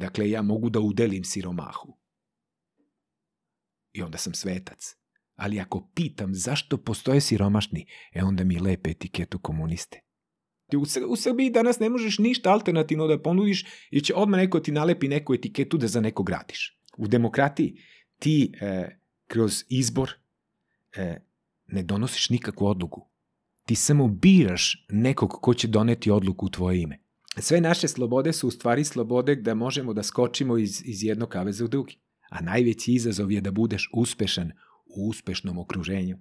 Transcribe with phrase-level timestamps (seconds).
[0.00, 1.96] Dakle, ja mogu da udelim siromahu.
[3.92, 4.96] I onda sam svetac.
[5.34, 10.00] Ali ako pitam zašto postoje siromašni, e onda mi lepe etiketu komuniste.
[10.70, 14.60] Ti u, u Srbiji danas ne možeš ništa alternativno da ponudiš jer će odmah neko
[14.60, 16.80] ti nalepi neku etiketu da za neko gradiš.
[16.96, 17.76] U demokratiji
[18.18, 18.88] ti e,
[19.26, 20.10] kroz izbor
[20.96, 21.20] e,
[21.66, 23.06] ne donosiš nikakvu odluku.
[23.66, 27.09] Ti samo biraš nekog ko će doneti odluku u tvoje ime.
[27.38, 31.64] Sve naše slobode su u stvari slobode da možemo da skočimo iz, iz jednog kaveza
[31.64, 31.98] u drugi.
[32.30, 34.52] A najveći izazov je da budeš uspešan
[34.86, 36.18] u uspešnom okruženju.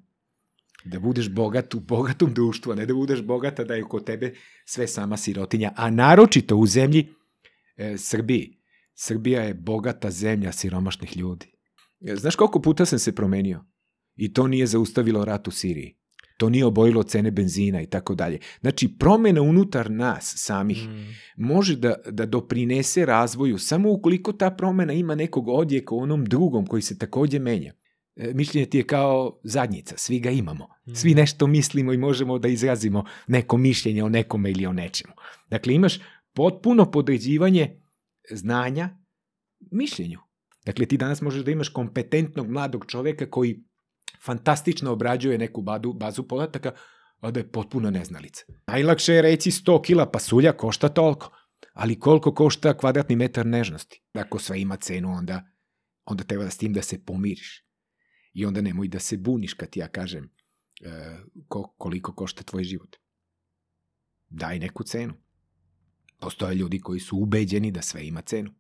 [0.86, 4.34] Da budeš bogat u bogatom društvu, a ne da budeš bogata da je kod tebe
[4.66, 5.74] sve sama sirotinja.
[5.76, 7.08] A naročito u zemlji
[7.78, 8.58] e, Srbiji.
[8.96, 11.52] Srbija je bogata zemlja siromašnih ljudi.
[12.02, 13.66] E, znaš koliko puta sam se promenio?
[14.16, 15.99] I to nije zaustavilo rat u Siriji.
[16.40, 18.40] To nije obojilo cene benzina i tako dalje.
[18.62, 21.16] Znači, promena unutar nas samih mm.
[21.38, 26.66] može da, da doprinese razvoju samo ukoliko ta promena ima nekog odjeka u onom drugom
[26.66, 27.74] koji se takođe menja.
[28.16, 30.68] E, mišljenje ti je kao zadnjica, svi ga imamo.
[30.88, 30.96] Mm.
[30.96, 35.14] Svi nešto mislimo i možemo da izrazimo neko mišljenje o nekome ili o nečemu.
[35.50, 36.00] Dakle, imaš
[36.34, 37.82] potpuno podređivanje
[38.32, 38.90] znanja
[39.72, 40.20] mišljenju.
[40.66, 43.64] Dakle, ti danas možeš da imaš kompetentnog mladog čoveka koji
[44.26, 46.72] fantastično obrađuje neku badu, bazu podataka,
[47.20, 48.44] a da je potpuno neznalica.
[48.68, 51.32] Najlakše je reći 100 kila pasulja košta toliko,
[51.74, 54.04] ali koliko košta kvadratni metar nežnosti?
[54.14, 55.44] Ako sve ima cenu, onda,
[56.06, 57.66] onda treba da s tim da se pomiriš.
[58.34, 60.30] I onda nemoj da se buniš kad ja kažem
[60.82, 61.18] e,
[61.48, 62.96] ko, koliko košta tvoj život.
[64.30, 65.14] Daj neku cenu.
[66.20, 68.52] Postoje ljudi koji su ubeđeni da sve ima cenu.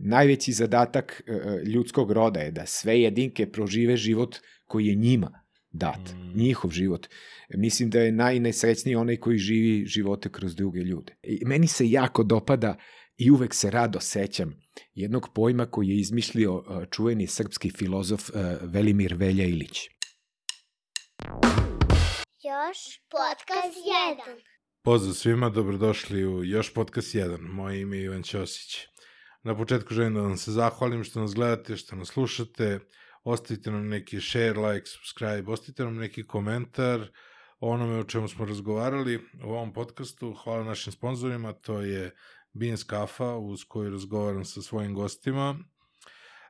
[0.00, 5.44] Najveći zadatak e, e ljudskog roda je da sve jedinke prožive život koji je njima
[5.70, 6.38] dat, mm.
[6.38, 7.06] njihov život.
[7.54, 11.16] Mislim da je najnesrećniji onaj koji živi živote kroz druge ljude.
[11.22, 12.76] I meni se jako dopada
[13.16, 14.60] i uvek se rado sećam
[14.94, 18.30] jednog pojma koji je izmišljio uh, čuveni srpski filozof
[18.62, 19.78] Velimir Velja Ilić.
[22.44, 22.78] Još
[23.10, 23.76] podcast
[24.26, 24.40] 1.
[24.82, 27.38] Pozdrav svima, dobrodošli u Još podcast 1.
[27.40, 28.86] Moje ime je Ivan Ćosić.
[29.42, 32.78] Na početku želim da vam se zahvalim što nas gledate, što nas slušate,
[33.24, 37.08] ostavite nam neki share, like, subscribe, ostavite nam neki komentar
[37.60, 40.34] o onome o čemu smo razgovarali u ovom podcastu.
[40.34, 42.14] Hvala našim sponsorima, to je
[42.52, 45.50] Beans Kafa uz koju razgovaram sa svojim gostima.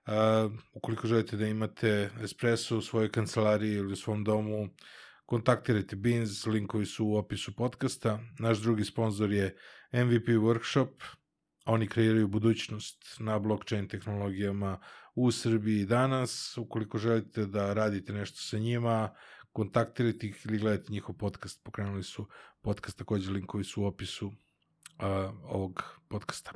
[0.06, 4.68] Uh, ukoliko želite da imate espresso u svojoj kancelariji ili u svom domu,
[5.26, 8.18] kontaktirajte Beans, linkovi su u opisu podcasta.
[8.38, 9.56] Naš drugi sponsor je
[9.92, 10.90] MVP Workshop,
[11.68, 14.78] oni kreiraju budućnost na blockchain tehnologijama
[15.14, 16.58] u Srbiji danas.
[16.58, 19.14] Ukoliko želite da radite nešto sa njima,
[19.52, 21.64] kontaktirajte ih ili gledajte njihov podcast.
[21.64, 22.28] Pokrenuli su
[22.60, 24.34] podcast, takođe linkovi su u opisu uh,
[25.42, 26.52] ovog podcasta.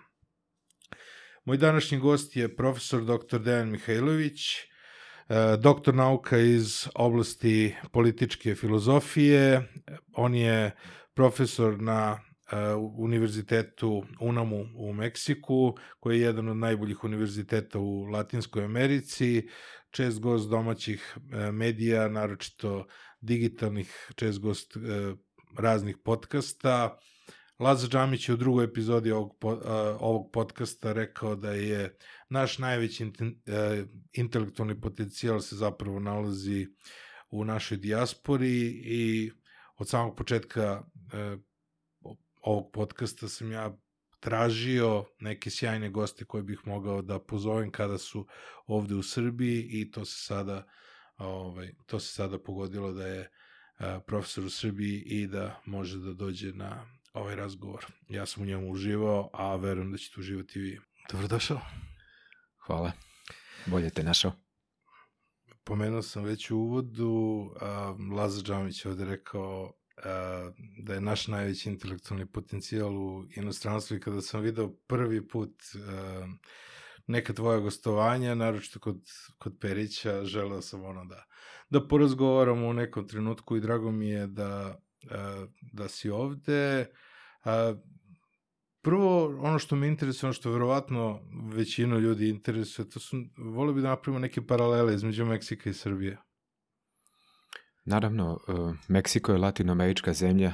[1.44, 3.38] Moj današnji gost je profesor dr.
[3.38, 4.40] Dejan Mihajlović,
[5.58, 9.72] doktor nauka iz oblasti političke filozofije.
[10.12, 10.76] On je
[11.14, 12.20] profesor na
[12.98, 19.48] univerzitetu UNAMU u Meksiku, koji je jedan od najboljih univerziteta u Latinskoj Americi,
[19.90, 22.86] čest gost domaćih e, medija, naročito
[23.20, 24.80] digitalnih, čest gost e,
[25.58, 26.98] raznih podcasta.
[27.58, 29.36] Laza Džamić je u drugoj epizodi ovog,
[30.00, 31.96] ovog podcasta rekao da je
[32.28, 33.12] naš najveći
[34.12, 36.66] intelektualni potencijal se zapravo nalazi
[37.30, 39.30] u našoj dijaspori i
[39.76, 40.82] od samog početka
[41.12, 41.36] e,
[42.42, 43.76] ovog podcasta sam ja
[44.20, 48.26] tražio neke sjajne goste koje bih mogao da pozovem kada su
[48.66, 50.66] ovde u Srbiji i to se sada
[51.16, 53.30] ovaj to se sada pogodilo da je
[53.78, 57.86] a, profesor u Srbiji i da može da dođe na ovaj razgovor.
[58.08, 60.80] Ja sam u njemu uživao, a verujem da ćete uživati i vi.
[61.10, 61.60] Dobrodošao.
[62.66, 62.92] Hvala.
[63.66, 64.32] Bolje te našao.
[65.64, 69.72] Pomenuo sam već u uvodu, a, Laza Džamić ovde rekao
[70.78, 75.62] da je naš najveći intelektualni potencijal u inostranstvu i kada sam video prvi put
[77.06, 79.00] neka tvoja gostovanja, naročito kod,
[79.38, 81.24] kod Perića, želeo sam ono da,
[81.70, 84.78] da porazgovaramo u nekom trenutku i drago mi je da,
[85.72, 86.86] da si ovde.
[88.82, 91.20] Prvo, ono što me interesuje, ono što verovatno
[91.52, 96.18] većinu ljudi interesuje, to su, volio bi da napravimo neke paralele između Meksika i Srbije.
[97.84, 98.52] Naravno, e,
[98.88, 100.52] Meksiko je latinoamerička zemlja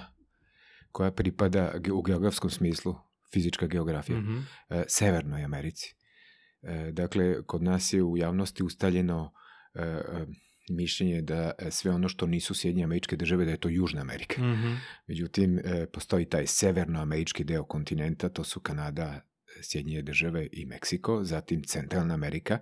[0.92, 2.94] koja pripada u geografskom smislu,
[3.32, 4.26] fizička geografija, mm
[4.70, 4.84] -hmm.
[4.88, 5.94] Severnoj Americi.
[6.62, 9.32] E, dakle, kod nas je u javnosti ustaljeno
[10.70, 14.42] mišljenje da sve ono što nisu Sjedinje američke države, da je to Južna Amerika.
[14.42, 14.76] Mm -hmm.
[15.06, 15.60] Međutim,
[15.92, 19.20] postoji taj severnoamerički deo kontinenta, to su Kanada,
[19.62, 22.58] Sjedinje države i Meksiko, zatim Centralna Amerika,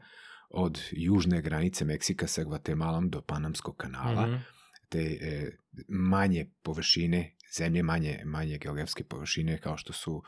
[0.50, 4.55] od južne granice Meksika sa Gvatemalom do Panamskog kanala, mm -hmm.
[4.96, 5.50] Te e,
[5.88, 10.22] manje površine, zemlje manje, manje geografske površine kao što su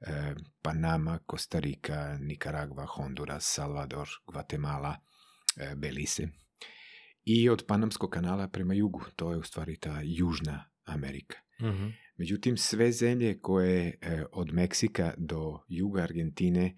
[0.00, 4.96] e, Panama, Kostarika, Nikaragva, Honduras, Salvador, Gvatemala,
[5.56, 6.28] e, Belize.
[7.24, 11.36] I od Panamskog kanala prema jugu, to je u stvari ta južna Amerika.
[11.60, 11.92] Mm -hmm.
[12.16, 16.76] Međutim, sve zemlje koje e, od Meksika do juga Argentine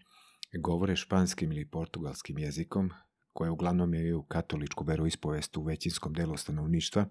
[0.58, 2.91] govore španskim ili portugalskim jezikom,
[3.32, 7.06] koje uglavnom imaju katoličku veroispovest u većinskom delu stanovništva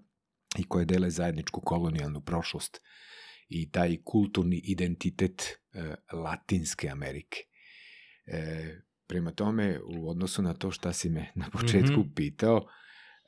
[0.58, 2.80] i koje dele zajedničku kolonijalnu prošlost
[3.48, 7.38] i taj kulturni identitet e, Latinske Amerike.
[8.26, 8.74] E,
[9.06, 12.14] prema tome, u odnosu na to šta si me na početku mm -hmm.
[12.14, 12.66] pitao,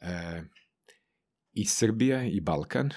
[0.01, 0.43] e,
[1.53, 2.91] i Srbija i Balkan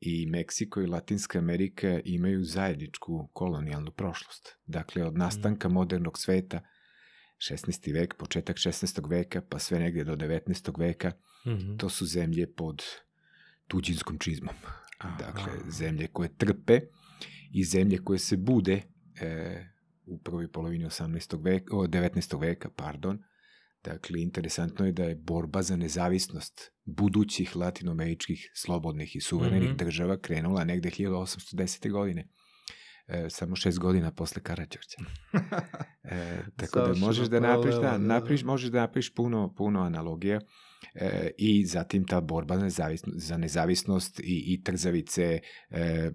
[0.00, 4.56] i Meksiko i Latinska Amerika imaju zajedničku kolonijalnu prošlost.
[4.66, 5.72] Dakle, od nastanka mm.
[5.72, 6.60] modernog sveta,
[7.50, 7.94] 16.
[7.94, 9.10] vek, početak 16.
[9.10, 10.78] veka, pa sve negdje do 19.
[10.78, 11.12] veka,
[11.46, 11.78] mm -hmm.
[11.78, 12.82] to su zemlje pod
[13.68, 14.54] tuđinskom čizmom.
[14.98, 15.16] Aha.
[15.18, 16.80] Dakle, zemlje koje trpe
[17.52, 18.82] i zemlje koje se bude
[19.20, 19.64] e,
[20.06, 21.44] u prvoj polovini 18.
[21.44, 22.40] veka, o, 19.
[22.40, 23.18] veka, pardon,
[23.84, 29.78] Dakle, interesantno je da je borba za nezavisnost budućih latinoameričkih slobodnih i suverenih mm -hmm.
[29.78, 31.90] država krenula negde 1810.
[31.90, 32.28] godine.
[33.06, 34.96] E, samo šest godina posle Karadžorđa.
[36.04, 40.40] E, tako da možeš da napriš, da, da, napriš, možeš da napriš puno, puno analogija
[40.94, 45.40] e, i zatim ta borba nezavisno, za nezavisnost i, i trzavice,
[45.70, 46.10] e,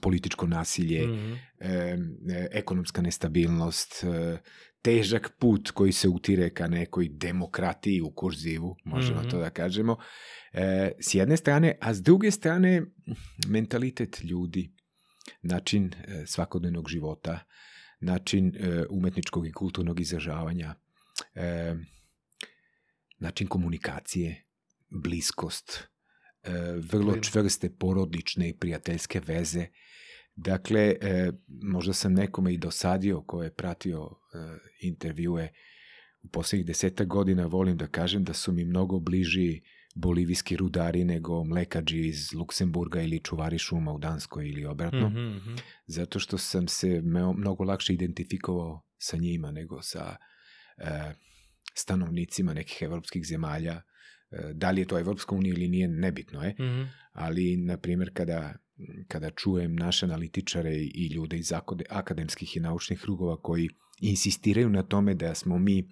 [0.00, 1.38] političko nasilje, mm -hmm.
[1.60, 4.38] e, ekonomska nestabilnost, e,
[4.82, 9.30] težak put koji se utire ka nekoj demokratiji u kurzivu, možemo mm -hmm.
[9.30, 9.96] to da kažemo,
[10.52, 12.82] e, s jedne strane, a s druge strane
[13.48, 14.74] mentalitet ljudi,
[15.42, 17.38] način e, svakodnevnog života,
[18.00, 20.74] način e, umetničkog i kulturnog izražavanja,
[21.34, 21.74] e,
[23.24, 24.44] način komunikacije,
[24.90, 25.88] bliskost,
[26.42, 26.50] e,
[26.90, 29.66] vrlo čvrste porodične i prijateljske veze,
[30.36, 31.32] Dakle, e,
[31.62, 34.38] možda sam nekome i dosadio ko je pratio e,
[34.80, 35.52] intervjue
[36.22, 39.62] u poslednjih deseta godina, volim da kažem da su mi mnogo bliži
[39.94, 45.60] bolivijski rudari nego mlekađi iz Luksemburga ili čuvari šuma u Danskoj ili obratno, mm -hmm.
[45.86, 47.02] zato što sam se
[47.36, 50.16] mnogo lakše identifikovao sa njima nego sa
[50.78, 51.14] e,
[51.74, 53.72] stanovnicima nekih evropskih zemalja.
[54.30, 56.86] E, da li je to Evropska unija ili nije, nebitno je, mm -hmm.
[57.12, 58.64] ali, na primjer, kada
[59.08, 61.52] kada čujem naše analitičare i ljude iz
[61.88, 63.68] akademskih i naučnih krugova koji
[64.00, 65.84] insistiraju na tome da smo mi e,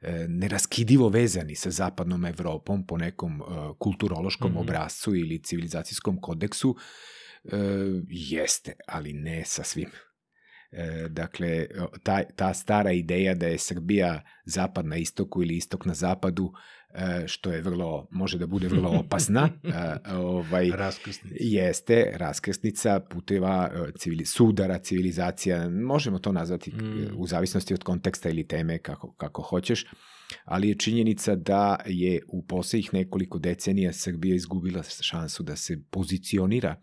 [0.00, 3.44] e, neraskidivo vezani sa zapadnom Evropom po nekom e,
[3.78, 4.60] kulturološkom mm -hmm.
[4.60, 6.76] obrazcu ili civilizacijskom kodeksu,
[8.08, 9.90] jeste, ali ne sa svim.
[11.08, 11.66] Dakle,
[12.02, 16.52] ta, ta stara ideja da je Srbija zapad na istoku ili istok na zapadu
[16.94, 19.48] E, što je vrlo, može da bude vrlo opasna.
[19.64, 21.36] E, ovaj, raskrsnica.
[21.40, 27.06] Jeste, raskrsnica puteva e, civili, sudara, civilizacija, možemo to nazvati mm.
[27.16, 29.86] u zavisnosti od konteksta ili teme kako, kako hoćeš,
[30.44, 36.76] ali je činjenica da je u poslednjih nekoliko decenija Srbija izgubila šansu da se pozicionira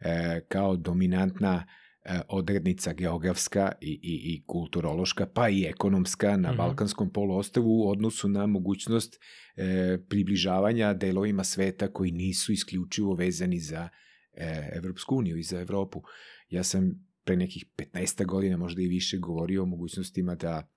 [0.00, 1.83] e, kao dominantna E,
[2.28, 6.56] odrednica geografska i, i, i kulturološka, pa i ekonomska na mm -hmm.
[6.56, 9.20] Balkanskom poluostavu u odnosu na mogućnost
[9.56, 13.88] e, približavanja delovima sveta koji nisu isključivo vezani za
[14.32, 16.02] e, Evropsku uniju i za Evropu.
[16.48, 20.70] Ja sam pre nekih 15 godina, možda i više, govorio o mogućnostima da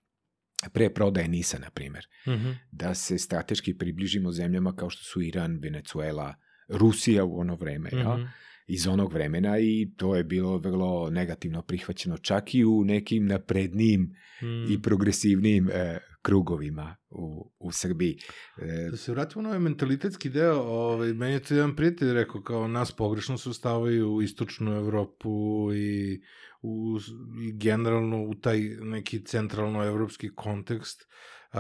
[0.74, 2.55] pre prodaje Nisa, na primer, mm -hmm.
[2.72, 6.36] da se strateški približimo zemljama kao što su Iran, Venezuela,
[6.67, 8.19] Rusija u ono vreme, mm -hmm.
[8.19, 8.31] ja?
[8.67, 14.01] Iz onog vremena i to je bilo vrlo negativno prihvaćeno čak i u nekim naprednijim
[14.41, 14.71] mm.
[14.71, 18.17] i progresivnijim e, krugovima u, u Srbiji.
[18.57, 22.41] E, da se vratimo na ovaj mentalitetski deo, ovaj, meni je to jedan prijatelj rekao
[22.41, 25.29] kao nas pogrešno se ustavaju u istočnu Evropu
[25.74, 26.21] i,
[26.62, 27.00] u,
[27.41, 31.07] i generalno u taj neki centralno-evropski kontekst.
[31.53, 31.59] Uh,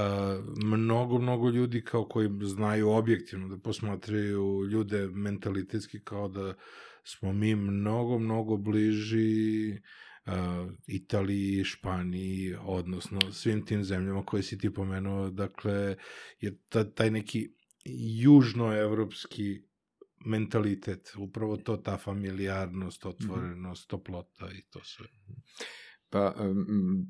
[0.63, 6.53] mnogo, mnogo ljudi kao koji znaju objektivno da posmatraju ljude mentalitetski kao da
[7.07, 10.33] smo mi mnogo, mnogo bliži uh,
[10.87, 15.95] Italiji, Španiji, odnosno svim tim zemljama koje si ti pomenuo, dakle,
[16.39, 17.49] je ta, taj neki
[18.21, 19.61] južnoevropski
[20.25, 23.09] mentalitet, upravo to, ta familijarnost, mhm.
[23.09, 25.05] otvorenost, toplota i to sve.
[26.09, 26.35] Pa,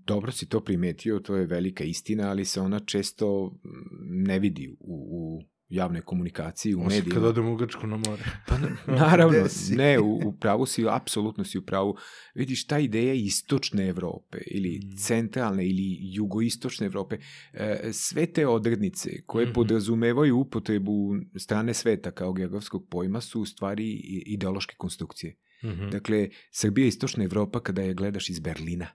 [0.06, 3.58] dobro si to primetio, to je velika istina, ali se ona često
[4.02, 7.14] ne vidi u, u javnoj komunikaciji, u Osim medijima.
[7.14, 8.24] kad odem u Grčku na more.
[8.48, 9.38] Pa na- naravno,
[9.78, 11.96] ne, u, u pravu si, apsolutno si u pravu.
[12.36, 14.98] Vidiš, ta ideja istočne Evrope ili Mm.
[14.98, 17.18] centralne ili jugoistočne Evrope,
[17.54, 19.54] e, sve te odrednice koje Mhm.
[19.54, 20.94] podrazumevaju upotrebu
[21.36, 23.92] strane sveta kao geografskog pojma su u stvari
[24.26, 25.36] ideološke konstrukcije.
[25.64, 25.90] Mhm.
[25.90, 28.88] Dakle, Srbija je istočna Evropa kada je gledaš iz Berlina.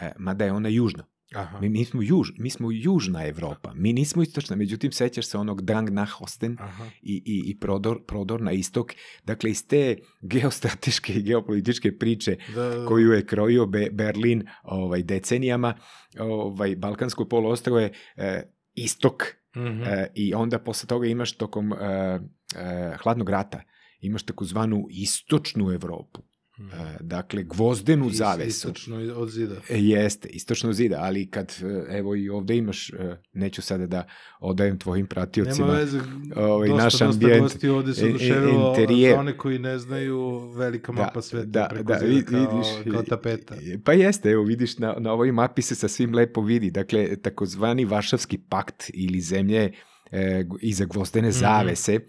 [0.00, 1.04] E, mada je ona južna.
[1.34, 1.60] Aha.
[1.60, 3.72] Mi, mi, smo juž, mi smo južna Evropa.
[3.74, 4.56] Mi nismo istočna.
[4.56, 6.84] Međutim, sećaš se onog Drang nach Osten, Aha.
[7.02, 8.92] i, i, i prodor, prodor na istok.
[9.24, 12.86] Dakle, iz te geostrateške i geopolitičke priče Da, da, da.
[12.86, 15.74] koju je krojio Be Berlin ovaj, decenijama,
[16.18, 18.42] ovaj, Balkansko poluostrvo je e,
[18.74, 19.22] istok
[19.56, 19.82] Mhm.
[19.82, 23.62] e, i onda posle toga imaš tokom e, e, hladnog rata
[24.00, 26.22] imaš takozvanu istočnu Evropu.
[26.58, 26.68] Mhm.
[26.70, 28.48] E, dakle, gvozdenu Is- zavesu.
[28.48, 29.54] Istočno od zida.
[29.70, 32.90] E, Jeste, istočno zida, ali kad, e, evo i ovde imaš,
[33.32, 34.06] neću sada da
[34.40, 36.00] odajem tvojim pratiocima, Nema veze,
[36.36, 38.74] ovaj, dosta, naš dosta ambijent, gosti ovde se oduševilo,
[39.10, 40.16] za one koji ne znaju,
[40.48, 43.54] velika Da, mapa sveta da, preko da, zida kao, vidiš, kao tapeta.
[43.84, 46.70] Pa jeste, evo vidiš na, na ovoj mapi se sa svim lepo vidi.
[46.70, 49.72] Dakle, takozvani Varšavski pakt ili zemlje
[50.10, 51.36] e, iza gvozdene Mhm.
[51.36, 52.00] zavese, e,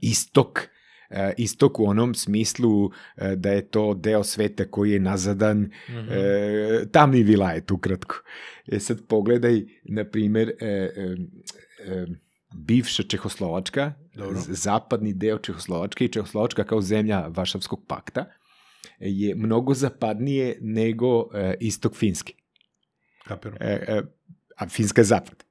[0.00, 0.68] istok, e,
[1.36, 6.08] istok u onom smislu e, da je to deo sveta koji je nazadan Mhm.
[6.10, 8.16] e, tamni vilajet ukratko.
[8.66, 11.16] E sad pogledaj, na primer, e, e,
[11.86, 12.06] e,
[12.56, 14.36] bivša Čehoslovačka, Dobro.
[14.48, 18.24] zapadni deo Čehoslovačke i Čehoslovačka kao zemlja Varšavskog pakta
[18.98, 22.32] je mnogo zapadnije nego e, istok Finske.
[23.26, 23.56] Kapiram.
[23.60, 24.02] E, e,
[24.56, 25.44] a Finska je zapad.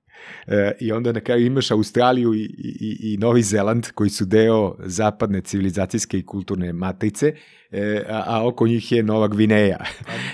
[0.48, 4.76] E, I onda na kraju imaš Australiju i, i, i Novi Zeland koji su deo
[4.80, 7.34] zapadne civilizacijske i kulturne matrice,
[7.72, 9.78] e, a, a oko njih je Nova Gvineja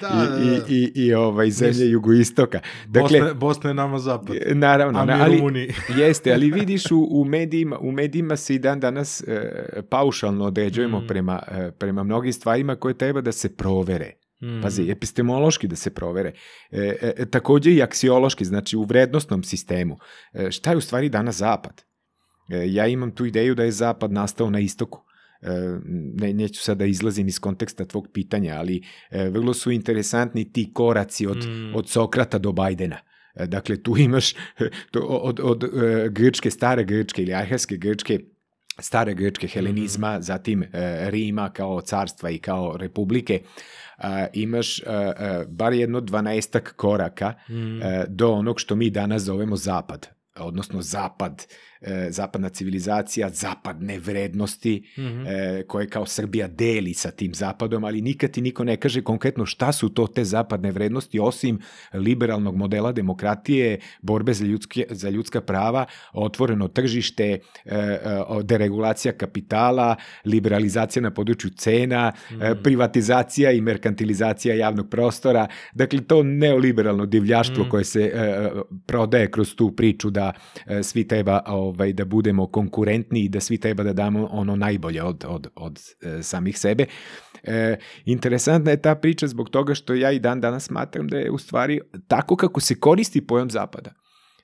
[0.02, 0.66] Pa da, da, i, da.
[0.68, 2.60] i, i, i ovaj, zemlje Mislim, jugoistoka.
[2.88, 4.36] Dakle, Bosna, Bosna je nama zapad.
[4.54, 5.68] naravno, A mi ali, Rumuni.
[6.00, 9.52] Jeste, ali vidiš u, u, medijima, u medijima se i dan danas e,
[9.90, 11.08] paušalno određujemo Mm.
[11.08, 14.12] prema, e, prema mnogim stvarima koje treba da se provere.
[14.44, 14.62] Mhm.
[14.62, 16.32] Pazi, epistemološki da se provere.
[16.72, 19.98] E, e, takođe i aksiološki, znači u vrednostnom sistemu.
[20.34, 21.84] E, šta je u stvari danas zapad?
[22.50, 25.04] E, ja imam tu ideju da je zapad nastao na istoku.
[25.42, 25.50] E,
[26.14, 30.72] ne, neću sada da izlazim iz konteksta tvog pitanja, ali e, vrlo su interesantni ti
[30.74, 31.76] koraci od, Mm.
[31.76, 32.98] od Sokrata do Bajdena.
[33.36, 34.34] E, Dakle, tu imaš
[34.92, 38.20] to, od, od, od e, Grčke, stare Grčke ili arhelske Grčke,
[38.80, 40.68] stare Grčke, helenizma, zatim e,
[41.10, 43.42] Rima kao carstva i kao republike,
[44.00, 47.82] a, imaš a, a, bar jedno dvanaestak koraka Mhm.
[47.82, 51.46] e, do onog što mi danas zovemo zapad, odnosno zapad,
[51.82, 55.26] e, zapadna civilizacija, zapadne vrednosti, Mhm.
[55.28, 59.46] e, koje kao Srbija deli sa tim zapadom, ali nikad ti niko ne kaže konkretno
[59.46, 61.60] šta su to te zapadne vrednosti, osim
[61.94, 68.00] liberalnog modela demokratije, borbe za, ljudske, za ljudska prava, otvoreno tržište, e, e,
[68.44, 69.96] deregulacija kapitala,
[70.26, 72.64] liberalizacija na području cena, e, Mhm.
[72.64, 77.70] privatizacija i merkantilizacija javnog prostora, dakle to neoliberalno divljaštvo Mhm.
[77.70, 78.50] koje se e,
[78.86, 80.34] prodaje kroz tu priču da
[80.68, 85.04] e, svi treba ovaj, da budemo konkurentni i da svi treba da damo ono najbolje
[85.04, 86.86] od, od, od e, samih sebe.
[87.44, 91.32] E, interesantna je ta priča zbog toga što ja i dan danas smatram da je
[91.32, 93.94] u stvari tako kako se koristi pojam zapada,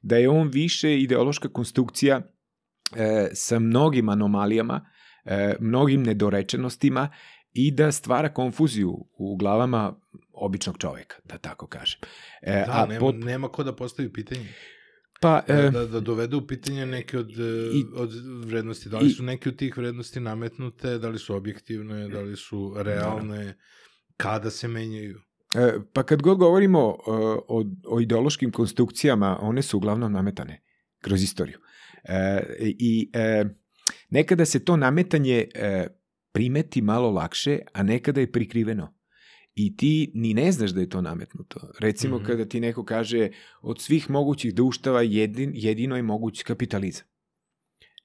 [0.02, 2.22] da je on više ideološka konstrukcija
[2.96, 4.86] e, sa mnogim anomalijama,
[5.26, 7.10] e, mnogim nedorečenostima
[7.54, 9.94] i da stvara konfuziju u glavama
[10.34, 12.00] običnog čoveka, da tako kažem.
[12.42, 14.48] E, Da, nema, pot- nema ko da postavi pitanje.
[15.22, 17.44] Pa, Da, e, da, da dovede u pitanje neke od, e,
[17.74, 18.12] I- od
[18.46, 18.90] vrednosti.
[18.90, 22.36] Da li i- su neke od tih vrednosti nametnute, da li su objektivne, da li
[22.36, 23.58] su realne,
[24.18, 25.20] kada se menjaju.
[25.56, 27.12] E, Pa kad god govorimo e,
[27.48, 30.62] o, o ideološkim konstrukcijama, one su uglavnom nametane
[31.00, 31.58] kroz istoriju.
[32.04, 33.46] E, I e,
[34.10, 35.88] nekada se to nametanje e,
[36.32, 38.95] primeti malo lakše, a nekada je prikriveno.
[39.56, 41.60] I ti ni ne znaš da je to nametnuto.
[41.80, 42.26] Recimo Mhm.
[42.26, 43.30] kada ti neko kaže
[43.62, 47.06] od svih mogućih društava jedin, jedino je moguć kapitalizam.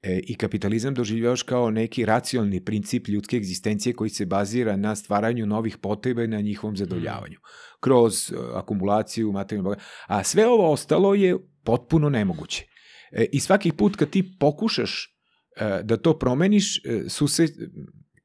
[0.02, 5.46] E, I kapitalizam doživljavaš kao neki racionalni princip ljudske egzistencije koji se bazira na stvaranju
[5.46, 7.38] novih potreba i na njihovom zadovoljavanju.
[7.80, 9.82] Kroz e, akumulaciju, materijalnog blaga.
[10.06, 12.64] A sve ovo ostalo je potpuno nemoguće.
[13.12, 15.16] E, I svaki put kad ti pokušaš
[15.56, 17.46] e, da to promeniš, e, susre,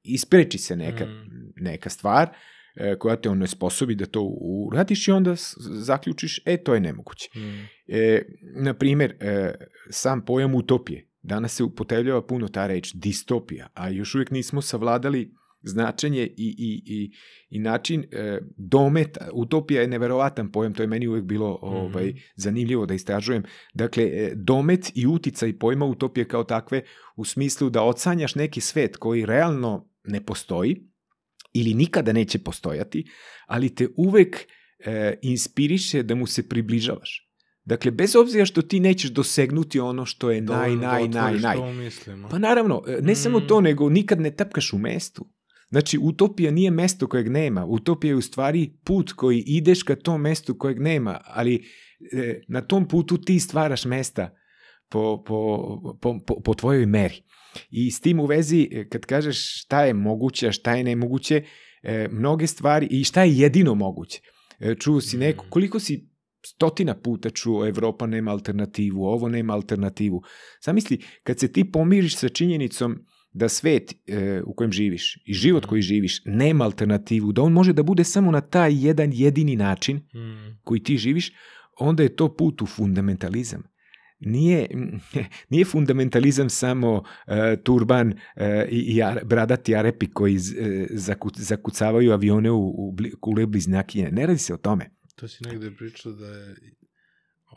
[0.03, 1.53] ispreči se neka, Mm.
[1.55, 2.29] neka stvar
[2.99, 7.29] koja te onesposobi da to uradiš i onda zaključiš, e, to je nemoguće.
[7.35, 7.67] Mm.
[7.87, 8.21] E,
[8.55, 9.53] na primjer, e,
[9.89, 11.09] sam pojam utopije.
[11.21, 15.33] Danas se upotrebljava puno ta reč distopija, a još uvijek nismo savladali
[15.65, 17.11] značenje i, i, i,
[17.49, 19.29] i način e, dometa.
[19.33, 23.43] Utopija je neverovatan pojam, to je meni uvek bilo ovaj, zanimljivo da istražujem.
[23.73, 26.81] Dakle, e, domet i uticaj pojma utopije kao takve
[27.15, 30.94] u smislu da odsanjaš neki svet koji realno ne postoji
[31.55, 33.05] ili nikada neće postojati,
[33.47, 34.37] ali te uvek
[34.79, 37.21] e, inspiriše da mu se približavaš.
[37.65, 41.19] Dakle, bez obzira što ti nećeš dosegnuti ono što je naj, Dovoljno da naj, naj,
[41.21, 41.55] otvoriš naj.
[41.55, 42.29] to mislimo.
[42.29, 43.47] Pa naravno, e, ne samo Mm.
[43.47, 45.25] to, nego nikad ne tapkaš u mestu.
[45.69, 47.65] Znači, utopija nije mesto kojeg nema.
[47.65, 51.65] Utopija je u stvari put koji ideš ka tom mestu kojeg nema, ali
[52.13, 54.35] e, na tom putu ti stvaraš mesta
[54.89, 55.67] po, po,
[56.01, 57.23] po, po, po tvojoj meri.
[57.69, 61.43] I s tim u vezi, e, kad kažeš šta je moguće, šta je nemoguće,
[61.83, 64.21] e, mnoge stvari i šta je jedino moguće.
[64.59, 65.49] E, čuo si neko, Mm.
[65.49, 66.09] koliko si
[66.45, 70.21] stotina puta čuo Evropa nema alternativu, ovo nema alternativu.
[70.65, 75.65] Zamisli, kad se ti pomiriš sa činjenicom da svet e, u kojem živiš i život
[75.65, 79.97] koji živiš nema alternativu, da on može da bude samo na taj jedan jedini način
[79.97, 80.59] Mm.
[80.63, 81.31] koji ti živiš,
[81.79, 83.63] onda je to put u fundamentalizam.
[84.19, 84.67] Nije,
[85.49, 92.11] nije fundamentalizam samo e, turban e, i, i bradati arepi koji z, e, zaku, zakucavaju
[92.11, 94.11] avione u, u kule bliznjakije.
[94.11, 94.89] Ne radi se o tome.
[95.15, 96.55] To si negde pričao da je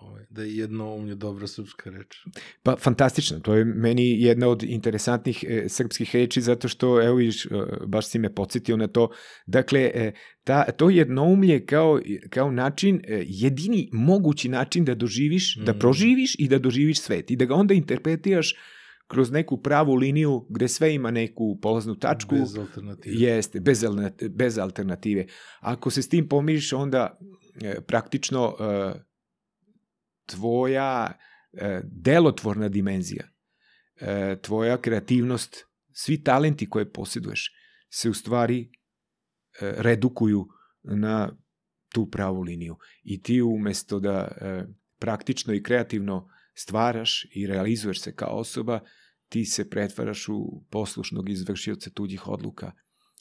[0.01, 2.17] ovaj, da je jednoumlje dobra srpska reč.
[2.63, 7.47] Pa fantastično, to je meni jedna od interesantnih e, srpskih reči zato što evo viš,
[7.47, 7.49] e,
[7.87, 9.11] baš si me podsjetio na to.
[9.47, 10.13] Dakle e,
[10.45, 12.01] ta to jednoumlje kao
[12.31, 15.65] kao način e, jedini mogući način da doživiš, mm.
[15.65, 15.79] da Mm.
[15.79, 18.55] proživiš i da doživiš svet i da ga onda interpretiraš
[19.07, 22.35] kroz neku pravu liniju gde sve ima neku polaznu tačku.
[22.35, 23.15] Bez alternative.
[23.19, 23.85] Jeste, bez,
[24.31, 25.27] bez alternative.
[25.61, 27.19] Ako se s tim pomiriš, onda
[27.63, 29.08] e, praktično e,
[30.29, 31.19] tvoja
[31.53, 33.29] e, delotvorna dimenzija,
[34.01, 35.57] e, tvoja kreativnost,
[35.93, 37.53] svi talenti koje posjeduješ
[37.91, 38.69] se u stvari e,
[39.61, 40.49] redukuju
[40.83, 41.37] na
[41.89, 42.77] tu pravu liniju.
[43.03, 44.65] I ti umesto da e,
[44.99, 48.81] praktično i kreativno stvaraš i realizuješ se kao osoba,
[49.29, 52.73] ti se pretvaraš u poslušnog izvršioca tuđih odluka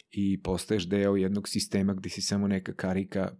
[0.09, 3.37] i postaješ deo jednog sistema gde si samo neka karika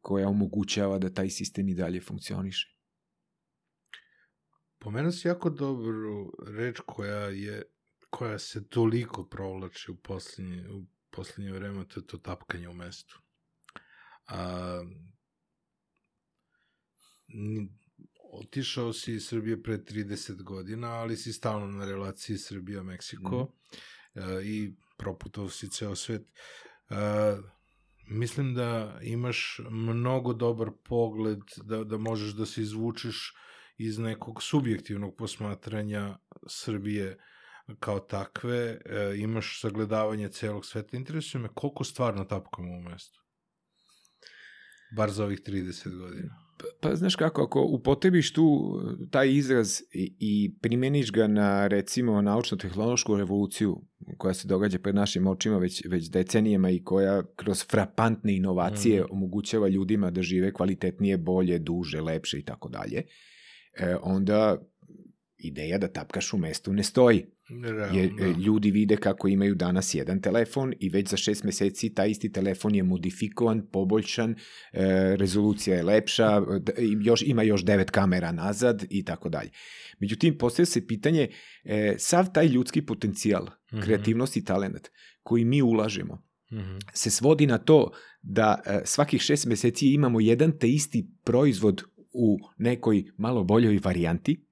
[0.00, 2.74] koja omogućava da taj sistem i dalje funkcioniše.
[4.78, 7.62] Pomenuo si jako dobru reč koja je
[8.10, 13.22] koja se toliko provlači u poslednje, u poslednje vreme, to je to tapkanje u mestu.
[14.26, 14.82] A,
[18.32, 24.20] otišao si iz Srbije pre 30 godina, ali si stalno na relaciji Srbija-Meksiko mm.
[24.44, 26.22] i proputao si ceo svet.
[26.88, 27.36] A,
[28.10, 33.34] mislim da imaš mnogo dobar pogled da, da možeš da se izvučeš
[33.78, 37.18] iz nekog subjektivnog posmatranja Srbije
[37.80, 40.96] kao takve, e, imaš sagledavanje celog sveta.
[40.96, 43.20] Interesuje me koliko stvarno tapkamo u mestu.
[44.96, 46.47] Bar za ovih 30 godina.
[46.80, 52.22] Pa, znaš kako, ako upotrebiš tu uh, taj izraz i, i primeniš ga na recimo
[52.22, 53.82] naučno-tehnološku revoluciju
[54.16, 59.04] koja se događa pred našim očima već, već decenijama i koja kroz frapantne inovacije Mm.
[59.04, 59.06] mm.
[59.10, 63.02] omogućava ljudima da žive kvalitetnije, bolje, duže, lepše i tako dalje,
[63.78, 64.58] e, onda
[65.38, 67.26] ideja da tapkaš u mestu ne stoji.
[67.62, 68.24] Realno, Je, da.
[68.24, 72.32] e, ljudi vide kako imaju danas jedan telefon i već za šest meseci taj isti
[72.32, 74.36] telefon je modifikovan, poboljšan, e,
[75.16, 76.42] rezolucija je lepša,
[77.02, 79.50] još, ima još devet kamera nazad i tako dalje.
[79.98, 81.28] Međutim, postavlja se pitanje,
[81.64, 83.82] e, sav taj ljudski potencijal, Mhm.
[83.82, 84.88] kreativnost i talent
[85.22, 86.76] koji mi ulažemo, Mhm.
[86.92, 87.90] se svodi na to
[88.22, 91.82] da svakih šest meseci imamo jedan te isti proizvod
[92.12, 94.44] u nekoj malo boljoj varijanti,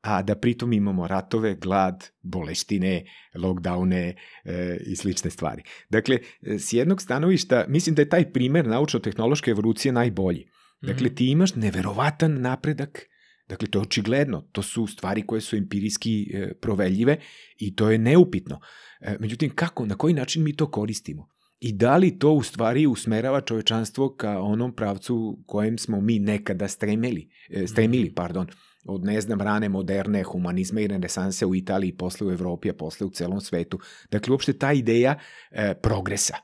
[0.00, 3.04] a da pritom imamo ratove, glad, boleštine,
[3.34, 5.62] lockdowne e, i slične stvari.
[5.90, 10.46] Dakle, e, s jednog stanovišta, mislim da je taj primer naučno-tehnološke evolucije najbolji.
[10.80, 11.14] Dakle, Mhm.
[11.14, 13.06] ti imaš neverovatan napredak,
[13.48, 17.18] dakle, to je očigledno, to su stvari koje su empirijski e, proveljive
[17.58, 18.60] i to je neupitno.
[19.00, 21.28] E, međutim, kako, na koji način mi to koristimo?
[21.60, 26.68] I da li to u stvari usmerava čovečanstvo ka onom pravcu kojem smo mi nekada
[26.68, 28.46] stremeli, e, stremili, pardon,
[28.88, 33.06] od ne znam rane moderne humanizma i renesanse u Italiji, posle u Evropi, a posle
[33.06, 33.78] u celom svetu.
[34.10, 35.18] Dakle, uopšte ta ideja
[35.50, 36.36] e, progresa,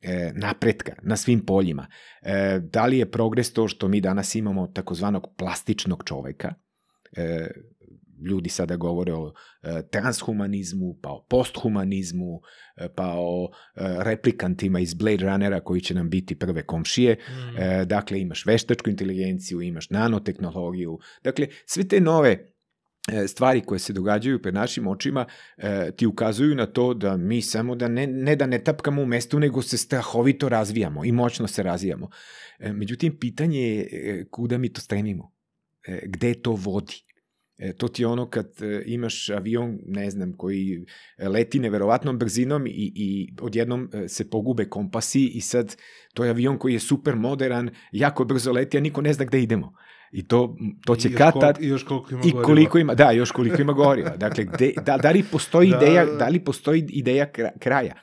[0.00, 1.86] e, napretka na svim poljima.
[2.22, 6.54] E, da li je progres to što mi danas imamo takozvanog plastičnog čoveka,
[7.16, 7.50] e,
[8.24, 12.40] ljudi sada govore o e, transhumanizmu, pa o posthumanizmu,
[12.76, 17.16] e, pa o e, replikantima iz Blade Runnera koji će nam biti prve komšije.
[17.30, 17.56] Mhm.
[17.58, 20.98] E, dakle, imaš veštačku inteligenciju, imaš nanotehnologiju.
[21.24, 22.52] Dakle, sve te nove
[23.12, 25.24] e, stvari koje se događaju pred našim očima
[25.56, 29.06] e, ti ukazuju na to da mi samo da ne, ne da ne tapkamo u
[29.06, 32.10] mestu, nego se strahovito razvijamo i moćno se razvijamo.
[32.58, 35.32] E, međutim, pitanje je kuda mi to stremimo,
[35.86, 37.05] e, gde to vodi.
[37.58, 40.84] E, to ti je ono kad e, imaš avion, ne znam, koji
[41.20, 43.08] leti neverovatnom brzinom i, i
[43.40, 45.76] odjednom e, se pogube kompasi i sad
[46.14, 49.42] to je avion koji je super modern, jako brzo leti, a niko ne zna gde
[49.42, 49.72] idemo.
[50.12, 51.58] I to, to će I još koliko- tad...
[51.60, 52.42] I još koliko ima I goriva.
[52.44, 54.16] koliko ima, da, još koliko ima goriva.
[54.16, 56.16] Dakle, gde, da, da li postoji Da, ideja, da, da.
[56.16, 57.94] da li postoji ideja kra- kraja?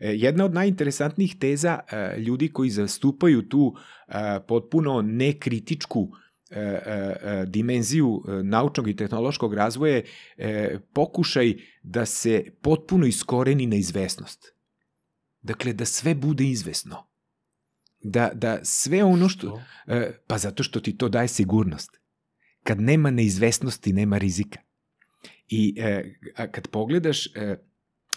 [0.00, 3.74] E, Jedna od najinteresantnijih teza e, ljudi koji zastupaju tu
[4.08, 4.12] e,
[4.48, 6.21] potpuno nekritičku e, e, e,
[7.46, 10.04] dimenziju e, naučnog i tehnološkog razvoja je
[10.36, 14.54] e, pokušaj da se potpuno iskoreni neizvesnost.
[15.42, 17.06] Dakle, da sve bude izvesno.
[18.02, 19.46] Da, da sve ono što...
[19.46, 19.62] Što?
[19.94, 21.90] E, pa zato što ti to daje sigurnost.
[22.62, 24.58] Kad nema neizvesnosti, nema rizika.
[25.48, 27.56] I e, a kad pogledaš e,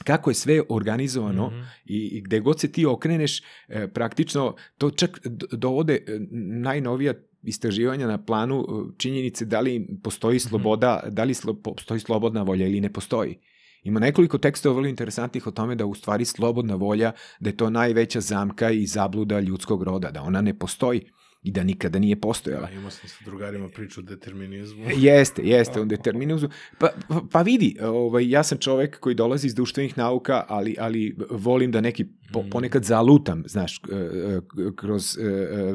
[0.04, 1.62] kako je sve organizovano Mhm.
[1.86, 5.20] i, i gde god se ti okreneš, e, praktično to čak
[5.52, 6.20] dovode e,
[6.62, 7.14] najnovija
[7.46, 12.68] istraživanja na planu e, činjenice da li postoji sloboda, da li slo, postoji slobodna volja
[12.68, 13.40] ili ne postoji.
[13.84, 17.70] Ima nekoliko tekstova vrlo interesantnih o tome da u stvari slobodna volja, da je to
[17.70, 21.02] najveća zamka i zabluda ljudskog roda, da ona ne postoji
[21.46, 22.68] i da nikada nije postojala.
[22.68, 24.86] Da, imao sam sa drugarima priču o determinizmu.
[24.98, 26.50] Jeste, jeste, on determinizmu.
[26.80, 31.18] Pa, pa, pa vidi, ovaj, ja sam čovek koji dolazi iz društvenih nauka, ali, ali
[31.30, 32.50] volim da neki po, Mm.
[32.50, 34.40] ponekad zalutam, znaš, e, e,
[34.76, 35.22] kroz e,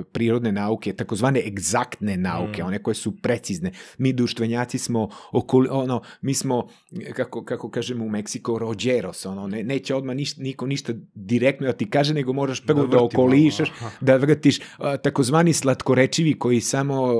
[0.04, 2.66] prirodne nauke, takozvane egzaktne nauke, Mm.
[2.66, 3.70] one koje su precizne.
[3.98, 6.68] Mi društvenjaci smo, okoli, ono, mi smo,
[7.12, 11.72] kako, kako kažemo u Meksiko, rođeros, ono, ne, neće odmah niš, niko ništa direktno da
[11.72, 14.58] ti kaže, nego moraš prvo da, malo, okolišaš, da vrtiš
[15.02, 17.14] takozvani slatkorečivi koji samo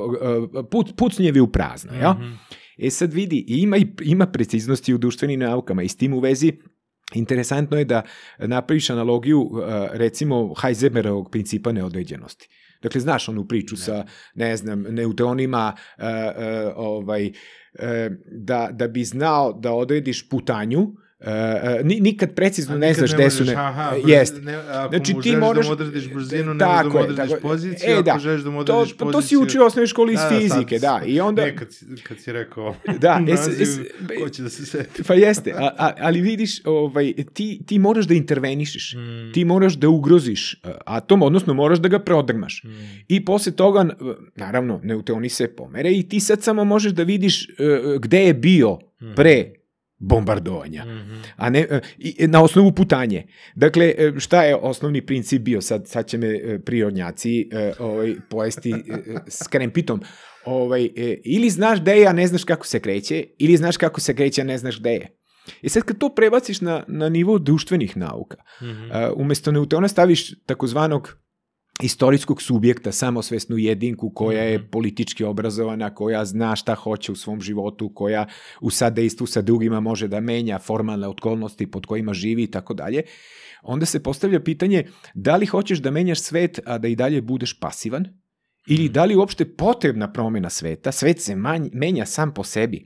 [0.71, 2.13] put, pucnjevi u prazno, jel?
[2.13, 2.33] Mhm.
[2.79, 6.53] E sad vidi, ima, ima preciznosti u društvenim naukama i s tim u vezi
[7.15, 8.03] interesantno je da
[8.39, 9.61] napraviš analogiju uh,
[9.93, 12.49] recimo Heisenbergovog principa neodređenosti.
[12.83, 17.33] Dakle, znaš onu priču sa, ne znam, neutronima, uh, uh, ovaj, uh,
[18.33, 20.87] da, da bi znao da odrediš putanju,
[21.21, 21.27] uh,
[21.83, 23.45] ni- nikad precizno A ne nikad znaš gde su...
[23.45, 24.41] Ne, aha, e, jeste.
[24.41, 27.31] Ne, ako Znači, mu ti moraš- da mu odrediš brzinu, ne možeš da mu odrediš
[27.31, 28.19] tako poziciju, E, ako da.
[28.19, 29.13] želiš da mu To, odrediš pa poziciju...
[29.13, 31.03] to si učio u osnovnoj školi iz Da, da, fizike, da.
[31.07, 31.43] I onda...
[31.43, 31.69] Ne, kad,
[32.03, 33.79] kad si rekao Da, naziv, s-
[34.19, 35.03] ko će da se seti.
[35.03, 38.95] Pa jeste, a, a, ali vidiš, ovaj, ti, ti moraš da intervenišeš.
[38.95, 39.33] Mm.
[39.33, 42.63] Ti moraš da ugroziš atom, odnosno moraš da ga prodrmaš.
[42.65, 42.69] Mm.
[43.09, 43.87] I posle toga,
[44.37, 47.55] naravno, neutroni se pomere i ti sad samo možeš da vidiš uh,
[47.97, 48.79] gde je bio
[49.17, 49.53] pre
[50.01, 50.85] bombardovanja.
[50.85, 51.15] Mhm.
[51.37, 53.27] A ne, e, i, na osnovu putanje.
[53.55, 55.61] Dakle, e, šta je osnovni princip bio?
[55.61, 60.01] Sad, sad će me e, prirodnjaci e, ovaj, pojesti e, e, s krempitom.
[60.45, 64.01] Ovaj, e, ili znaš gde je, a ne znaš kako se kreće, ili znaš kako
[64.01, 65.17] se kreće, a ne znaš gde je.
[65.63, 68.71] I sad kad to prebaciš na, na nivo društvenih nauka, Mhm.
[68.71, 71.17] uh, umesto neutrona staviš takozvanog
[71.83, 74.67] istorijskog subjekta, samosvesnu jedinku koja je Mhm.
[74.71, 78.27] politički obrazovana, koja zna šta hoće u svom životu, koja
[78.61, 83.03] u sadejstvu sa drugima može da menja formalne okolnosti pod kojima živi i tako dalje,
[83.63, 87.59] onda se postavlja pitanje da li hoćeš da menjaš svet, a da i dalje budeš
[87.61, 88.07] pasivan,
[88.69, 88.93] ili Mhm.
[88.93, 92.85] da li uopšte potrebna promena sveta, svet se manj, menja sam po sebi.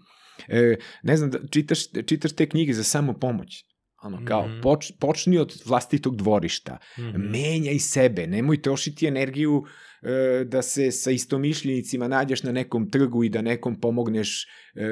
[0.48, 3.64] E, ne znam, da čitaš, čitaš te knjige za samo pomoć.
[4.04, 4.60] Ono, kao, Mhm.
[4.60, 7.20] poč, počni od vlastitog dvorišta, Mhm.
[7.20, 9.62] menjaj sebe, nemoj trošiti energiju
[10.02, 14.86] e, da se sa istomišljenicima nađeš na nekom trgu i da nekom pomogneš, e,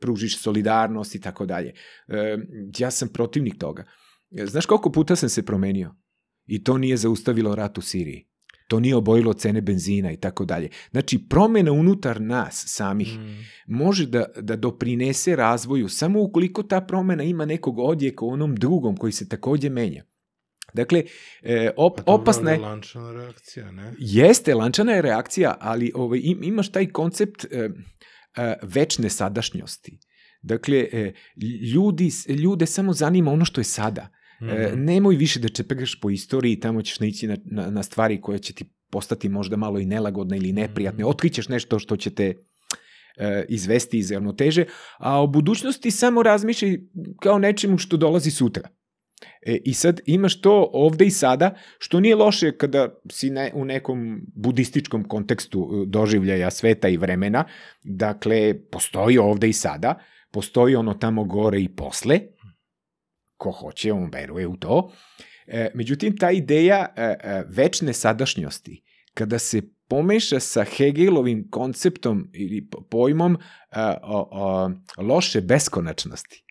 [0.00, 1.72] pružiš solidarnost i tako dalje.
[2.08, 2.38] E,
[2.78, 3.84] ja sam protivnik toga.
[4.30, 5.94] Znaš koliko puta sam se promenio?
[6.46, 8.28] I to nije zaustavilo rat u Siriji.
[8.66, 10.68] To nije obojilo cene benzina i tako dalje.
[10.90, 13.44] Znači, promena unutar nas samih Mm.
[13.66, 18.96] može da, da doprinese razvoju samo ukoliko ta promena ima nekog odjeka u onom drugom
[18.96, 20.04] koji se takođe menja.
[20.74, 21.04] Dakle,
[21.42, 22.58] e, op, Pa opasna je...
[22.58, 23.94] lančana reakcija, ne?
[23.98, 27.70] Jeste, lančana je reakcija, ali ovaj, im, imaš taj koncept e,
[28.36, 29.98] e, večne sadašnjosti.
[30.42, 31.12] Dakle, e,
[31.74, 34.08] ljudi, ljude samo zanima ono što je sada.
[34.40, 34.84] E, Mhm.
[34.84, 38.52] nemoj više da čeprkaš po istoriji, tamo ćeš naići na, na, na stvari koje će
[38.52, 41.04] ti postati možda malo i nelagodne ili neprijatne.
[41.04, 41.10] Mhm.
[41.10, 42.34] Otkrićeš nešto što će te
[43.16, 44.64] e, izvesti iz ravnoteže,
[44.98, 46.78] a o budućnosti samo razmišljaj
[47.20, 48.68] kao nečemu što dolazi sutra.
[49.42, 53.64] E, I sad imaš to ovde i sada, što nije loše kada si ne, u
[53.64, 57.44] nekom budističkom kontekstu e, doživljaja sveta i vremena.
[57.82, 59.98] Dakle, postoji ovde i sada,
[60.30, 62.20] postoji ono tamo gore i posle,
[63.36, 64.92] ko hoće, on veruje u to.
[65.46, 68.82] E, međutim, ta ideja e, e, večne sadašnjosti,
[69.14, 73.36] kada se pomeša sa Hegelovim konceptom ili pojmom
[73.70, 76.44] a, a, a, loše beskonačnosti.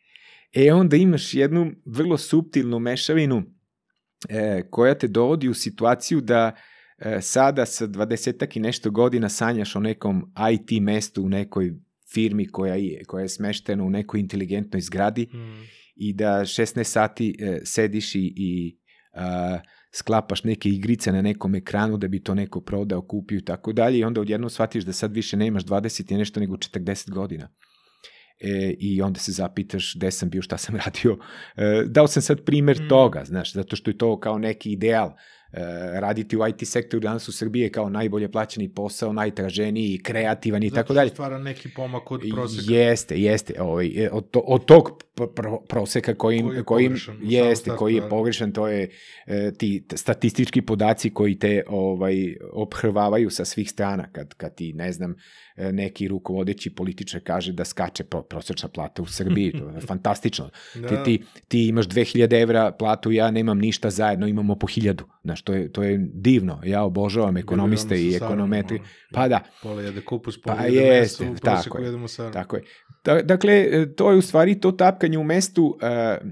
[0.53, 3.43] E onda imaš jednu vrlo subtilnu mešavinu
[4.29, 6.55] e, koja te dovodi u situaciju da
[6.97, 11.73] e, sada sa dvadesetak i nešto godina sanjaš o nekom IT mestu u nekoj
[12.13, 15.67] firmi koja je, koja je smeštena u nekoj inteligentnoj zgradi mm.
[15.95, 18.77] I da 16 sati e, sediš i, i
[19.13, 19.59] a,
[19.91, 23.99] sklapaš neke igrice na nekom ekranu da bi to neko prodao, kupio i tako dalje
[23.99, 27.49] i onda odjednom shvatiš da sad više nemaš 20 i nešto nego 40 godina.
[28.39, 31.17] E, I onda se zapitaš gde sam bio, šta sam radio.
[31.55, 32.89] E, dao sam sad primer mm.
[32.89, 35.11] toga, znaš, zato što je to kao neki ideal.
[35.93, 40.71] Raditi u IT sektoru danas u Srbiji je kao najbolje plaćeni posao, najtraženiji, kreativan i
[40.71, 41.07] tako dalje.
[41.07, 42.73] Zato stvara neki pomak od proseka.
[42.73, 43.61] Jeste, jeste.
[43.61, 47.95] Ovaj, e, od, to, od tog pr proseka kojim, koji je kojim, pogrešan, jeste, koji
[47.95, 48.89] je pogrešan, to je
[49.27, 54.91] e, ti statistički podaci koji te ovaj obhrvavaju sa svih strana kad, kad ti, ne
[54.91, 55.15] znam,
[55.57, 60.49] E, neki rukovodeći političar kaže da skače prosečna plata u Srbiji, to je fantastično.
[60.75, 60.87] da.
[60.87, 65.03] ti, ti, ti imaš 2000 evra platu, ja nemam ništa zajedno, imamo po 1000.
[65.23, 66.59] Znaš, to je, to je divno.
[66.63, 68.79] Ja obožavam ekonomiste i ekonometri.
[69.13, 69.39] Pa da.
[69.63, 71.91] Pola jede kupus, pola pa jede meso, u tako je,
[72.33, 72.63] tako je.
[73.05, 76.31] Da, dakle, e, to je u stvari to tapkanje u mestu, uh,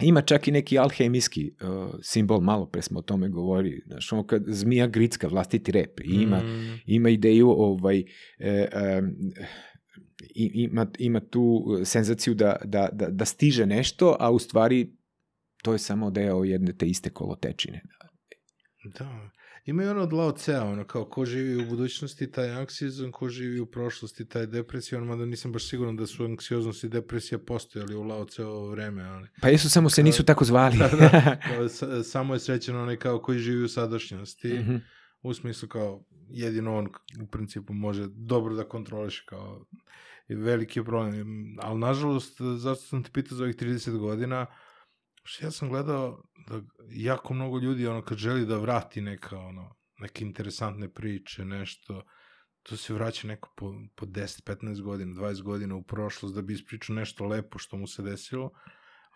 [0.00, 4.26] ima čak i neki alhemijski uh, simbol, malo pre smo o tome govorili, znaš, ono
[4.26, 6.80] kad zmija gricka, vlastiti rep, i ima, mm.
[6.86, 8.04] ima ideju, ovaj, e,
[8.72, 9.02] e,
[10.34, 14.98] ima, ima tu senzaciju da, da, da, da stiže nešto, a u stvari
[15.62, 17.82] to je samo deo jedne te iste kolotečine.
[17.84, 17.97] Da.
[19.68, 23.28] Ima i ono od Lao Tse, ono kao ko živi u budućnosti taj anksizam, ko
[23.28, 27.38] živi u prošlosti taj depresija, ono mada nisam baš siguran da su anksioznost i depresija
[27.38, 29.28] postojali u Lao Tse ovo vreme, ali...
[29.40, 30.76] Pa jesu, samo se nisu tako zvali.
[30.82, 31.68] da, da,
[32.12, 34.80] samo je srećen onaj kao koji živi u sadašnjosti, mm -hmm.
[35.22, 36.86] u smislu kao jedino on
[37.22, 39.66] u principu može dobro da kontroliše kao
[40.28, 44.67] veliki problem, ali nažalost, zašto sam te pitao za ovih 30 godina, Što
[45.42, 46.60] ja sam gledao da
[46.90, 52.02] jako mnogo ljudi, ono, kad želi da vrati neka, ono, neke interesantne priče, nešto,
[52.62, 56.52] to se vraća neko po, po 10, 15 godina, 20 godina u prošlost da bi
[56.52, 58.50] ispričao nešto lepo što mu se desilo,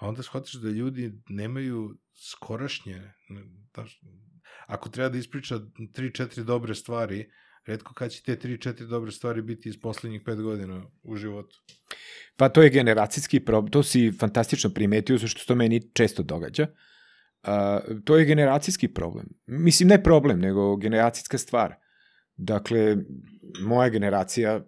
[0.01, 1.99] a onda shvatiš da ljudi nemaju
[2.33, 3.13] skorašnje,
[3.75, 3.85] da,
[4.67, 7.31] ako treba da ispriča 3-4 dobre stvari,
[7.67, 11.63] redko kad će te 3-4 dobre stvari biti iz poslednjih 5 godina u životu.
[12.37, 16.67] Pa to je generacijski problem, to si fantastično primetio, se to meni često događa.
[17.43, 17.49] Uh,
[18.05, 19.27] to je generacijski problem.
[19.47, 21.75] Mislim, ne problem, nego generacijska stvar.
[22.37, 22.97] Dakle,
[23.61, 24.61] moja generacija,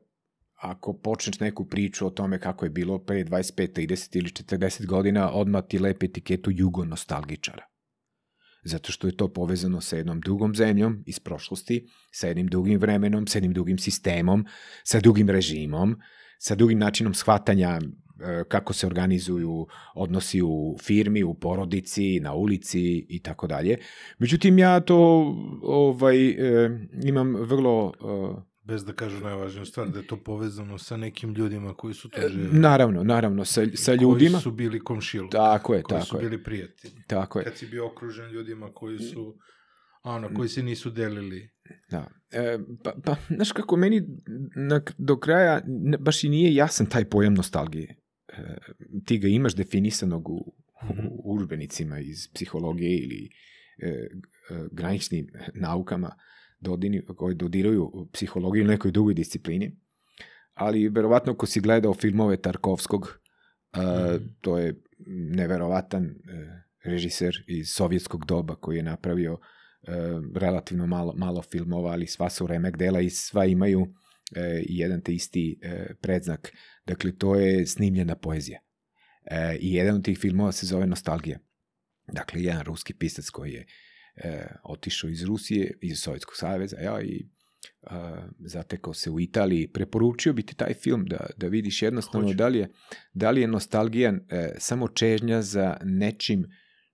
[0.54, 5.32] ako počneš neku priču o tome kako je bilo pre 25, 30 ili 40 godina,
[5.32, 7.73] odmah ti lepe etiketu jugo nostalgičara
[8.64, 13.26] zato što je to povezano sa jednom drugom zemljom iz prošlosti, sa jednim drugim vremenom,
[13.26, 14.46] sa jednim drugim sistemom,
[14.84, 15.96] sa drugim režimom,
[16.38, 23.06] sa drugim načinom shvatanja e, kako se organizuju odnosi u firmi, u porodici, na ulici
[23.08, 23.78] i tako dalje.
[24.18, 24.96] Međutim, ja to
[25.62, 26.70] ovaj, e,
[27.02, 31.74] imam vrlo e, Bez da kažu najvažniju stvar, da je to povezano sa nekim ljudima
[31.74, 32.48] koji su to želi.
[32.52, 34.30] Naravno, naravno, sa, sa ljudima.
[34.30, 35.28] Koji su bili komšilu.
[35.28, 36.94] Tako je, koji tako su bili prijatelji.
[37.06, 37.44] Tako je.
[37.44, 39.38] Kad si bio okružen ljudima koji su,
[40.02, 41.50] ono, koji se nisu delili.
[41.90, 42.10] Da.
[42.30, 44.02] E, pa, pa, znaš kako, meni
[44.56, 47.96] na, do kraja ne, baš i nije jasan taj pojam nostalgije.
[48.28, 48.56] E,
[49.06, 51.06] ti ga imaš definisanog u, u mhm.
[51.24, 53.30] užbenicima iz psihologije ili
[53.78, 54.08] e, e,
[54.72, 56.16] graničnim naukama
[56.64, 59.76] dodini, koji dodiraju psihologiju ili nekoj drugoj disciplini,
[60.54, 63.08] ali verovatno ako si gledao filmove Tarkovskog,
[63.76, 63.80] mm.
[64.40, 64.74] to je
[65.36, 66.10] neverovatan uh,
[66.84, 69.40] režiser iz sovjetskog doba koji je napravio uh,
[70.34, 73.88] relativno malo, malo filmova, ali sva su remek dela i sva imaju uh,
[74.68, 76.52] jedan te isti uh, predznak.
[76.86, 78.60] Dakle, to je snimljena poezija.
[79.60, 81.38] I jedan od tih filmova se zove Nostalgija.
[82.12, 83.66] Dakle, jedan ruski pisac koji je
[84.16, 87.28] e, otišao iz Rusije, iz Sovjetskog saveza, ja, i
[87.82, 89.68] a, zatekao se u Italiji.
[89.72, 92.36] Preporučio bi ti taj film da, da vidiš jednostavno Hoću.
[92.36, 92.68] da li je,
[93.12, 96.44] da li je nostalgija e, samo čežnja za nečim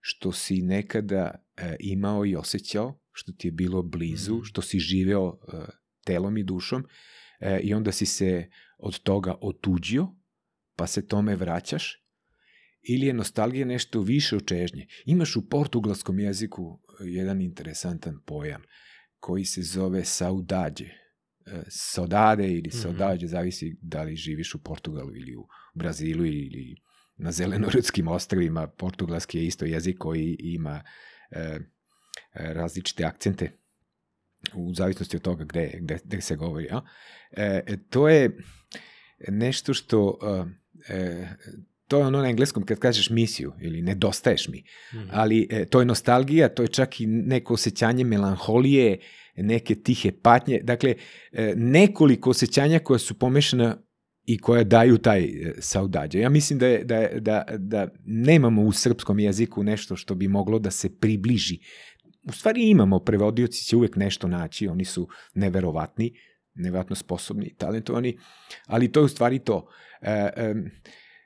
[0.00, 4.44] što si nekada e, imao i osjećao, što ti je bilo blizu, mm.
[4.44, 5.56] što si živeo e,
[6.04, 6.84] telom i dušom
[7.40, 10.08] e, i onda si se od toga otuđio,
[10.76, 12.00] pa se tome vraćaš
[12.82, 14.86] ili je nostalgija nešto više od čežnje.
[15.04, 18.62] Imaš u portugalskom jeziku jedan interesantan pojam
[19.18, 20.84] koji se zove saudađe.
[21.46, 22.78] E, saudade ili mhm.
[22.78, 23.32] saudađe, mm -hmm.
[23.32, 26.76] zavisi da li živiš u Portugalu ili u Brazilu ili
[27.16, 28.66] na zelenorudskim ostravima.
[28.66, 30.82] Portugalski je isto jezik koji ima
[31.30, 31.58] e, e
[32.32, 33.52] različite akcente.
[34.54, 36.64] u zavisnosti od toga gde, gde, gde se govori.
[36.64, 36.82] Ja?
[37.30, 38.38] E, to je
[39.28, 40.18] nešto što
[40.88, 41.26] e,
[41.90, 45.08] to je ono na engleskom kad kažeš misiju ili nedostaješ mi, mm -hmm.
[45.12, 48.98] ali e, to je nostalgija, to je čak i neko osjećanje melanholije,
[49.36, 50.94] neke tihe patnje, dakle
[51.32, 53.76] e, nekoliko osjećanja koja su pomešana
[54.24, 56.20] i koja daju taj e, saudađe.
[56.20, 60.58] Ja mislim da, je, da, da, da nemamo u srpskom jeziku nešto što bi moglo
[60.58, 61.58] da se približi.
[62.28, 66.12] U stvari imamo, prevodioci će uvek nešto naći, oni su neverovatni,
[66.54, 68.18] neverovatno sposobni, talentovani,
[68.66, 69.68] ali to je u stvari to.
[70.02, 70.54] E, e,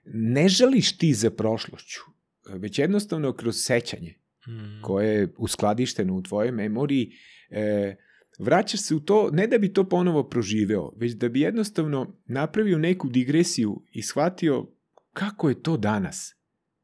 [0.05, 2.01] ne žališ ti za prošlošću,
[2.49, 4.15] već jednostavno kroz sećanje
[4.49, 4.83] mm.
[4.83, 7.13] koje je uskladišteno u tvojoj memoriji,
[7.51, 7.97] e,
[8.39, 12.79] vraćaš se u to, ne da bi to ponovo proživeo, već da bi jednostavno napravio
[12.79, 14.67] neku digresiju i shvatio
[15.13, 16.37] kako je to danas.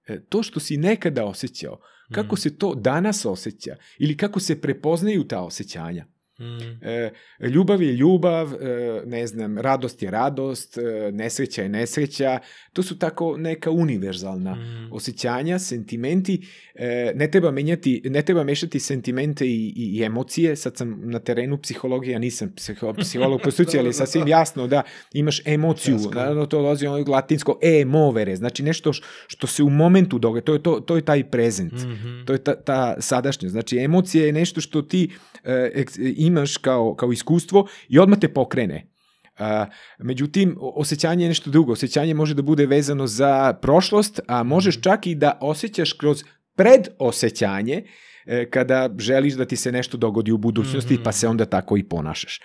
[0.06, 1.80] E, to što si nekada osjećao,
[2.12, 2.38] kako mm.
[2.38, 6.06] se to danas osjeća ili kako se prepoznaju ta osjećanja.
[6.40, 6.86] Mm.
[6.86, 12.38] E, ljubav je ljubav, e, ne znam, radost je radost, e, nesreća je nesreća.
[12.72, 14.92] To su tako neka univerzalna mm.
[14.92, 16.46] osjećanja, sentimenti.
[16.74, 20.56] E, ne treba menjati, ne treba mešati sentimente i, i, i emocije.
[20.56, 25.46] Sad sam na terenu psihologije, nisam psiho, psiholog po struci, ali sasvim jasno da imaš
[25.46, 25.98] emociju.
[26.14, 28.92] Naravno, to dolazi ono latinsko e movere, znači nešto
[29.26, 30.44] što se u momentu događa.
[30.44, 31.72] To je, to, to je taj prezent.
[31.72, 32.26] Mm -hmm.
[32.26, 33.52] To je ta, ta sadašnjost.
[33.52, 35.10] Znači, emocija je nešto što ti
[35.44, 35.84] e,
[36.30, 38.86] imaš kao, kao iskustvo i odmah te pokrene.
[39.38, 39.66] A,
[39.98, 41.72] međutim, osjećanje je nešto drugo.
[41.72, 44.82] Osjećanje može da bude vezano za prošlost, a možeš mhm.
[44.82, 46.24] čak i da osjećaš kroz
[46.56, 47.82] predosećanje
[48.26, 51.04] e, kada želiš da ti se nešto dogodi u budućnosti, mm -hmm.
[51.04, 52.40] pa se onda tako i ponašaš.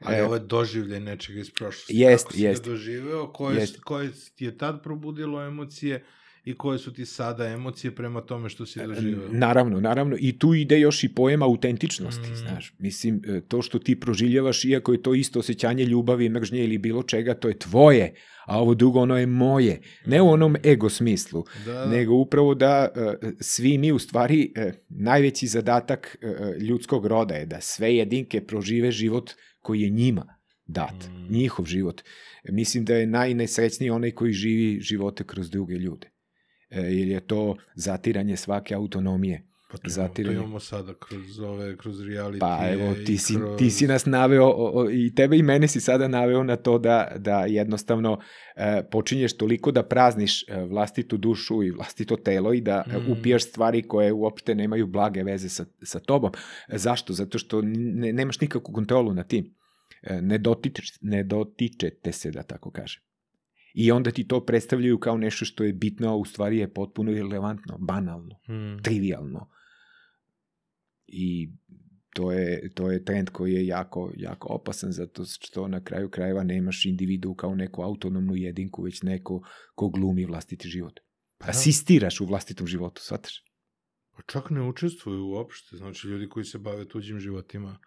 [0.00, 1.96] Ali e, ovo je doživlje nečega iz prošlosti.
[1.96, 2.64] Jest, Kako jest.
[2.64, 3.80] si doživeo, koje, jest.
[3.80, 6.04] koje je tad probudilo emocije,
[6.46, 9.28] i koje su ti sada emocije prema tome što si doživao.
[9.30, 10.16] Naravno, naravno.
[10.20, 12.36] I tu ide još i pojem autentičnosti, mm.
[12.36, 12.74] znaš.
[12.78, 17.02] Mislim, e, to što ti proživljavaš, iako je to isto osjećanje ljubavi, mržnje ili bilo
[17.02, 18.14] čega, to je tvoje,
[18.46, 19.80] a ovo drugo ono je moje.
[20.06, 24.52] Ne u onom ego smislu, da, nego upravo da uh, svi mi u stvari,
[24.88, 26.16] najveći zadatak
[26.60, 29.30] ljudskog roda je da sve jedinke prožive život
[29.60, 31.32] koji je njima dat, mm.
[31.32, 32.02] njihov život.
[32.48, 36.15] Mislim da je najnesrećniji onaj koji živi živote kroz druge ljude e,
[36.70, 39.42] jer je to zatiranje svake autonomije.
[39.70, 40.36] Pa to, zatiranje.
[40.36, 42.38] to imamo sada kroz ove, kroz reality.
[42.40, 43.58] Pa evo, ti si, kroz...
[43.58, 46.78] ti si nas naveo, o, o, i tebe i mene si sada naveo na to
[46.78, 48.18] da, da jednostavno
[48.56, 53.12] e, počinješ toliko da prazniš e, vlastitu dušu i vlastito telo i da mm.
[53.12, 56.30] upijaš stvari koje uopšte nemaju blage veze sa, sa tobom.
[56.68, 57.12] E, zašto?
[57.12, 59.54] Zato što ne, nemaš nikakvu kontrolu na tim.
[60.02, 63.05] E, ne, dotičeš, ne dotičete se, da tako kažem
[63.78, 67.12] i onda ti to predstavljaju kao nešto što je bitno, a u stvari je potpuno
[67.12, 68.78] irrelevantno, banalno, hmm.
[68.82, 69.48] trivialno.
[71.06, 71.50] I
[72.14, 76.44] to je, to je trend koji je jako, jako opasan, zato što na kraju krajeva
[76.44, 79.42] nemaš individu kao neku autonomnu jedinku, već neko
[79.74, 81.00] ko glumi vlastiti život.
[81.38, 81.50] Pa, da.
[81.50, 83.44] Asistiraš u vlastitom životu, shvataš?
[84.16, 87.78] Pa čak ne učestvuju uopšte, znači ljudi koji se bave tuđim životima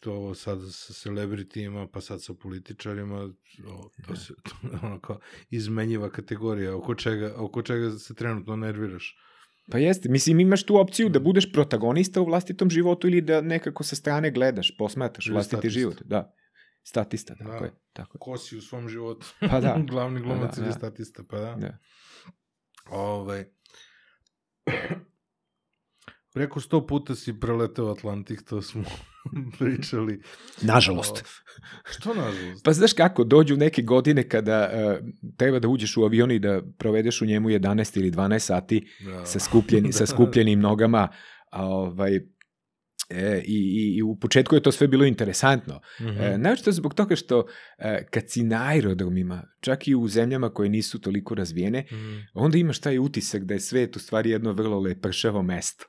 [0.00, 3.16] to ovo sad sa celebritijima, pa sad sa političarima,
[3.66, 4.16] o, to da.
[4.16, 5.18] se to, ono kao
[5.50, 9.16] izmenjiva kategorija, oko čega, oko čega se trenutno nerviraš.
[9.70, 13.84] Pa jeste, mislim imaš tu opciju da budeš protagonista u vlastitom životu ili da nekako
[13.84, 15.78] sa strane gledaš, posmataš vlastiti statista.
[15.80, 16.02] život.
[16.04, 16.34] Da.
[16.82, 17.64] Statista, tako da.
[17.64, 17.72] je.
[17.92, 18.18] Tako.
[18.18, 19.26] Ko si u svom životu?
[19.40, 19.78] Pa da.
[19.90, 20.78] Glavni glumac pa da, ili da.
[20.78, 21.54] statista, pa da.
[21.54, 21.78] da.
[22.90, 23.44] Ove, ovaj,
[26.36, 28.84] Preko sto puta si preleteo Atlantik, to smo
[29.58, 30.20] pričali.
[30.62, 31.16] Nažalost.
[31.16, 31.24] O,
[31.90, 32.64] što nažalost?
[32.64, 36.62] Pa znaš kako, dođu neke godine kada uh, treba da uđeš u avion i da
[36.78, 39.26] provedeš u njemu 11 ili 12 sati da.
[39.26, 41.08] sa, skupljeni, sa skupljenim nogama,
[41.50, 42.20] a ovaj,
[43.10, 45.80] E, i, i, I u početku je to sve bilo interesantno.
[46.00, 46.34] Mm -hmm.
[46.34, 47.46] e, našto zbog toga što
[47.78, 52.22] e, kad si na aerodromima, čak i u zemljama koje nisu toliko razvijene, mm -hmm.
[52.34, 55.86] onda imaš taj utisak da je svet u stvari jedno vrlo lepršavo mesto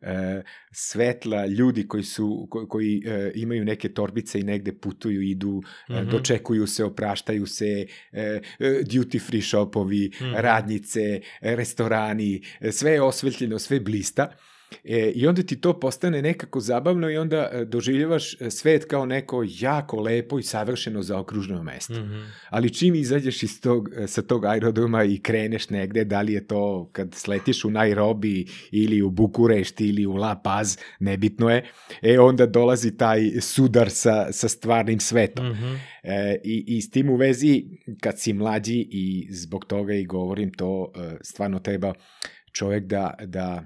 [0.00, 5.62] e, svetla, ljudi koji su koji, koji e, imaju neke torbice i negde putuju, idu,
[5.90, 6.10] mm -hmm.
[6.10, 8.40] dočekuju se, opraštaju se, e, e,
[8.84, 10.40] duty free shopovi, mm -hmm.
[10.40, 14.36] radnice, restorani, sve je osvetljeno, sve blista.
[14.84, 19.06] E, I onda ti to postane nekako zabavno i onda e, doživljavaš e, svet kao
[19.06, 21.92] neko jako lepo i savršeno zaokruženo mesto.
[21.94, 22.26] Mm -hmm.
[22.50, 26.46] Ali čim izađeš iz tog, e, sa tog aerodroma i kreneš negde, da li je
[26.46, 31.64] to kad sletiš u Nairobi ili u Bukurešti ili u La Paz, nebitno je,
[32.02, 35.46] e onda dolazi taj sudar sa, sa stvarnim svetom.
[35.46, 35.78] Mm -hmm.
[36.02, 37.64] e, i, I s tim u vezi,
[38.00, 40.92] kad si mlađi i zbog toga i govorim to,
[41.22, 41.94] stvarno treba
[42.52, 43.64] čovjek da, da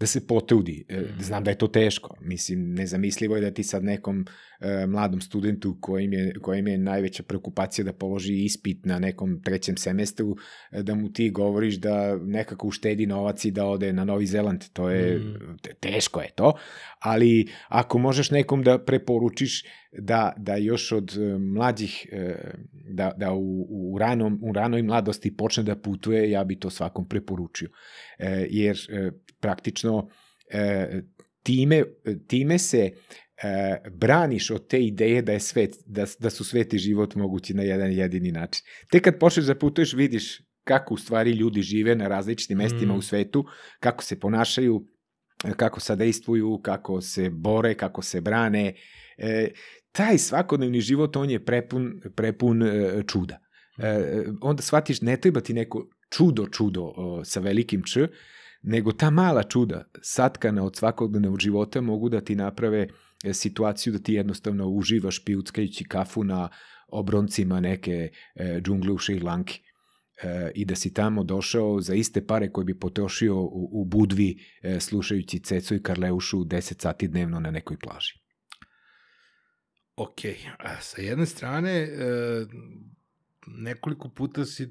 [0.00, 0.84] da se potrudi.
[0.88, 1.20] E, Mhm.
[1.20, 2.16] Znam da je to teško.
[2.20, 4.26] Mislim, nezamislivo je da ti sad nekom
[4.60, 9.76] e, mladom studentu kojim je, kojim je najveća preokupacija da položi ispit na nekom trećem
[9.76, 10.36] semestru,
[10.72, 14.64] e, da mu ti govoriš da nekako uštedi novac i da ode na Novi Zeland.
[14.68, 15.54] To je, Mhm.
[15.62, 16.52] te- teško je to,
[17.00, 19.64] ali ako možeš nekom da preporučiš
[19.98, 22.34] da, da još od e, mlađih, e,
[22.72, 27.08] da, da u, u, ranom, u ranoj mladosti počne da putuje, ja bi to svakom
[27.08, 27.68] preporučio.
[28.18, 30.08] E, jer e, praktično
[30.50, 31.02] e,
[31.42, 31.82] time,
[32.26, 32.90] time se e,
[33.90, 37.62] braniš od te ideje da je svet, da, da su svet i život mogući na
[37.62, 38.64] jedan jedini način.
[38.90, 42.98] Tek kad počneš da putuješ, vidiš kako u stvari ljudi žive na različitim mestima Mm.
[42.98, 43.44] u svetu,
[43.80, 44.86] kako se ponašaju,
[45.56, 48.74] kako sadejstvuju, kako se bore, kako se brane.
[49.18, 49.48] E,
[49.94, 53.38] taj svakodnevni život, on je prepun, prepun e, čuda.
[53.78, 58.08] E, onda shvatiš, ne treba ti neko čudo, čudo o, sa velikim č,
[58.62, 62.88] nego ta mala čuda, satkana od svakodnevnog života, mogu da ti naprave
[63.24, 66.48] e, situaciju da ti jednostavno uživaš pijuckajući kafu na
[66.88, 69.60] obroncima neke e, džungle u Šrilanki
[70.22, 74.36] e, i da si tamo došao za iste pare koje bi potrošio u, u Budvi
[74.62, 78.23] e, slušajući Cecu i Karleušu 10 sati dnevno na nekoj plaži.
[79.96, 80.20] Ok,
[80.58, 82.46] a sa jedne strane, e,
[83.46, 84.70] nekoliko puta si e,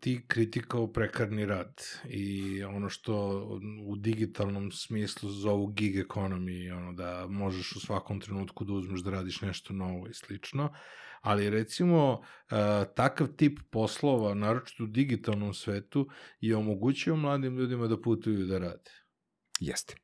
[0.00, 3.44] ti kritikao prekarni rad i ono što
[3.86, 9.10] u digitalnom smislu zovu gig economy, ono da možeš u svakom trenutku da uzmeš da
[9.10, 10.74] radiš nešto novo i slično,
[11.20, 12.20] ali recimo
[12.50, 12.54] e,
[12.96, 16.08] takav tip poslova, naročito u digitalnom svetu,
[16.40, 18.90] je omogućio mladim ljudima da putuju da rade.
[19.60, 19.94] Jeste.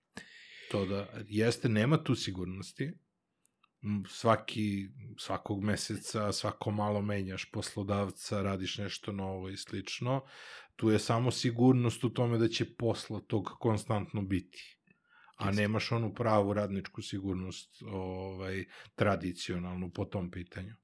[0.71, 2.93] To da jeste, nema tu sigurnosti,
[4.09, 10.21] svaki, svakog meseca, svako malo menjaš poslodavca, radiš nešto novo i slično,
[10.77, 14.79] tu je samo sigurnost u tome da će posla tog konstantno biti.
[15.37, 18.65] A nemaš onu pravu radničku sigurnost ovaj,
[18.95, 20.75] tradicionalnu po tom pitanju.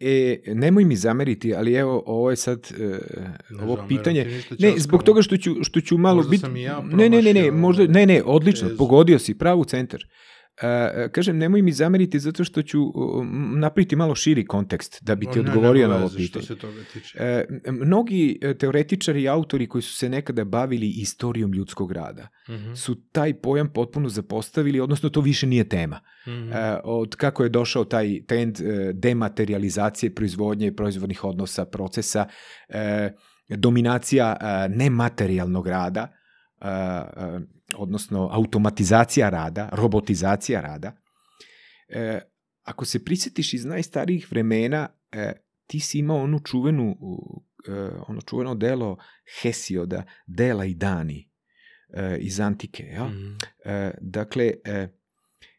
[0.00, 2.98] E, nemoj mi zameriti, ali evo, ovo je sad, e,
[3.50, 6.46] Ne ovo pitanje, Ne, zbog toga što ću, što ću malo biti...
[6.60, 8.78] ja ne, ne, ne, ne, možda, ne, ne, odlično, tezu.
[8.78, 10.00] pogodio si, pravu centar.
[10.00, 10.06] E,
[11.12, 12.78] kažem, nemoj mi zameriti zato što ću
[13.56, 16.26] napraviti malo širi kontekst da bi ti O, ne, odgovorio na ovo pitanje.
[16.26, 17.18] Što se toga tiče.
[17.18, 22.74] E, mnogi e, teoretičari i autori koji su se nekada bavili istorijom ljudskog rada Mhm,
[22.74, 26.00] su taj pojam potpuno zapostavili, odnosno to više nije tema.
[26.26, 26.52] mhm.
[26.52, 28.58] E, od kako je došao taj trend
[28.92, 32.26] dematerializacije proizvodnje, proizvodnih odnosa, procesa,
[33.48, 34.36] dominacija
[34.68, 36.08] nematerijalnog rada,
[37.76, 40.96] odnosno automatizacija rada, robotizacija rada.
[41.88, 42.20] E,
[42.62, 45.32] ako se prisjetiš iz najstarijih vremena, e,
[45.66, 46.96] ti si imao onu čuvenu,
[47.68, 47.72] e,
[48.08, 48.96] ono čuveno delo
[49.40, 51.30] Hesioda, Dela i Dani
[51.94, 52.84] e, iz Antike.
[52.84, 53.04] Ja?
[53.04, 53.34] Mhm.
[53.64, 54.88] E, dakle, e,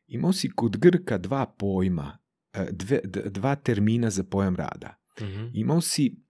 [0.07, 2.19] imao si kod Grka dva pojma,
[2.53, 4.99] e, dve, dva termina za pojam rada.
[5.21, 5.49] Mhm.
[5.53, 6.23] Imao si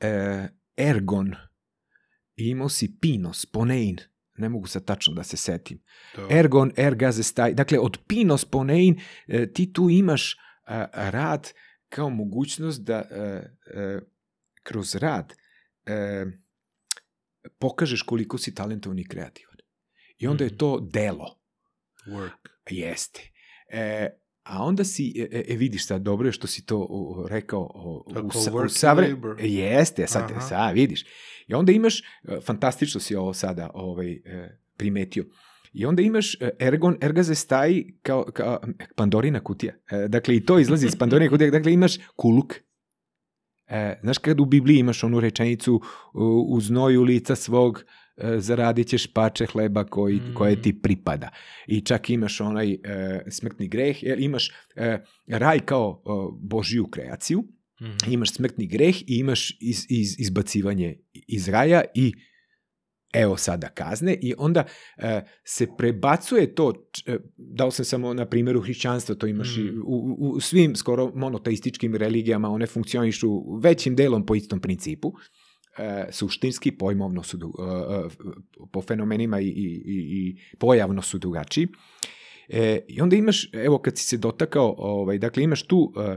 [0.00, 1.34] e, ergon
[2.36, 3.96] i imao si pinos, ponein,
[4.38, 5.82] ne mogu sad tačno da se setim.
[6.14, 11.52] To- Ergon, ergazestaj, dakle od pinos, ponein e, ti tu imaš a, rad
[11.88, 13.16] kao mogućnost da e,
[13.72, 13.98] e,
[14.62, 15.32] kroz rad
[15.86, 16.24] e,
[17.58, 19.56] pokažeš koliko si talentovan i kreativan.
[20.18, 20.52] I onda Mhm.
[20.52, 21.38] je to delo.
[22.06, 22.48] Work.
[22.70, 23.20] Jeste.
[23.68, 24.08] E,
[24.42, 28.04] a onda si, e, e, vidiš sad, dobro je što si to o, rekao o,
[28.08, 29.14] Tako, u, u and savre...
[29.40, 30.40] Jeste, sad, Aha.
[30.40, 31.04] sad vidiš.
[31.46, 32.04] I onda imaš, e,
[32.44, 35.24] fantastično si ovo sada ovaj, e, primetio,
[35.72, 38.60] i onda imaš e, ergon, ergazestaj kao, kao
[38.96, 39.74] Pandorina kutija.
[40.08, 41.50] Dakle, i to izlazi iz Pandorine kutije.
[41.50, 42.54] Dakle, imaš kuluk.
[43.68, 45.80] E, znaš kad u Bibliji imaš onu rečenicu
[46.48, 47.84] u, znoju lica svog
[48.16, 50.34] e, zaradit ćeš pače hleba koji, Mm.
[50.34, 51.28] koje ti pripada.
[51.66, 52.78] I čak imaš onaj e,
[53.28, 57.44] smrtni greh, imaš e, raj kao e, Božiju kreaciju,
[57.82, 58.12] Mhm.
[58.12, 62.12] imaš smrtni greh i imaš iz, iz, izbacivanje iz raja i
[63.14, 64.64] evo sada kazne i onda
[64.96, 66.72] e, se prebacuje to,
[67.06, 69.82] e, dao sam samo na primjeru hrišćanstva, to imaš i Mm.
[69.86, 75.12] u, u, u svim skoro monoteističkim religijama, one funkcionišu većim delom po istom principu,
[75.78, 77.42] e, suštinski, pojmovno su, e,
[77.94, 78.08] e,
[78.72, 81.68] po fenomenima i, i, i, i pojavno su drugačiji.
[82.48, 86.16] E, I onda imaš, evo kad si se dotakao, ovaj, dakle imaš tu e,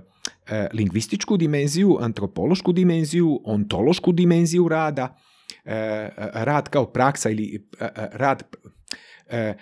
[0.55, 5.17] e, lingvističku dimenziju, antropološku dimenziju, ontološku dimenziju rada,
[5.65, 8.43] e, rad kao praksa ili e, e, rad
[9.29, 9.53] e,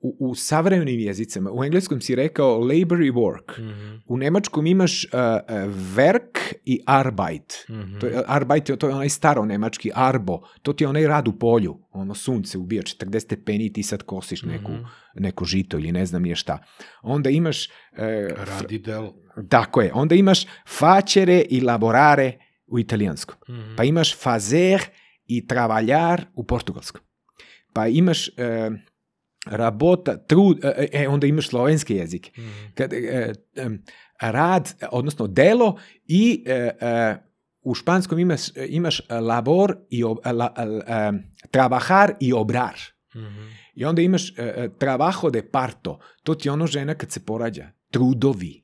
[0.00, 3.96] u, u savremenim jezicama, u engleskom si rekao labor i work, Mhm.
[4.06, 5.20] u nemačkom imaš uh, uh,
[5.96, 7.54] werk i arbeit.
[7.70, 7.98] Mhm.
[7.98, 11.28] To je, arbeit je, to je onaj staro nemački arbo, to ti je onaj rad
[11.28, 14.82] u polju, ono sunce ubija 40 stepeni i ti sad kosiš neku, Mhm.
[15.14, 16.58] neko žito ili ne znam je šta.
[17.02, 17.98] Onda imaš, uh,
[18.38, 19.08] Radi del.
[19.48, 22.32] tako je, onda imaš facere i laborare
[22.66, 23.36] u italijanskom.
[23.50, 23.76] Mhm.
[23.76, 24.80] Pa imaš fazer
[25.26, 27.02] i travaljar u portugalskom.
[27.72, 28.70] Pa imaš e,
[29.50, 32.30] rabota, trud, e, e, onda imaš slovenski jezik.
[32.38, 32.48] Mhm.
[32.74, 33.82] Kad, e, em,
[34.20, 37.16] rad, odnosno delo i e, e,
[37.62, 40.54] u španskom imaš, imaš labor i ob, la,
[40.86, 41.12] e,
[41.50, 42.74] trabajar i obrar.
[43.16, 43.48] Mhm.
[43.74, 45.98] I onda imaš e, e, trabajo de parto.
[46.22, 47.70] To ti je ono žena kad se porađa.
[47.90, 48.62] Trudovi.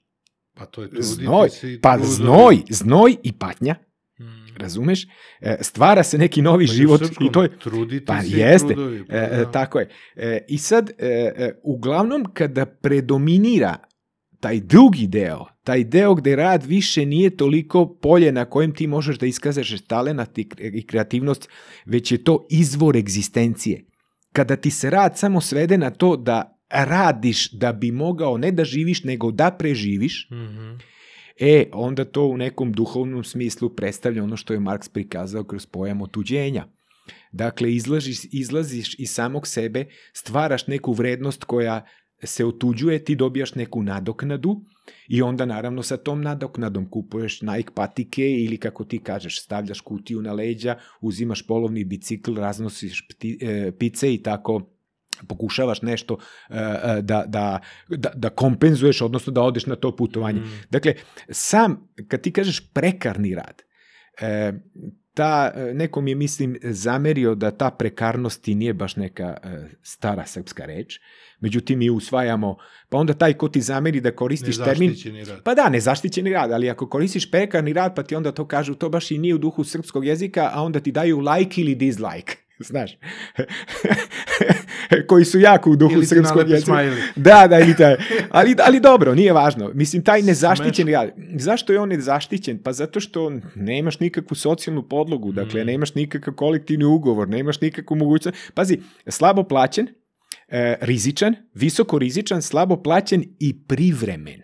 [0.54, 1.48] Pa to je truditi Znoj.
[1.50, 2.14] se i Pa trudovi.
[2.14, 3.74] znoj, znoj i patnja.
[4.56, 5.06] Razumeš?
[5.40, 8.66] E, stvara se neki novi Pa život srpskom i to je Truditi Pa se jeste.
[8.68, 9.04] trudovi.
[9.06, 9.50] Pa E, e, da.
[9.50, 9.88] tako je.
[10.48, 10.90] I sad,
[11.64, 13.76] uglavnom, kada predominira
[14.40, 19.18] taj drugi deo, taj deo gde rad više nije toliko polje na kojem ti možeš
[19.18, 20.48] da iskažeš talenat i,
[20.82, 21.48] kreativnost,
[21.84, 23.84] već je to izvor egzistencije.
[24.32, 28.64] Kada ti se rad samo svede na to da radiš da bi mogao ne da
[28.64, 30.74] živiš, nego da preživiš, Mhm.
[31.40, 36.02] E, onda to u nekom duhovnom smislu predstavlja ono što je Marks prikazao kroz pojam
[36.02, 36.66] otuđenja.
[37.32, 41.86] Dakle, izlaziš, izlaziš iz samog sebe, stvaraš neku vrednost koja
[42.22, 44.60] se otuđuje, ti dobijaš neku nadoknadu
[45.08, 50.22] i onda naravno sa tom nadoknadom kupuješ Nike patike ili kako ti kažeš, stavljaš kutiju
[50.22, 54.73] na leđa, uzimaš polovni bicikl, raznosiš pti, e, pice i tako
[55.28, 56.18] pokušavaš nešto
[56.50, 60.40] e, e, da, da, da, da kompenzuješ, odnosno da odeš na to putovanje.
[60.40, 60.54] Mhm.
[60.70, 60.94] Dakle,
[61.30, 63.62] sam, kad ti kažeš prekarni rad,
[64.20, 64.52] e,
[65.14, 69.36] ta, neko mi je, mislim, zamerio da ta prekarnost i nije baš neka
[69.82, 71.00] stara srpska reč,
[71.40, 72.56] međutim mi usvajamo,
[72.88, 75.42] pa onda taj ko ti zameri da koristiš termin, Nezaštićeni rad.
[75.42, 78.88] pa da, nezaštićeni rad, ali ako koristiš prekarni rad, pa ti onda to kažu, to
[78.88, 82.98] baš i nije u duhu srpskog jezika, a onda ti daju like ili dislike, znaš,
[85.08, 86.82] koji su jako u duhu srpskog jezika.
[87.16, 87.96] Da, da, ili taj.
[88.30, 89.70] Ali, ali dobro, nije važno.
[89.74, 91.10] Mislim, taj nezaštićen rad.
[91.38, 92.62] Zašto je on nezaštićen?
[92.62, 95.66] Pa zato što nemaš nikakvu socijalnu podlogu, dakle, Mm.
[95.66, 98.38] nemaš nikakav kolektivni ugovor, nemaš nikakvu mogućnost.
[98.54, 98.78] Pazi,
[99.08, 99.88] slabo plaćen,
[100.48, 104.40] e, rizičan, visoko rizičan, slabo plaćen i privremen.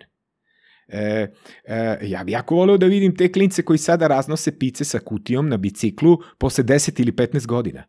[0.88, 1.26] E,
[1.64, 5.48] e, ja bi jako voleo da vidim te klince koji sada raznose pice sa kutijom
[5.48, 7.84] na biciklu posle 10 ili 15 godina.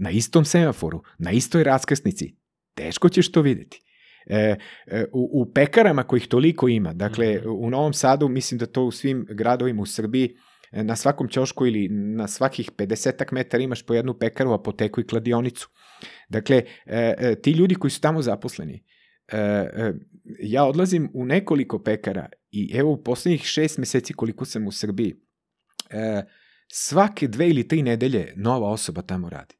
[0.00, 2.34] Na istom semaforu, na istoj raskrsnici.
[2.74, 3.82] Teško ćeš to videti.
[4.26, 7.48] E, e, u, u pekarama kojih toliko ima, dakle Mhm.
[7.50, 10.36] u Novom Sadu, mislim da to u svim gradovima u Srbiji,
[10.72, 15.06] e, na svakom ćošku ili na svakih 50 metara imaš po jednu pekaru, apoteku i
[15.06, 15.68] kladionicu.
[16.28, 18.84] Dakle, e, e, ti ljudi koji su tamo zaposleni,
[19.32, 19.92] e, e,
[20.40, 25.14] ja odlazim u nekoliko pekara i evo u poslednjih šest meseci koliko sam u Srbiji,
[25.90, 26.22] e,
[26.72, 29.59] svake dve ili tri nedelje nova osoba tamo radi.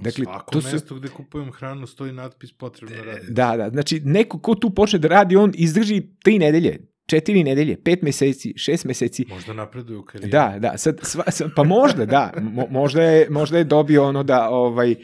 [0.00, 3.32] Dakle, Svako to su- mesto gde kupujem hranu stoji natpis potrebno raditi.
[3.32, 7.82] Da, da, znači neko ko tu počne da radi, on izdrži tri nedelje, četiri nedelje,
[7.82, 10.30] pet meseci, šest meseci, Možda napreduju u karijeri.
[10.30, 14.22] Da, da, sad, sva, sad, pa možda, da, mo, možda, je, možda je dobio ono
[14.22, 14.94] da, ovaj,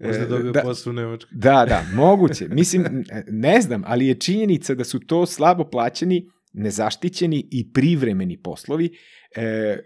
[0.00, 1.36] Možda je e, dobio da, posao u Nemačkoj.
[1.38, 2.48] da, da, moguće.
[2.48, 8.96] Mislim, ne znam, ali je činjenica da su to slabo plaćeni, nezaštićeni i privremeni poslovi
[9.36, 9.78] e,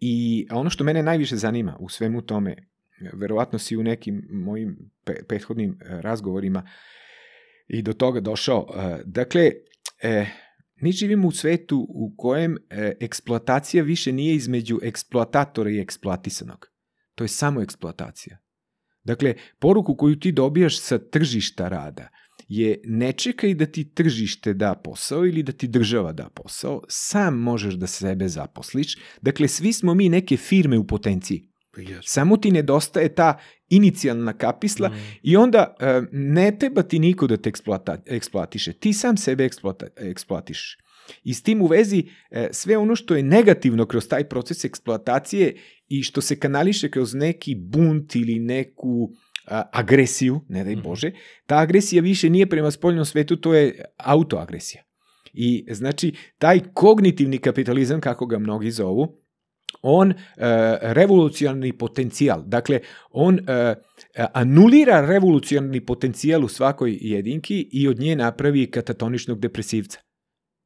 [0.00, 2.69] i ono što mene najviše zanima u svemu tome,
[3.12, 4.90] verovatno si u nekim mojim
[5.28, 6.68] prethodnim e, razgovorima
[7.68, 8.66] i do toga došao.
[8.76, 9.50] e, Dakle,
[10.02, 10.26] e,
[10.76, 12.56] mi živimo u svetu u kojem
[13.00, 16.66] eksploatacija više nije između eksploatatora i eksploatisanog.
[17.14, 18.38] To je samo eksploatacija.
[19.04, 22.08] Dakle, poruku koju ti dobijaš sa tržišta rada
[22.48, 27.38] je ne čekaj da ti tržište da posao ili da ti država da posao, sam
[27.38, 28.96] možeš da sebe zaposliš.
[29.22, 31.49] Dakle, svi smo mi neke firme u potenciji.
[31.80, 32.04] Jes.
[32.04, 34.92] Samo ti nedostaje ta inicijalna kapisla Mm.
[35.22, 38.72] i onda e, ne treba ti niko da te eksploata, eksploatiše.
[38.72, 40.78] Ti sam sebe eksploata, eksploatiš.
[41.24, 45.56] I s tim u vezi e, sve ono što je negativno kroz taj proces eksploatacije
[45.88, 49.10] i što se kanališe kroz neki bunt ili neku
[49.46, 50.82] a, agresiju, ne daj Mhm.
[50.82, 51.12] Bože,
[51.46, 54.82] ta agresija više nije prema spoljnom svetu, to je autoagresija.
[55.32, 59.16] I znači, taj kognitivni kapitalizam, kako ga mnogi zovu,
[59.82, 60.16] on e,
[60.80, 63.74] revolucionarni potencijal, dakle, on e,
[64.32, 70.00] anulira revolucionarni potencijal u svakoj jedinki i od nje napravi katatoničnog depresivca.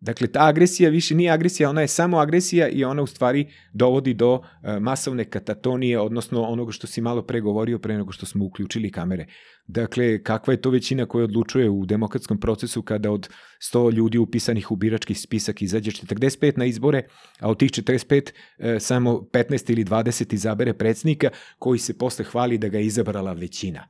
[0.05, 4.15] Dakle, ta agresija više nije agresija, ona je samo agresija i ona u stvari dovodi
[4.15, 8.45] do e, masovne katatonije, odnosno onoga što si malo pre govorio pre nego što smo
[8.45, 9.27] uključili kamere.
[9.67, 13.29] Dakle, kakva je to većina koja odlučuje u demokratskom procesu kada od
[13.73, 17.03] 100 ljudi upisanih u birački spisak izađe 45 na izbore,
[17.41, 22.59] a od tih 45 e, samo 15 ili 20 izabere predsjednika koji se posle hvali
[22.59, 23.89] da ga je izabrala većina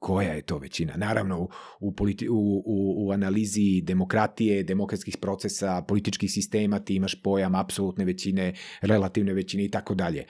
[0.00, 0.96] koja je to većina.
[0.96, 1.48] Naravno,
[1.80, 8.04] u, politi, u, u, u analizi demokratije, demokratskih procesa, političkih sistema ti imaš pojam apsolutne
[8.04, 10.24] većine, relativne većine i tako dalje.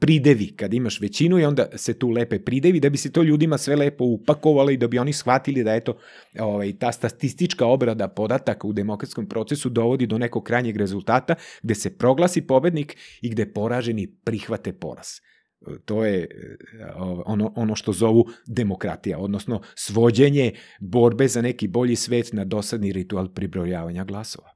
[0.00, 3.58] Pridevi, kad imaš većinu i onda se tu lepe pridevi, da bi se to ljudima
[3.58, 5.96] sve lepo upakovalo i da bi oni shvatili da eto,
[6.38, 11.98] ovaj, ta statistička obrada podataka u demokratskom procesu dovodi do nekog krajnjeg rezultata gde se
[11.98, 15.31] proglasi pobednik i gde poraženi prihvate poraz
[15.84, 16.92] to je eh,
[17.24, 23.28] ono, ono što zovu demokratija, odnosno svođenje borbe za neki bolji svet na dosadni ritual
[23.34, 24.50] pribrojavanja glasova.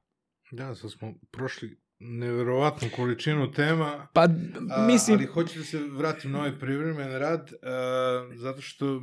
[0.51, 4.07] Da, sad smo prošli neverovatnu količinu tema.
[4.13, 4.27] Pa,
[4.87, 5.17] mislim...
[5.17, 9.01] A, ali hoću da se vratim na ovaj privremen rad, a, zato što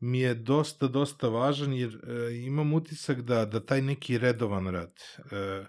[0.00, 4.92] mi je dosta, dosta važan, jer a, imam utisak da, da taj neki redovan rad,
[5.32, 5.64] a,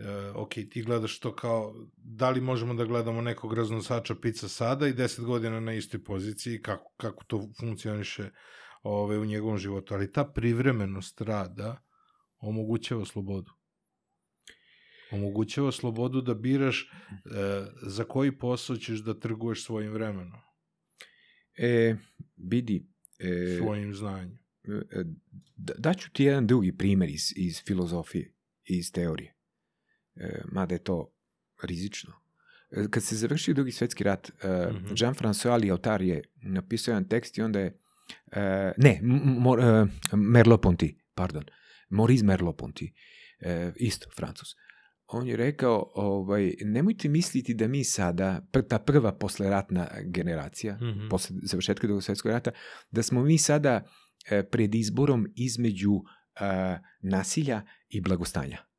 [0.00, 4.88] uh, ok, ti gledaš to kao, da li možemo da gledamo nekog raznosača pizza sada
[4.88, 8.30] i 10 godina na istoj poziciji, kako, kako to funkcioniše
[8.82, 11.82] ove, u njegovom životu, ali ta privremenost rada
[12.38, 13.52] omogućava slobodu.
[15.12, 16.90] Omogućava slobodu da biraš e,
[17.82, 20.40] za koji posao ćeš da trguješ svojim vremenom.
[21.58, 21.96] E,
[22.36, 22.86] vidi.
[23.18, 24.38] E, svojim znanjem.
[24.64, 25.04] E,
[25.56, 28.34] da, daću ti jedan drugi primer iz, iz filozofije,
[28.64, 29.39] iz teorije.
[30.20, 31.12] E, mada je to
[31.62, 32.12] rizično.
[32.70, 34.92] E, kad se završio drugi svetski rat, mm -hmm.
[34.94, 37.78] Jean-François Lyotard je napisao jedan tekst i onda je,
[38.76, 39.00] ne,
[40.12, 41.44] Merleau-Ponty, pardon,
[41.88, 42.92] Maurice Merleau-Ponty,
[43.76, 44.48] isto, francus.
[45.06, 51.10] On je rekao, ovaj, nemojte misliti da mi sada, ta prva posleratna generacija, mm -hmm.
[51.10, 52.50] posle završetka drugog svetskog rata,
[52.90, 53.90] da smo mi sada
[54.50, 56.02] pred izborom između
[57.02, 58.69] nasilja i blagostanja.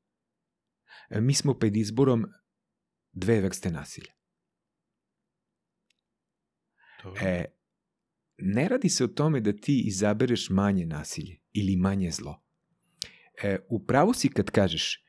[1.20, 2.26] Mi smo pred izborom
[3.12, 4.14] dve vrste nasilja.
[7.22, 7.46] E,
[8.38, 12.44] ne radi se o tome da ti izabereš manje nasilje ili manje zlo.
[13.44, 15.04] E, upravo si kad kažeš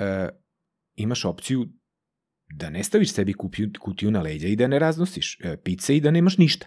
[0.00, 0.28] e,
[0.94, 1.68] imaš opciju
[2.48, 6.00] da ne staviš sebi kutiju, kutiju na leđa i da ne raznosiš e, pice i
[6.00, 6.66] da nemaš ništa.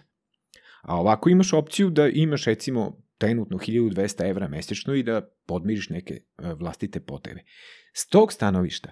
[0.82, 6.14] A ovako imaš opciju da imaš recimo trenutno 1200 evra mesečno i da podmiriš neke
[6.14, 6.22] e,
[6.54, 7.44] vlastite potrebe.
[7.92, 8.90] S tog stanovišta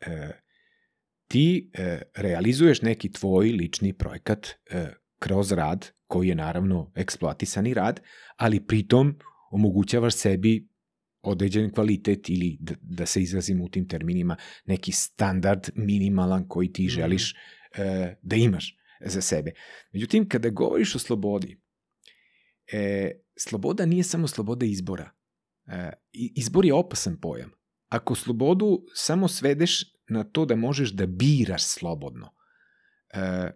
[0.00, 0.30] e,
[1.28, 4.48] ti e, realizuješ neki tvoj lični projekat
[5.18, 8.00] kroz rad, koji je naravno eksploatisani rad,
[8.36, 9.18] ali pritom
[9.50, 10.68] omogućavaš sebi
[11.22, 16.82] određen kvalitet ili da, da se izrazim u tim terminima, neki standard minimalan koji ti
[16.82, 16.90] mhm.
[16.90, 19.52] želiš e, da imaš za sebe.
[19.92, 21.59] Međutim, kada govoriš o slobodi,
[22.72, 25.10] e, sloboda nije samo sloboda izbora.
[25.66, 27.50] E, izbor je opasan pojam.
[27.88, 32.30] Ako slobodu samo svedeš na to da možeš da biraš slobodno,
[33.14, 33.50] e,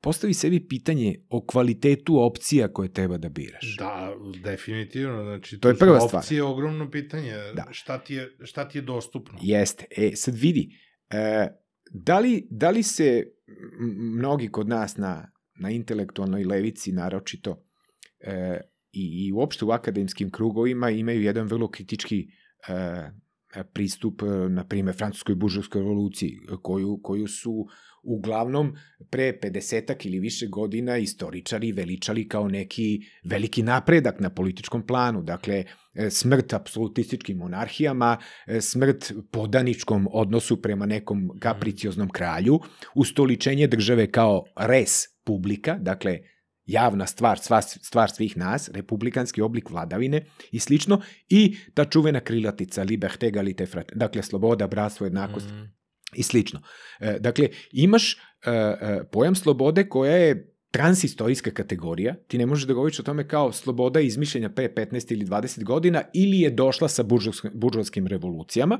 [0.00, 3.76] postavi sebi pitanje o kvalitetu opcija koje treba da biraš.
[3.78, 5.22] Da, definitivno.
[5.22, 6.20] Znači, to je prva stvar.
[6.20, 7.32] Opcije je ogromno pitanje.
[7.32, 7.66] Da.
[7.70, 9.38] Šta, ti je, šta ti je dostupno?
[9.42, 9.84] Jeste.
[9.96, 10.76] E, sad vidi,
[11.10, 11.48] e,
[11.90, 13.24] da, li, da li se
[14.18, 17.69] mnogi kod nas na, na intelektualnoj levici naročito
[18.20, 18.60] e,
[18.92, 22.26] i, i uopšte u akademskim krugovima imaju jedan vrlo kritički
[22.68, 23.10] e,
[23.72, 27.66] pristup, na primjer, francuskoj buržovskoj revoluciji, koju, koju su
[28.02, 28.76] uglavnom
[29.10, 35.22] pre 50 ili više godina istoričari veličali kao neki veliki napredak na političkom planu.
[35.22, 35.64] Dakle,
[36.10, 38.16] smrt apsolutističkim monarhijama,
[38.60, 42.60] smrt podaničkom odnosu prema nekom kapricioznom kralju,
[42.94, 44.90] ustoličenje države kao res
[45.24, 46.18] publika, dakle,
[46.70, 52.82] javna stvar, sva, stvar svih nas, republikanski oblik vladavine i slično, i ta čuvena krilatica
[52.82, 55.68] liberté, egalité, frat, dakle, sloboda, bratstvo, jednakost mm.
[56.14, 56.62] i slično.
[57.00, 62.74] E, dakle, imaš e, e, pojam slobode koja je transistorijska kategorija, ti ne možeš da
[62.74, 67.04] govoriš o tome kao sloboda izmišljenja pre 15 ili 20 godina ili je došla sa
[67.54, 68.78] buržovskim revolucijama.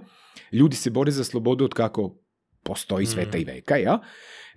[0.53, 2.20] Ljudi se bore za slobodu od kako
[2.62, 3.41] postoji sveta mm.
[3.41, 3.99] i veka, ja?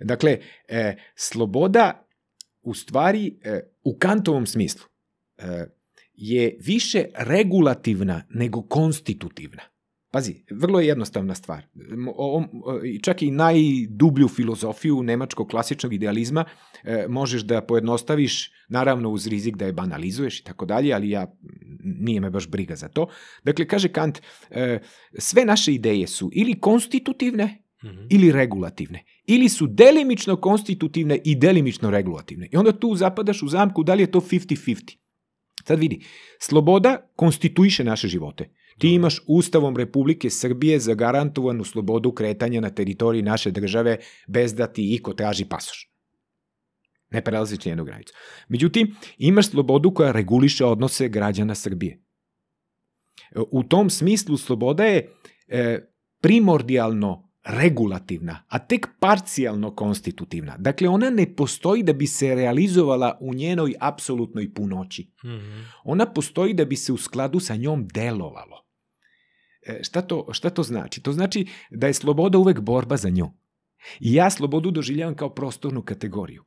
[0.00, 2.03] Dakle, e, sloboda
[2.64, 4.86] u stvari e, u kantovom smislu
[5.38, 5.66] e,
[6.12, 9.62] je više regulativna nego konstitutivna.
[10.14, 11.66] Pazi, vrlo je jednostavna stvar.
[12.16, 12.44] O-
[13.02, 16.44] čak i najdublju filozofiju nemačkog klasičnog idealizma
[16.84, 21.36] e, možeš da pojednostaviš, naravno uz rizik da je banalizuješ i tako dalje, ali ja
[21.84, 23.08] nije me baš briga za to.
[23.44, 24.78] Dakle, kaže Kant, e,
[25.18, 28.06] sve naše ideje su ili konstitutivne Mhm.
[28.10, 29.04] ili regulativne.
[29.26, 32.48] Ili su delimično konstitutivne i delimično regulativne.
[32.52, 34.96] I onda tu zapadaš u zamku da li je to 50-50.
[35.66, 36.04] Sad vidi,
[36.38, 38.50] sloboda konstituiše naše živote.
[38.78, 44.94] Ti imaš Ustavom Republike Srbije zagarantovanu slobodu kretanja na teritoriji naše države bez da ti
[44.94, 45.90] iko traži pasoš.
[47.10, 48.14] Ne prelaziš nijednu granicu.
[48.48, 52.02] Međutim, imaš slobodu koja reguliše odnose građana Srbije.
[53.50, 55.10] U tom smislu sloboda je
[55.48, 55.78] e,
[56.20, 60.56] primordijalno regulativna, a tek parcijalno konstitutivna.
[60.58, 65.10] Dakle, ona ne postoji da bi se realizovala u njenoj apsolutnoj punoći.
[65.24, 65.60] Mhm.
[65.84, 68.64] Ona postoji da bi se u skladu sa njom delovalo.
[69.66, 71.02] E, šta, to, šta to znači?
[71.02, 73.30] To znači da je sloboda uvek borba za nju.
[74.00, 76.44] I ja slobodu doživljavam kao prostornu kategoriju.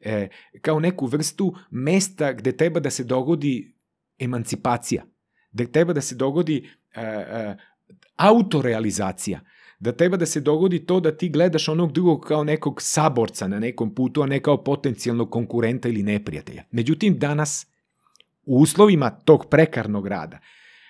[0.00, 0.28] E,
[0.60, 3.74] kao neku vrstu mesta gde treba da se dogodi
[4.18, 5.04] emancipacija,
[5.52, 7.56] gde treba da se dogodi e, e,
[8.16, 9.40] autorealizacija,
[9.82, 13.58] da treba da se dogodi to da ti gledaš onog drugog kao nekog saborca na
[13.58, 16.62] nekom putu, a ne kao potencijalnog konkurenta ili neprijatelja.
[16.70, 17.66] Međutim, danas,
[18.46, 20.38] u uslovima tog prekarnog rada,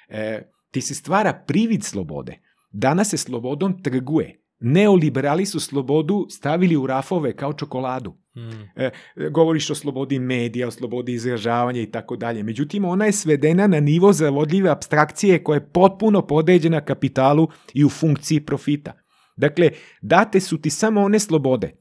[0.09, 2.39] e, ti se stvara privid slobode.
[2.71, 4.41] Danas se slobodom trguje.
[4.61, 8.17] Neoliberali su slobodu stavili u rafove kao čokoladu.
[8.37, 8.63] Mhm.
[8.77, 8.91] E,
[9.31, 12.43] govoriš o slobodi medija, o slobodi izražavanja i tako dalje.
[12.43, 17.89] Međutim, ona je svedena na nivo zavodljive abstrakcije koja je potpuno podređena kapitalu i u
[17.89, 18.93] funkciji profita.
[19.37, 19.71] Dakle,
[20.03, 21.73] date su ti samo one slobode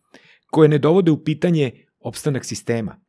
[0.50, 3.02] koje ne dovode u pitanje opstanak sistema.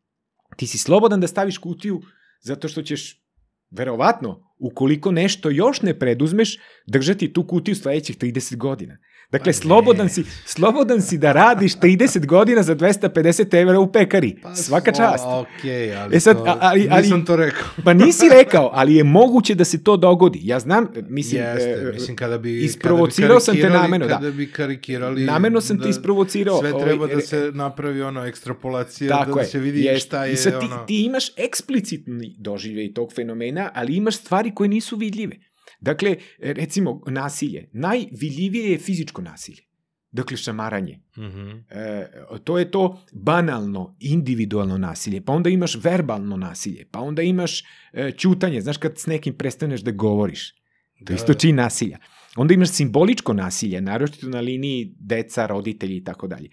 [0.57, 2.01] Ti si slobodan da staviš kutiju
[2.41, 3.23] zato što ćeš
[3.71, 8.97] verovatno, ukoliko nešto još ne preduzmeš, držati tu kutiju sledećih 30 godina.
[9.31, 14.37] Dakle, Pa slobodan si, slobodan si da radiš 30 godina za 250 evra u pekari.
[14.57, 15.25] Svaka čast.
[15.25, 17.65] Pa, Okej, ali, E sad, to, ali- ali- nisam to rekao.
[17.85, 20.41] Pa nisi rekao, ali je moguće da se to dogodi.
[20.43, 24.15] Ja znam, mislim, Jeste, e, mislim kada bi isprovocirao kada bi sam te namerno, da.
[24.15, 26.59] Kada bi karikirali Namerno sam te da isprovocirao.
[26.59, 29.47] Sve Ovaj, treba da re- se napravi ono ekstrapolacija Tako da je.
[29.47, 30.07] se vidi jest.
[30.07, 30.77] šta je I sad ti, ono.
[30.79, 35.37] ti imaš eksplicitni doživljaj tog fenomena, ali imaš stvari koje nisu vidljive.
[35.81, 37.69] Dakle, recimo, nasilje.
[37.73, 39.63] Najvidljivije je fizičko nasilje.
[40.11, 41.01] Dakle, šamaranje.
[41.19, 41.51] Mhm.
[41.71, 42.07] E,
[42.45, 45.25] to je to banalno, individualno nasilje.
[45.25, 46.87] Pa onda imaš verbalno nasilje.
[46.91, 48.61] Pa onda imaš e, ćutanje.
[48.61, 50.53] Znaš kad s nekim prestaneš da govoriš.
[50.53, 51.39] To Da, isto da.
[51.39, 51.99] čin nasilja.
[52.37, 56.49] Onda imaš simboličko nasilje, naročito na liniji deca, roditelji i tako dalje.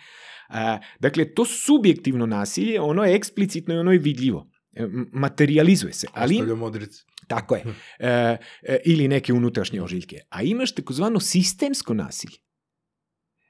[0.50, 4.50] A, Dakle, to subjektivno nasilje, ono je eksplicitno i ono je vidljivo.
[4.74, 6.08] E, Materializuje se.
[6.14, 7.04] Ali, Ostavlja modrice.
[7.30, 7.64] Tako je.
[8.00, 8.38] E, e,
[8.86, 10.18] ili neke unutrašnje ožiljke.
[10.30, 12.38] A imaš takozvano sistemsko nasilje.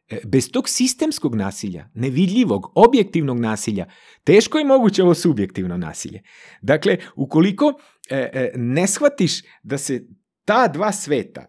[0.09, 3.85] E, Bez tog sistemskog nasilja, nevidljivog, objektivnog nasilja,
[4.23, 6.21] teško je moguće ovo subjektivno nasilje.
[6.61, 7.73] Dakle, ukoliko
[8.09, 9.31] e, ne shvatiš
[9.63, 10.07] da se
[10.45, 11.45] ta dva sveta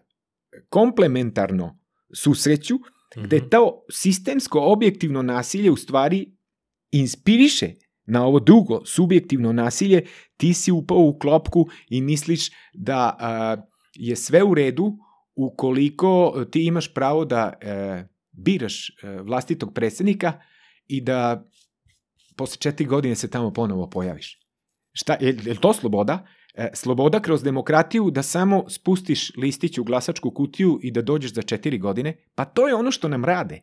[0.69, 1.79] komplementarno
[2.15, 2.79] susreću,
[3.15, 3.49] gde Mhm.
[3.49, 6.31] to sistemsko objektivno nasilje u stvari
[6.91, 7.73] inspiriše
[8.05, 10.05] na ovo drugo subjektivno nasilje,
[10.37, 13.57] ti si upao u klopku i misliš da a,
[13.93, 14.97] je sve u redu
[15.35, 20.33] ukoliko ti imaš pravo da e, biraš e, vlastitog predsjednika
[20.87, 21.49] i da
[22.35, 24.39] posle četiri godine se tamo ponovo pojaviš.
[24.93, 26.27] Šta, je, je to sloboda?
[26.53, 31.41] E, sloboda kroz demokratiju da samo spustiš listić u glasačku kutiju i da dođeš za
[31.41, 32.15] četiri godine?
[32.35, 33.61] Pa to je ono što nam rade.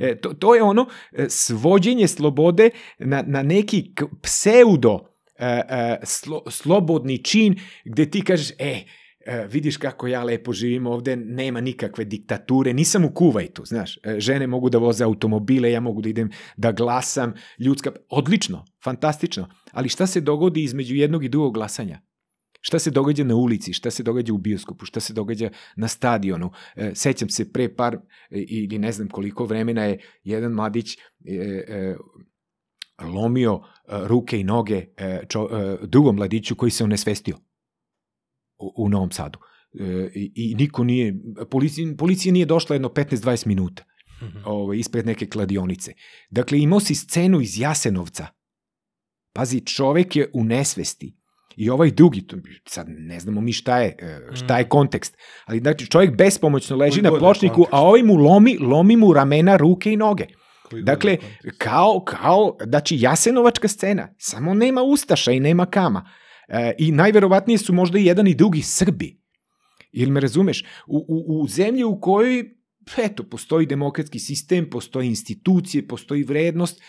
[0.00, 4.98] E, to, to je ono e, svođenje slobode na, na neki pseudo
[5.38, 8.84] e, e, slo, slobodni čin gde ti kažeš, e,
[9.26, 14.20] e, vidiš kako ja lepo živim ovde, nema nikakve diktature, nisam u Kuvajtu, znaš, e,
[14.20, 19.88] žene mogu da voze automobile, ja mogu da idem da glasam, ljudska, odlično, fantastično, ali
[19.88, 22.00] šta se dogodi između jednog i drugog glasanja?
[22.64, 26.50] Šta se događa na ulici, šta se događa u bioskopu, šta se događa na stadionu.
[26.76, 27.98] E, sećam se pre par e,
[28.30, 30.98] ili ne znam koliko vremena je jedan mladić e,
[31.68, 31.96] e,
[33.04, 33.60] lomio e,
[34.08, 37.36] ruke i noge e, čo, e, drugom mladiću koji se onesvestio
[38.58, 39.38] u, u Novom Sadu.
[39.80, 41.14] E, i, I niko nije,
[41.50, 43.84] policija, policija nije došla jedno 15-20 minuta
[44.22, 44.38] Mhm.
[44.44, 45.92] ovaj, ispred neke kladionice.
[46.30, 48.26] Dakle, imao si scenu iz Jasenovca.
[49.34, 51.16] Pazi, čovek je u nesvesti.
[51.56, 52.36] I ovaj drugi, to,
[52.68, 57.00] sad ne znamo mi šta je, e, šta je kontekst, ali znači čovjek bespomoćno leži
[57.00, 60.26] Koji na pločniku, a ovaj mu lomi, lomi mu ramena, ruke i noge.
[60.70, 61.16] Koji Dakle,
[61.58, 66.10] kao, kao, znači jasenovačka scena, samo nema ustaša i nema kama.
[66.48, 69.22] E, I najverovatnije su možda i jedan i drugi Srbi.
[69.92, 70.64] Ili me razumeš?
[70.86, 72.44] U, u, u zemlji u kojoj,
[72.98, 76.82] eto, postoji demokratski sistem, postoji institucije, postoji vrednost,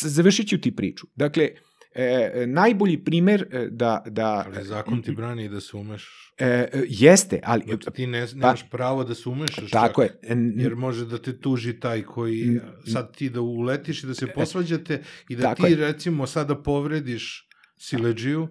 [0.00, 1.06] završit ću ti priču.
[1.14, 1.48] Dakle,
[1.94, 4.02] e, najbolji primer e, da...
[4.06, 6.32] da Ali zakon ti brani da se umeš...
[6.38, 7.64] e, e, jeste, ali...
[7.66, 9.70] Znači, ti ne, nemaš pravo da se umešaš.
[9.70, 10.32] Pa- Tako čak, je.
[10.32, 12.60] N- Jer može da te tuži taj koji
[12.92, 15.76] sad ti da uletiš i da se posvađate i da ti je.
[15.76, 18.48] recimo sada povrediš sileđiju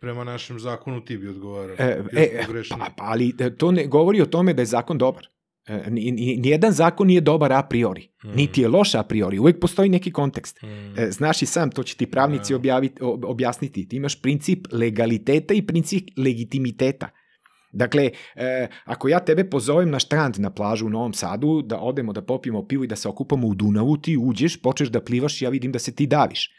[0.00, 1.76] prema našem zakonu ti bi odgovarao.
[1.78, 5.31] E, e, pa, pa, ali e, to ne govori o tome da je zakon dobar.
[5.66, 8.36] E, ni- ni- Nijedan zakon nije dobar a priori, Mhm.
[8.36, 10.62] niti je loš a priori, uvek postoji neki kontekst.
[10.62, 10.98] Mm.
[10.98, 12.56] E, Znaš i sam, to će ti pravnici Da.
[12.56, 13.88] objaviti, ob- objasniti.
[13.88, 17.08] Ti imaš princip legaliteta i princip legitimiteta.
[17.72, 22.12] Dakle, e, ako ja tebe pozovem na štrand na plažu u Novom Sadu, da odemo
[22.12, 25.44] da popijemo pivo i da se okupamo u Dunavu, ti uđeš, počneš da plivaš i
[25.44, 26.50] ja vidim da se ti daviš.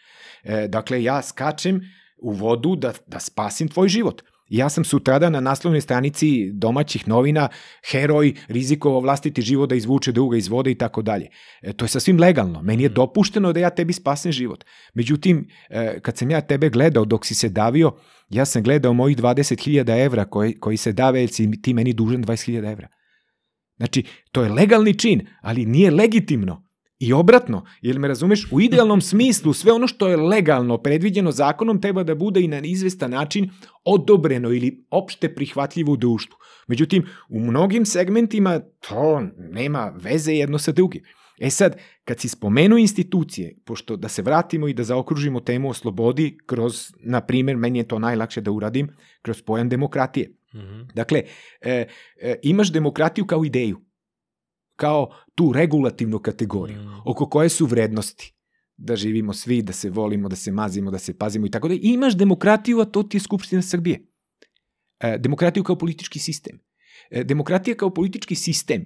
[0.43, 1.81] E, dakle, ja skačem
[2.17, 4.21] u vodu da, da spasim tvoj život.
[4.49, 7.49] Ja sam sutrada na naslovnoj stranici domaćih novina
[7.91, 11.27] heroj rizikovao vlastiti život da izvuče druga iz vode i tako dalje.
[11.61, 12.61] E, to je sasvim legalno.
[12.61, 14.63] Meni je dopušteno da ja tebi spasem život.
[14.93, 17.91] Međutim, e, kad sam ja tebe gledao dok si se davio,
[18.29, 22.23] ja sam gledao mojih 20.000 evra koji, koji se dave jer si ti meni dužan
[22.23, 22.87] 20.000 evra.
[23.77, 26.62] Znači, to je legalni čin, ali nije legitimno.
[27.03, 31.81] I obratno, jer me razumeš, u idealnom smislu sve ono što je legalno predviđeno zakonom
[31.81, 33.49] treba da bude i na izvestan način
[33.83, 36.37] odobreno ili opšte prihvatljivo u društvu.
[36.67, 41.03] Međutim, u mnogim segmentima to nema veze jedno sa drugim.
[41.39, 45.73] E sad, kad si spomenuo institucije, pošto da se vratimo i da zaokružimo temu o
[45.73, 48.89] slobodi kroz, na primjer, meni je to najlakše da uradim,
[49.21, 50.31] kroz pojam demokratije.
[50.55, 50.81] Mhm.
[50.93, 51.23] Dakle,
[51.61, 51.87] e,
[52.21, 53.81] e, imaš demokratiju kao ideju,
[54.83, 57.01] kao tu regulativnu kategoriju, Mm.
[57.05, 58.33] oko koje su vrednosti.
[58.77, 61.75] Da živimo svi, da se volimo, da se mazimo, da se pazimo i tako da.
[61.81, 63.99] Imaš demokratiju, a to ti je Skupština Srbije.
[64.99, 66.59] E, demokratiju kao politički sistem.
[67.11, 68.85] E, demokratija kao politički sistem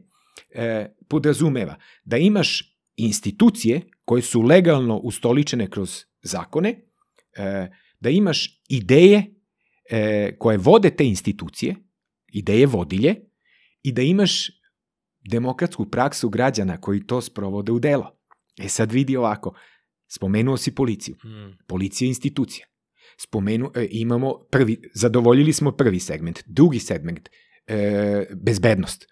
[0.56, 6.70] e, podrazumeva da imaš institucije koje su legalno ustoličene kroz zakone,
[7.38, 7.70] e,
[8.00, 9.24] da imaš ideje
[9.90, 11.76] e, koje vode te institucije,
[12.34, 13.16] ideje vodilje,
[13.84, 14.52] i da imaš
[15.28, 18.18] demokratsku praksu građana koji to sprovode u delo.
[18.60, 19.54] E sad vidi ovako,
[20.08, 21.16] spomenuo si policiju.
[21.16, 21.58] Mm.
[21.68, 22.68] Policija je institucija.
[23.20, 26.40] Spomenu, e, imamo prvi, zadovoljili smo prvi segment.
[26.46, 27.30] Drugi segment,
[27.68, 29.06] e, bezbednost.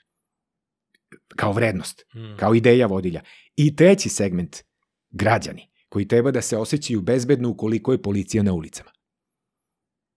[1.35, 2.37] Kao vrednost, Mm.
[2.37, 3.21] kao ideja vodilja.
[3.55, 4.57] I treći segment,
[5.09, 8.91] građani, koji treba da se osjećaju bezbedno ukoliko je policija na ulicama.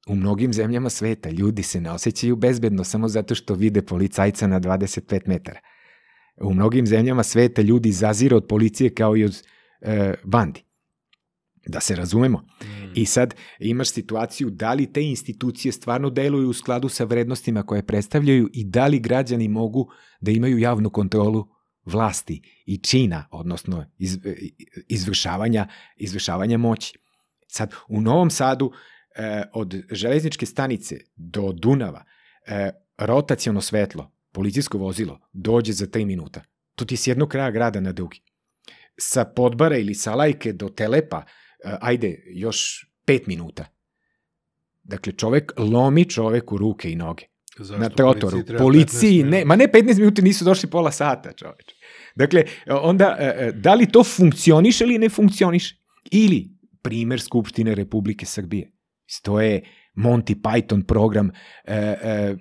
[0.09, 4.61] U mnogim zemljama sveta ljudi se ne osjećaju bezbedno samo zato što vide policajca na
[4.61, 5.61] 25 metara.
[6.41, 9.43] U mnogim zemljama sveta ljudi zazire od policije kao i od
[9.81, 10.65] e, bandi.
[11.67, 12.39] Da se razumemo.
[12.39, 12.65] Mm.
[12.95, 17.87] I sad imaš situaciju da li te institucije stvarno deluju u skladu sa vrednostima koje
[17.87, 19.89] predstavljaju i da li građani mogu
[20.21, 21.49] da imaju javnu kontrolu
[21.85, 24.19] vlasti i čina, odnosno iz,
[24.89, 26.99] izvršavanja, izvršavanja moći.
[27.47, 28.73] Sad, u Novom Sadu
[29.17, 32.05] e, od železničke stanice do Dunava
[32.47, 36.43] e, rotaciono svetlo, policijsko vozilo, dođe za 3 minuta.
[36.75, 38.21] To ti je s jednog kraja grada na drugi.
[38.99, 41.25] Sa podbara ili sa lajke do telepa,
[41.65, 43.65] e, ajde, još 5 minuta.
[44.83, 47.25] Dakle, čovek lomi čoveku ruke i noge
[47.57, 48.31] Zašto na trotoru.
[48.31, 51.75] policiji Policiji, 15 ne, ma ne 15 minuta, nisu došli pola sata, čoveče.
[52.15, 55.77] Dakle, onda, e, e, da li to funkcioniše ili ne funkcioniše?
[56.11, 56.45] Ili,
[56.83, 58.71] primer Skupštine Republike Srbije.
[59.23, 59.63] To je
[59.97, 61.31] Monty Python program
[61.65, 62.37] e, e, e,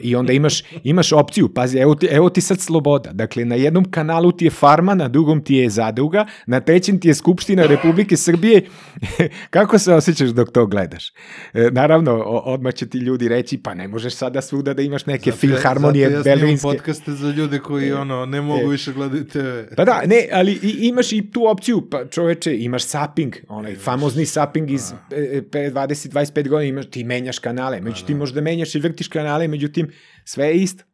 [0.00, 3.12] i onda imaš, imaš opciju, pazi, evo ti, evo ti sad sloboda.
[3.12, 7.08] Dakle, na jednom kanalu ti je farma, na drugom ti je zadruga, na trećem ti
[7.08, 8.62] je Skupština Republike Srbije.
[9.50, 11.12] Kako se osjećaš dok to gledaš?
[11.54, 15.30] E, naravno, odmah će ti ljudi reći, pa ne možeš sada svuda da imaš neke
[15.30, 16.68] Zato filharmonije zato ja berlinske.
[16.68, 18.70] podcaste za ljude koji ono, ne mogu e.
[18.70, 19.74] više gledati TV.
[19.76, 24.26] Pa da, ne, ali i, imaš i tu opciju, pa čoveče, imaš sapping, onaj famozni
[24.26, 28.74] sapping iz e, pre 20-25 godina, imaš, ti menjaš kanale, međutim ti možeš da menjaš
[28.74, 29.92] i vrtiš kanale, međutim
[30.24, 30.84] sve je isto.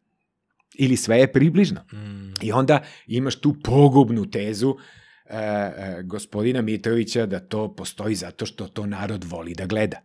[0.75, 1.81] Ili sve je približno.
[1.93, 2.33] Mm.
[2.43, 4.77] I onda imaš tu pogubnu tezu
[5.27, 10.01] e, e, gospodina Mitrovića da to postoji zato što to narod voli da gleda.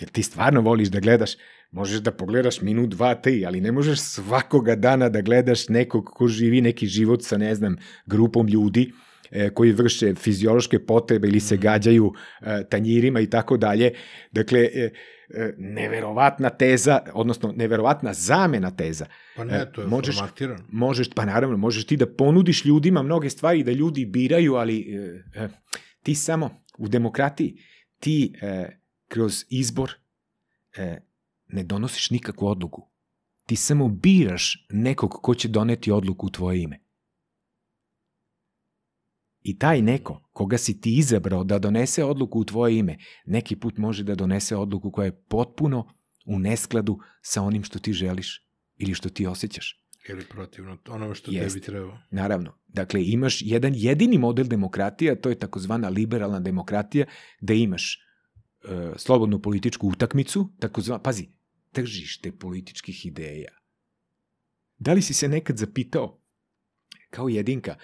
[0.00, 1.30] Jer ti stvarno voliš da gledaš,
[1.70, 6.28] možeš da pogledaš minut, dva, tri, ali ne možeš svakoga dana da gledaš nekog ko
[6.28, 7.76] živi neki život sa, ne znam,
[8.06, 8.92] grupom ljudi
[9.30, 13.92] e, koji vrše fiziološke potrebe ili se gađaju e, tanjirima i tako dalje.
[14.32, 14.90] Dakle, e, e,
[15.56, 19.06] neverovatna teza, odnosno neverovatna zamena teza.
[19.36, 20.22] Pa ne, to je možeš-.
[20.68, 25.42] Možeš, pa naravno, možeš ti da ponudiš ljudima mnoge stvari da ljudi biraju, ali e,
[25.42, 25.48] e,
[26.02, 27.56] ti samo u demokratiji,
[27.98, 29.90] ti e, kroz izbor
[30.76, 31.00] e,
[31.48, 32.88] ne donosiš nikakvu odluku.
[33.46, 36.83] Ti samo biraš nekog ko će doneti odluku u tvoje ime.
[39.44, 43.78] I taj neko, koga si ti izabrao da donese odluku u tvoje ime, neki put
[43.78, 45.88] može da donese odluku koja je potpuno
[46.26, 49.84] u neskladu sa onim što ti želiš ili što ti osjećaš.
[50.08, 51.48] Ili protivno onome što Jeste.
[51.48, 51.98] tebi treba.
[52.10, 52.58] Naravno.
[52.68, 57.06] Dakle, imaš jedan jedini model demokratije, a to je takozvana liberalna demokratija,
[57.40, 61.28] da imaš e, slobodnu političku utakmicu, takozvana, pazi,
[61.72, 63.50] tržište političkih ideja.
[64.78, 66.20] Da li si se nekad zapitao,
[67.10, 67.76] kao jedinka,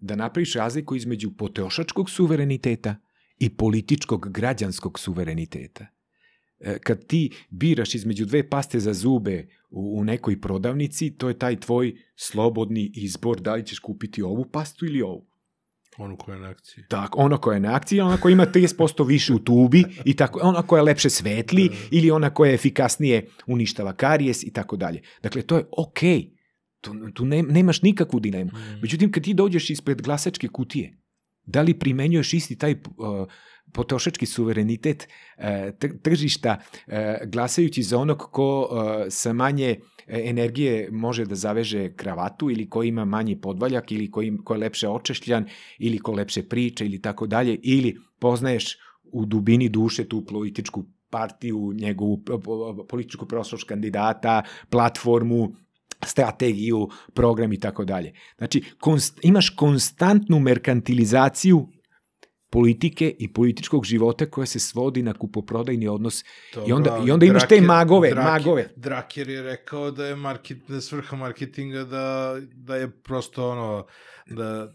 [0.00, 2.96] da napraviš razliku između potrošačkog suvereniteta
[3.38, 5.86] i političkog građanskog suvereniteta?
[6.60, 11.38] E, kad ti biraš između dve paste za zube u, u nekoj prodavnici, to je
[11.38, 15.26] taj tvoj slobodni izbor da li ćeš kupiti ovu pastu ili ovu.
[15.98, 16.84] Onu koja je na akciji.
[16.88, 20.40] Tako, ona koja je na akciji, ona koja ima 30% više u tubi i tako,
[20.42, 25.02] ona koja lepše svetli ili ona koja efikasnije uništava karijes i tako dalje.
[25.22, 26.18] Dakle, to je okej.
[26.18, 26.37] Okay.
[26.80, 28.50] Tu, tu ne, nemaš nikakvu dilemu.
[28.54, 28.80] Mm.
[28.82, 30.98] Međutim, kad ti dođeš ispred glasačke kutije,
[31.46, 33.26] da li primenjuješ isti taj uh,
[33.72, 35.08] potrošački suverenitet
[35.38, 36.94] uh, tr- tržišta uh,
[37.26, 38.78] glasajući za onog ko uh,
[39.10, 39.68] sa manje
[40.06, 44.54] e, energije može da zaveže kravatu ili ko ima manji podvaljak ili ko, im, ko
[44.54, 45.46] je lepše očešljan
[45.78, 48.76] ili ko lepše priča ili tako dalje ili poznaješ
[49.12, 52.32] u dubini duše tu političku partiju, njegovu p-
[52.88, 55.56] političku prošlost kandidata, platformu,
[56.04, 58.12] strategiju, program i tako dalje.
[58.38, 61.68] Znači, konst, imaš konstantnu merkantilizaciju
[62.50, 66.24] politike i političkog života koja se svodi na kupoprodajni odnos
[66.66, 68.68] I onda- i onda imaš te magove, magove.
[68.76, 73.86] Draker je rekao da je, market, da je svrha marketinga da, da je prosto ono,
[74.26, 74.72] da,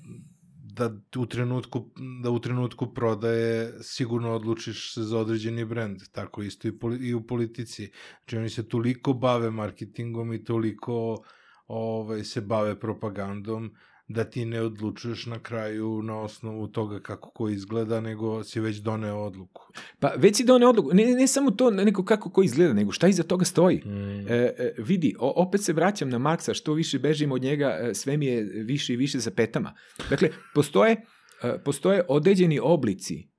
[0.74, 1.90] da u trenutku
[2.24, 7.14] da u trenutku prodaje sigurno odlučiš se za određeni brend, tako isto i, poli, i
[7.14, 7.92] u politici.
[8.18, 11.24] Znači oni se toliko bave marketingom i toliko
[11.68, 13.76] ovaj, se bave propagandom
[14.08, 18.78] da ti ne odlučuješ na kraju na osnovu toga kako ko izgleda, nego si već
[18.78, 19.62] doneo odluku.
[20.00, 23.08] Pa već si doneo odluku, ne, ne samo to nego kako ko izgleda, nego šta
[23.08, 23.82] iza toga stoji.
[23.86, 24.28] Mm.
[24.28, 27.94] E, e, vidi, o, opet se vraćam na Marksa, što više bežim od njega, e,
[27.94, 29.76] sve mi je više i više za petama.
[30.10, 31.06] Dakle, postoje,
[31.44, 33.30] e, postoje određeni oblici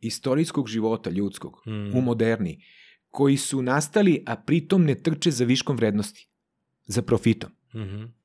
[0.00, 1.98] istorijskog života ljudskog Mm.
[1.98, 2.64] u moderni,
[3.08, 6.28] koji su nastali, a pritom ne trče za viškom vrednosti,
[6.86, 7.50] za profitom.
[7.74, 8.02] Mhm.
[8.02, 8.17] E,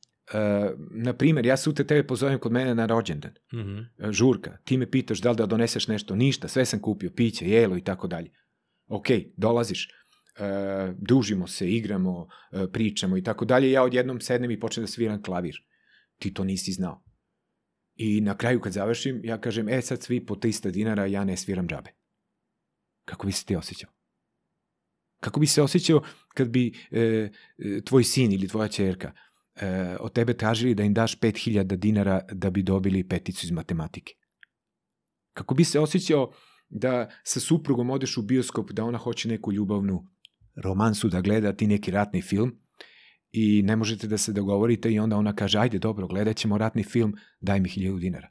[0.91, 3.77] na primjer, ja sutra tebe pozovem kod mene na rođendan, Mhm.
[3.97, 7.49] e, žurka, ti me pitaš da li da doneseš nešto, ništa, sve sam kupio, piće,
[7.49, 8.31] jelo i tako dalje.
[8.87, 9.07] Ok,
[9.37, 9.91] dolaziš, e,
[10.97, 15.23] družimo se, igramo, e, pričamo i tako dalje, ja odjednom sednem i počnem da sviram
[15.23, 15.55] klavir.
[16.17, 17.03] Ti to nisi znao.
[17.95, 21.37] I na kraju kad završim, ja kažem, e sad svi po 300 dinara, ja ne
[21.37, 21.89] sviram džabe.
[23.05, 23.89] Kako bi se ti osjećao?
[25.19, 26.03] Kako bi se osjećao
[26.33, 27.29] kad bi e,
[27.85, 29.11] tvoj sin ili tvoja čerka
[29.55, 34.13] e, od tebe tražili da im daš 5000 dinara da bi dobili peticu iz matematike?
[35.33, 36.31] Kako bi se osjećao
[36.69, 40.07] da sa suprugom odeš u bioskop da ona hoće neku ljubavnu
[40.55, 42.59] romansu da gleda, ti neki ratni film
[43.31, 46.83] i ne možete da se dogovorite i onda ona kaže ajde dobro, gledat ćemo ratni
[46.83, 48.29] film, daj mi 1000 dinara.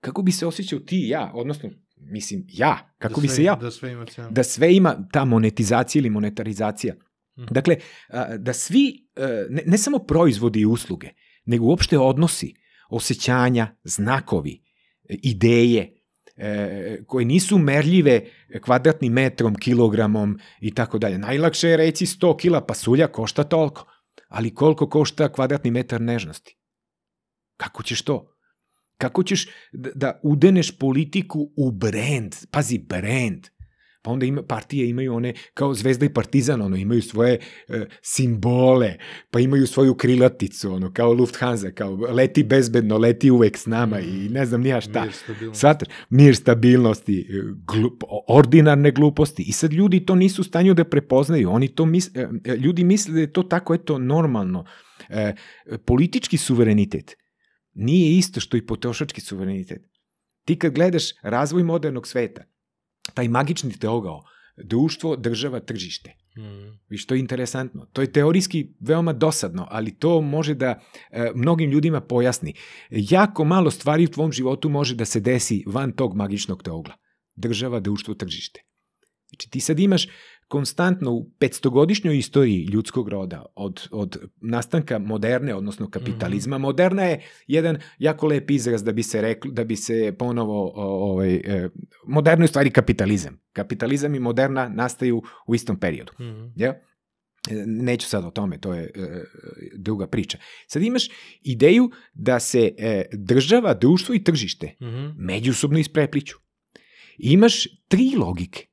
[0.00, 3.56] Kako bi se osjećao ti ja, odnosno, mislim, ja, kako da bi sve, se ja
[3.56, 4.30] Da sve ima cenu.
[4.30, 6.94] da sve ima ta monetizacija ili monetarizacija.
[7.38, 7.54] Mhm.
[7.54, 7.76] Dakle,
[8.38, 11.08] da svi, e, ne, ne samo proizvodi i usluge,
[11.44, 12.54] nego uopšte odnosi,
[12.90, 14.62] osjećanja, znakovi,
[15.08, 16.04] ideje,
[16.36, 18.20] e, koje nisu merljive
[18.60, 21.18] kvadratnim metrom, kilogramom i tako dalje.
[21.18, 23.86] Najlakše je reći 100 kila pasulja košta toliko,
[24.28, 26.58] ali koliko košta kvadratni metar nežnosti?
[27.56, 28.30] Kako ćeš to?
[28.98, 32.34] Kako ćeš da, da udeneš politiku u brand?
[32.50, 33.46] Pazi, brand.
[34.04, 37.38] Pa onda ima, partije imaju one, kao Zvezda i Partizan, ono, imaju svoje
[37.68, 38.94] e, simbole,
[39.30, 44.28] pa imaju svoju krilaticu, ono, kao Lufthansa, kao leti bezbedno, leti uvek s nama i
[44.28, 45.04] ne znam nija šta.
[45.04, 45.60] Mir, stabilnost.
[45.60, 49.42] Svatar, mir stabilnosti, e, glup, ordinarne gluposti.
[49.42, 51.50] I sad ljudi to nisu u stanju da prepoznaju.
[51.50, 54.64] Oni to misle, e, ljudi misle da je to tako, eto, normalno.
[55.08, 55.34] E,
[55.84, 57.16] politički suverenitet
[57.74, 59.82] nije isto što i potrošački suverenitet.
[60.44, 62.44] Ti kad gledaš razvoj modernog sveta,
[63.14, 64.22] taj magični teogao,
[64.56, 66.14] društvo, država, tržište.
[66.38, 66.68] Mhm.
[66.90, 67.86] I što je interesantno.
[67.92, 70.80] To je teorijski veoma dosadno, ali to može da
[71.10, 72.54] e, mnogim ljudima pojasni.
[72.90, 76.94] Jako malo stvari u tvom životu može da se desi van tog magičnog teogla.
[77.36, 78.60] Država, društvo, tržište.
[79.28, 80.08] Znači ti sad imaš
[80.48, 87.78] konstantno u 500-godišnjoj istoriji ljudskog roda, od, od nastanka moderne, odnosno kapitalizma, moderna je jedan
[87.98, 91.68] jako lep izraz da bi se reklo, da bi se ponovo, ovaj, e,
[92.06, 93.40] moderno je stvari kapitalizam.
[93.52, 96.12] Kapitalizam i moderna nastaju u istom periodu.
[96.20, 96.46] Mhm.
[96.56, 96.68] Ja?
[97.50, 98.90] E, Neću sad o tome, to je e,
[99.76, 100.38] druga priča.
[100.66, 101.08] Sad imaš
[101.42, 105.06] ideju da se e, država, društvo i tržište Mhm.
[105.16, 106.36] međusobno isprepliću.
[107.18, 108.66] Imaš tri logike.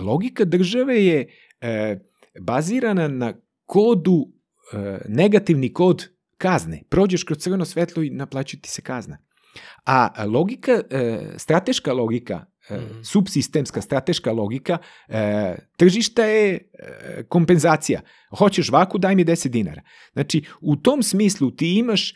[0.00, 1.28] Logika države je
[1.60, 1.98] e,
[2.40, 3.34] bazirana na
[3.64, 4.26] kodu,
[4.72, 6.82] e, negativni kod kazne.
[6.88, 9.18] Prođeš kroz crveno svetlo i naplaćuje ti se kazna.
[9.86, 13.02] A logika, e, strateška logika, e, Mhm.
[13.02, 14.78] subsistemska strateška logika
[15.08, 16.60] e, tržišta je e,
[17.28, 18.00] kompenzacija.
[18.38, 19.82] Hoćeš vaku, daj mi 10 dinara.
[20.12, 22.14] Znači, u tom smislu ti imaš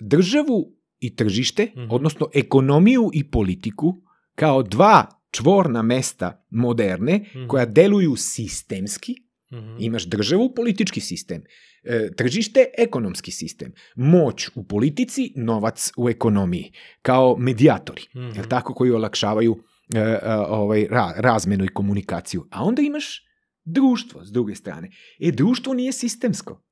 [0.00, 1.86] državu i tržište, Mhm.
[1.90, 3.94] odnosno ekonomiju i politiku,
[4.34, 7.46] kao dva čvorna mesta moderne, Mhm.
[7.46, 9.14] koja deluju sistemski,
[9.52, 9.76] Mhm.
[9.78, 11.42] Imaš državu, politički sistem,
[11.84, 16.72] e, tržište, ekonomski sistem, moć u politici, novac u ekonomiji,
[17.02, 18.30] kao medijatori, Mhm.
[18.36, 19.62] jel tako, koji olakšavaju
[19.94, 20.18] e, e,
[20.48, 22.46] ovaj, ra, razmenu i komunikaciju.
[22.50, 23.22] A onda imaš
[23.64, 24.90] društvo s druge strane.
[25.20, 26.62] E, društvo nije sistemsko.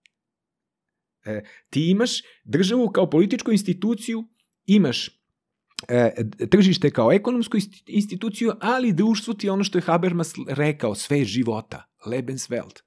[1.26, 2.10] E, ti imaš
[2.44, 4.24] državu kao političku instituciju,
[4.66, 5.15] imaš
[6.50, 7.56] tržište kao ekonomsku
[7.86, 12.82] instituciju, ali društvo ti ono što je Habermas rekao, sve života, Lebenswelt.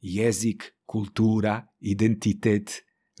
[0.00, 2.70] Jezik, kultura, identitet,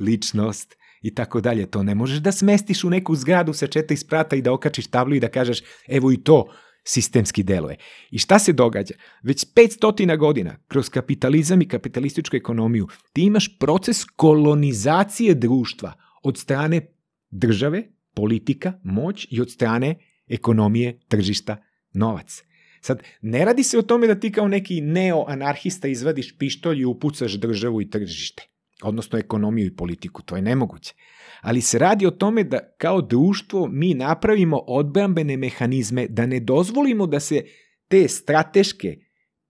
[0.00, 1.66] ličnost i tako dalje.
[1.70, 5.14] To ne možeš da smestiš u neku zgradu sa četiri sprata i da okačiš tablu
[5.14, 6.44] i da kažeš evo i to
[6.84, 7.76] sistemski deluje.
[8.10, 8.94] I šta se događa?
[9.22, 15.92] Već 500 godina kroz kapitalizam i kapitalističku ekonomiju ti imaš proces kolonizacije društva
[16.22, 16.86] od strane
[17.30, 19.94] države, politika, moć i od strane
[20.28, 21.56] ekonomije, tržišta,
[21.94, 22.42] novac.
[22.80, 27.32] Sad, ne radi se o tome da ti kao neki neoanarhista izvadiš pištolj i upucaš
[27.32, 28.48] državu i tržište,
[28.82, 30.94] odnosno ekonomiju i politiku, to je nemoguće.
[31.40, 37.06] Ali se radi o tome da kao društvo mi napravimo odbrambene mehanizme, da ne dozvolimo
[37.06, 37.44] da se
[37.88, 38.96] te strateške,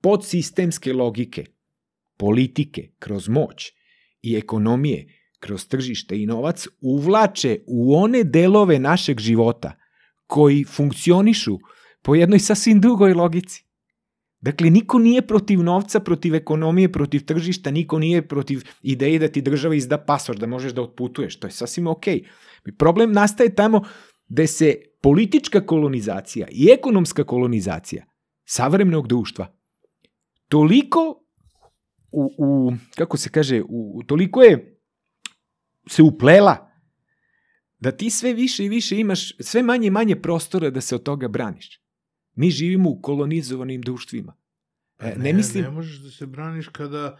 [0.01, 1.45] podsistemske logike,
[2.17, 3.73] politike kroz moć
[4.23, 5.07] i ekonomije
[5.47, 9.77] kroz tržište i novac uvlače u one delove našeg života
[10.27, 11.59] koji funkcionišu
[12.03, 13.65] po jednoj sasvim drugoj logici.
[14.41, 19.43] Dakle, niko nije protiv novca, protiv ekonomije, protiv tržišta, niko nije protiv ideje da ti
[19.43, 21.39] država izda pasoš, da možeš da otputuješ.
[21.41, 22.25] To je sasvim okej.
[22.79, 23.83] Problem nastaje tamo
[24.29, 28.05] gde se politička kolonizacija i ekonomska kolonizacija
[28.45, 29.57] savremenog društva
[30.49, 31.23] toliko
[32.13, 34.76] u, u kako se kaže, u, toliko je
[35.89, 36.71] se uplela
[37.79, 41.03] da ti sve više i više imaš sve manje i manje prostora da se od
[41.03, 41.81] toga braniš.
[42.35, 44.35] Mi živimo u kolonizovanim društvima.
[44.97, 47.19] Pa E, ne mislim- Ne možeš da se braniš kada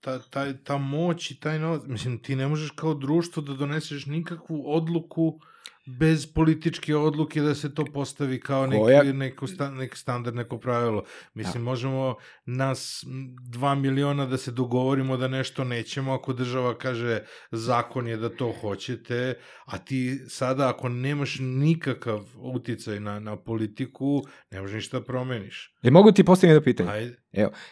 [0.00, 4.06] ta, taj, ta moć i taj novac, mislim, ti ne možeš kao društvo da doneseš
[4.06, 5.40] nikakvu odluku
[5.86, 10.58] bez političke odluke da se to postavi kao neki, Koja- neko, sta, neki standard, neko
[10.58, 11.04] pravilo.
[11.34, 12.14] Mislim, možemo
[12.46, 13.04] nas
[13.48, 17.20] dva miliona da se dogovorimo da nešto nećemo ako država kaže
[17.50, 24.22] zakon je da to hoćete, a ti sada ako nemaš nikakav uticaj na, na politiku,
[24.50, 25.74] ne možeš ništa da promeniš.
[25.82, 26.90] E, mogu ti postaviti jedno pitanje?
[26.90, 27.16] Ajde.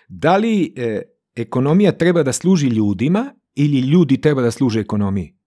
[0.08, 1.02] Da li e,
[1.34, 5.39] ekonomija treba da služi ljudima ili ljudi treba da služe ekonomiji?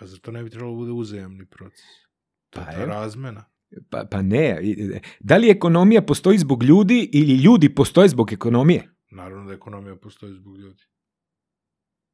[0.00, 1.86] Pa zar to ne bi trebalo da bude uzajamni proces?
[2.50, 3.44] To Pa je razmena.
[3.90, 4.58] Pa, pa ne.
[5.20, 8.88] Da li ekonomija postoji zbog ljudi ili ljudi postoje zbog ekonomije?
[9.10, 10.82] Naravno da ekonomija postoji zbog ljudi.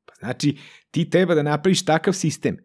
[0.04, 0.58] Pa znači,
[0.90, 2.56] ti treba da napraviš takav sistem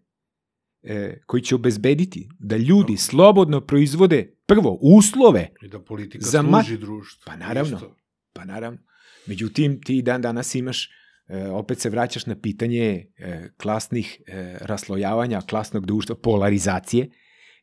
[0.84, 6.78] e, koji će obezbediti da ljudi slobodno proizvode prvo uslove, I da politika Za služi
[6.78, 7.24] društvu.
[7.26, 7.78] Pa naravno.
[7.78, 7.96] Isto.
[8.34, 8.80] pa naravno.
[9.28, 10.90] Međutim, ti dan danas imaš,
[11.54, 17.10] opet se vraćaš na pitanje e, klasnih e, raslojavanja, klasnog društva, polarizacije,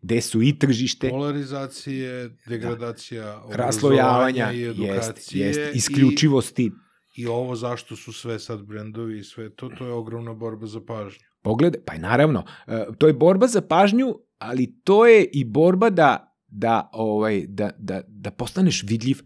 [0.02, 5.46] gde su i tržište, Polarizacije, degradacija, raslojavanja, obrazovanja i jest, edukacije.
[5.46, 6.70] jest, isključivosti.
[7.16, 10.66] I, I ovo zašto su sve sad brendovi i sve to, to je ogromna borba
[10.66, 11.20] za pažnju.
[11.42, 15.90] Pogledaj, pa i naravno, e, to je borba za pažnju, ali to je i borba
[15.90, 19.18] da, da, ovaj, da, da, da postaneš vidljiv,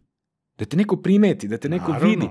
[0.58, 2.10] da te neko primeti, da te neko Naravno.
[2.10, 2.28] vidi.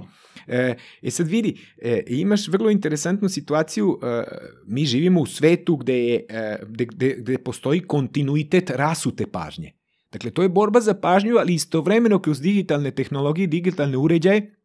[0.52, 4.24] E, e sad vidi, e, imaš vrlo interesantnu situaciju, e,
[4.68, 9.72] mi živimo u svetu gde, je, e, gde, gde, gde postoji kontinuitet rasute pažnje.
[10.12, 14.56] Dakle, to je borba za pažnju, ali istovremeno kroz digitalne tehnologije, digitalne uređaje,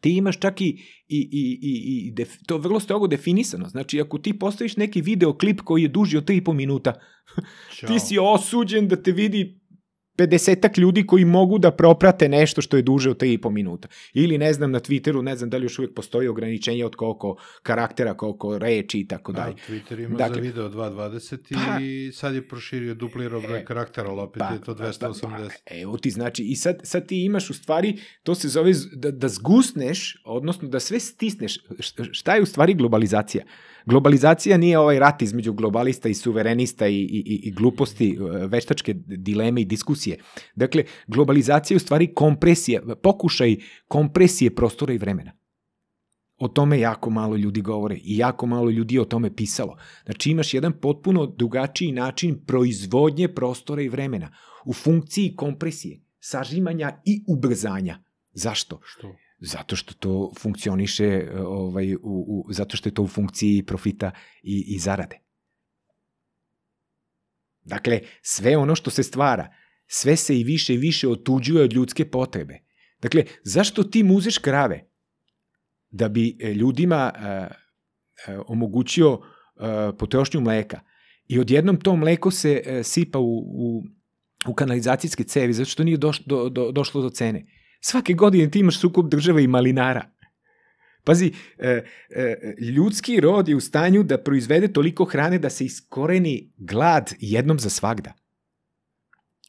[0.00, 0.64] ti imaš čak i,
[1.08, 3.68] i, i, i, i def, to vrlo strogo definisano.
[3.68, 6.92] Znači, ako ti postaviš neki videoklip koji je duži od 3,5 minuta,
[7.76, 7.88] Ćao.
[7.88, 9.60] ti si osuđen da te vidi
[10.16, 10.44] 50
[10.78, 13.88] ljudi koji mogu da proprate nešto što je duže od 3,5 minuta.
[14.14, 17.36] Ili ne znam na Twitteru, ne znam da li još uvijek postoji ograničenje od koliko
[17.62, 19.54] karaktera, koliko reči i tako Da, dalje.
[19.68, 24.10] Twitter ima Dakle- za video 2.20 Pa- i sad je proširio duplirao broj E, karaktera,
[24.10, 25.20] ali opet je to 280.
[25.64, 29.10] Pa, evo ti, znači, i sad, sad ti imaš u stvari, to se zove da,
[29.10, 31.58] da zgusneš, odnosno da sve stisneš.
[32.12, 33.44] Šta je u stvari globalizacija?
[33.86, 39.60] Globalizacija nije ovaj rat između globalista i suverenista i, i, i- gluposti, e, veštačke dileme
[39.60, 40.18] i diskusije.
[40.54, 43.56] Dakle, globalizacija je u stvari kompresija, pokušaj
[43.88, 45.32] kompresije prostora i vremena.
[46.36, 49.76] O tome jako malo ljudi govore i jako malo ljudi je o tome pisalo.
[50.04, 54.34] Znači imaš jedan potpuno drugačiji način proizvodnje prostora i vremena
[54.64, 57.98] u funkciji kompresije, sažimanja i ubrzanja.
[58.32, 58.80] Zašto?
[58.84, 59.16] Što?
[59.46, 64.10] Zato što to funkcioniše e, ovaj, u, u, zato što je to u funkciji profita
[64.42, 65.18] i, i zarade.
[67.64, 69.54] Dakle, sve ono što se stvara,
[69.86, 72.58] sve se i više i više otuđuje od ljudske potrebe.
[72.98, 74.90] Dakle, zašto ti muzeš krave?
[75.90, 80.80] Da bi e, ljudima e, e, omogućio e, potrošnju mleka.
[81.26, 83.82] I odjednom to mleko se e, sipa u, u,
[84.48, 87.46] u kanalizacijske cevi, zato što nije doš, do, do, došlo do cene.
[87.86, 90.10] Svake godine ti imaš sukup države i malinara.
[91.04, 96.52] Pazi, e, e, ljudski rod je u stanju da proizvede toliko hrane da se iskoreni
[96.56, 98.12] glad jednom za svagda.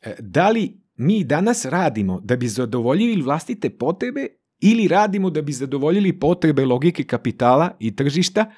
[0.02, 4.28] E, da li mi danas radimo da bi zadovoljili vlastite potrebe
[4.60, 8.52] ili radimo da bi zadovoljili potrebe logike kapitala i tržišta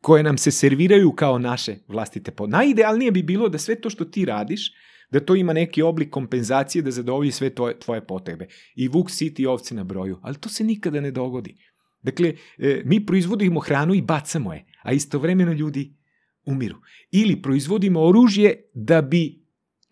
[0.00, 2.56] koje nam se serviraju kao naše vlastite potrebe.
[2.56, 4.72] Najidealnije bi bilo da sve to što ti radiš,
[5.10, 8.46] da to ima neki oblik kompenzacije da zadovolji sve tvoje, tvoje potrebe.
[8.74, 11.56] I vuk siti ovce na broju, ali to se nikada ne dogodi.
[12.02, 15.96] Dakle, e, mi proizvodimo hranu i bacamo je, a istovremeno ljudi
[16.44, 16.76] umiru.
[17.10, 19.44] Ili proizvodimo oružje da bi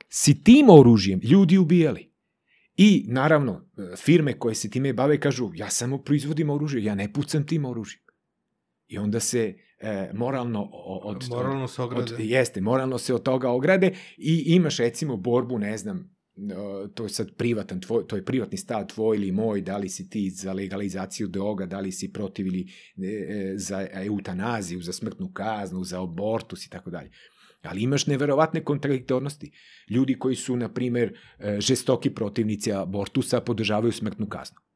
[0.09, 2.13] si tim oružjem ljudi ubijali.
[2.77, 7.13] I naravno, e, firme koje se time bave kažu, ja samo proizvodim oružje, ja ne
[7.13, 8.03] pucam tim oružjem.
[8.87, 10.69] I onda se e, moralno
[11.03, 12.15] od, Moralno se ograde.
[12.15, 17.03] od, jeste, moralno se od toga ograde i imaš recimo borbu, ne znam, e, to
[17.03, 20.31] je sad privatan tvoj, to je privatni stav tvoj ili moj, da li si ti
[20.31, 22.67] za legalizaciju droga, da li si protiv ili
[23.03, 27.11] e, e, za eutanaziju, za smrtnu kaznu, za abortus i tako dalje.
[27.63, 29.51] Ali imaš neverovatne kontradiktornosti.
[29.91, 34.68] Ljudi koji su, na primer, e, žestoki protivnici abortusa podržavaju smrtnu kaznu.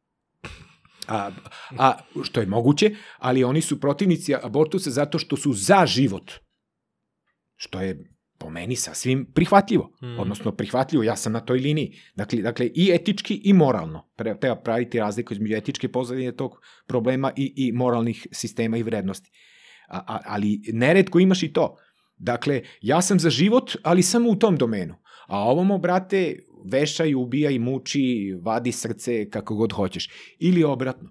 [1.09, 1.31] A,
[1.79, 1.93] a
[2.23, 6.33] što je moguće, ali oni su protivnici abortusa zato što su za život.
[7.57, 9.93] Što je po meni sasvim prihvatljivo.
[10.03, 10.19] Mm.
[10.19, 11.99] Odnosno prihvatljivo, ja sam na toj liniji.
[12.15, 14.09] Dakle, dakle i etički i moralno.
[14.17, 19.31] Pre- Treba praviti razliku između etičke pozadine tog problema i, i moralnih sistema i vrednosti.
[19.89, 21.77] A, a, ali neredko imaš i to.
[22.17, 24.95] Dakle, ja sam za život, ali samo u tom domenu.
[25.27, 30.09] A ovamo, brate, vešaj, ubijaj, muči, vadi srce, kako god hoćeš.
[30.39, 31.11] Ili obratno.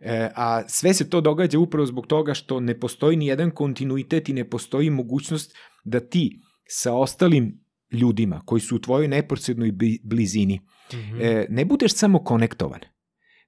[0.00, 4.28] E, a sve se to događa upravo zbog toga što ne postoji ni jedan kontinuitet
[4.28, 9.72] i ne postoji mogućnost da ti sa ostalim ljudima koji su u tvojoj neposrednoj
[10.02, 10.60] blizini
[10.94, 11.20] Mhm.
[11.20, 12.80] e, ne budeš samo konektovan,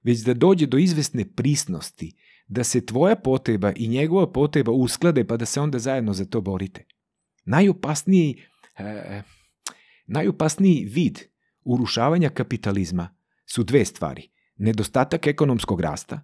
[0.03, 2.15] već da dođe do izvesne prisnosti,
[2.47, 6.41] da se tvoja potreba i njegova potreba usklade pa da se onda zajedno za to
[6.41, 6.85] borite.
[7.45, 8.41] Najopasniji,
[8.77, 9.21] e,
[10.07, 11.19] najopasniji vid
[11.65, 13.15] urušavanja kapitalizma
[13.45, 14.29] su dve stvari.
[14.55, 16.21] Nedostatak ekonomskog rasta.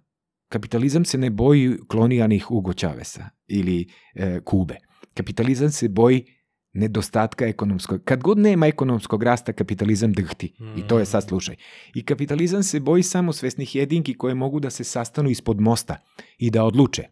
[0.48, 4.76] Kapitalizam se ne boji klonijanih Ugo Čavesa ili e, Kube.
[5.14, 6.24] Kapitalizam se boji
[6.72, 8.04] nedostatka ekonomskog.
[8.04, 10.54] Kad god nema ekonomskog rasta, kapitalizam drhti.
[10.76, 11.56] I to je sad slušaj.
[11.94, 15.96] I kapitalizam se boji samo svesnih jedinki koje mogu da se sastanu ispod mosta
[16.38, 17.02] i da odluče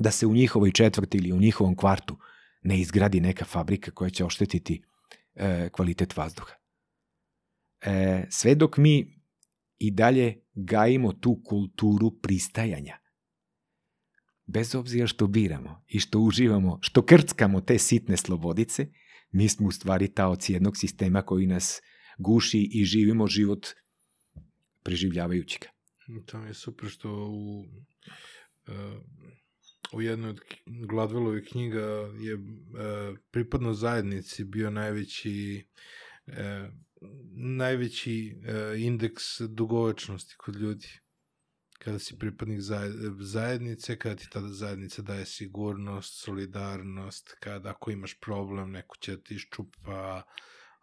[0.00, 2.16] da se u njihovoj četvrti ili u njihovom kvartu
[2.62, 4.82] ne izgradi neka fabrika koja će oštetiti
[5.34, 6.63] e, kvalitet vazduha.
[7.84, 9.20] E, sve dok mi
[9.78, 12.98] i dalje gajimo tu kulturu pristajanja,
[14.46, 18.86] bez obzira što biramo i što uživamo, što krckamo te sitne slobodice,
[19.30, 21.80] mi smo u stvari taoci jednog sistema koji nas
[22.18, 23.66] guši i živimo život
[24.82, 25.68] preživljavajući ga.
[26.26, 29.02] To mi je super što u, uh,
[29.92, 31.80] u jednoj od Gladwellovih knjiga
[32.20, 35.64] je uh, pripadno zajednici bio najveći
[36.26, 36.34] uh,
[37.36, 40.88] najveći uh, indeks dugovečnosti kod ljudi.
[41.78, 48.20] Kada si pripadnik zajed- zajednice, kada ti tada zajednica daje sigurnost, solidarnost, kada ako imaš
[48.20, 50.22] problem, neko će da ti iščupa,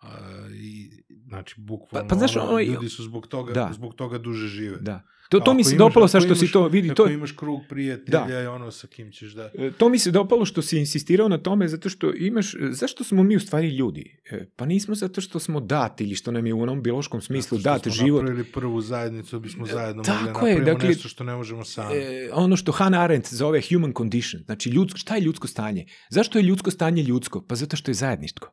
[0.01, 0.07] A,
[0.53, 0.89] I,
[1.27, 3.71] znači, bukvalno, Pa- pa znaš, ono, ljudi su zbog toga, Da.
[3.73, 4.77] zbog toga duže žive.
[4.77, 5.01] Da.
[5.29, 6.89] To, to mi se dopalo sa što si imaš- to vidi.
[6.89, 9.49] Ako To, imaš krug prijatelja i ono sa kim ćeš da...
[9.55, 13.03] E, To mi se dopalo što si insistirao na tome zato što imaš, e, zašto
[13.03, 14.17] smo mi u stvari ljudi?
[14.25, 17.57] E, Pa nismo zato što smo dati ili što nam je u onom biološkom smislu
[17.57, 18.21] Zato što dat smo život.
[18.21, 21.35] napravili prvu zajednicu, da bismo zajedno tako mogli da je, napravimo dakle, nešto što ne
[21.35, 21.95] možemo sami.
[22.33, 25.85] Ono što Hannah Arendt zove human condition, znači ljudsko, šta je ljudsko stanje?
[26.09, 27.41] Zašto je ljudsko stanje ljudsko?
[27.41, 28.51] Pa zato što je zajedničko.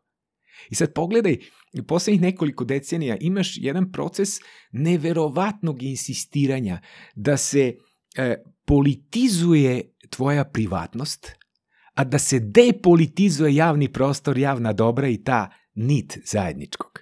[0.71, 1.37] I sad pogledaj,
[1.81, 4.29] u poslednjih nekoliko decenija imaš jedan proces
[4.73, 6.81] neverovatnog insistiranja
[7.15, 7.75] da se
[8.17, 11.33] e, politizuje tvoja privatnost,
[11.95, 17.01] a da se depolitizuje javni prostor, javna dobra i ta nit zajedničkog.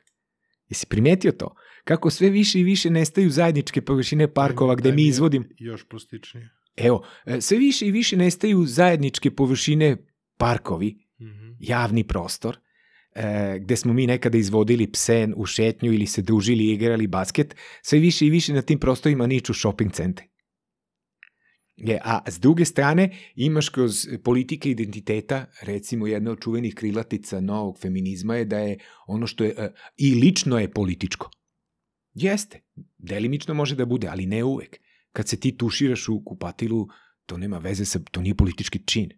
[0.68, 1.54] Jesi primetio to?
[1.84, 5.48] Kako sve više i više nestaju zajedničke površine parkova gde mi izvodim...
[5.58, 6.50] Još plastičnije.
[6.76, 9.96] Evo, e, sve više i više nestaju zajedničke površine
[10.36, 11.52] parkovi, Mhm.
[11.60, 12.58] javni prostor,
[13.16, 17.56] e, gde smo mi nekada izvodili pse u šetnju ili se družili i igrali basket,
[17.82, 20.26] sve više i više na tim prostorima niču shopping centri.
[21.76, 27.78] Je, a s druge strane imaš kroz politike identiteta, recimo jedna od čuvenih krilatica novog
[27.78, 31.30] feminizma je da je ono što je, e, i lično je političko.
[32.14, 32.60] Jeste,
[32.98, 34.80] delimično može da bude, ali ne uvek.
[35.12, 36.88] Kad se ti tuširaš u kupatilu,
[37.26, 39.10] to nema veze sa, to nije politički čin.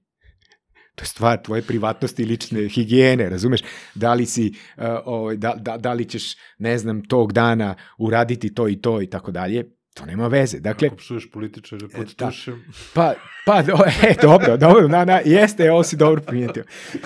[0.99, 3.61] To je stvar tvoje privatnosti i lične higijene, razumeš?
[3.95, 4.47] Da li si,
[4.77, 6.23] uh, ovaj, da, da, da li ćeš,
[6.59, 9.65] ne znam, tog dana uraditi to i to i tako dalje,
[9.95, 10.61] to nema veze.
[10.61, 12.27] Dakle, Ako psuješ političare pod da.
[12.27, 12.65] tušem,
[12.95, 13.15] Pa,
[13.47, 13.73] pa, do,
[14.03, 16.65] e, dobro, dobro, na, na, jeste, ovo si dobro primijetio.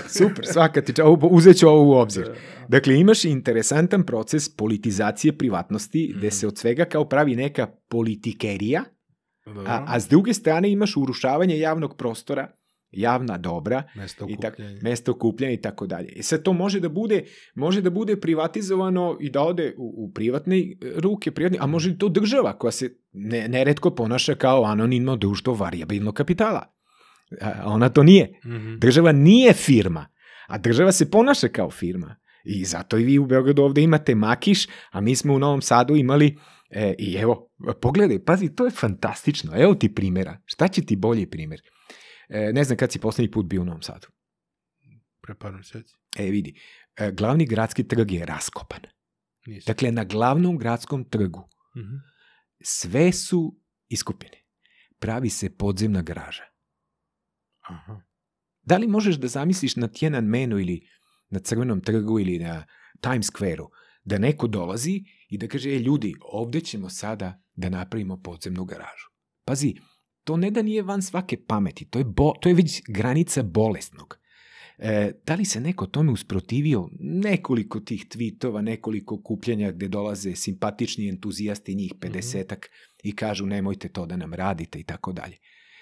[0.08, 2.30] Super, svaka ti ovo- uzet ću ovo u obzir.
[2.68, 6.32] Dakle, imaš interesantan proces politizacije privatnosti, gde Mhm.
[6.32, 8.84] se od svega kao pravi neka politikerija,
[9.46, 12.48] dobro, a, a s druge strane imaš urušavanje javnog prostora,
[12.92, 16.08] javna dobra, mesto i tak, mesto okupljanja i tako dalje.
[16.08, 17.24] I sad to može da bude
[17.54, 21.90] može da bude privatizovano i da ode u, u privatne e, ruke, privatne, a može
[21.90, 26.74] i to država koja se ne, neretko ponaša kao anonimno društvo variabilnog kapitala.
[27.40, 28.40] A ona to nije.
[28.44, 28.74] Mhm.
[28.78, 30.06] Država nije firma,
[30.46, 32.16] a država se ponaša kao firma.
[32.44, 35.96] I zato i vi u Beogradu ovde imate Makiš, a mi smo u Novom Sadu
[35.96, 36.36] imali
[36.72, 37.50] E, I evo,
[37.80, 39.52] pogledaj, pazi, to je fantastično.
[39.56, 40.38] Evo ti primjera.
[40.44, 41.60] Šta će ti bolji primjer?
[42.32, 44.06] E, ne znam kad si poslednji put bio u Novom Sadu.
[45.20, 45.94] Pre par meseci.
[46.18, 46.60] E, vidi,
[46.96, 48.80] e, glavni gradski trg je raskopan.
[49.46, 49.70] Nisam.
[49.72, 51.94] Dakle, na glavnom gradskom trgu Mhm.
[52.62, 54.42] sve su iskupine.
[54.98, 56.42] Pravi se podzemna garaža.
[57.60, 58.00] Aha.
[58.62, 60.88] Da li možeš da zamisliš na Tiananmenu ili
[61.28, 62.66] na Crvenom trgu ili na
[63.00, 63.70] Times Square-u
[64.04, 69.08] da neko dolazi i da kaže, e, ljudi, ovde ćemo sada da napravimo podzemnu garažu.
[69.44, 69.74] Pazi,
[70.24, 74.18] to ne da nije van svake pameti, to je, bo, to je već granica bolesnog.
[74.78, 76.88] E, da li se neko tome usprotivio?
[77.00, 82.66] Nekoliko tih tweetova, nekoliko kupljanja gde dolaze simpatični entuzijasti, njih 50-ak,
[83.02, 85.36] i kažu nemojte to da nam radite i tako dalje.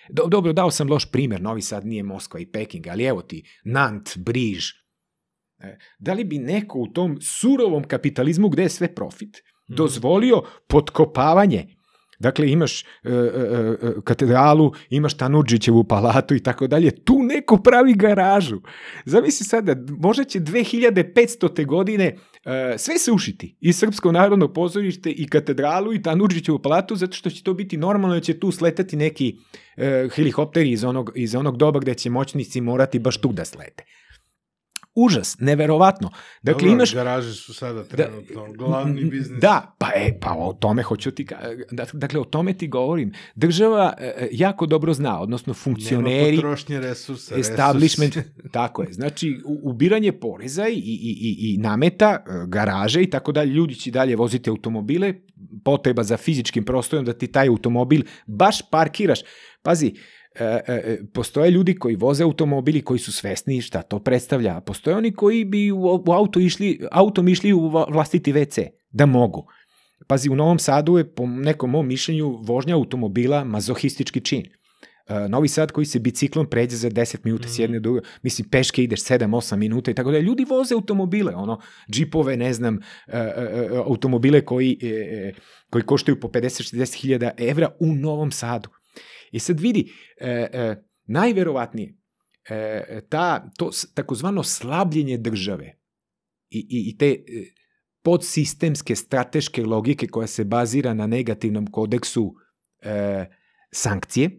[0.08, 3.42] Do, dobro, dao sam loš primer, Novi Sad nije Moskva i Peking, ali evo ti,
[3.64, 4.70] Nant, Briž.
[5.58, 9.36] E, Da li bi neko u tom surovom kapitalizmu gde je sve profit,
[9.70, 9.76] Mhm.
[9.76, 11.76] dozvolio potkopavanje
[12.20, 16.90] Dakle, imaš e, e, e, katedralu, imaš Tanudžićevu palatu i tako dalje.
[16.90, 18.60] Tu neko pravi garažu.
[19.04, 21.66] Zamisli sada, možda će 2500.
[21.66, 22.04] godine
[22.44, 23.56] e, sve se ušiti.
[23.60, 28.14] I Srpsko narodno pozorište, i katedralu, i Tanudžićevu palatu, zato što će to biti normalno
[28.14, 29.36] da će tu sletati neki
[29.76, 33.84] e, helikopteri iz onog, iz onog doba gde će moćnici morati baš tu da slete.
[35.00, 36.10] Užas, neverovatno.
[36.42, 36.94] Dakle, Dobro, imaš...
[36.94, 39.40] Garaže su sada trenutno glavni biznis.
[39.40, 41.26] Da, pa e, pa o tome hoću ti,
[41.70, 43.12] da- dakle o tome ti govorim.
[43.34, 47.34] Država e, e, jako dobro zna, odnosno Nema funkcioneri, potrošnje resursa.
[47.38, 48.34] establishment, resurs.
[48.52, 48.92] tako je.
[48.92, 50.78] Znači, ubiranje poreza i, i,
[51.20, 55.14] i, i nameta, e, garaže i tako dalje, ljudi će dalje voziti automobile,
[55.64, 59.20] potreba za fizičkim prostorom da ti taj automobil baš parkiraš.
[59.62, 59.92] Pazi, e,
[61.12, 65.70] postoje ljudi koji voze automobili koji su svesni šta to predstavlja, postoje oni koji bi
[65.70, 69.46] u, u auto išli, autom išli u vlastiti WC, da mogu.
[70.06, 74.42] Pazi, u Novom Sadu je po nekom mom mišljenju vožnja automobila mazohistički čin.
[75.10, 78.48] E, Novi Sad koji se biciklom pređe za 10 minuta s jedne do druge, mislim
[78.48, 80.22] peške ideš 7-8 minuta i tako dalje.
[80.22, 85.32] Ljudi voze automobile, ono, džipove, ne znam, e, e, e, automobile koji, e, e,
[85.70, 88.68] koji koštaju po 50-60 hiljada evra u Novom Sadu.
[89.30, 91.94] I sad vidi, e, e, najverovatnije,
[92.50, 95.78] e, ta, to takozvano slabljenje države
[96.50, 97.20] i, i, i te e,
[98.02, 102.34] podsistemske strateške logike koja se bazira na negativnom kodeksu
[102.82, 103.26] e,
[103.72, 104.30] sankcije,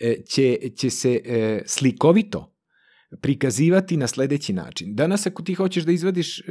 [0.00, 2.51] e, će, će se e, slikovito
[3.20, 4.94] prikazivati na sledeći način.
[4.94, 6.44] Danas ako ti hoćeš da izvadiš, e,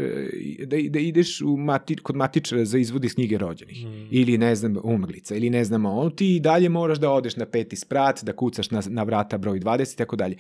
[0.66, 4.08] da, da ideš u mati, kod matičara za izvodi s knjige rođenih, Mm.
[4.12, 7.46] ili ne znam, umglica, ili ne znam, ono, ti i dalje moraš da odeš na
[7.46, 10.36] peti sprat, da kucaš na, na vrata broj 20 i tako dalje.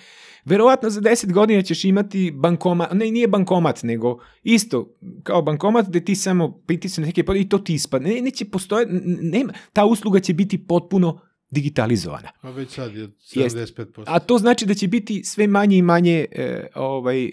[0.46, 6.06] Verovatno za 10 godina ćeš imati bankomat, ne, nije bankomat, nego isto kao bankomat gde
[6.06, 8.10] ti samo pritisneš neke pod i to ti ispadne.
[8.10, 8.92] Ne, neće postojati,
[9.22, 11.20] nema, ta usluga će biti potpuno
[11.52, 12.30] digitalizovana.
[12.42, 13.60] A već sad je Jeste.
[13.60, 14.04] 75%.
[14.08, 17.30] A to znači da će biti sve manje i manje e, ovaj, e,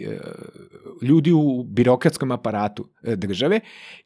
[1.02, 3.60] ljudi u birokratskom aparatu e, države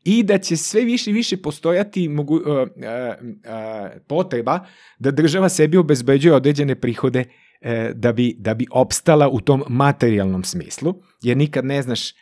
[0.05, 4.67] i da će sve više i više postojati mogu, e, e, e, potreba
[4.99, 7.25] da država sebi obezbeđuje određene prihode
[7.61, 12.15] e, da, bi, da bi opstala u tom materijalnom smislu, jer nikad ne znaš e,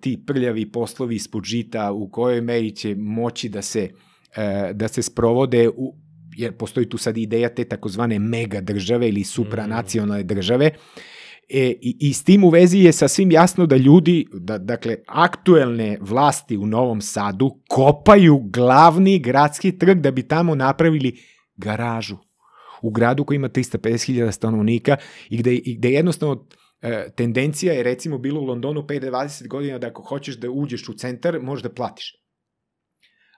[0.00, 3.88] ti prljavi poslovi ispod žita u kojoj meri će moći da se,
[4.36, 5.94] e, da se sprovode u,
[6.40, 10.70] jer postoji tu sad ideja te takozvane mega države ili supranacionalne države,
[11.52, 15.98] E, i, I s tim u vezi je sasvim jasno da ljudi, da, dakle, aktuelne
[16.00, 21.18] vlasti u Novom Sadu kopaju glavni gradski trg da bi tamo napravili
[21.56, 22.16] garažu.
[22.82, 24.96] U gradu koji ima 350.000 stanovnika
[25.30, 26.46] i gde, i gde jednostavno
[26.82, 30.92] e, tendencija je recimo bilo u Londonu 5-20 godina da ako hoćeš da uđeš u
[30.92, 32.19] centar, možeš da platiš.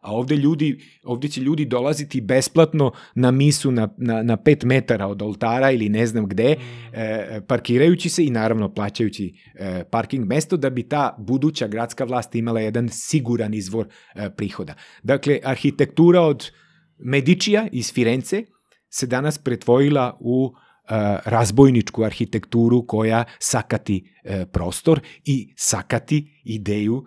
[0.02, 5.06] A ovde ljudi, ovde će ljudi dolaziti besplatno na misu na, na, na 5 metara
[5.06, 6.56] od oltara ili ne znam gde,
[6.92, 12.34] e, parkirajući se i naravno plaćajući e, parking mesto da bi ta buduća gradska vlast
[12.34, 14.74] imala jedan siguran izvor e, prihoda.
[15.02, 16.50] Dakle, arhitektura od
[16.98, 18.44] Medičija iz Firence
[18.90, 27.04] se danas pretvorila u e, razbojničku arhitekturu koja sakati e, prostor i sakati ideju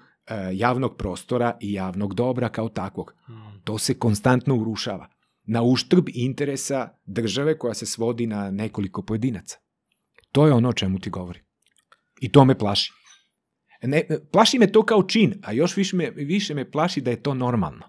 [0.54, 3.16] javnog prostora i javnog dobra kao takvog.
[3.30, 3.34] Mm.
[3.64, 5.08] To se konstantno urušava
[5.44, 9.58] na uštrb interesa države koja se svodi na nekoliko pojedinaca.
[10.32, 11.40] To je ono o čemu ti govori.
[12.22, 12.92] I to me plaši.
[13.82, 17.24] Ne, plaši me to kao čin, a još više me, više me plaši da je
[17.24, 17.84] to normalno.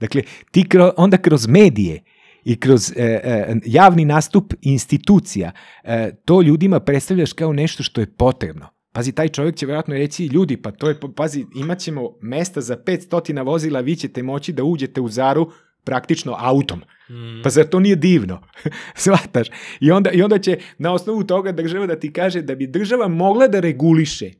[0.00, 2.04] Dakle, ti kro, onda kroz medije
[2.44, 5.52] i kroz e, e, javni nastup institucija
[5.84, 8.68] e, to ljudima predstavljaš kao nešto što je potrebno.
[8.98, 12.76] Pazi, taj čovjek će vjerojatno reći, ljudi, pa to je, pazi, imat ćemo mesta za
[12.76, 15.50] 500 vozila, vi ćete moći da uđete u Zaru
[15.84, 16.78] praktično autom.
[17.10, 17.42] Mm.
[17.42, 18.42] Pa zar to nije divno?
[19.04, 19.48] Svataš?
[19.80, 23.08] I onda, I onda će na osnovu toga država da ti kaže da bi država
[23.08, 24.30] mogla da reguliše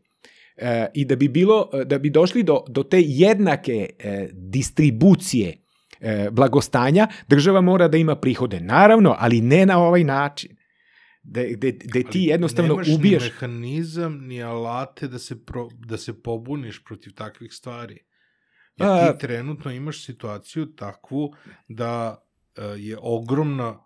[0.56, 5.56] e, i da bi bilo da bi došli do, do te jednake e, distribucije
[6.00, 8.60] e, blagostanja, država mora da ima prihode.
[8.60, 10.57] Naravno, ali ne na ovaj način.
[11.30, 13.22] Da, da, da ti jednostavno nemaš ubijaš.
[13.22, 17.98] ni mehanizam, ni alate da se, pro, da se pobuniš protiv takvih stvari.
[18.76, 21.34] Jer A- ti trenutno imaš situaciju takvu
[21.68, 22.24] da
[22.56, 23.84] e, je ogromna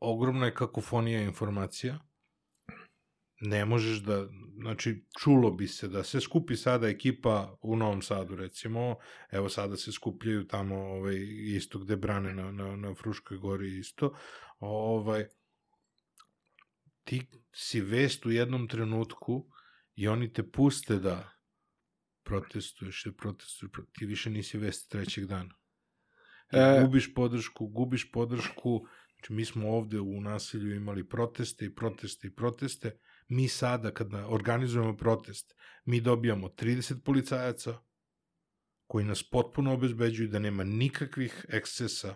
[0.00, 1.98] ogromna je kakofonija informacija.
[3.40, 4.28] Ne možeš da,
[4.60, 8.96] znači, čulo bi se da se skupi sada ekipa u Novom Sadu, recimo,
[9.30, 11.16] evo sada se skupljaju tamo ovaj,
[11.56, 14.14] isto gde brane na, na, na Fruškoj gori isto,
[14.58, 15.26] ovaj,
[17.10, 19.46] ti si vest u jednom trenutku
[19.94, 21.30] i oni te puste da
[22.22, 25.54] protestuješ, da protestuješ, pro- ti više nisi vest trećeg dana.
[26.52, 26.82] E.
[26.82, 32.34] gubiš podršku, gubiš podršku, znači mi smo ovde u nasilju imali proteste i proteste i
[32.34, 35.54] proteste, mi sada kada organizujemo protest,
[35.84, 37.78] mi dobijamo 30 policajaca
[38.86, 42.14] koji nas potpuno obezbeđuju da nema nikakvih ekscesa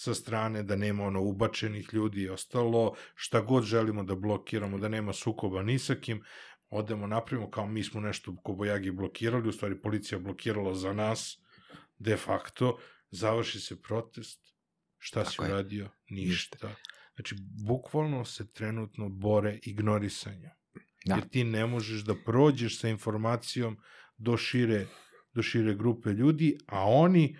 [0.00, 4.88] sa strane, da nema ono ubačenih ljudi i ostalo, šta god želimo da blokiramo, da
[4.88, 6.22] nema sukoba ni sa kim,
[6.70, 11.38] odemo napravimo kao mi smo nešto kobojagi blokirali, u stvari policija blokirala za nas,
[11.98, 12.78] de facto,
[13.10, 14.40] završi se protest,
[14.98, 15.52] šta si Tako je.
[15.52, 15.90] uradio?
[16.10, 16.74] Ništa.
[17.14, 17.36] Znači,
[17.66, 20.54] bukvalno se trenutno bore ignorisanja.
[21.04, 21.14] Da.
[21.14, 23.76] Jer ti ne možeš da prođeš sa informacijom
[24.16, 24.86] do šire,
[25.32, 27.36] do šire grupe ljudi, a oni,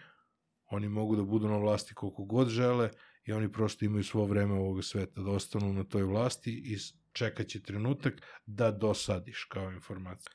[0.71, 2.91] oni mogu da budu na vlasti koliko god žele
[3.25, 6.77] i oni prosto imaju svo vreme ovoga sveta da ostanu na toj vlasti i
[7.13, 8.15] čekat će trenutak
[8.47, 10.33] da dosadiš kao informacija.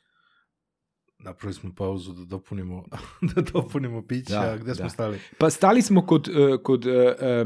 [1.20, 2.86] Napravili smo pauzu da dopunimo,
[3.36, 4.90] da dopunimo piće, Da, a gde smo da.
[4.90, 5.20] stali?
[5.38, 7.46] Pa stali smo kod, e, kod e, e,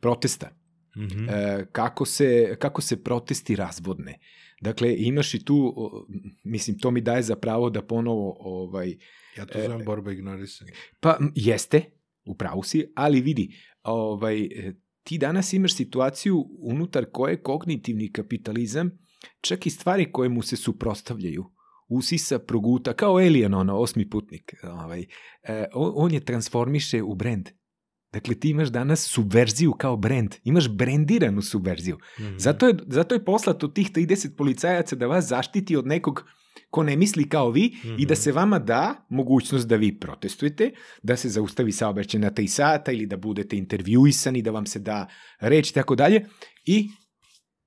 [0.00, 0.50] protesta.
[0.96, 1.28] Mhm.
[1.28, 4.18] e, kako, se, kako se protesti razvodne.
[4.60, 6.06] Dakle, imaš i tu, o,
[6.44, 8.96] mislim, to mi daje za pravo da ponovo, ovaj,
[9.36, 10.72] Ja to e, zovem borba ignorisanja.
[11.00, 11.84] pa jeste,
[12.28, 13.48] u pravu si, ali vidi,
[13.82, 14.48] ovaj,
[15.02, 18.90] ti danas imaš situaciju unutar koje kognitivni kapitalizam
[19.40, 21.44] čak i stvari koje mu se suprostavljaju
[21.88, 24.54] usisa, proguta, kao Alien, ono, osmi putnik.
[24.62, 25.06] Ovaj,
[25.42, 27.48] e, on je transformiše u brend.
[28.12, 30.34] Dakle, ti imaš danas subverziju kao brend.
[30.44, 31.98] Imaš brendiranu subverziju.
[32.20, 32.36] Mhm.
[32.38, 36.24] Zato je, zato je poslato tih 30 policajaca da vas zaštiti od nekog
[36.70, 37.64] ko ne misli kao vi
[37.98, 38.20] i da Mhm.
[38.20, 40.70] se vama da mogućnost da vi protestujete,
[41.02, 45.08] da se zaustavi saobraćaj na 3 sata ili da budete intervjuisani, da vam se da
[45.40, 46.24] reč i tako dalje.
[46.64, 46.88] I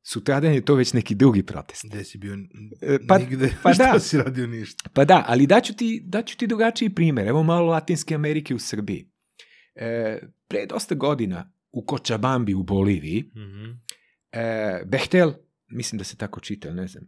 [0.04, 1.82] sutradan je to već neki drugi protest.
[1.86, 2.34] Gde si bio?
[2.82, 3.54] E, pa- Nigde.
[3.64, 4.00] pa Šta da.
[4.00, 4.90] si radio ništa?
[4.90, 7.28] Pa da, ali daću ti, daću ti drugačiji primer.
[7.28, 9.11] Evo malo Latinske Amerike u Srbiji.
[9.82, 13.72] E, pre dosta godina u Kočabambi u Boliviji Mhm.
[14.32, 15.34] e, Bechtel,
[15.68, 17.04] mislim da se tako čita, ne znam,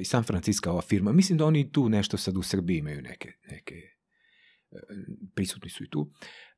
[0.00, 3.32] i San Francisco ova firma, mislim da oni tu nešto sad u Srbiji imaju neke,
[3.50, 4.76] neke e,
[5.34, 6.10] prisutni su i tu,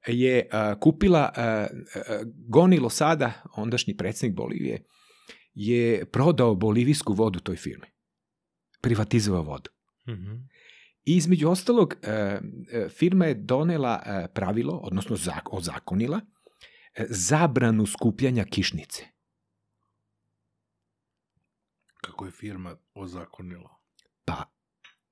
[0.07, 1.67] je a, kupila a, a,
[2.49, 4.85] Goni Losada, ondašnji predsjednik Bolivije,
[5.55, 7.87] je prodao bolivijsku vodu toj firmi.
[8.81, 9.71] Privatizovao vodu.
[10.09, 10.33] Mhm.
[11.11, 12.09] I između ostalog, e,
[12.73, 16.21] e, firma je donela e, pravilo, odnosno zak, ozakonila,
[17.09, 19.05] zabranu skupljanja kišnice.
[22.01, 23.71] Kako je firma ozakonila?
[24.25, 24.45] Pa,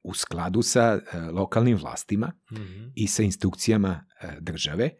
[0.03, 1.01] u skladu sa
[1.33, 2.89] lokalnim vlastima Mhm.
[2.95, 4.07] i sa instrukcijama
[4.41, 4.91] države,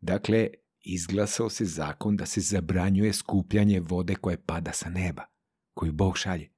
[0.00, 0.48] dakle,
[0.80, 5.24] izglasao se zakon da se zabranjuje skupljanje vode koje pada sa neba,
[5.74, 6.50] koju Bog šalje.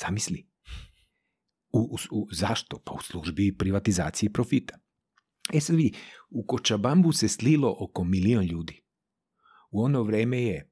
[0.00, 0.47] Zamisli.
[1.72, 2.78] U, u, zašto?
[2.84, 4.78] Pa u službi privatizacije profita.
[5.52, 5.96] E sad vidi,
[6.30, 8.84] u Kočabambu se slilo oko milion ljudi.
[9.70, 10.70] U ono vreme je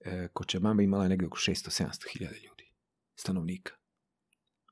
[0.00, 2.72] e, Kočabamba imala negde oko 600-700 hiljada ljudi,
[3.14, 3.72] stanovnika.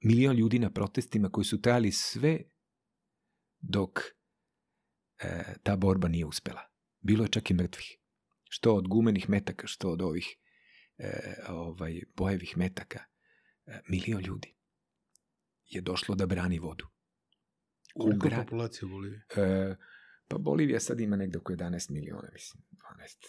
[0.03, 2.39] Milion ljudi na protestima koji su trajali sve
[3.61, 3.99] dok
[5.19, 6.61] e, ta borba nije uspela.
[7.01, 7.99] Bilo je čak i mrtvih.
[8.49, 10.37] Što od gumenih metaka, što od ovih
[10.99, 13.05] e, ovaj, bojevih metaka.
[13.67, 14.54] E, milion ljudi
[15.67, 16.85] je došlo da brani vodu.
[17.95, 19.21] Koliko je gra- populacija u Boliviji?
[19.37, 19.77] E,
[20.29, 22.63] pa Bolivija sad ima negde oko 11 miliona, mislim.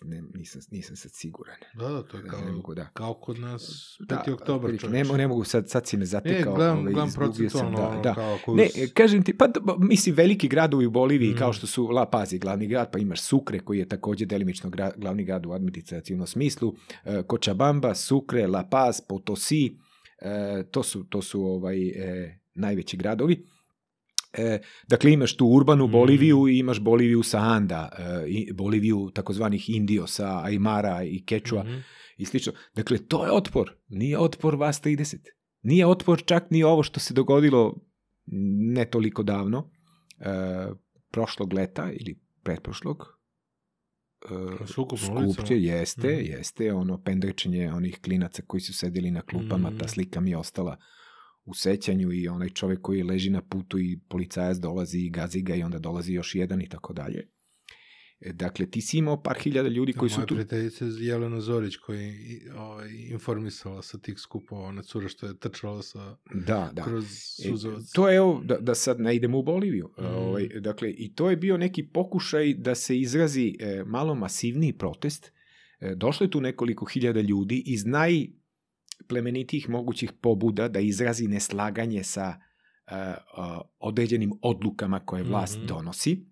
[0.01, 1.55] 12, ne, nisam, nisam sad siguran.
[1.73, 2.87] Da, da, to je Ne kao, mogu da.
[2.87, 3.61] kao kod nas
[4.01, 4.05] 5.
[4.05, 5.07] Da, oktober, otprilike, čovječe.
[5.07, 6.55] ne, ne mogu, sad, sad si me E, zatekao.
[6.55, 8.13] gledam, ovaj, gledam procentualno, da, ono, da.
[8.13, 8.55] kao ako...
[8.55, 11.37] Ne, kažem ti, pa d- mislim veliki gradovi u Boliviji Mm.
[11.37, 14.69] kao što su La Paz je glavni grad, pa imaš Sukre koji je takođe delimično
[14.69, 16.75] gra, glavni grad u administrativnom smislu,
[17.05, 19.77] e, Kočabamba, Sukre, La Paz, Potosi,
[20.21, 23.45] e, to su to su ovaj e, najveći gradovi.
[24.37, 25.91] E, dakle, imaš tu urbanu Mm.
[25.91, 31.77] Boliviju i imaš Boliviju sa Anda, e, Boliviju takozvanih Indiosa, Aymara i Kečua Mhm.
[32.17, 32.53] i slično.
[32.75, 33.71] Dakle, to je otpor.
[33.87, 35.17] Nije otpor vas 30.
[35.61, 37.75] Nije otpor čak ni ovo što se dogodilo
[38.75, 39.71] ne toliko davno,
[40.19, 40.25] e,
[41.11, 43.19] prošlog leta ili pretprošlog.
[44.31, 44.33] E,
[45.13, 46.25] na skupće, jeste, Mhm.
[46.25, 49.77] jeste, ono pendrečenje onih klinaca koji su sedeli na klupama, Mhm.
[49.77, 50.77] ta slika mi je ostala
[51.45, 55.55] u sećanju i onaj čovek koji leži na putu i policajac dolazi i gazi ga
[55.55, 57.27] i onda dolazi još jedan i tako dalje.
[58.19, 60.33] E, Dakle, ti si imao par hiljada ljudi koji su Moja tu...
[60.33, 62.11] prijateljica Jelena Zorić koja je
[62.53, 66.83] ovaj, informisala sa tih skupova, ona cura što je trčala sa, Da, da.
[66.83, 67.91] kroz E, suzavac.
[67.91, 69.89] to je, evo, da, da sad ne idemo u Boliviju.
[69.99, 70.05] Mm.
[70.05, 75.31] Ovaj, dakle, i to je bio neki pokušaj da se izrazi e, malo masivniji protest.
[75.79, 82.33] E, došlo je tu nekoliko hiljada ljudi iz najplemenitijih mogućih pobuda da izrazi neslaganje sa
[82.87, 82.91] e,
[83.79, 85.67] određenim odlukama koje vlast Mhm.
[85.67, 86.25] donosi.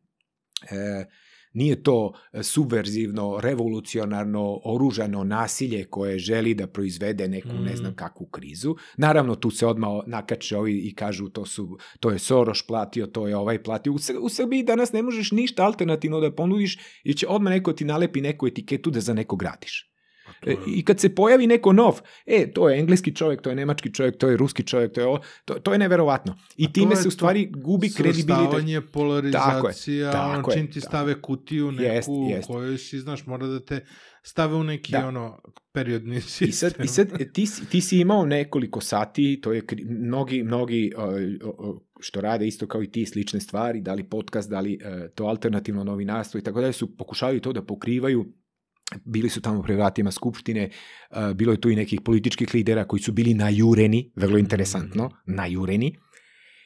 [0.64, 1.06] E,
[1.54, 8.26] nije to e, subverzivno, revolucionarno, oružano nasilje koje želi da proizvede neku ne znam kakvu
[8.26, 8.76] krizu.
[8.98, 13.28] Naravno, tu se odmah nakače ovi i kažu to, su, to je Soroš platio, to
[13.28, 13.94] je ovaj platio.
[13.94, 17.86] U, u Srbiji danas ne možeš ništa alternativno da ponudiš i će odmah neko ti
[17.86, 19.93] nalepi neku etiketu da za neko gradiš.
[20.42, 21.94] Pa E, je- I kad se pojavi neko nov,
[22.26, 25.08] e, to je engleski čovjek, to je nemački čovjek, to je ruski čovjek, to je
[25.08, 26.36] ovo, to, to je neverovatno.
[26.58, 28.92] I A time se u stvari gubi kredibilitet.
[28.94, 29.52] Polarizacija,
[30.12, 32.48] Tako je, tako je, čim ti tako stave kutiju neku Jest, jest.
[32.48, 33.86] kojoj si, znaš, mora da te
[34.24, 35.08] stave u neki, Da.
[35.08, 35.42] ono,
[35.72, 36.52] periodni I sistem.
[36.72, 40.92] sad, i sad e, ti, ti si imao nekoliko sati, to je kri- mnogi, mnogi
[40.98, 45.10] o, što rade isto kao i ti slične stvari, da li podcast, da li e,
[45.10, 48.26] to alternativno novinarstvo i tako dalje, su pokušavaju to da pokrivaju
[49.06, 53.00] bili su tamo pre vratima skupštine, e, bilo je tu i nekih političkih lidera koji
[53.00, 55.98] su bili najureni, vrlo interesantno, najureni.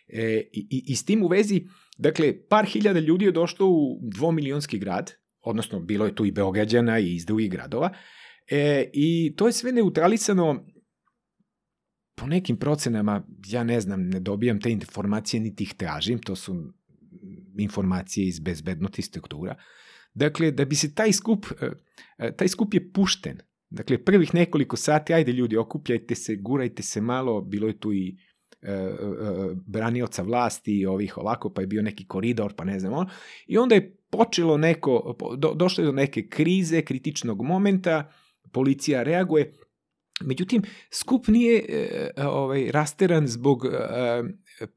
[0.08, 1.62] E, i, i, s tim u vezi,
[1.98, 7.00] dakle, par hiljada ljudi je došlo u dvomilionski grad, odnosno bilo je tu i Beograđana
[7.00, 7.94] i iz drugih gradova,
[8.48, 10.66] E, I to je sve neutralisano
[12.16, 16.74] po nekim procenama, ja ne znam, ne dobijam te informacije, niti ih tražim, to su
[17.58, 19.56] informacije iz bezbednosti struktura.
[20.18, 21.70] Dakle, da bi se taj skup, e,
[22.18, 23.38] e, taj skup je pušten.
[23.70, 28.18] Dakle, prvih nekoliko sati, ajde ljudi, okupljajte se, gurajte se malo, bilo je tu i
[28.62, 28.88] e, e,
[29.68, 33.10] branioca vlasti i ovih ovako, pa je bio neki koridor, pa ne znam ono.
[33.48, 38.12] I onda je počelo neko, do, došlo je do neke krize, kritičnog momenta,
[38.52, 39.54] policija reaguje,
[40.22, 40.62] Međutim,
[40.92, 43.70] skup nije e, ovaj, rasteran zbog e,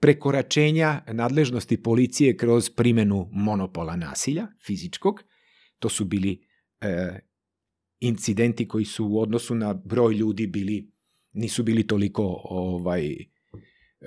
[0.01, 5.23] prekoračenja nadležnosti policije kroz primenu monopola nasilja, fizičkog.
[5.81, 6.40] To su bili
[6.81, 7.19] e,
[8.01, 10.90] incidenti koji su u odnosu na broj ljudi bili
[11.32, 13.16] nisu bili toliko ovaj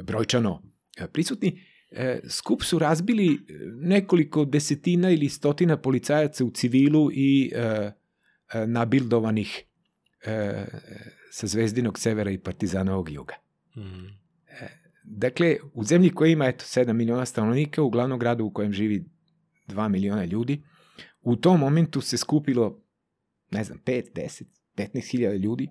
[0.04, 0.64] brojčano
[0.98, 1.62] e, prisutni.
[1.92, 3.38] E, skup su razbili e,
[3.82, 9.64] nekoliko desetina ili stotina policajaca u civilu i e, e, nabildovanih
[10.26, 10.66] e,
[11.32, 13.36] sa Zvezdinog severa i Partizanovog juga.
[13.78, 14.24] Mm.
[15.04, 19.06] Dakle, u zemlji koja ima eto 7 miliona stanovnika, u glavnom gradu u kojem živi
[19.68, 20.64] 2 miliona ljudi,
[21.24, 22.80] u tom momentu se skupilo,
[23.52, 24.44] ne znam, 5, 10,
[24.78, 25.68] 15 hiljada ljudi,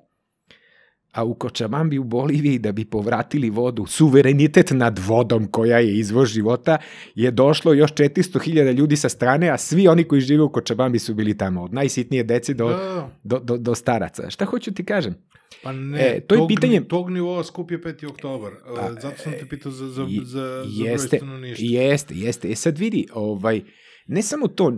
[1.13, 6.27] a u Kočabambi u Boliviji da bi povratili vodu, suverenitet nad vodom koja je izvor
[6.27, 6.79] života,
[7.15, 11.15] je došlo još 400.000 ljudi sa strane, a svi oni koji žive u Kočabambi su
[11.15, 14.31] bili tamo, od najsitnije dece do, Da, do, do, do staraca.
[14.31, 15.15] Šta hoću ti kažem?
[15.63, 18.07] pa ne, E, to je tog, pitanje- Tog nivoa skup je 5.
[18.07, 18.53] oktobar.
[18.67, 21.67] Pa, Pa, Zato sam te pitao za, za, je- za, za jeste, broj stanovništva.
[21.71, 22.51] Jeste, jeste.
[22.51, 23.63] E sad vidi, ovaj,
[24.07, 24.73] ne samo to,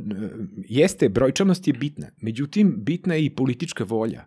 [0.69, 4.27] jeste, brojčanost je bitna, međutim, bitna je i politička volja.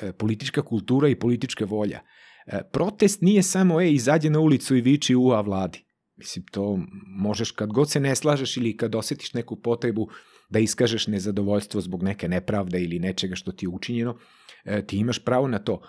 [0.00, 2.00] E, politička kultura i politička volja.
[2.46, 5.84] E, protest nije samo, e, izađe na ulicu i viči u a vladi.
[6.16, 10.08] Mislim, to možeš kad god se ne slažeš ili kad osetiš neku potrebu
[10.48, 14.18] da iskažeš nezadovoljstvo zbog neke nepravde ili nečega što ti je učinjeno,
[14.64, 15.80] e, ti imaš pravo na to.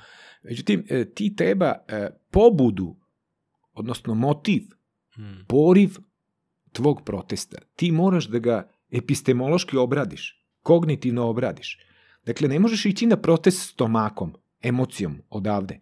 [0.44, 1.74] Međutim, ti treba
[2.32, 2.96] pobudu,
[3.74, 4.62] odnosno motiv
[5.18, 5.46] Mm.
[5.48, 5.98] poriv
[6.76, 7.58] tvog protesta.
[7.76, 8.58] Ti moraš da ga
[8.92, 10.34] epistemološki obradiš,
[10.64, 11.80] kognitivno obradiš.
[12.26, 15.80] Dakle, ne možeš ići na protest stomakom, emocijom odavde.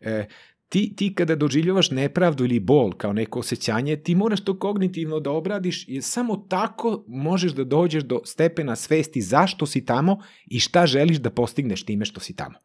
[0.00, 0.26] E,
[0.68, 5.30] ti, ti kada doživljavaš nepravdu ili bol kao neko osjećanje, ti moraš to kognitivno da
[5.30, 10.86] obradiš jer samo tako možeš da dođeš do stepena svesti zašto si tamo i šta
[10.86, 12.58] želiš da postigneš time što si tamo.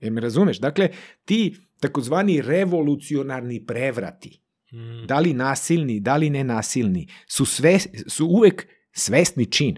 [0.00, 0.58] Jer me razumeš?
[0.60, 0.88] Dakle,
[1.24, 4.40] ti takozvani revolucionarni prevrati,
[4.72, 5.06] Mm.
[5.06, 9.76] da li nasilni, da li nenasilni, su, sve, su uvek svesni čin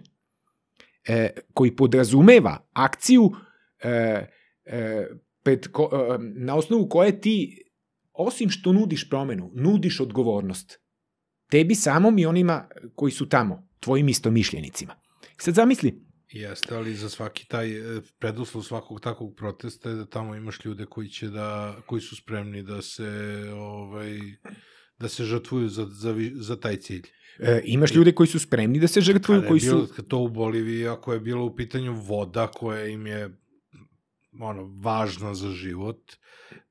[1.09, 3.31] e, koji podrazumeva akciju
[3.82, 3.89] e,
[4.64, 5.06] e,
[5.43, 7.64] pred ko, e, na osnovu koje ti,
[8.12, 10.78] osim što nudiš promenu, nudiš odgovornost.
[11.51, 14.94] Tebi samom i onima koji su tamo, tvojim istomišljenicima.
[15.36, 16.02] Sad zamisli,
[16.32, 20.86] Jeste, ali za svaki taj e, preduslov svakog takvog protesta je da tamo imaš ljude
[20.86, 23.09] koji će da koji su spremni da se
[23.56, 24.19] ovaj
[25.03, 27.07] da se žrtvuju za, za, za taj cilj.
[27.39, 29.95] e, imaš ljude koji su spremni da se žrtvuju, Kada je koji bilo, su...
[29.95, 33.31] kad to u Boliviji, ako je bilo u pitanju voda koja im je
[34.41, 36.12] ono, važna za život,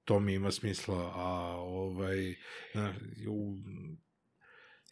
[0.06, 2.36] to mi ima smisla, a ovaj,
[2.74, 2.94] na,
[3.28, 3.58] u,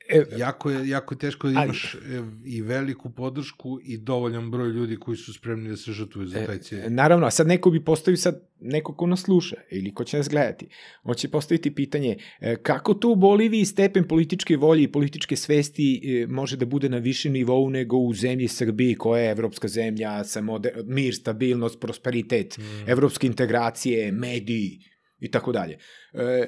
[0.10, 1.98] E, jako, je, jako je teško da Ali- imaš e,
[2.46, 6.58] i veliku podršku i dovoljan broj ljudi koji su spremni da se žrtvuju za taj
[6.60, 6.80] cilj.
[6.80, 10.18] E, Naravno, a sad neko bi postavio sad, neko ko nas sluša ili ko će
[10.18, 10.68] nas gledati,
[11.04, 16.02] on će postaviti pitanje e, kako to u Boliviji stepen političke volje i političke svesti
[16.24, 20.24] e, može da bude na višem nivou nego u zemlji Srbiji koja je evropska zemlja
[20.24, 22.90] sa moder, mir, stabilnost, prosperitet, Mm.
[22.90, 24.80] evropske integracije, mediji
[25.20, 25.78] i tako dalje.
[26.14, 26.48] E,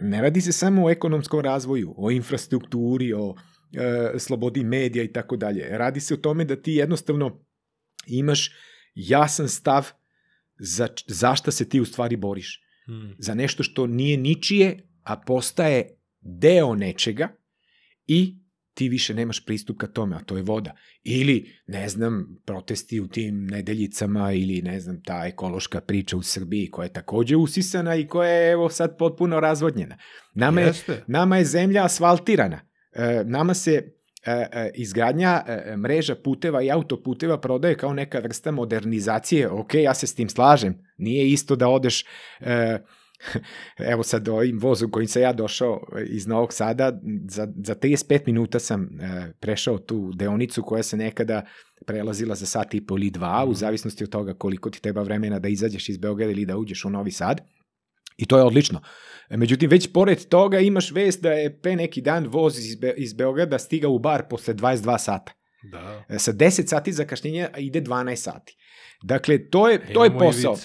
[0.00, 3.34] Ne radi se samo o ekonomskom razvoju, o infrastrukturi, o
[3.72, 5.68] e, slobodi medija i tako dalje.
[5.70, 7.44] Radi se o tome da ti jednostavno
[8.06, 8.50] imaš
[8.94, 9.90] jasan stav
[10.58, 12.62] za, za šta se ti u stvari boriš.
[12.88, 13.14] Mm.
[13.18, 17.28] Za nešto što nije ničije, a postaje deo nečega
[18.06, 18.36] i
[18.78, 20.72] ti više nemaš pristup ka tome, a to je voda.
[21.04, 26.70] Ili, ne znam, protesti u tim nedeljicama ili, ne znam, ta ekološka priča u Srbiji
[26.70, 29.96] koja je takođe usisana i koja je, evo, sad potpuno razvodnjena.
[30.34, 31.04] Nama je, Jeste.
[31.06, 32.60] nama je zemlja asfaltirana.
[32.92, 38.50] E, nama se e, e, izgradnja e, mreža puteva i autoputeva prodaje kao neka vrsta
[38.50, 39.48] modernizacije.
[39.48, 40.78] Ok, ja se s tim slažem.
[40.98, 42.04] Nije isto da odeš...
[42.40, 42.78] E,
[43.92, 48.58] evo sad ovim vozom kojim sam ja došao iz Novog Sada, za, za 35 minuta
[48.58, 51.42] sam e, prešao tu deonicu koja se nekada
[51.86, 53.54] prelazila za sat i po ili dva, u Mhm.
[53.54, 56.90] zavisnosti od toga koliko ti treba vremena da izađeš iz Beograda ili da uđeš u
[56.90, 57.40] Novi Sad.
[58.16, 58.80] I to je odlično.
[59.30, 62.94] E, Međutim, već pored toga imaš vest da je pre neki dan voz iz, Be
[62.96, 65.32] iz Beograda stigao u bar posle 22 sata.
[65.72, 66.04] Da.
[66.08, 68.56] E, Sa 10 sati zakašnjenja ide 12 sati.
[69.02, 70.56] Dakle, to je, to je posao.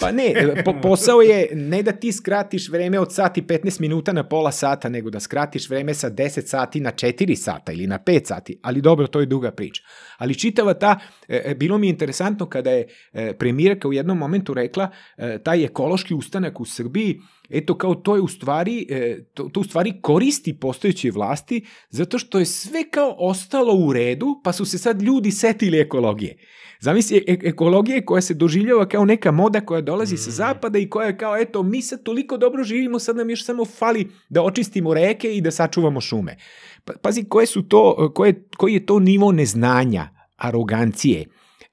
[0.00, 4.28] Pa ne, po, posao je ne da ti skratiš vreme od sati 15 minuta na
[4.28, 8.26] pola sata, nego da skratiš vreme sa 10 sati na 4 sata ili na 5
[8.26, 9.82] sati, ali dobro, to je duga priča.
[10.18, 10.98] Ali čitava ta,
[11.28, 15.38] e, e, bilo mi je interesantno kada je e, premijerka u jednom momentu rekla e,
[15.44, 17.20] taj ekološki ustanak u Srbiji,
[17.50, 22.18] eto kao to je u stvari, e, to, to u stvari koristi postojećoj vlasti, zato
[22.18, 26.36] što je sve kao ostalo u redu, pa su se sad ljudi setili ekologije.
[26.80, 30.18] Zamisli e ekologije koja se doživljava kao neka moda koja dolazi mm.
[30.18, 33.44] sa zapada i koja je kao, eto, mi sad toliko dobro živimo, sad nam još
[33.44, 36.36] samo fali da očistimo reke i da sačuvamo šume.
[36.84, 41.26] Pa, pazi, koje su to, koje, koji je to nivo neznanja, arogancije,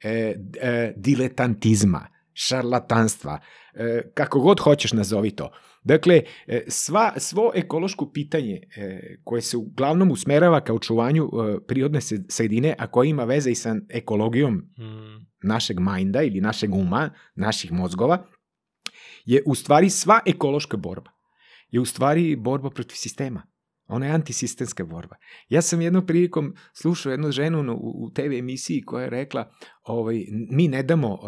[0.03, 3.39] e, e, diletantizma, šarlatanstva,
[3.73, 5.51] e, kako god hoćeš nazovi to.
[5.85, 12.01] Dakle, e, sva, svo ekološko pitanje e, koje se uglavnom usmerava ka očuvanju e, prirodne
[12.29, 15.25] sredine, a koje ima veze i sa ekologijom mm.
[15.43, 18.25] našeg minda ili našeg uma, naših mozgova,
[19.25, 21.11] je u stvari sva ekološka borba.
[21.69, 23.47] Je u stvari borba protiv sistema.
[23.87, 25.15] Ona je antisistemska borba.
[25.49, 29.51] Ja sam jednom prilikom slušao jednu ženu u, u TV emisiji koja je rekla
[29.83, 31.19] ovaj, mi ne damo,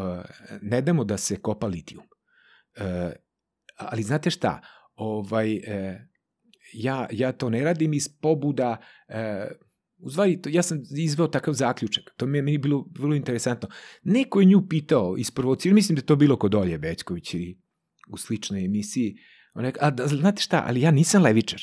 [0.61, 2.03] ne damo da se kopa litijum
[3.77, 4.61] ali znate šta,
[4.95, 6.07] ovaj, e,
[6.73, 8.77] ja, ja to ne radim iz pobuda,
[9.07, 9.47] e,
[9.99, 13.69] u stvari, to, ja sam izveo takav zaključak, to mi je meni bilo vrlo interesantno.
[14.03, 17.61] Neko je nju pitao, isprovocirao, mislim da je to bilo kod Olje Bećković ili
[18.07, 19.15] u sličnoj emisiji,
[19.53, 21.61] on rekao, a da, znate šta, ali ja nisam levičar.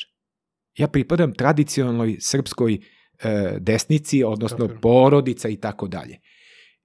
[0.77, 6.19] Ja pripadam tradicionalnoj srpskoj e, desnici, odnosno porodica i tako dalje.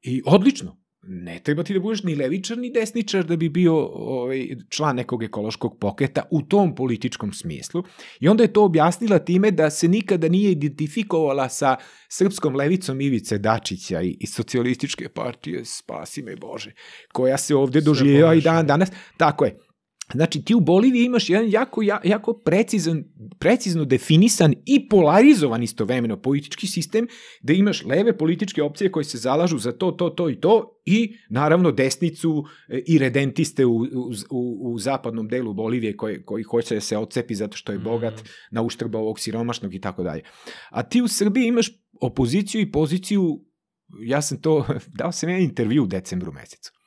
[0.03, 4.49] I odlično, ne treba ti da budeš ni levičar ni desničar da bi bio ovaj,
[4.69, 7.85] član nekog ekološkog pokreta u tom političkom smislu.
[8.21, 11.77] I onda je to objasnila time da se nikada nije identifikovala sa
[12.09, 16.73] srpskom levicom Ivice Dačića i, i socijalističke partije, spasi me Bože,
[17.13, 18.91] koja se ovde doživljava i dan danas.
[19.17, 19.70] Tako je.
[20.15, 23.05] Znači, ti u Boliviji imaš jedan jako, jako precizan,
[23.39, 27.07] precizno definisan i polarizovan istovremeno politički sistem,
[27.43, 31.17] da imaš leve političke opcije koje se zalažu za to, to, to i to, i
[31.31, 36.75] naravno desnicu e, i redentiste u, u, u, u zapadnom delu Bolivije koji, koji hoće
[36.75, 37.85] da se odcepi zato što je mm.
[37.85, 38.27] bogat mm.
[38.51, 40.23] na uštrb ovog siromašnog i tako dalje.
[40.71, 41.71] A ti u Srbiji imaš
[42.01, 43.45] opoziciju i poziciju,
[44.03, 44.67] ja sam to,
[44.99, 46.80] dao sam jedan intervju u decembru mesecu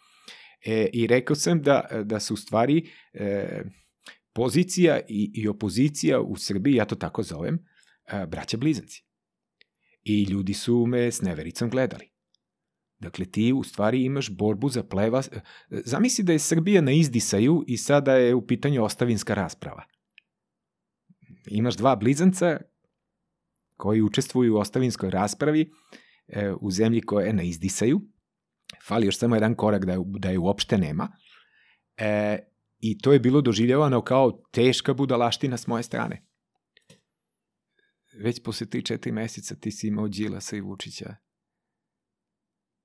[0.65, 3.61] E, I rekao sam da, da su u stvari e,
[4.33, 7.65] pozicija i, i opozicija u Srbiji, ja to tako zovem,
[8.05, 9.03] e, braća blizanci.
[10.03, 12.09] I ljudi su me s nevericom gledali.
[12.99, 15.21] Dakle, ti u stvari imaš borbu za pleva.
[15.31, 15.41] E,
[15.85, 19.83] zamisli da je Srbija na izdisaju i sada je u pitanju ostavinska rasprava.
[21.47, 22.59] Imaš dva blizanca
[23.77, 25.71] koji učestvuju u ostavinskoj raspravi
[26.27, 28.01] e, u zemlji koja je na izdisaju
[28.87, 31.09] fali još samo jedan korak da je, da je uopšte nema.
[31.97, 32.39] E,
[32.79, 36.25] I to je bilo doživljavano kao teška budalaština s moje strane.
[38.19, 41.15] Već posle 3-4 meseca ti si imao Đilasa i Vučića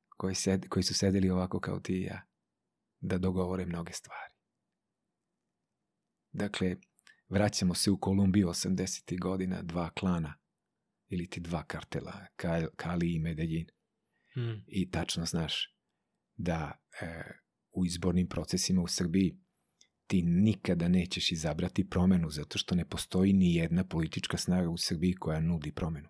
[0.09, 2.23] koji, sed, koji su sedeli ovako kao ti i ja
[3.01, 4.35] da dogovore mnoge stvari.
[6.33, 6.77] Dakle,
[7.29, 9.21] vraćamo se u Kolumbiju 80.
[9.21, 10.39] godina, dva klana
[11.09, 12.27] ili ti dva kartela,
[12.77, 13.67] Kali i Medellin.
[14.35, 14.65] Hmm.
[14.67, 15.78] I tačno znaš
[16.39, 17.23] da e,
[17.73, 19.39] u izbornim procesima u Srbiji
[20.07, 25.15] ti nikada nećeš izabrati promenu zato što ne postoji ni jedna politička snaga u Srbiji
[25.15, 26.09] koja nudi promenu.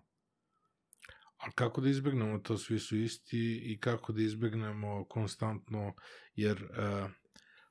[1.37, 5.93] Ali kako da izbegnemo to, svi su isti i kako da izbegnemo konstantno,
[6.35, 7.11] jer uh,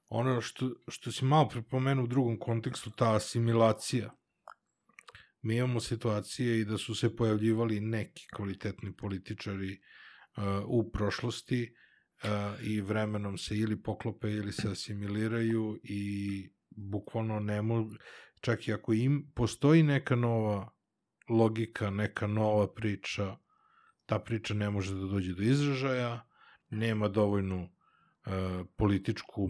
[0.08, 4.14] ono što, što si malo prepomenuo u drugom kontekstu, ta asimilacija,
[5.42, 11.74] mi imamo situacije i da su se pojavljivali neki kvalitetni političari uh, u prošlosti,
[12.62, 17.94] i vremenom se ili poklope ili se asimiliraju i bukvalno ne mogu,
[18.40, 20.70] čak i ako im postoji neka nova
[21.28, 23.36] logika, neka nova priča,
[24.06, 26.28] ta priča ne može da dođe do izražaja,
[26.70, 28.32] nema dovoljnu uh,
[28.76, 29.48] političku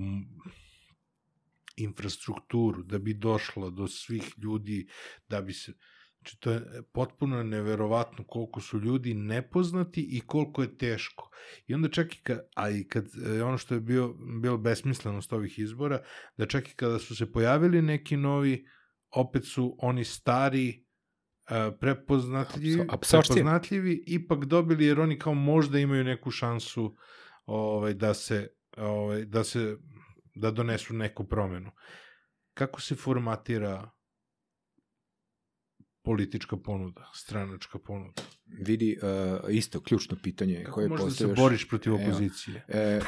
[1.77, 4.89] infrastrukturu da bi došla do svih ljudi,
[5.29, 5.73] da bi se
[6.21, 6.63] Znači, to je
[6.93, 11.31] potpuno neverovatno koliko su ljudi nepoznati i koliko je teško.
[11.67, 15.33] I onda čak i kad, a i kad, e, ono što je bio, bilo besmislenost
[15.33, 16.03] ovih izbora,
[16.37, 18.67] da čak i kada su se pojavili neki novi,
[19.11, 20.85] opet su oni stari,
[21.51, 26.97] e, prepoznatljivi, prepoznatljivi ipak dobili jer oni kao možda imaju neku šansu
[27.47, 29.77] ovaj, da se ovaj, da se
[30.35, 31.71] da donesu neku promenu.
[32.55, 33.91] Kako se formatira
[36.09, 38.23] politička ponuda, stranačka ponuda?
[38.59, 39.09] Vidi, uh,
[39.51, 41.39] isto, ključno pitanje Kako koje možeš da se postavljaš.
[41.39, 42.03] boriš protiv Evo.
[42.03, 42.65] opozicije?
[42.69, 43.01] E,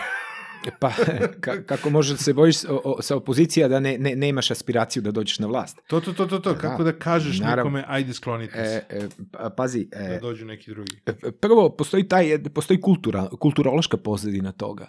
[0.80, 0.92] pa,
[1.40, 4.50] ka, kako možeš da se bojiš s- o, o, sa opozicija da ne, ne, nemaš
[4.50, 5.78] aspiraciju da dođeš na vlast?
[5.86, 6.52] To, to, to, to, to.
[6.52, 7.70] Da, kako da kažeš naravno.
[7.70, 11.00] nekome, ajde sklonite se, E, e, pa- pazi, da e, dođu neki drugi.
[11.40, 14.88] prvo, postoji, taj, postoji kultura, kulturološka pozadina toga.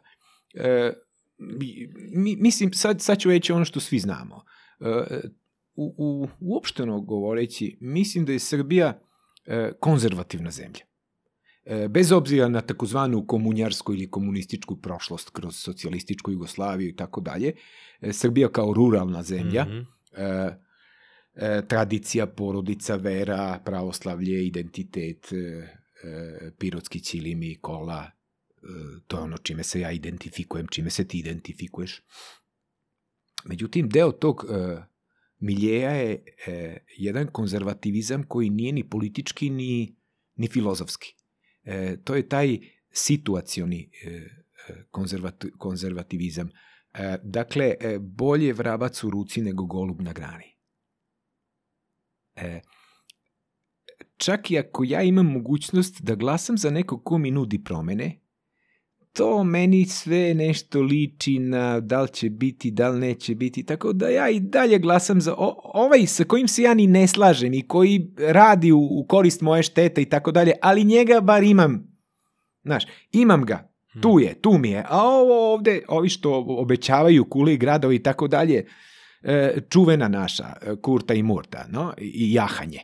[0.55, 0.93] E,
[1.39, 1.75] mi,
[2.13, 4.43] mi- mislim, sad, sad ću reći ono što svi znamo.
[4.79, 5.21] E,
[5.75, 8.99] u, u, uopšteno govoreći, mislim da je Srbija
[9.45, 10.81] e, konzervativna zemlja.
[11.65, 17.53] E, bez obzira na takozvanu komunjarsku ili komunističku prošlost kroz socijalističku Jugoslaviju i tako dalje,
[18.01, 19.79] e, Srbija kao ruralna zemlja, Mhm.
[20.17, 20.57] e,
[21.35, 28.11] e, tradicija, porodica, vera, pravoslavlje, identitet, e, e, pirotski ćilimi, kola,
[28.47, 28.67] e,
[29.07, 32.01] to je ono čime se ja identifikujem, čime se ti identifikuješ.
[33.45, 34.77] Međutim, deo tog e,
[35.41, 39.95] miljeja je e, jedan konzervativizam koji nije ni politički ni,
[40.35, 41.15] ni filozofski.
[41.63, 42.59] E, to je taj
[42.91, 46.49] situacioni e, e, konzervat, konzervativizam.
[46.93, 50.57] E, dakle, e, bolje vrabac u ruci nego golub na grani.
[52.35, 52.61] E,
[54.17, 58.19] čak i ako ja imam mogućnost da glasam za nekog ko mi nudi promene,
[59.13, 63.93] to meni sve nešto liči na da li će biti, da li neće biti, tako
[63.93, 67.53] da ja i dalje glasam za o, ovaj sa kojim se ja ni ne slažem
[67.53, 71.87] i koji radi u, u korist moje štete i tako dalje, ali njega bar imam,
[72.63, 73.71] znaš, imam ga,
[74.01, 78.03] tu je, tu mi je, a ovo ovde, ovi što obećavaju kule i gradovi i
[78.03, 78.65] tako dalje,
[79.23, 82.79] e, čuvena naša, e, kurta i murta, no, i jahanje.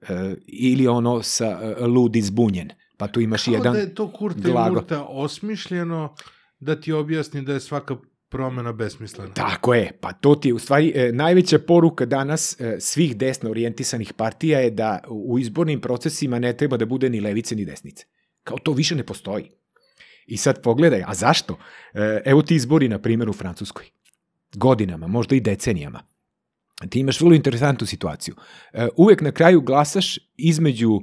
[0.00, 3.72] E, ili ono sa ludi zbunjen, pa tu imaš Kao jedan...
[3.72, 4.72] da je to kurta glagol.
[4.72, 6.14] i murta osmišljeno
[6.60, 7.96] da ti objasni da je svaka
[8.28, 9.34] promena besmislena.
[9.34, 13.50] Tako je, pa to ti je u stvari e, najveća poruka danas e, svih desno
[13.50, 18.04] orijentisanih partija je da u izbornim procesima ne treba da bude ni levice ni desnice.
[18.44, 19.50] Kao to više ne postoji.
[20.26, 21.58] I sad pogledaj, a zašto?
[21.94, 23.84] E, evo ti izbori, na primjer, u Francuskoj.
[24.54, 26.02] Godinama, možda i decenijama.
[26.90, 28.34] Ti imaš vrlo interesantnu situaciju.
[28.72, 31.00] E, uvek na kraju glasaš između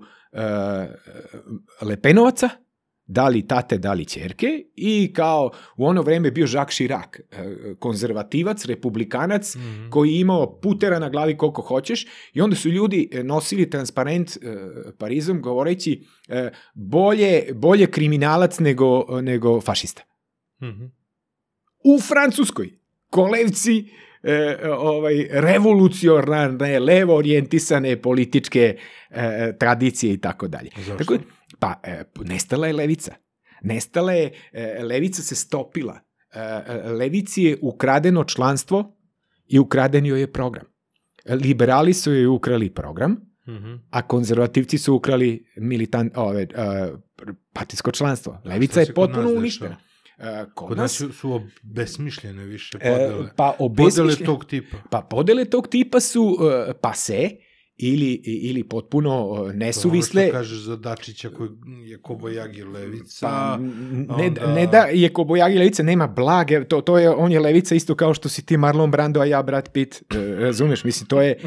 [1.81, 2.49] Lepenovaca,
[3.05, 7.23] da li tate, da li ćerke, i kao u ono vreme bio Jacques Chirac, e,
[7.79, 9.89] konzervativac, republikanac, Mhm.
[9.89, 14.37] koji je imao putera na glavi koliko hoćeš i onda su ljudi e, nosili transparent
[14.97, 16.05] Parizom govoreći
[16.73, 20.03] bolje, bolje kriminalac nego, nego fašista.
[20.61, 20.85] Mhm.
[21.83, 22.69] U Francuskoj
[23.09, 23.85] kolevci
[24.23, 28.77] e, ovaj, revolucionarne, levo orijentisane političke
[29.09, 30.69] e, tradicije i tako dalje.
[30.97, 31.17] Tako,
[31.59, 33.15] pa, e, nestala je levica.
[33.61, 35.99] Nestala je, e, levica se stopila.
[36.33, 38.97] E, e, levici je ukradeno članstvo
[39.47, 40.65] i ukraden joj je program.
[41.25, 43.73] Liberali su joj ukrali program, Mhm.
[43.89, 46.47] a konzervativci su ukrali militant, ove, e,
[47.53, 48.41] partijsko članstvo.
[48.45, 49.77] Levica je potpuno uništena.
[50.23, 53.29] E, kod, Kod nas, nas su, su besmišljene više e, podele.
[53.35, 54.77] pa podele obesmišljene, tog tipa.
[54.89, 56.37] pa podele tog tipa su
[56.69, 57.29] e, pase
[57.77, 60.21] ili, ili potpuno nesuvisle.
[60.21, 61.49] Ono što kažeš za Dačića koji
[61.85, 63.27] je Kobojagi levica.
[63.27, 63.57] Pa,
[64.17, 67.75] ne, onda- ne da je Kobojagi levica, nema blage, to, to je, on je levica
[67.75, 70.03] isto kao što si ti Marlon Brando, a ja Brad Pitt,
[70.39, 71.37] razumeš, mislim, to je,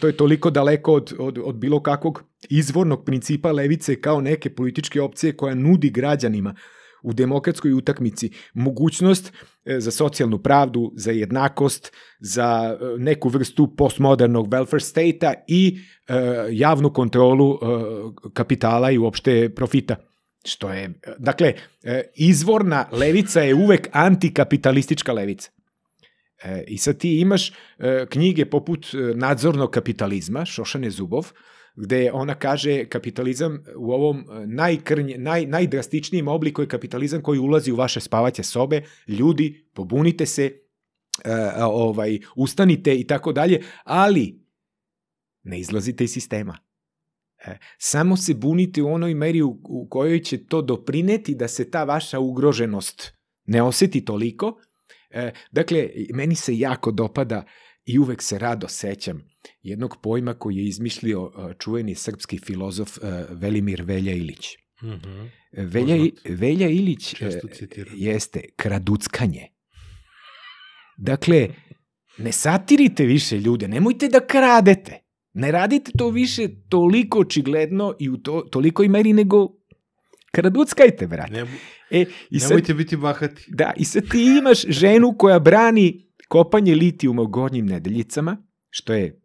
[0.00, 5.00] to je toliko daleko od, od, od bilo kakvog izvornog principa levice kao neke političke
[5.00, 6.54] opcije koja nudi građanima
[7.02, 9.32] u demokratskoj utakmici mogućnost
[9.64, 15.78] e, za socijalnu pravdu, za jednakost, za e, neku vrstu postmodernog welfare state-a i
[16.08, 16.14] e,
[16.50, 17.58] javnu kontrolu
[18.32, 19.96] kapitala i uopšte profita.
[20.44, 21.52] Što je, dakle,
[22.14, 25.50] izvorna levica je uvek antikapitalistička levica.
[26.66, 27.52] I sad ti imaš
[28.08, 31.32] knjige poput nadzornog kapitalizma, Šošane Zubov,
[31.76, 37.72] gde ona kaže kapitalizam u ovom e, najkrnje, naj, najdrastičnijem obliku je kapitalizam koji ulazi
[37.72, 40.52] u vaše spavaće sobe, ljudi, pobunite se,
[41.24, 44.40] e, ovaj, ustanite i tako dalje, ali
[45.42, 46.58] ne izlazite iz sistema.
[47.46, 51.70] E, samo se bunite u onoj meri u, u kojoj će to doprineti da se
[51.70, 53.12] ta vaša ugroženost
[53.46, 54.60] ne oseti toliko.
[55.52, 57.44] Dakle, meni se jako dopada
[57.86, 59.28] i uvek se rado sećam
[59.62, 64.46] jednog pojma koji je izmišljio e, čuveni srpski filozof e, Velimir Velja Ilić.
[64.82, 65.26] Mhm.
[65.52, 66.40] E, Velja, Poznat.
[66.40, 67.14] Velja Ilić
[67.94, 69.48] jeste kraduckanje.
[70.96, 71.48] Dakle,
[72.18, 74.98] ne satirite više ljude, nemojte da kradete.
[75.32, 79.48] Ne radite to više toliko očigledno i u to, tolikoj meri nego
[80.32, 81.32] kraduckajte, brate.
[81.32, 81.46] Ne,
[81.90, 83.44] E, i sad, nemojte biti bahati.
[83.48, 88.36] da, i sad ti imaš ženu koja brani kopanje litijuma u gornjim nedeljicama,
[88.70, 89.20] što je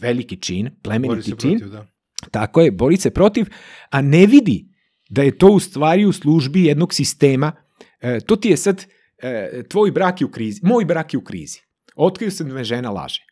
[0.00, 1.86] veliki čin, plemeniti čin, protiv, da.
[2.30, 3.46] tako je, bori se protiv,
[3.90, 4.68] a ne vidi
[5.10, 7.52] da je to u stvari u službi jednog sistema.
[8.00, 8.86] E, to ti je sad,
[9.18, 11.60] e, tvoj brak je u krizi, moj brak je u krizi.
[11.94, 13.26] Otkrio sam da me žena laže.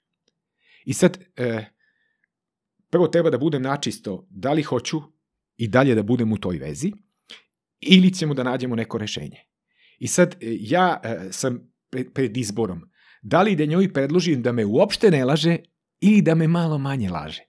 [0.85, 1.65] I sad, e,
[2.91, 5.03] prvo treba da budem načisto da li hoću
[5.57, 6.93] i dalje da budem u toj vezi,
[7.81, 9.41] ili ćemo da nađemo neko rešenje.
[9.99, 12.81] I sad, e, ja e, sam pred, pred izborom.
[13.23, 15.57] Da li da njoj predložim da me uopšte ne laže
[16.01, 17.43] ili da me malo manje laže.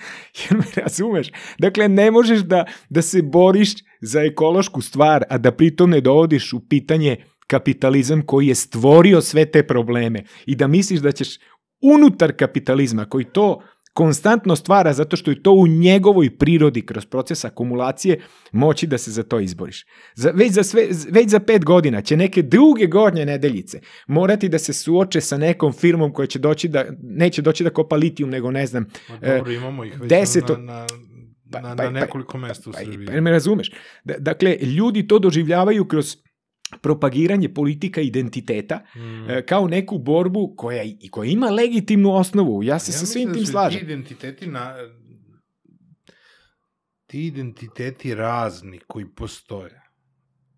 [0.40, 1.28] Jer me razumeš?
[1.58, 6.52] Dakle, ne možeš da, da se boriš za ekološku stvar, a da pritom ne dovodiš
[6.52, 11.28] u pitanje kapitalizam koji je stvorio sve te probleme i da misliš da ćeš
[11.82, 13.62] unutar kapitalizma koji to
[13.92, 18.20] konstantno stvara zato što je to u njegovoj prirodi kroz proces akumulacije
[18.52, 19.84] moći da se za to izboriš.
[20.14, 24.58] Za, već, za sve, već za pet godina će neke druge gornje nedeljice morati da
[24.58, 28.50] se suoče sa nekom firmom koja će doći da, neće doći da kopa litijum, nego
[28.50, 30.86] ne znam, Ma dobro, imamo ih već deseto- na, na,
[31.52, 33.06] Pa- na, pa- na pa- nekoliko mesta u Pa, Srbiji.
[33.06, 33.70] pa me razumeš.
[34.04, 36.16] Da- Dakle, ljudi to doživljavaju kroz
[36.82, 39.30] propagiranje politika identiteta Mm.
[39.30, 42.62] e, kao neku borbu koja, i koja ima legitimnu osnovu.
[42.62, 43.80] Ja se Ja sa svim da tim slažem.
[43.80, 44.74] Ti identiteti na
[47.06, 49.82] ti identiteti razni koji postoje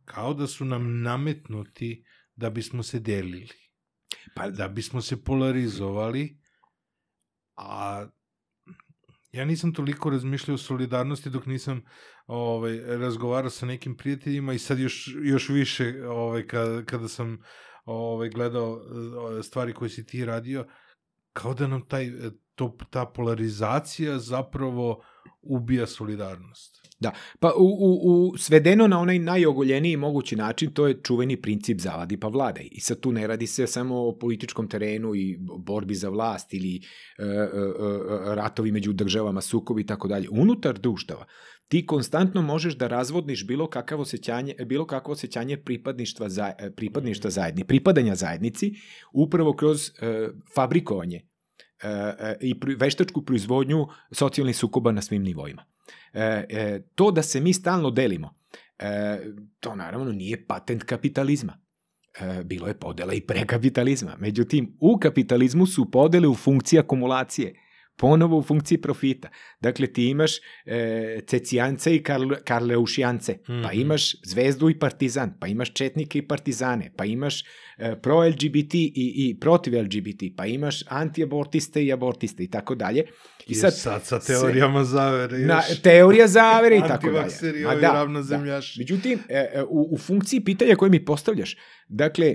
[0.04, 2.04] kao da su nam nametnuti
[2.36, 3.48] da bismo se delili,
[4.34, 6.38] Pa, da bismo se polarizovali,
[7.56, 8.06] a
[9.32, 11.82] ja nisam toliko razmišljao o solidarnosti dok nisam
[12.26, 17.38] ovaj, razgovarao sa nekim prijateljima i sad još, još više ovaj, kada, kada sam
[17.84, 18.80] ovaj, gledao
[19.38, 20.66] eh, stvari koje si ti radio,
[21.32, 25.02] kao da nam taj, eh, to, ta polarizacija zapravo
[25.42, 26.82] ubija solidarnost.
[27.40, 32.20] Pa u, u, u svedeno na onaj najogoljeniji mogući način, to je čuveni princip zavadi
[32.20, 32.68] pa vladaj.
[32.70, 36.76] I sad tu ne radi se samo o političkom terenu i borbi za vlast ili
[36.76, 40.28] e, e, e, ratovi među državama, sukobi i tako dalje.
[40.30, 41.26] Unutar društava
[41.68, 47.30] ti konstantno možeš da razvodniš bilo kakav osjećanje, bilo kakvo osjećanje pripadništva, za, e, pripadništva
[47.30, 48.74] zajedni, pripadanja zajednici,
[49.12, 55.64] upravo kroz e, fabrikovanje e, e, i veštačku proizvodnju socijalnih sukoba na svim nivoima.
[56.12, 58.34] E, e, to da se mi stalno delimo,
[58.78, 59.18] e,
[59.60, 61.58] to naravno nije patent kapitalizma.
[62.20, 64.16] E, bilo je podela i pre kapitalizma.
[64.18, 67.54] Međutim, u kapitalizmu su podele u funkciji akumulacije,
[68.02, 69.28] ponovo u funkciji profita.
[69.60, 70.32] Dakle, ti imaš
[70.66, 73.80] e, cecijance i karle, karleušijance, pa Mhm.
[73.80, 77.42] imaš zvezdu i partizan, pa imaš četnike i partizane, pa imaš
[77.78, 83.04] e, pro-LGBT i, i protiv-LGBT, pa imaš anti-abortiste i abortiste i tako dalje.
[83.46, 85.48] I sad, sad sa teorijama zavere još.
[85.48, 87.18] na, teorija zavere i tako dalje.
[87.18, 88.80] Antivakseri, Ma da, ravnozemljaši.
[88.80, 91.56] Međutim, e, e, u, u funkciji pitanja koje mi postavljaš,
[91.88, 92.34] dakle,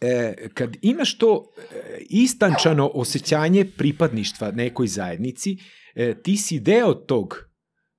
[0.00, 5.56] e, kad imaš to e, istančano osjećanje pripadništva nekoj zajednici,
[5.94, 7.36] e, ti si deo tog,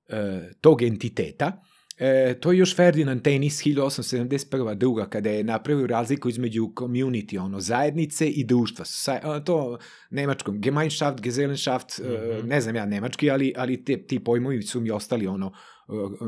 [0.08, 1.62] e, tog entiteta,
[1.98, 4.74] E, to je još Ferdinand Tenis 1871.
[4.74, 8.84] druga kada je napravio razliku između community, ono, zajednice i društva.
[8.84, 9.78] Sa, a, to
[10.10, 12.38] nemačkom, Gemeinschaft, Gesellschaft, mm -hmm.
[12.38, 12.48] Mhm.
[12.48, 15.52] ne znam ja nemački, ali, ali te, ti pojmovi su mi ostali, ono, e,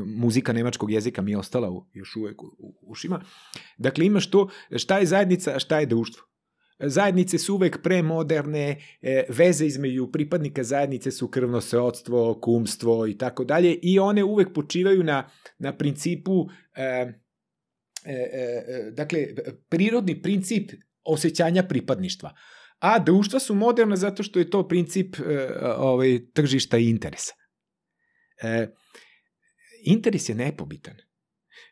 [0.05, 3.21] muzika nemačkog jezika mi je ostala u, još uvek u, u ušima.
[3.77, 6.23] Dakle, imaš to, šta je zajednica, šta je društvo.
[6.79, 13.43] Zajednice su uvek premoderne, e, veze između pripadnika zajednice su krvno srodstvo, kumstvo i tako
[13.43, 15.29] dalje i one uvek počivaju na,
[15.59, 17.13] na principu, e, e,
[18.05, 19.27] e, dakle,
[19.69, 20.71] prirodni princip
[21.03, 22.33] osjećanja pripadništva.
[22.79, 27.33] A društva su moderna zato što je to princip e, ovaj, tržišta i interesa.
[28.43, 28.67] E,
[29.85, 30.95] interes je nepobitan.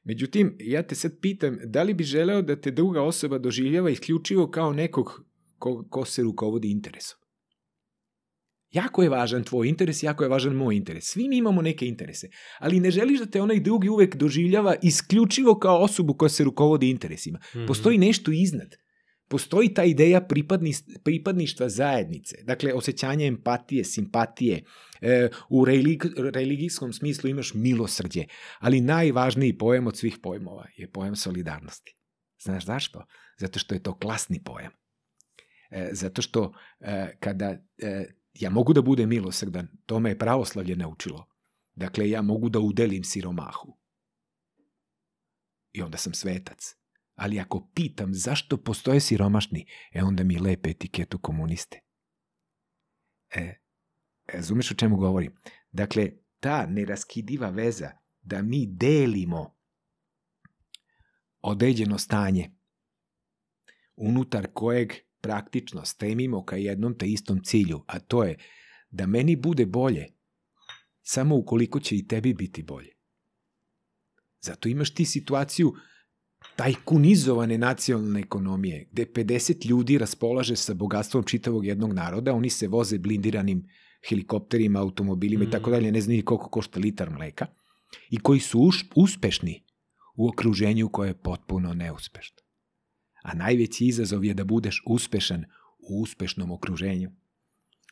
[0.03, 4.51] Međutim, ja te sad pitam, da li bi želeo da te druga osoba doživljava isključivo
[4.51, 5.25] kao nekog
[5.57, 7.19] ko, ko se rukovodi interesom?
[8.71, 11.05] Jako je važan tvoj interes, jako je važan moj interes.
[11.05, 12.29] Svi mi imamo neke interese,
[12.59, 16.89] ali ne želiš da te onaj drugi uvek doživljava isključivo kao osobu koja se rukovodi
[16.89, 17.39] interesima.
[17.39, 17.67] Mm -hmm.
[17.67, 18.75] Postoji nešto iznad.
[19.33, 20.73] Postoji ta ideja pripadni,
[21.03, 24.63] pripadništva zajednice, dakle osjećanje empatije, simpatije,
[25.01, 28.25] e, u religi, religijskom smislu imaš milosrđe,
[28.59, 31.95] ali najvažniji pojam od svih pojmova je pojam solidarnosti.
[32.43, 33.05] Znaš zašto?
[33.39, 34.71] Zato što je to klasni pojam.
[35.71, 40.75] E, zato što e, kada e, ja mogu da budem milosrdan, to me je pravoslavlje
[40.75, 41.25] naučilo.
[41.75, 43.77] Dakle, ja mogu da udelim siromahu.
[45.71, 46.82] I onda sam svetac.
[47.15, 51.79] Ali ako pitam zašto postoje siromašni, e onda mi lepe etiketu komuniste.
[53.35, 53.53] E,
[54.33, 55.35] razumeš o čemu govorim?
[55.71, 57.91] Dakle, ta neraskidiva veza
[58.21, 59.55] da mi delimo
[61.41, 62.51] određeno stanje
[63.95, 68.37] unutar kojeg praktično stremimo ka jednom te istom cilju, a to je
[68.89, 70.07] da meni bude bolje,
[71.01, 72.93] samo ukoliko će i tebi biti bolje.
[74.41, 75.73] Zato imaš ti situaciju
[76.55, 82.97] tajkunizovane nacionalne ekonomije, gde 50 ljudi raspolaže sa bogatstvom čitavog jednog naroda, oni se voze
[82.97, 83.67] blindiranim
[84.09, 85.47] helikopterima, automobilima mm.
[85.47, 87.45] i tako dalje, ne znam ni koliko košta litar mleka,
[88.09, 89.63] i koji su už, uspešni
[90.15, 92.37] u okruženju koje je potpuno neuspešno.
[93.23, 95.45] A najveći izazov je da budeš uspešan
[95.79, 97.11] u uspešnom okruženju.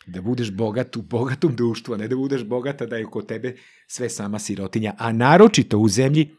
[0.07, 3.55] Da budeš bogat u bogatom društvu, a ne da budeš bogata da je kod tebe
[3.87, 4.95] sve sama sirotinja.
[4.97, 6.29] A naročito u zemlji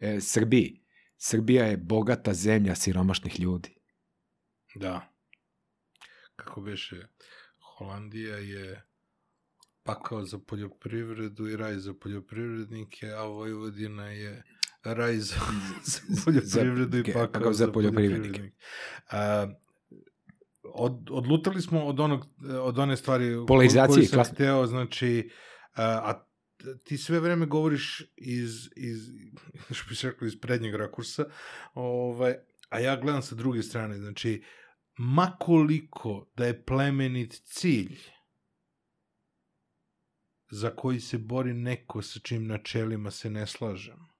[0.00, 0.81] e, Srbiji.
[1.24, 3.74] Srbija je bogata zemlja siromašnih ljudi.
[4.74, 5.08] Da.
[6.36, 7.06] Kako beše,
[7.58, 8.82] Holandija je
[9.82, 14.42] pakao za poljoprivredu i raj za poljoprivrednike, a Vojvodina je
[14.84, 15.36] raj za,
[15.84, 18.50] za poljoprivredu i pakao, pakao za, za poljoprivrednike.
[19.10, 19.46] A,
[20.64, 22.26] od, odlutali smo od, onog,
[22.60, 24.30] od one stvari Polarizacije, koju sam klas...
[24.30, 25.30] hteo, znači,
[25.74, 26.31] a, a
[26.84, 29.10] ti sve vreme govoriš iz, iz
[29.76, 31.24] što bi se rekao, iz prednjeg rakursa,
[31.74, 32.34] ovaj,
[32.68, 34.42] a ja gledam sa druge strane, znači,
[34.98, 37.98] makoliko da je plemenit cilj
[40.50, 44.12] za koji se bori neko sa čim načelima se ne slažem,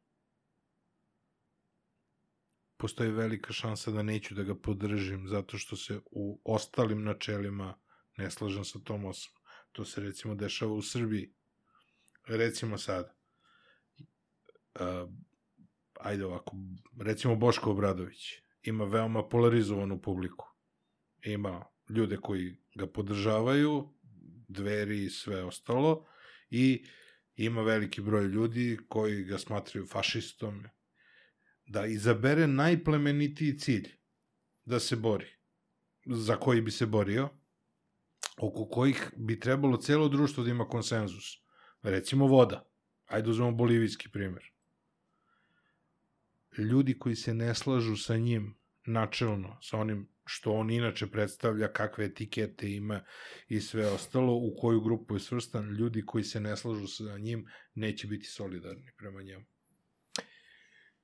[2.82, 7.74] postoji velika šansa da neću da ga podržim zato što se u ostalim načelima
[8.16, 9.42] ne slažem sa tom osobom.
[9.72, 11.34] To se recimo dešava u Srbiji.
[12.26, 13.16] Recimo sad,
[14.80, 15.10] uh,
[16.00, 16.56] ajde ovako,
[17.00, 20.46] recimo Boško Obradović ima veoma polarizovanu publiku.
[21.22, 23.94] Ima ljude koji ga podržavaju,
[24.48, 26.06] dveri i sve ostalo,
[26.50, 26.84] i
[27.36, 30.64] ima veliki broj ljudi koji ga smatraju fašistom,
[31.66, 33.88] da izabere najplemenitiji cilj
[34.64, 35.26] da se bori,
[36.06, 37.28] za koji bi se borio,
[38.36, 41.42] oko kojih bi trebalo celo društvo da ima konsenzus.
[41.82, 42.68] Recimo voda.
[43.06, 44.42] Ajde uzmemo bolivijski primer.
[46.58, 48.54] Ljudi koji se ne slažu sa njim
[48.86, 53.04] načelno, sa onim što on inače predstavlja, kakve etikete ima
[53.48, 57.46] i sve ostalo, u koju grupu je svrstan, ljudi koji se ne slažu sa njim
[57.74, 59.44] neće biti solidarni prema njemu.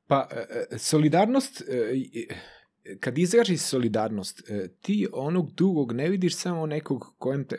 [0.06, 4.42] Pa, e, e, solidarnost, e, kad izražiš solidarnost,
[4.80, 7.59] ti onog drugog ne vidiš samo nekog kojem, te,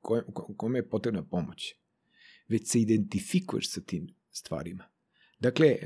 [0.00, 0.24] kojem,
[0.56, 1.74] kojem je potrebna pomoć,
[2.48, 4.92] već se identifikuješ sa tim stvarima.
[5.42, 5.76] Dakle,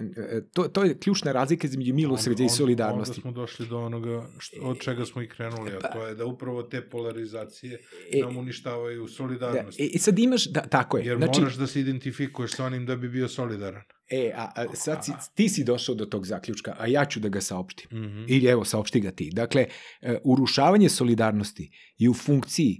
[0.52, 3.10] to, to je ključna razlika između milosrđa i solidarnosti.
[3.10, 6.14] Onda smo došli do onoga što, od čega smo i krenuli, a pa- to je
[6.14, 7.80] da upravo te polarizacije
[8.12, 9.78] e, nam uništavaju solidarnost.
[9.78, 11.04] Da, e, sad imaš, da, tako je.
[11.06, 13.82] Jer znači, moraš da se identifikuješ sa onim da bi bio solidaran.
[14.10, 17.28] E, a, a sad si, ti si došao do tog zaključka, a ja ću da
[17.28, 17.98] ga saopštim.
[17.98, 18.24] Mm -hmm.
[18.28, 19.30] Ili evo, saopšti ga ti.
[19.32, 19.66] Dakle,
[20.00, 22.78] e, urušavanje solidarnosti je u funkciji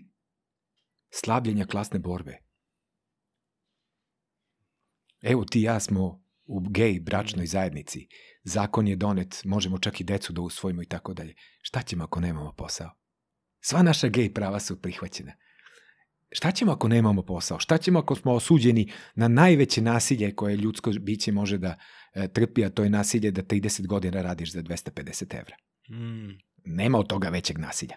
[1.11, 2.46] slabljenja klasne borbe.
[5.23, 8.09] Evo ti ja smo u gej bračnoj zajednici.
[8.45, 11.35] Zakon je donet, možemo čak i decu da usvojimo i tako dalje.
[11.63, 12.91] Šta ćemo ako nemamo posao?
[13.61, 15.33] Sva naša gej prava su prihvaćena.
[16.33, 17.59] Šta ćemo ako nemamo posao?
[17.59, 21.79] Šta ćemo ako smo osuđeni na najveće nasilje koje ljudsko biće može da
[22.15, 25.57] e, trpi, a to je nasilje da 30 godina radiš za 250 evra?
[25.91, 26.39] Mm.
[26.65, 27.97] Nema od toga većeg nasilja.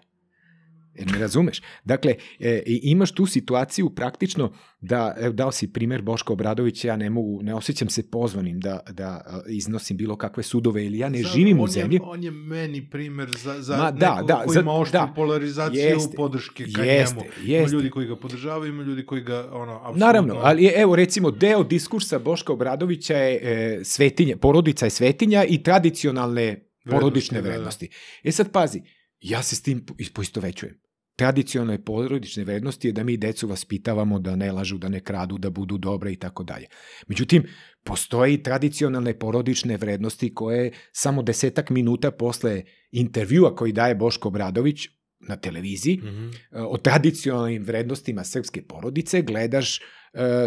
[0.96, 1.62] Jer me razumeš?
[1.86, 4.52] Dakle, e, imaš tu situaciju praktično
[4.82, 8.80] da, evo, dao si primer Boško Obradović, ja ne mogu, ne osjećam se pozvanim da,
[8.92, 11.96] da iznosim bilo kakve sudove ili ja ne Sad, živim u zemlji.
[11.96, 15.14] Je, on je meni primer za, za Ma, da, da, koji za, ima oštru da,
[15.16, 17.32] polarizaciju jeste, podrške ka jeste, njemu.
[17.44, 17.58] Jeste.
[17.58, 20.06] Ima ljudi koji ga podržavaju, ima ljudi koji ga, ono, apsolutno...
[20.06, 25.64] Naravno, ali evo recimo deo diskursa Boška Obradovića je e, svetinja, porodica je svetinja i
[25.64, 27.88] tradicionalne porodične vrednosti.
[27.88, 27.92] Da,
[28.24, 28.30] da.
[28.30, 28.82] E sad pazi,
[29.22, 30.80] ja se s tim poistovećujem
[31.20, 35.50] tradicionalne porodične vrednosti je da mi decu vaspitavamo da ne lažu, da ne kradu, da
[35.50, 36.68] budu dobre i tako dalje.
[37.08, 37.44] Međutim,
[37.84, 44.88] postoje i tradicionalne porodične vrednosti koje samo desetak minuta posle intervjua koji daje Boško Bradović
[45.20, 46.32] na televiziji mm -hmm.
[46.68, 49.82] o tradicionalnim vrednostima srpske porodice gledaš e,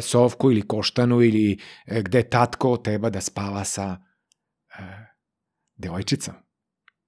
[0.01, 3.97] Sovku ili Koštanu ili e, gde tatko treba da spava sa
[4.79, 4.83] e,
[5.77, 6.35] devojčicom.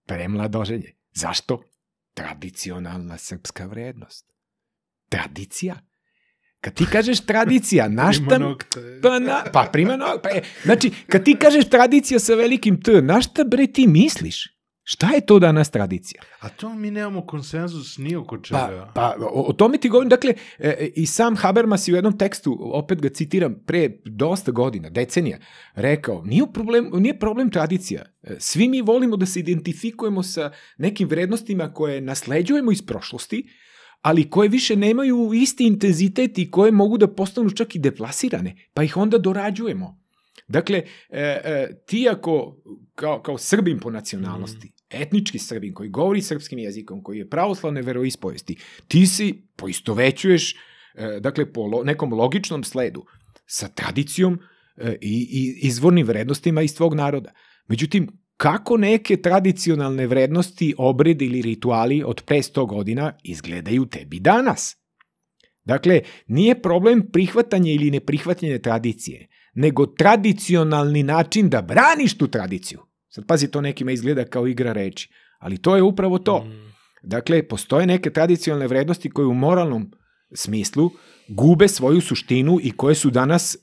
[0.06, 1.03] Premladoženje.
[1.14, 1.62] Zašto?
[2.14, 4.32] tradicionalna srpska vrednost.
[5.08, 5.76] Tradicija.
[6.60, 8.54] Kad ti kažeš tradicija, na šta...
[9.02, 10.20] Pa, na, pa prima nokta.
[10.22, 10.28] Pa,
[10.64, 14.53] znači, kad ti kažeš tradicija sa velikim T, na šta bre ti misliš?
[14.86, 16.23] Šta je to danas tradicija?
[16.40, 18.93] A to mi nemamo konsenzus ni oko čega.
[18.94, 21.97] Pa, pa o, o tome ti govorim, dakle, e, e, i sam Habermas je u
[21.97, 25.39] jednom tekstu, opet ga citiram, pre dosta godina, decenija,
[25.74, 28.02] rekao, nije problem, nije problem tradicija.
[28.23, 33.48] E, Svi mi volimo da se identifikujemo sa nekim vrednostima koje nasleđujemo iz prošlosti,
[34.02, 38.82] ali koje više nemaju isti intenzitet i koje mogu da postanu čak i deplasirane, pa
[38.82, 40.05] ih onda dorađujemo.
[40.48, 42.56] Dakle, e, e, ti ako,
[42.94, 48.56] kao, kao Srbin po nacionalnosti, etnički Srbin koji govori srpskim jezikom, koji je pravoslavne veroispovesti,
[48.88, 50.54] ti si poistovećuješ,
[50.94, 53.04] e, dakle, po lo, nekom logičnom sledu
[53.46, 54.38] sa tradicijom
[54.76, 57.32] e, i, i izvornim vrednostima iz tvog naroda.
[57.68, 64.76] Međutim, kako neke tradicionalne vrednosti, obredi ili rituali od pre 100 godina izgledaju tebi danas?
[65.64, 72.80] Dakle, nije problem prihvatanje ili neprihvatanje tradicije, nego tradicionalni način da braniš tu tradiciju.
[73.14, 75.08] Sad pazi, to nekima izgleda kao igra reči,
[75.38, 76.46] ali to je upravo to.
[77.02, 79.92] Dakle, postoje neke tradicionalne vrednosti koje u moralnom
[80.34, 80.90] smislu
[81.28, 83.56] gube svoju suštinu i koje su danas,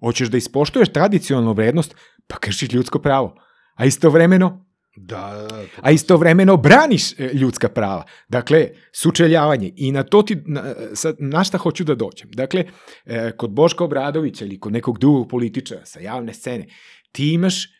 [0.00, 1.94] hoćeš da ispoštuješ tradicionalnu vrednost,
[2.26, 3.36] pa kršiš ljudsko pravo.
[3.74, 4.64] A istovremeno,
[4.96, 5.64] Da, da, da.
[5.82, 8.04] a istovremeno braniš e, ljudska prava.
[8.28, 9.72] Dakle, sučeljavanje.
[9.76, 12.30] I na to ti, na, sad, na šta hoću da dođem?
[12.30, 12.64] Dakle,
[13.04, 16.66] e, kod Boška Obradovića ili kod nekog drugog političara sa javne scene,
[17.12, 17.73] ti imaš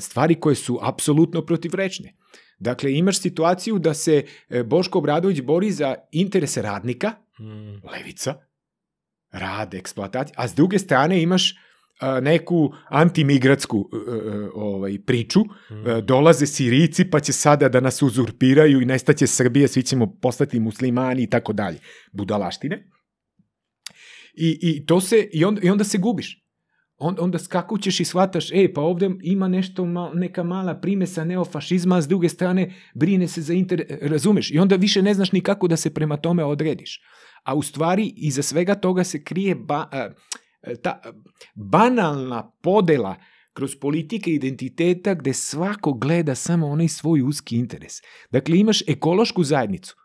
[0.00, 2.14] stvari koje su apsolutno protivrečne.
[2.58, 7.86] Dakle, imaš situaciju da se e, Boško Obradović bori za interese radnika, Mm.
[7.92, 8.34] levica,
[9.30, 11.54] rad, eksploatacija, a s druge strane imaš
[12.00, 15.40] a, neku antimigratsku e, e, ovaj, priču,
[15.70, 20.60] E, dolaze Sirici pa će sada da nas uzurpiraju i nestaće Srbije, svi ćemo postati
[20.60, 21.78] muslimani i tako dalje.
[22.12, 22.90] Budalaštine.
[24.34, 26.47] I, i, to se, i, onda, I onda se gubiš.
[26.98, 31.96] On, onda skakućeš i shvataš, e, pa ovde ima nešto, ma, neka mala primesa neofašizma,
[31.96, 33.98] a s druge strane brine se za inter...
[34.02, 34.50] Razumeš?
[34.50, 37.00] I onda više ne znaš ni kako da se prema tome odrediš.
[37.44, 39.88] A u stvari, iza svega toga se krije ba,
[40.82, 41.00] ta
[41.54, 43.16] banalna podela
[43.52, 47.92] kroz politike identiteta gde svako gleda samo onaj svoj uski interes.
[48.30, 49.96] Dakle, imaš ekološku zajednicu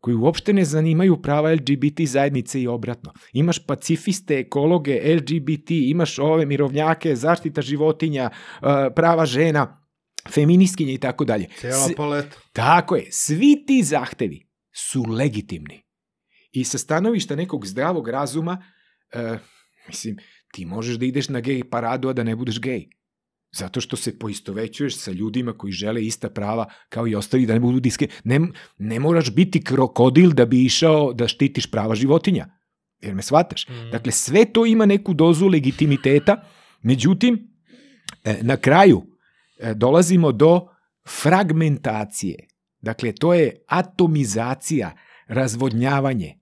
[0.00, 3.12] koju uopšte ne zanimaju prava LGBT zajednice i obratno.
[3.32, 8.66] Imaš pacifiste, ekologe, LGBT, imaš ove mirovnjake, zaštita životinja, eh,
[8.96, 9.84] prava žena,
[10.34, 11.48] feminiskinje i tako dalje.
[11.56, 12.38] Cijela paleta.
[12.52, 15.82] Tako je, svi ti zahtevi su legitimni.
[16.52, 18.62] I sa stanovišta nekog zdravog razuma,
[19.12, 19.38] e,
[19.88, 20.16] mislim,
[20.52, 22.88] ti možeš da ideš na gej paradu, a da ne budeš gej.
[23.52, 27.60] Zato što se poistovećuješ sa ljudima koji žele ista prava kao i ostali da ne
[27.60, 28.08] budu diske.
[28.24, 28.40] Ne,
[28.78, 32.46] ne moraš biti krokodil da bi išao da štitiš prava životinja.
[33.00, 33.68] Jer me shvataš?
[33.68, 33.90] Mm.
[33.92, 36.44] Dakle, sve to ima neku dozu legitimiteta,
[36.82, 37.48] međutim,
[38.24, 39.02] e, na kraju
[39.58, 40.68] e, dolazimo do
[41.08, 42.46] fragmentacije.
[42.80, 44.96] Dakle, to je atomizacija,
[45.26, 46.38] razvodnjavanje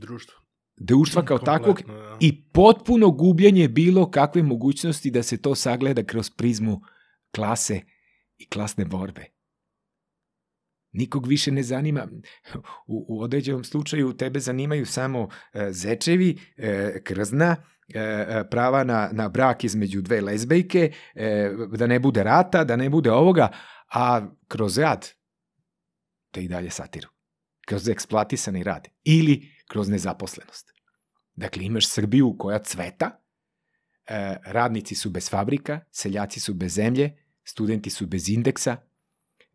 [0.00, 0.37] Društvo.
[0.80, 2.16] Društva kao takvog Kompletno, da.
[2.20, 6.80] i potpuno gubljenje bilo kakve mogućnosti da se to sagleda kroz prizmu
[7.34, 7.80] klase
[8.38, 9.24] i klasne borbe.
[10.92, 12.08] Nikog više ne zanima,
[12.86, 17.56] u, u određenom slučaju tebe zanimaju samo e, zečevi, e, krzna,
[17.94, 22.76] e, e, prava na, na brak između dve lezbejke, e, da ne bude rata, da
[22.76, 23.48] ne bude ovoga,
[23.92, 25.08] a kroz rad
[26.32, 27.08] te i dalje satiru.
[27.66, 28.88] Kroz eksploatisani rad.
[29.04, 30.72] Ili kroz nezaposlenost.
[31.34, 33.10] Dakle, imaš Srbiju koja cveta,
[34.06, 38.76] e, radnici su bez fabrika, seljaci su bez zemlje, studenti su bez indeksa,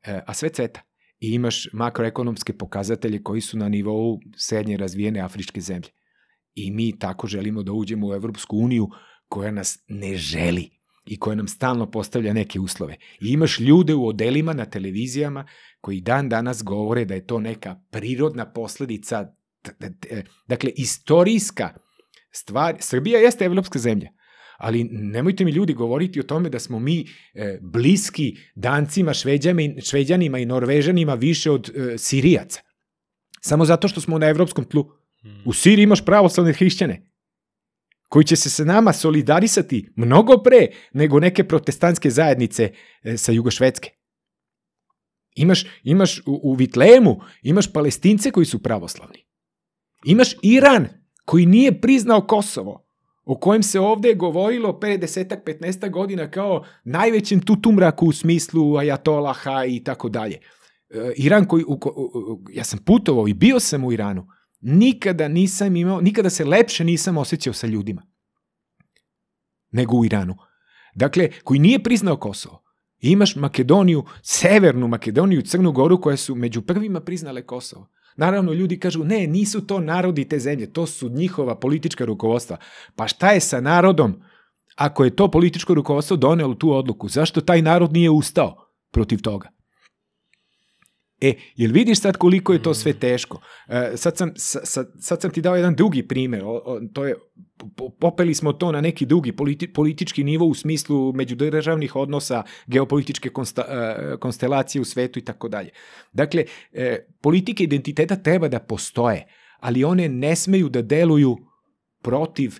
[0.04, 0.82] e, a sve cveta.
[1.20, 5.90] I imaš makroekonomske pokazatelje koji su na nivou srednje razvijene afričke zemlje.
[6.56, 8.90] I mi tako želimo da uđemo u Evropsku uniju
[9.28, 10.70] koja nas ne želi
[11.06, 12.98] i koja nam stalno postavlja neke uslove.
[13.22, 15.48] I imaš ljude u odelima na televizijama
[15.82, 19.36] koji dan danas govore da je to neka prirodna posledica
[20.48, 21.74] dakle, istorijska
[22.32, 24.10] stvar, Srbija jeste evropska zemlja,
[24.58, 30.40] ali nemojte mi ljudi govoriti o tome da smo mi e, bliski Dancima, Šveđanima, Šveđanima
[30.40, 32.62] i Norvežanima više od e, Sirijaca.
[33.42, 34.86] Samo zato što smo na evropskom tlu.
[35.46, 37.14] U Siriji imaš pravoslavne hrišćane
[38.10, 42.72] koji će se sa nama solidarisati mnogo pre nego neke protestantske zajednice
[43.04, 43.90] e, sa Jugošvedske.
[45.36, 49.23] Imaš, imaš u, u Vitlemu, imaš palestince koji su pravoslavni.
[50.06, 50.88] Imaš Iran
[51.26, 52.86] koji nije priznao Kosovo,
[53.26, 59.66] o kojem se ovde govorilo pre desetak, 15 godina kao najvećem tutumraku u smislu ajatolaha
[59.66, 60.40] i tako dalje.
[60.90, 64.28] E, Iran koji, u, u, u, ja sam putovao i bio sam u Iranu,
[64.62, 68.14] nikada nisam imao, nikada se lepše nisam osjećao sa ljudima
[69.74, 70.36] nego u Iranu.
[70.96, 72.64] Dakle, koji nije priznao Kosovo.
[73.00, 77.90] Imaš Makedoniju, Severnu Makedoniju, Crnu Goru koje su među prvima priznale Kosovo.
[78.16, 82.58] Naravno, ljudi kažu, ne, nisu to narodi te zemlje, to su njihova politička rukovodstva.
[82.96, 84.22] Pa šta je sa narodom
[84.76, 87.10] ako je to političko rukovodstvo donelo tu odluku?
[87.10, 88.56] Zašto taj narod nije ustao
[88.92, 89.53] protiv toga?
[91.24, 93.42] E, jel vidiš sad koliko je to sve teško?
[93.68, 97.16] E, sad, sam, sad, sad sam ti dao jedan drugi primer, o, o, to je,
[98.00, 103.62] popeli smo to na neki drugi politi, politički nivo u smislu međudržavnih odnosa, geopolitičke konsta,
[103.62, 105.70] e, konstelacije u svetu i tako dalje.
[106.14, 109.28] Dakle, e, politike identiteta treba da postoje,
[109.60, 111.38] ali one ne smeju da deluju
[112.02, 112.52] protiv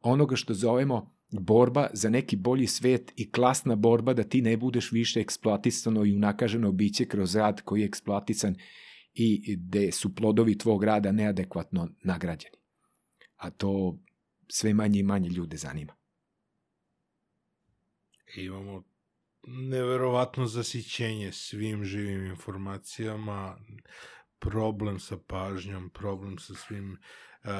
[0.00, 4.92] onoga što zovemo borba za neki bolji svet i klasna borba da ti ne budeš
[4.92, 8.56] više eksploatisano i unakaženo biće kroz rad koji je eksploatisan
[9.14, 12.56] i gde su plodovi tvog rada neadekvatno nagrađeni.
[13.36, 13.98] A to
[14.48, 15.92] sve manje i manje ljude zanima.
[18.36, 18.82] Imamo
[19.46, 23.58] neverovatno zasićenje svim živim informacijama,
[24.38, 26.98] problem sa pažnjom, problem sa svim...
[27.44, 27.50] Uh,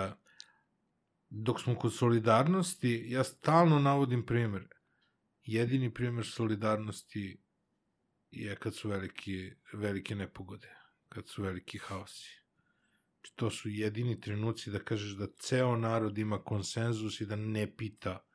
[1.31, 4.69] dok smo kod solidarnosti, ja stalno navodim primjer.
[5.43, 7.43] Jedini primjer solidarnosti
[8.31, 10.77] je kad su veliki, velike nepogode,
[11.09, 12.41] kad su veliki haosi.
[13.21, 17.77] Znači, to su jedini trenuci da kažeš da ceo narod ima konsenzus i da ne
[17.77, 18.27] pita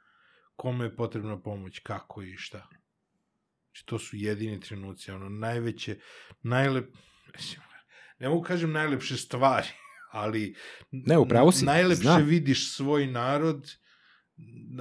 [0.56, 2.68] kome je potrebna pomoć, kako i šta.
[3.66, 6.00] Znači, to su jedini trenuci, ono, najveće,
[6.42, 6.96] najlep...
[8.20, 9.68] Ne mogu kažem najlepše stvari,
[10.16, 10.56] ali
[10.92, 11.66] ne, upravo si.
[11.66, 12.18] najlepše Zna.
[12.18, 13.72] vidiš svoj narod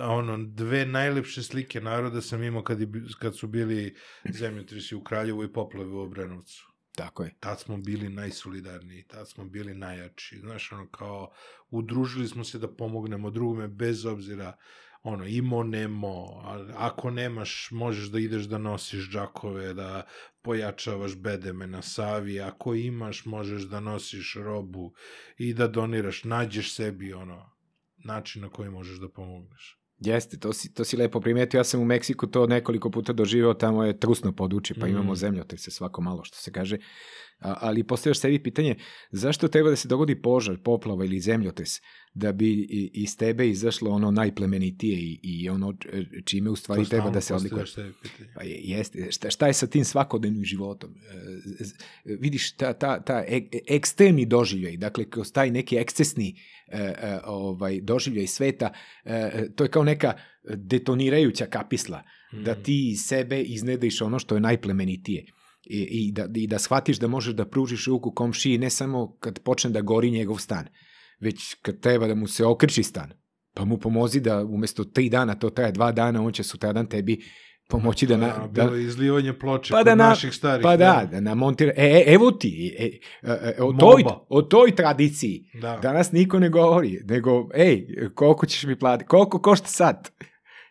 [0.02, 2.89] ono, dve najlepše slike naroda sam imao kad, je,
[3.19, 3.97] kad su bili
[4.31, 6.74] zemljotresi u Kraljevu i poplave u Obrenovcu.
[6.97, 7.35] Tako je.
[7.40, 10.39] Tad smo bili najsolidarniji, tad smo bili najjači.
[10.39, 11.32] Znaš, ono, kao,
[11.70, 14.56] udružili smo se da pomognemo drugome bez obzira
[15.05, 16.43] ono, imo, nemo,
[16.76, 20.02] ako nemaš, možeš da ideš da nosiš džakove, da
[20.43, 24.93] pojačavaš bedeme na Savi, ako imaš, možeš da nosiš robu
[25.39, 27.51] i da doniraš, nađeš sebi, ono,
[28.05, 29.78] način na koji možeš da pomogneš.
[29.98, 31.59] Jeste, to si, to si lepo primetio.
[31.59, 34.90] Ja sam u Meksiku to nekoliko puta doživao, tamo je trusno područje, pa mm.
[34.90, 35.14] imamo
[35.59, 36.78] se svako malo, što se kaže.
[37.44, 38.76] Ali postavljaš sebi pitanje,
[39.10, 41.70] zašto treba da se dogodi požar, poplava ili zemljotres,
[42.14, 42.52] da bi
[42.92, 45.74] iz tebe izašlo ono najplemenitije i, i ono
[46.24, 47.64] čime u stvari treba da se odlikuje.
[48.34, 50.90] Pa je, jeste, šta, šta je sa tim svakodnevnim životom?
[52.04, 57.18] E, vidiš, ta, ta, ta ek, ekstremni doživljaj, dakle, kroz taj neki ekscesni e, e,
[57.24, 58.72] ovaj, doživljaj sveta,
[59.04, 60.12] e, to je kao neka
[60.56, 62.02] detonirajuća kapisla,
[62.32, 62.44] mm.
[62.44, 65.24] da ti iz sebe iznediš ono što je najplemenitije
[65.66, 69.39] i, i, da, i da shvatiš da možeš da pružiš ruku komšiji ne samo kad
[69.39, 70.66] počne da gori njegov stan,
[71.20, 73.12] već kad treba da mu se okriči stan,
[73.55, 77.20] pa mu pomozi da umesto tri dana, to traje dva dana, on će sutradan tebi
[77.69, 78.16] pomoći da...
[78.16, 80.62] Na, da, da izlivanje ploče pa kod da na, naših starih.
[80.62, 81.73] Pa da, da namontira...
[81.77, 85.78] E, e, evo ti, e, e, e, o, toj, o toj tradiciji da.
[85.82, 90.11] danas niko ne govori, nego, ej, koliko ćeš mi platiti, koliko košta sad?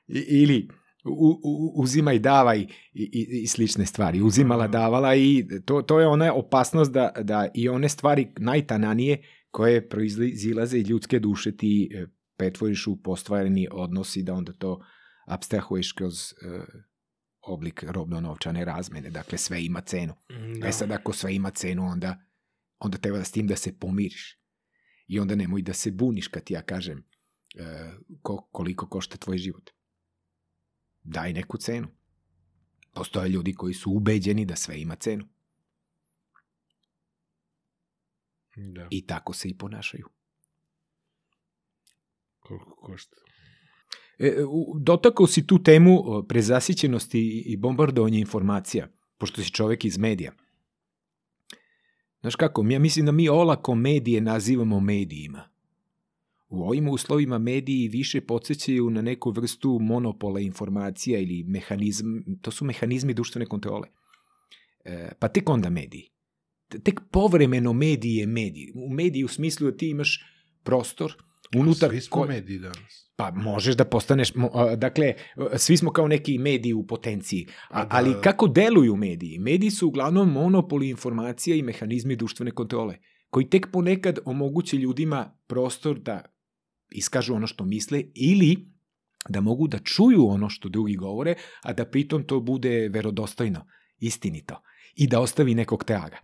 [0.07, 0.67] I, ili,
[1.03, 4.21] u, u, uzima i davaj i, i, i slične stvari.
[4.21, 9.89] Uzimala, davala i to, to je ona opasnost da, da i one stvari najtananije koje
[9.89, 12.05] proizilaze iz ljudske duše ti e,
[12.37, 14.81] pretvoriš u postvareni odnos i da onda to
[15.27, 16.63] abstrahuješ kroz uh,
[17.41, 19.09] oblik robno-novčane razmene.
[19.09, 20.13] Dakle, sve ima cenu.
[20.13, 20.67] Mm, da.
[20.67, 22.17] E sad, ako sve ima cenu, onda,
[22.79, 24.39] onda treba da s tim da se pomiriš.
[25.07, 29.69] I onda nemoj da se buniš kad ja kažem uh, koliko košta tvoj život
[31.03, 31.87] daj neku cenu.
[32.93, 35.25] Postoje ljudi koji su ubeđeni da sve ima cenu.
[38.55, 38.87] Da.
[38.91, 40.09] I tako se i ponašaju.
[42.39, 43.15] Koliko košta?
[44.19, 44.35] E,
[44.81, 50.31] dotakao si tu temu prezasićenosti i bombardovanja informacija, pošto si čovek iz medija.
[52.21, 55.52] Znaš kako, ja mislim da mi olako medije nazivamo medijima.
[56.53, 62.05] U ovim uslovima mediji više podsjećaju na neku vrstu monopola informacija ili mehanizm,
[62.41, 63.87] to su mehanizmi društvene kontrole.
[64.85, 66.09] E, pa tek onda mediji.
[66.83, 68.71] Tek povremeno mediji je mediji.
[68.75, 70.25] U mediji u smislu da ti imaš
[70.63, 71.13] prostor
[71.55, 71.89] unutar...
[71.89, 72.27] Svi smo ko...
[72.27, 73.09] mediji danas.
[73.15, 74.31] Pa možeš da postaneš,
[74.77, 75.13] dakle,
[75.57, 79.39] svi smo kao neki mediji u potenciji, a, da, ali kako deluju mediji?
[79.39, 82.97] Mediji su uglavnom monopoli informacija i mehanizmi društvene kontrole,
[83.29, 86.32] koji tek ponekad omoguće ljudima prostor da
[86.93, 88.73] iskažu ono što misle ili
[89.29, 93.65] da mogu da čuju ono što drugi govore, a da pritom to bude verodostojno,
[93.99, 94.61] istinito
[94.95, 96.17] i da ostavi nekog traga.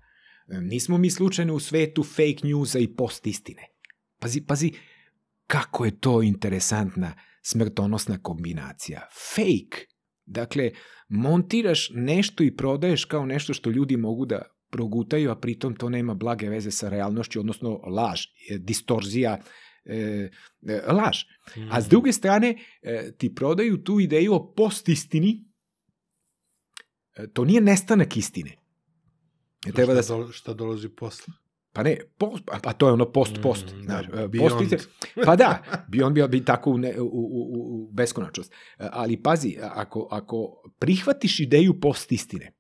[0.48, 3.62] Nismo mi slučajno u svetu fake newsa i post istine.
[4.20, 4.72] Pazi, pazi,
[5.48, 9.08] kako je to interesantna smrtonosna kombinacija.
[9.36, 9.86] Fake,
[10.26, 10.72] dakle,
[11.10, 16.14] montiraš nešto i prodaješ kao nešto što ljudi mogu da progutaju, a pritom to nema
[16.14, 18.22] blage veze sa realnošću, odnosno laž,
[18.60, 19.38] distorzija,
[19.90, 20.30] e,
[20.66, 21.18] e, laž.
[21.72, 21.90] A s Mhm.
[21.90, 22.50] druge strane,
[22.82, 25.46] e, ti prodaju tu ideju o postistini,
[27.16, 28.52] E, to nije nestanak istine.
[29.68, 31.34] E, Treba da šta, se, dol, šta dolazi posle?
[31.72, 33.66] pa ne, post, pa- to je ono post-post.
[33.68, 34.88] Mm, znaš, da, e, post-
[35.26, 37.48] pa da, bi on bio bi tako u, ne, u, u,
[37.84, 38.52] u- beskonačnost.
[38.52, 38.56] E,
[38.92, 40.48] Ali pazi, ako, ako
[40.80, 42.52] prihvatiš ideju post-istine,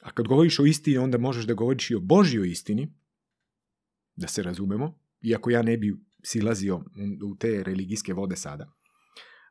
[0.00, 2.92] a kad govoriš o istini, onda možeš da govoriš i o Božjoj istini,
[4.16, 6.76] da se razumemo, iako ja ne bi silazio
[7.24, 8.72] u- te religijske vode sada.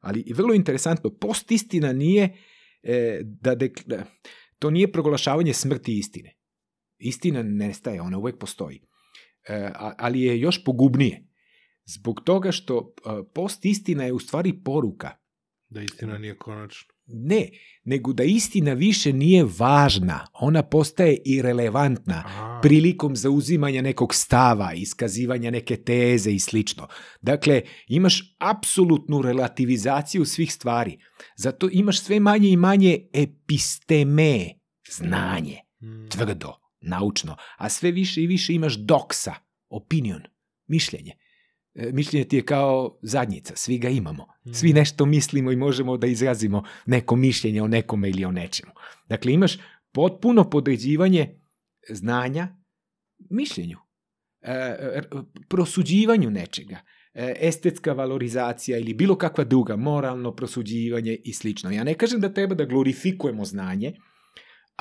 [0.02, 2.38] Ali vrlo interesantno, post-istina nije
[2.84, 4.06] e, da, dek, da
[4.60, 6.36] to nije proglašavanje smrti istine.
[6.98, 8.82] Istina nestaje, ona uvek postoji.
[9.48, 11.28] E, ali je još pogubnije.
[11.86, 15.10] Zbog toga što e, post-istina je u stvari poruka.
[15.70, 16.91] Da istina nije konačna.
[17.08, 17.50] Ne,
[17.84, 20.28] nego da istina više nije važna.
[20.34, 26.88] Ona postaje irelevantna A, prilikom zauzimanja nekog stava, iskazivanja neke teze i slično.
[27.22, 30.98] Dakle, imaš apsolutnu relativizaciju svih stvari.
[31.36, 34.50] Zato imaš sve manje i manje episteme,
[34.92, 39.34] znanje, mm, tvrdo, naučno, a sve više i više imaš doksa,
[39.70, 40.22] opinion,
[40.68, 41.12] mišljenje.
[41.76, 44.28] E, mišljenje ti je kao zadnjica, svi ga imamo.
[44.54, 48.72] Svi nešto mislimo i možemo da izrazimo neko mišljenje o nekome ili o nečemu.
[49.10, 49.58] Dakle, imaš
[49.92, 51.40] potpuno podređivanje
[51.90, 52.48] znanja
[53.30, 53.78] mišljenju,
[54.42, 55.02] e,
[55.50, 56.78] prosuđivanju nečega,
[57.14, 61.72] e, estetska valorizacija ili bilo kakva druga, moralno prosuđivanje i slično.
[61.72, 63.94] Ja ne kažem da treba da glorifikujemo znanje,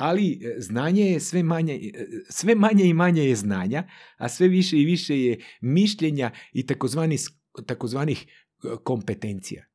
[0.01, 3.83] ali e, znanje je sve manje, e, sve manje i manje je znanja,
[4.17, 7.17] a sve više i više je mišljenja i takozvani,
[7.65, 9.65] takozvanih e, kompetencija.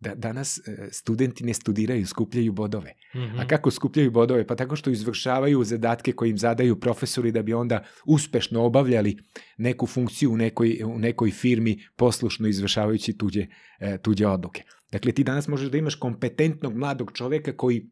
[0.00, 2.92] Da, danas e, studenti ne studiraju, skupljaju bodove.
[3.14, 3.38] mhm.
[3.38, 4.46] A kako skupljaju bodove?
[4.46, 9.18] Pa tako što izvršavaju zadatke koje im zadaju profesori da bi onda uspešno obavljali
[9.58, 13.46] neku funkciju u nekoj, u nekoj firmi poslušno izvršavajući tuđe,
[13.80, 14.62] e, tuđe odluke.
[14.92, 17.90] Dakle, ti danas možeš da imaš kompetentnog mladog čoveka koji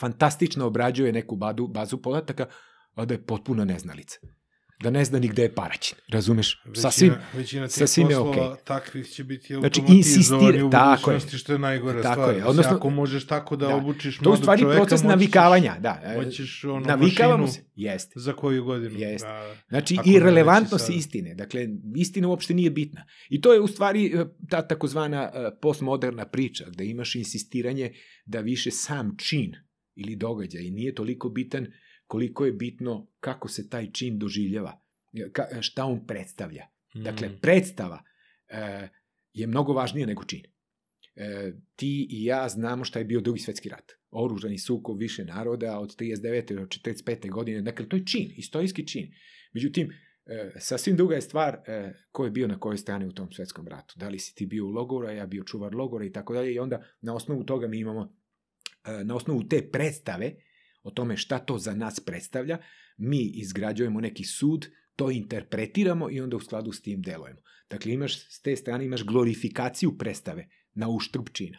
[0.00, 2.46] fantastično obrađuje neku badu, bazu podataka,
[2.94, 4.18] a da je potpuno neznalica.
[4.82, 5.98] Da ne zna ni gde je paraćin.
[6.08, 6.62] Razumeš?
[6.64, 8.64] Većina, Sasvim, većina tih sasvim je poslova okej.
[8.64, 11.20] takvih će biti Znači, insistira- u tako je.
[11.20, 12.36] što je najgora Tako stvar.
[12.36, 13.76] je, odnosno- ako možeš tako da, da.
[13.76, 15.76] obučiš to je u mladog stvari čoveka, proces moći ćeš- navikavanja.
[15.80, 16.02] Da.
[16.16, 17.70] Hoćeš ono Navikavamo mašinu se.
[17.76, 18.12] Jeste.
[18.16, 18.98] za koju godinu.
[18.98, 19.28] Jeste.
[19.28, 19.54] Da, da.
[19.68, 20.94] Znači, ne i relevantnost sad.
[20.94, 21.34] istine.
[21.34, 21.66] Dakle,
[21.96, 23.04] istina uopšte nije bitna.
[23.28, 27.92] I to je u stvari e, ta takozvana e, postmoderna priča, gde imaš insistiranje
[28.26, 29.52] da više sam čin
[29.94, 31.66] ili događaj nije toliko bitan
[32.06, 34.80] koliko je bitno kako se taj čin doživljava,
[35.32, 36.66] ka, šta on predstavlja.
[36.94, 37.38] Dakle, Mm.
[37.42, 38.02] predstava
[38.48, 38.88] e,
[39.32, 40.42] je mnogo važnija nego čin.
[41.16, 43.92] E, ti i ja znamo šta je bio drugi svetski rat.
[44.10, 46.54] Oružani sukob više naroda od 39.
[46.54, 47.30] do 45.
[47.30, 47.62] godine.
[47.62, 49.14] Dakle, to je čin, istorijski čin.
[49.54, 49.90] Međutim,
[50.26, 53.68] e, sasvim druga je stvar e, ko je bio na kojoj strani u tom svetskom
[53.68, 53.94] ratu.
[53.96, 56.54] Da li si ti bio u logora, ja bio čuvar logora i tako dalje.
[56.54, 58.16] I onda na osnovu toga mi imamo,
[59.04, 60.34] na osnovu te predstave
[60.82, 62.58] o tome šta to za nas predstavlja,
[62.96, 64.66] mi izgrađujemo neki sud,
[64.96, 67.40] to interpretiramo i onda u skladu s tim delujemo.
[67.70, 71.58] Dakle, imaš, s te strane imaš glorifikaciju predstave na uštrb čina.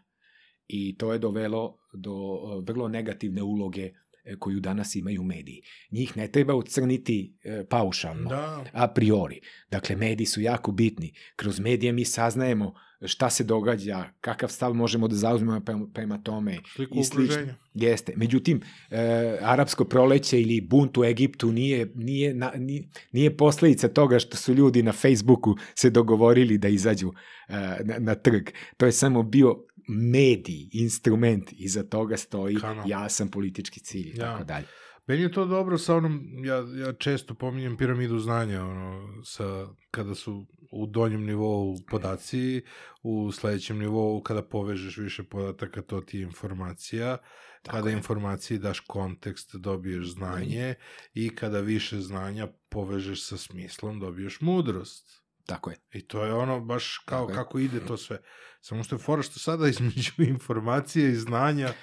[0.68, 3.82] I to je dovelo do e, vrlo negativne uloge
[4.24, 5.62] e, koju danas imaju mediji.
[5.92, 9.42] Njih ne treba ocrniti e, paušalno, Da, a priori.
[9.72, 11.14] Dakle, mediji su jako bitni.
[11.36, 12.74] Kroz medije mi saznajemo
[13.06, 15.62] šta se događa, kakav stav možemo da zauzmemo
[15.94, 16.58] prema, tome.
[16.76, 17.24] sliku i slično.
[17.36, 17.56] okruženja.
[17.74, 18.14] Jeste.
[18.16, 18.98] Međutim, e,
[19.42, 24.54] arapsko proleće ili bunt u Egiptu nije, nije, na, nije, nije posledica toga što su
[24.54, 27.12] ljudi na Facebooku se dogovorili da izađu
[27.48, 27.54] e,
[27.84, 28.50] na, na trg.
[28.78, 32.90] To je samo bio medij, instrument, iza toga stoji Kanal.
[32.90, 34.26] jasan politički cilj i Ja.
[34.26, 34.66] tako dalje.
[35.08, 40.16] Meni je to dobro sa onom, ja, ja često pominjem piramidu znanja, ono, sa, kada
[40.16, 42.62] su u donjem nivou podaci,
[43.04, 47.18] u sledećem nivou kada povežeš više podataka, to ti je informacija,
[47.62, 47.98] Tako kada je.
[47.98, 50.76] informaciji daš kontekst, dobiješ znanje
[51.14, 55.22] i kada više znanja povežeš sa smislom, dobiješ mudrost.
[55.46, 55.78] Tako je.
[55.94, 57.36] I to je ono baš kao Tako je.
[57.36, 58.18] kako ide to sve.
[58.62, 61.74] Samo što je fora što sada između informacije i znanja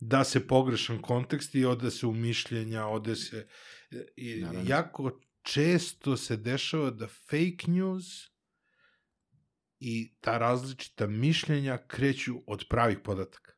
[0.00, 3.48] da se pogrešan kontekst i ode se u mišljenja, ode se...
[4.16, 4.70] I Naravno.
[4.70, 8.04] jako često se dešava da fake news
[9.80, 13.52] i ta različita mišljenja kreću od pravih podataka.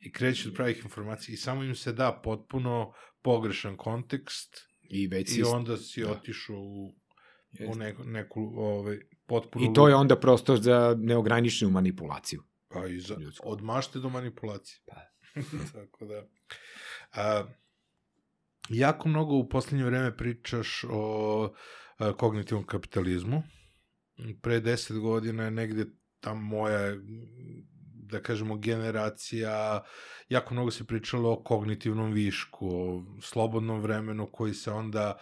[0.00, 2.92] I kreću od pravih informacija i samo im se da potpuno
[3.22, 6.10] pogrešan kontekst I već i onda si da.
[6.10, 6.94] otišao u,
[7.68, 9.70] u neku, neku ovaj, potpuno...
[9.70, 12.42] I to je onda prostor za neograničenu manipulaciju.
[12.68, 14.78] Pa i za, od mašte do manipulacije.
[15.74, 16.26] Tako da.
[17.12, 17.44] A,
[18.68, 21.54] jako mnogo u poslednje vreme pričaš o
[21.98, 23.42] a, kognitivnom kapitalizmu.
[24.42, 25.86] Pre deset godina je negde
[26.20, 26.96] ta moja
[28.08, 29.82] da kažemo, generacija,
[30.28, 35.18] jako mnogo se pričalo o kognitivnom višku, o slobodnom vremenu koji se onda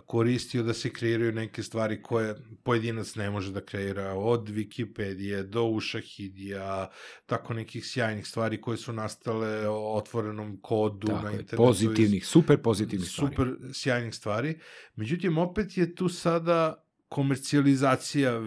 [0.00, 5.64] koristio da se kreiraju neke stvari koje pojedinac ne može da kreira, od Wikipedije do
[5.64, 6.90] Ušahidija,
[7.26, 11.56] tako nekih sjajnih stvari koje su nastale o otvorenom kodu Tako na je, internetu.
[11.56, 13.34] pozitivnih, super pozitivnih stvari.
[13.34, 14.58] super sjajnih stvari.
[14.96, 18.40] Međutim, opet je tu sada komercijalizacija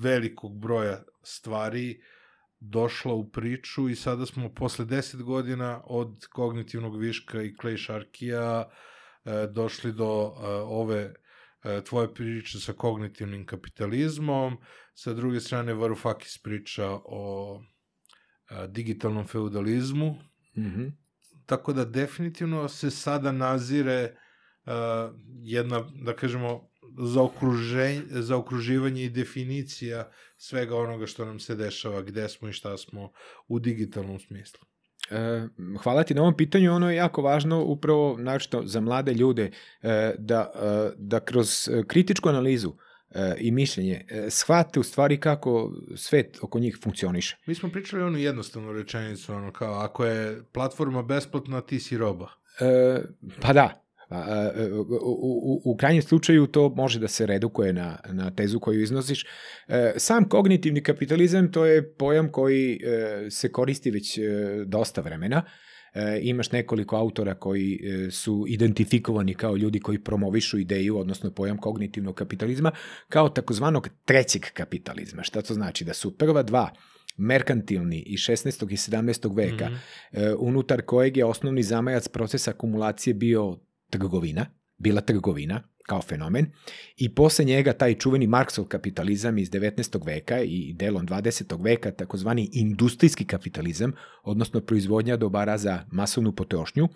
[0.00, 2.00] velikog broja stvari
[2.60, 8.95] došla u priču i sada smo posle 10 godina od kognitivnog viška i klejšarkija e,
[9.50, 11.14] došli do e, ove
[11.64, 14.56] e, tvoje priče sa kognitivnim kapitalizmom,
[14.94, 17.60] sa druge strane Varoufakis priča o
[18.50, 20.16] e, digitalnom feudalizmu,
[20.56, 20.86] Mhm.
[21.46, 24.16] tako da definitivno se sada nazire
[25.42, 32.48] jedna, da kažemo, zaokruženje, zaokruživanje i definicija svega onoga što nam se dešava, gde smo
[32.48, 33.12] i šta smo
[33.48, 34.65] u digitalnom smislu.
[35.10, 35.48] E,
[35.82, 39.50] hvala ti na ovom pitanju, ono je jako važno upravo naročito za mlade ljude
[39.82, 42.72] e, da, e, da kroz kritičku analizu
[43.38, 47.36] i mišljenje shvate u stvari kako svet oko njih funkcioniše.
[47.46, 52.28] Mi smo pričali onu jednostavnu rečenicu, ono kao, ako je platforma besplatna, ti si roba.
[52.60, 53.02] E,
[53.40, 58.60] pa da, u, u, u krajnjem slučaju to može da se redukuje na, na tezu
[58.60, 59.24] koju iznosiš.
[59.68, 64.22] E, Sam kognitivni kapitalizam to je pojam koji e, se koristi već e,
[64.66, 65.42] dosta vremena.
[65.94, 71.58] E, Imaš nekoliko autora koji e, su identifikovani kao ljudi koji promovišu ideju, odnosno pojam
[71.58, 72.70] kognitivnog kapitalizma,
[73.08, 75.22] kao takozvanog trećeg kapitalizma.
[75.22, 75.84] Šta to znači?
[75.84, 76.70] Da su prva dva
[77.16, 78.72] merkantilni iz 16.
[78.72, 79.36] i 17.
[79.36, 79.74] veka, Mhm.
[80.12, 83.58] e, unutar kojeg je osnovni zamajac procesa akumulacije bio
[83.90, 84.46] trgovina,
[84.76, 86.46] bila trgovina kao fenomen
[86.96, 90.06] i posle njega taj čuveni Marksov kapitalizam iz 19.
[90.06, 91.64] veka i delom 20.
[91.64, 93.92] veka, takozvani industrijski kapitalizam,
[94.22, 96.88] odnosno proizvodnja dobara za masovnu potrošnju,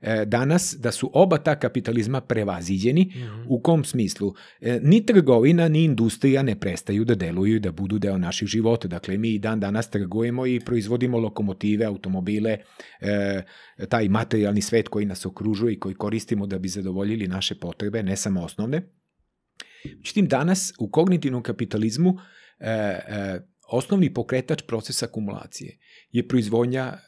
[0.00, 3.42] e, danas da su oba ta kapitalizma prevaziđeni, Mhm.
[3.48, 4.34] u kom smislu?
[4.60, 8.88] E, ni trgovina, ni industrija ne prestaju da deluju i da budu deo naših života.
[8.88, 12.58] Dakle, mi dan danas trgujemo i proizvodimo lokomotive, automobile,
[13.00, 13.42] e,
[13.88, 18.16] taj materijalni svet koji nas okružuje i koji koristimo da bi zadovoljili naše potrebe, ne
[18.16, 18.82] samo osnovne.
[19.84, 22.18] Međutim, danas u kognitivnom kapitalizmu
[22.58, 25.78] e, e, osnovni pokretač procesa akumulacije
[26.10, 26.98] je proizvodnja e,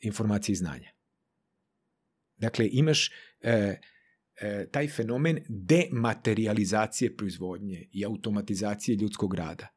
[0.00, 0.90] informacije i znanja.
[2.36, 3.80] Dakle, imaš e,
[4.40, 9.68] e, taj fenomen dematerializacije proizvodnje i automatizacije ljudskog rada.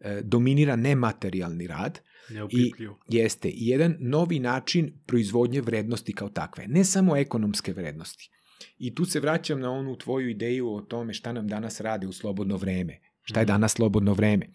[0.00, 2.00] E, dominira nematerijalni rad,
[2.30, 2.98] Neopipljivo.
[3.08, 8.30] jeste i jedan novi način proizvodnje vrednosti kao takve, ne samo ekonomske vrednosti.
[8.78, 12.12] I tu se vraćam na onu tvoju ideju o tome šta nam danas rade u
[12.12, 13.00] slobodno vreme.
[13.22, 13.48] Šta je Mhm.
[13.52, 14.46] danas slobodno vreme?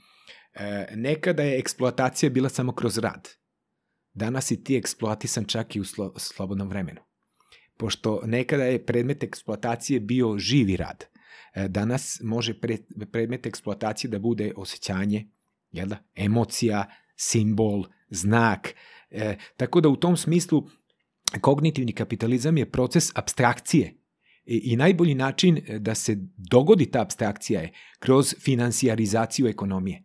[0.53, 3.29] E, nekada je eksploatacija bila samo kroz rad.
[4.13, 7.01] Danas si ti eksploatisan čak i u slo, slobodnom vremenu.
[7.77, 11.05] Pošto nekada je predmet eksploatacije bio živi rad.
[11.53, 12.77] E, danas može pre,
[13.11, 15.27] predmet eksploatacije da bude osjećanje,
[15.71, 15.97] jel da?
[16.15, 16.85] emocija,
[17.15, 18.73] simbol, znak.
[19.11, 20.67] E, tako da u tom smislu
[21.41, 23.95] kognitivni kapitalizam je proces abstrakcije
[24.45, 26.17] I, i najbolji način e, da se
[26.51, 30.03] dogodi ta abstrakcija je kroz financijarizaciju ekonomije.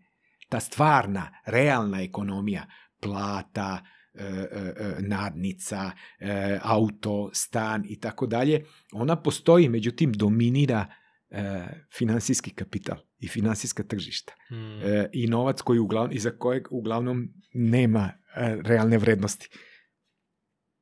[0.48, 2.66] Ta stvarna, realna ekonomija,
[3.01, 3.84] plata,
[4.14, 5.90] e, e, e, nadnica,
[6.20, 10.86] e, auto, stan i tako dalje, ona postoji, međutim dominira
[11.30, 11.66] e,
[11.98, 14.82] finansijski kapital i finansijska tržišta Mm.
[14.82, 19.48] e, i novac koji uglavnom, iza kojeg uglavnom nema e, realne vrednosti.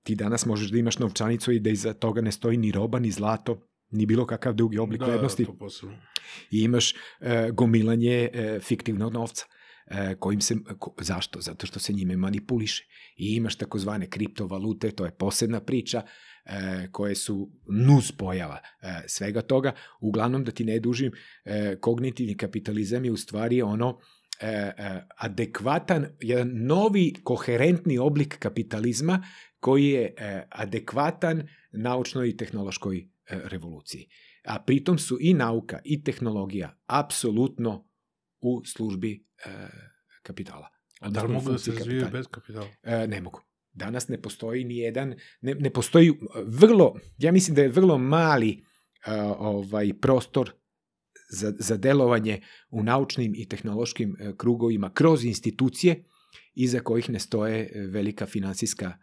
[0.03, 3.11] Ti danas možeš da imaš novčanicu i da iza toga ne stoji ni roba, ni
[3.11, 3.61] zlato,
[3.91, 5.45] ni bilo kakav drugi oblik da, vrednosti.
[5.45, 5.93] Da, to.
[6.51, 9.45] I imaš e, gomilanje e, fiktivnog novca.
[9.87, 11.41] E, kojim se, ko, zašto?
[11.41, 12.85] Zato što se njime manipuliše.
[13.16, 16.03] I imaš takozvane kriptovalute, to je posebna priča,
[16.45, 19.73] e, koje su nus pojava e, svega toga.
[20.01, 21.12] Uglavnom, da ti ne dužim,
[21.45, 23.99] e, kognitivni kapitalizam je u stvari ono
[24.41, 29.23] e, e, adekvatan, jedan novi koherentni oblik kapitalizma
[29.63, 33.05] koji je e, adekvatan naučnoj i tehnološkoj e,
[33.45, 34.09] revoluciji.
[34.45, 37.89] A pritom su i nauka i tehnologija apsolutno
[38.41, 39.51] u službi e,
[40.23, 40.69] kapitala.
[41.01, 42.67] A da li mogu da se razvijaju bez kapitala?
[43.07, 43.41] Ne mogu.
[43.73, 46.13] Danas ne postoji ni jedan, ne, ne postoji
[46.47, 48.65] vrlo, ja mislim da je vrlo mali
[49.39, 50.53] ovaj prostor
[51.31, 52.41] za, za delovanje
[52.71, 56.05] u naučnim i tehnološkim krugovima kroz institucije
[56.55, 58.99] iza kojih ne stoje velika finansijska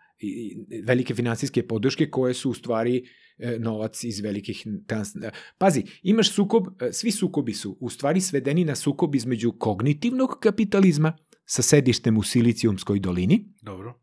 [0.83, 3.03] velike finansijske podrške koje su u stvari
[3.37, 5.15] e, novac iz velikih trans...
[5.15, 10.29] e, Pazi, imaš sukob, e, svi sukobi su u stvari svedeni na sukob između kognitivnog
[10.39, 13.99] kapitalizma sa sedištem u Silicijumskoj dolini Dobro.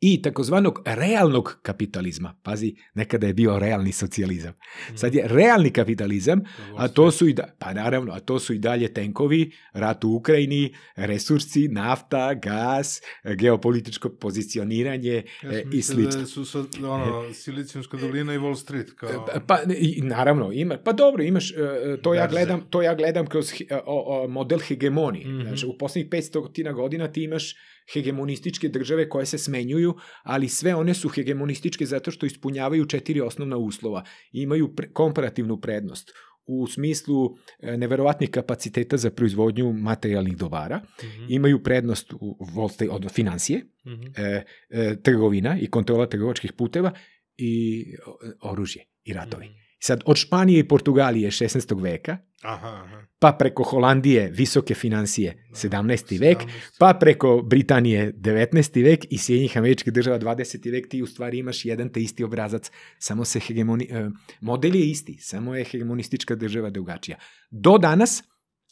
[0.00, 2.34] I takozvanog realnog kapitalizma.
[2.42, 4.52] Pazi, nekada je bio realni socijalizam.
[4.94, 6.40] Sad je realni kapitalizam,
[6.76, 10.10] a to su i da, pa naravno, a to su i dalje tenkovi, rat u
[10.10, 13.00] Ukrajini, resursi, nafta, gas,
[13.36, 16.20] geopolitičko pozicioniranje Ja e, i slično.
[16.20, 19.26] da su sad, ono, Silicijumska dolina i Wall Street, kao...
[19.46, 23.26] Pa i, naravno ima pa dobro imaš e, e, to ja gledam to ja gledam
[23.26, 23.52] kroz
[23.86, 25.28] o, o, model hegemonije.
[25.28, 25.42] Mhm.
[25.42, 27.54] Znači u poslednjih 500 tina godina ti imaš
[27.92, 29.83] hegemonističke države koje se smenjuju,
[30.22, 34.04] ali sve one su hegemonističke zato što ispunjavaju četiri osnovna uslova.
[34.32, 36.10] Imaju pre, komparativnu prednost
[36.46, 43.12] u smislu e, neverovatnih kapaciteta za proizvodnju materijalnih dobara, Mhm, imaju prednost u volte od
[43.12, 44.02] financije, mhm.
[44.16, 46.92] e, e, trgovina i kontrola trgovačkih puteva
[47.36, 48.18] i o-
[48.50, 49.46] oružje i ratovi.
[49.46, 49.63] Mhm.
[49.86, 51.82] Sad, od Španije i Portugalije 16.
[51.82, 53.06] veka, Aha, aha.
[53.18, 56.20] pa preko Holandije visoke financije Da, 17.
[56.20, 56.48] vek, 17..
[56.78, 58.84] pa preko Britanije 19.
[58.84, 60.70] vek i Sjedinjih američkih država 20.
[60.72, 64.90] vek, ti u stvari imaš jedan te isti obrazac, samo se hegemoni, e, model je
[64.90, 67.18] isti, samo je hegemonistička država drugačija.
[67.50, 68.22] Do danas,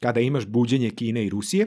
[0.01, 1.67] kada imaš buđenje Kine i Rusije,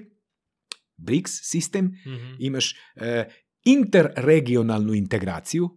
[0.97, 2.33] BRICS sistem, Mhm.
[2.39, 3.25] imaš e,
[3.65, 5.69] interregionalnu integraciju,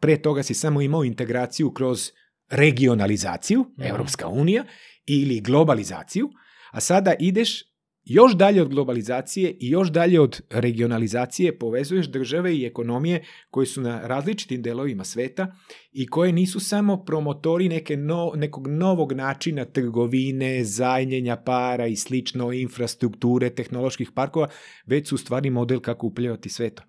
[0.00, 2.10] pre toga si samo imao integraciju kroz
[2.50, 3.88] regionalizaciju, Mhm.
[3.88, 4.64] Evropska unija,
[5.06, 6.30] ili globalizaciju,
[6.70, 7.62] a sada ideš
[8.08, 13.80] još dalje od globalizacije i još dalje od regionalizacije povezuješ države i ekonomije koje su
[13.80, 15.56] na različitim delovima sveta
[15.92, 22.52] i koje nisu samo promotori neke no, nekog novog načina trgovine, zajednjenja para i slično,
[22.52, 24.48] infrastrukture, tehnoloških parkova,
[24.86, 26.86] već su stvari model kako upravljati svetom.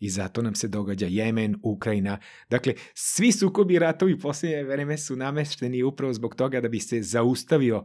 [0.00, 2.18] I zato nam se događa Jemen, Ukrajina.
[2.50, 6.80] Dakle, svi sukobi i ratovi u posljednje vreme su namešteni upravo zbog toga da bi
[6.80, 7.84] se zaustavio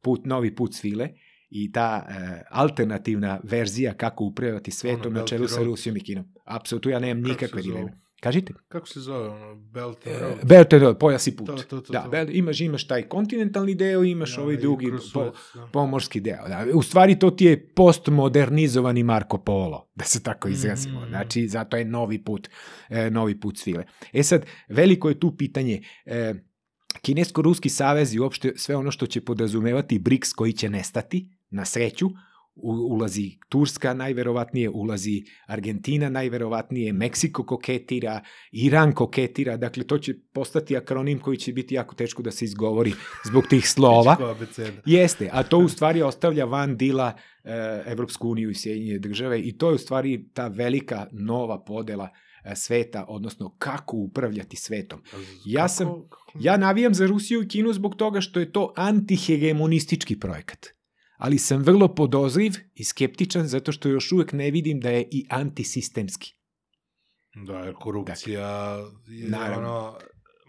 [0.00, 1.08] put, novi put svile
[1.50, 5.62] i ta e, alternativna verzija kako upravljati svetom Ono, na čelu sa.
[5.62, 6.24] Rusijom i Kinom.
[6.44, 8.05] Apsolutno, ja nemam nikakve dileme.
[8.26, 8.54] Kažite?
[8.68, 9.54] Kako se zove ono?
[9.54, 10.38] Belt and E, Road?
[10.44, 11.46] Belt and Road, pojas i put.
[11.46, 12.10] To, to, to, da, to.
[12.10, 15.24] Belt- imaš, imaš taj kontinentalni deo, imaš Ja, ovaj i drugi po,
[15.54, 15.66] da.
[15.66, 16.48] pomorski deo.
[16.48, 16.64] Da.
[16.74, 21.00] U stvari to ti je postmodernizovani Marko Polo, da se tako izrazimo.
[21.00, 21.08] Mhm.
[21.08, 22.48] Znači, zato je novi put,
[22.88, 23.84] e, novi put svile.
[24.12, 26.34] E sad, veliko je tu pitanje, e,
[27.02, 32.10] Kinesko-Ruski savez i uopšte sve ono što će podrazumevati BRICS koji će nestati, na sreću,
[32.62, 35.12] ulazi Turska najverovatnije, ulazi
[35.46, 38.20] Argentina najverovatnije, Meksiko koketira,
[38.52, 42.92] Iran koketira, dakle to će postati akronim koji će biti jako teško da se izgovori
[43.24, 44.16] zbog tih slova.
[44.86, 47.12] Jeste, a to u stvari ostavlja van dila
[47.44, 47.50] e,
[47.86, 52.08] Evropsku uniju i Sjedinjene države i to je u stvari ta velika nova podela
[52.44, 55.02] e, sveta, odnosno kako upravljati svetom.
[55.46, 55.88] Ja sam-
[56.40, 60.66] Ja navijam za Rusiju i Kinu zbog toga što je to antihegemonistički projekat.
[61.16, 65.26] Ali sam vrlo podozriv i skeptičan zato što još uvek ne vidim da je i
[65.30, 66.34] antisistemski.
[67.46, 68.76] Da, jer korupcija
[69.06, 69.68] je Naravno.
[69.68, 69.98] ono,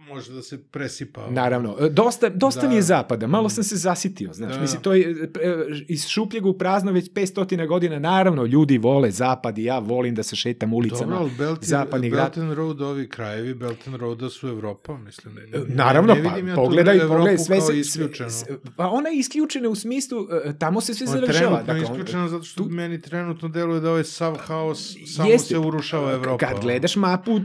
[0.08, 1.28] može da se presipa.
[1.30, 2.68] Naravno, e, dosta, dosta Da.
[2.68, 3.50] mi je zapada, malo Mm.
[3.50, 4.62] sam se zasitio, znaš, Da.
[4.62, 5.56] mislim, to je e, e,
[5.88, 10.24] iz šupljeg u prazno već 500 godina, naravno, ljudi vole zapad i ja volim da
[10.24, 11.02] se šetam ulicama.
[11.04, 15.36] Dobro, ali Belt, zapadni Belt and Road, ovi krajevi Belt and Roada su Evropa, mislim.
[15.36, 18.30] Ne, ne, Naravno, ne pa vidim ja tu pogledaj, pogledaj, sve se, isključeno.
[18.30, 21.58] s- Pa ona je isključena u smislu, tamo se sve Ona je završava.
[21.58, 25.48] trenutno on- isključeno zato što tu- meni trenutno deluje da ovaj sav haos samo Jeste.
[25.48, 26.46] se urušava Evropa.
[26.46, 27.40] Kad gledaš mapu,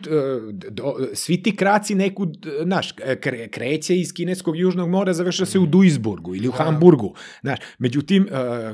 [0.70, 0.84] do,
[1.14, 2.26] svi ti kraci neku,
[2.62, 6.58] znaš, kre, kreće iz kineskog južnog mora, završa se u Duisburgu ili u Mm.
[6.58, 6.64] Da.
[6.64, 7.14] Hamburgu.
[7.40, 8.28] Znaš, međutim, e,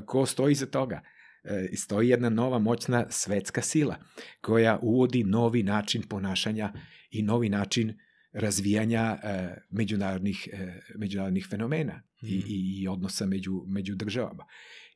[0.06, 1.00] ko stoji iza toga?
[1.44, 3.96] E, stoji jedna nova moćna svetska sila
[4.40, 6.72] koja uvodi novi način ponašanja
[7.10, 7.98] i novi način
[8.32, 12.46] razvijanja e, međunarodnih, e, međunarodnih fenomena i, Mhm.
[12.48, 14.44] i, i odnosa među, među državama.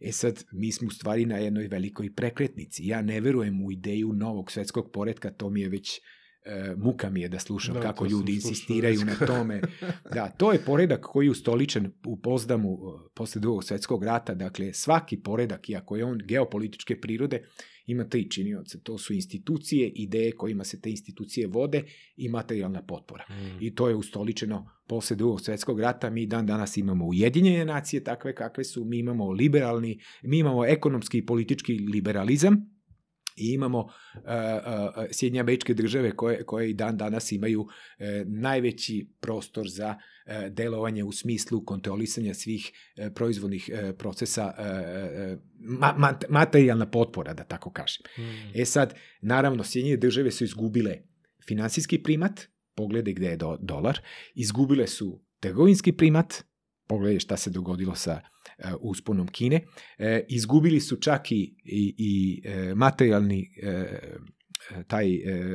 [0.00, 2.86] E sad, mi smo u stvari na jednoj velikoj prekretnici.
[2.86, 6.00] Ja ne verujem u ideju novog svetskog poretka, to mi je već
[6.44, 9.20] e, muka mi je da slušam Da, kako ljudi insistiraju već.
[9.20, 9.60] na tome.
[10.14, 14.34] Da, to je poredak koji je ustoličen u Pozdamu e, posle drugog svetskog rata.
[14.34, 17.42] Dakle, svaki poredak, iako je on geopolitičke prirode,
[17.86, 18.80] ima tri činioce.
[18.80, 21.82] To su institucije, ideje kojima se te institucije vode
[22.16, 23.24] i materijalna potpora.
[23.30, 23.56] Mm.
[23.60, 26.10] I to je ustoličeno posle drugog svetskog rata.
[26.10, 31.18] Mi dan danas imamo ujedinjene nacije takve kakve su, mi imamo liberalni, mi imamo ekonomski
[31.18, 32.72] i politički liberalizam
[33.36, 37.68] i imamo uh, uh, Sjedinje američke države koje, koje i dan danas imaju uh,
[38.26, 45.94] najveći prostor za uh, delovanje u smislu kontrolisanja svih uh, proizvodnih uh, procesa, uh, ma,
[45.98, 48.02] mat, materijalna potpora, da tako kažem.
[48.18, 48.60] Mm.
[48.60, 50.96] E sad, naravno, Sjedinjene države su izgubile
[51.48, 52.40] finansijski primat,
[52.74, 54.00] pogledaj gde je do, dolar,
[54.34, 56.34] izgubile su trgovinski primat,
[56.88, 58.20] pogledaj šta se dogodilo sa
[58.80, 63.50] usponom Kine, uh, izgubili su čak i, i, i uh, materijalni
[64.86, 65.08] taj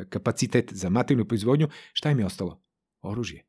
[0.09, 2.63] kapacitet za materijalnu proizvodnju, šta im je ostalo?
[3.01, 3.45] Oružje.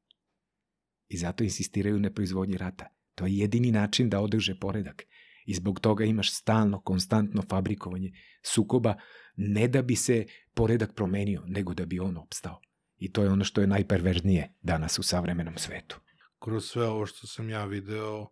[1.08, 2.89] I zato insistiraju na proizvodnji rata.
[3.15, 5.02] To je jedini način da održe poredak.
[5.47, 8.94] I zbog toga imaš stalno, konstantno fabrikovanje sukoba,
[9.36, 12.60] ne da bi se poredak promenio, nego da bi on opstao.
[12.97, 16.00] I to je ono što je najperverznije danas u savremenom svetu.
[16.39, 18.26] Kroz sve ovo što sam ja video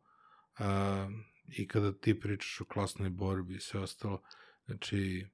[0.58, 1.08] a,
[1.48, 4.22] i kada ti pričaš o klasnoj borbi i sve ostalo,
[4.66, 5.26] znači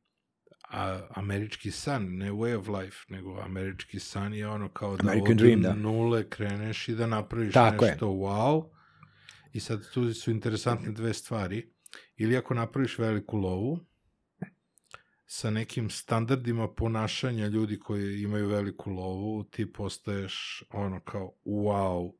[0.71, 5.33] a, američki san, ne way of life, nego američki san je ono kao da American
[5.33, 5.75] od dream, da.
[5.75, 8.71] nule kreneš i da napraviš Tako nešto wow.
[9.53, 11.73] I sad tu su interesantne dve stvari.
[12.17, 13.79] Ili ako napraviš veliku lovu,
[15.27, 22.13] sa nekim standardima ponašanja ljudi koji imaju veliku lovu, ti postaješ ono kao wow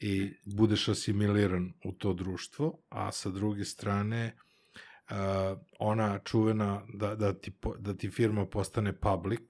[0.00, 4.36] i budeš asimiliran u to društvo, a sa druge strane
[5.10, 5.16] uh,
[5.78, 9.42] ona čuvena da, da, ti, da ti firma postane public,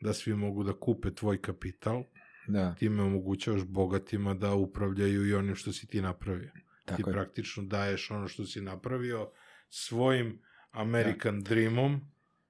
[0.00, 2.04] da svi mogu da kupe tvoj kapital,
[2.48, 6.52] Da, time omogućavaš bogatima da upravljaju i onim što si ti napravio.
[6.52, 7.12] ti tako je.
[7.14, 9.30] praktično daješ ono što si napravio
[9.68, 10.38] svojim
[10.70, 11.48] American da.
[11.48, 12.00] dreamom,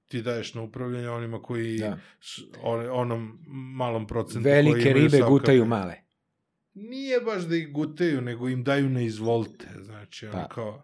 [0.07, 1.99] ti daješ na upravljanje onima koji Da.
[2.21, 3.39] s, on, onom
[3.75, 5.67] malom procentu koji Velike imaju ribe gutaju kapital.
[5.79, 5.95] male.
[6.75, 9.67] Nije baš da ih gutaju, nego im daju na izvolte.
[9.83, 10.47] Znači, Pa.
[10.47, 10.83] kao...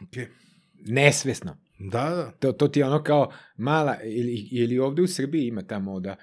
[0.00, 0.26] Okay.
[0.74, 1.56] Nesvesno.
[1.78, 2.30] Da, da.
[2.30, 6.16] To, to ti je ono kao mala, ili, ili ovde u Srbiji ima ta moda,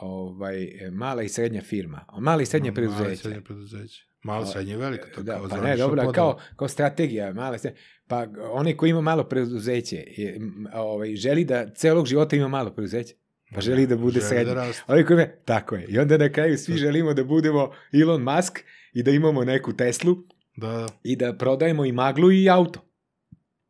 [0.00, 2.04] ovaj, mala i srednja firma.
[2.18, 3.16] Mala i srednja preduzeća.
[3.16, 4.06] srednje preduzeće.
[4.22, 6.12] Malo srednje velika, to da, kao pa ne, dobro, podela.
[6.12, 7.74] kao, kao strategija, mala se,
[8.06, 10.40] pa onaj ko ima malo preduzeće, je,
[10.74, 13.14] ovaj, želi da celog života ima malo preduzeće,
[13.54, 14.54] pa želi da bude Želi srednji.
[14.54, 14.82] Da raste.
[14.88, 15.86] Ovaj ko ima, tako je.
[15.88, 18.58] I onda na kraju svi želimo da budemo Elon Musk
[18.92, 20.16] i da imamo neku Teslu
[20.56, 20.86] Da, da.
[21.02, 22.80] i da prodajemo i maglu i auto.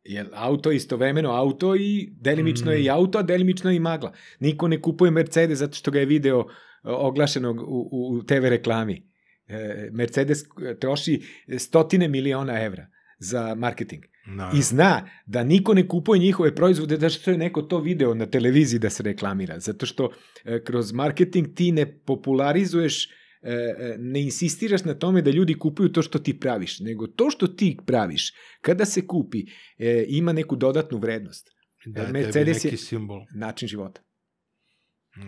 [0.05, 2.93] Jer auto je istovremeno auto i delimično je i Mm.
[2.93, 4.13] auto, a delimično je i magla.
[4.41, 6.47] Niko ne kupuje Mercedes zato što ga je video
[6.85, 9.11] oglašenog u, u, TV reklami.
[9.49, 10.39] E, Mercedes
[10.81, 11.23] troši
[11.59, 12.87] stotine miliona evra
[13.19, 14.05] za marketing.
[14.27, 18.15] Da, I zna da niko ne kupuje njihove proizvode da što je neko to video
[18.15, 19.61] na televiziji da se reklamira.
[19.61, 20.11] Zato što
[20.45, 23.11] e, kroz marketing ti ne popularizuješ, e,
[23.53, 27.47] e, ne insistiraš na tome da ljudi kupuju to što ti praviš, nego to što
[27.47, 29.45] ti praviš, kada se kupi,
[29.79, 31.57] e, ima neku dodatnu vrednost.
[31.87, 33.21] da Mercedes je- neki simbol.
[33.35, 34.01] Način života.
[35.17, 35.23] Mm.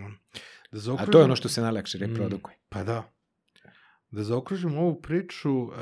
[0.72, 2.56] Da A zaokružim, to je ono što se najlakše reprodukuje.
[2.68, 3.12] Pa da.
[4.10, 5.72] Da zaokružim ovu priču, uh,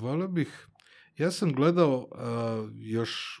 [0.00, 0.68] volio bih,
[1.16, 3.40] ja sam gledao uh, još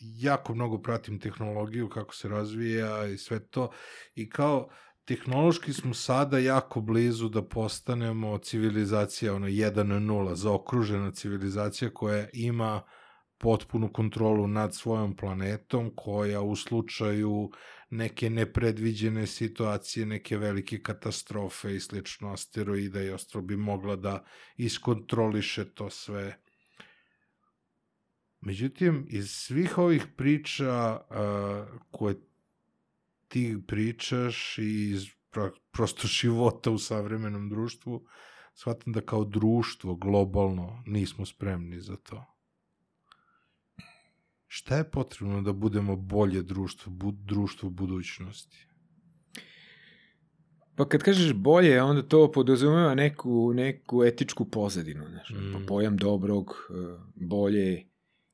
[0.00, 3.70] jako mnogo pratim tehnologiju, kako se razvija i sve to,
[4.14, 4.68] i kao
[5.04, 12.82] tehnološki smo sada jako blizu da postanemo civilizacija, ono 1.0, zaokružena civilizacija koja ima
[13.38, 17.50] potpunu kontrolu nad svojom planetom, koja u slučaju
[17.90, 24.24] neke nepredviđene situacije, neke velike katastrofe i slično asteroida i ostalo bi mogla da
[24.56, 26.40] iskontroliše to sve.
[28.40, 32.14] Međutim, iz svih ovih priča uh, koje
[33.28, 38.06] ti pričaš i iz pro, prosto života u savremenom društvu,
[38.54, 42.37] shvatam da kao društvo globalno nismo spremni za to.
[44.50, 48.66] Šta je potrebno da budemo bolje društvo, bu, društvo budućnosti?
[50.76, 55.04] Pa kad kažeš bolje, onda to podrazumeva neku, neku etičku pozadinu.
[55.10, 55.62] Znaš, Mm.
[55.62, 55.66] mm.
[55.66, 56.74] pojam dobrog, e,
[57.14, 57.84] bolje,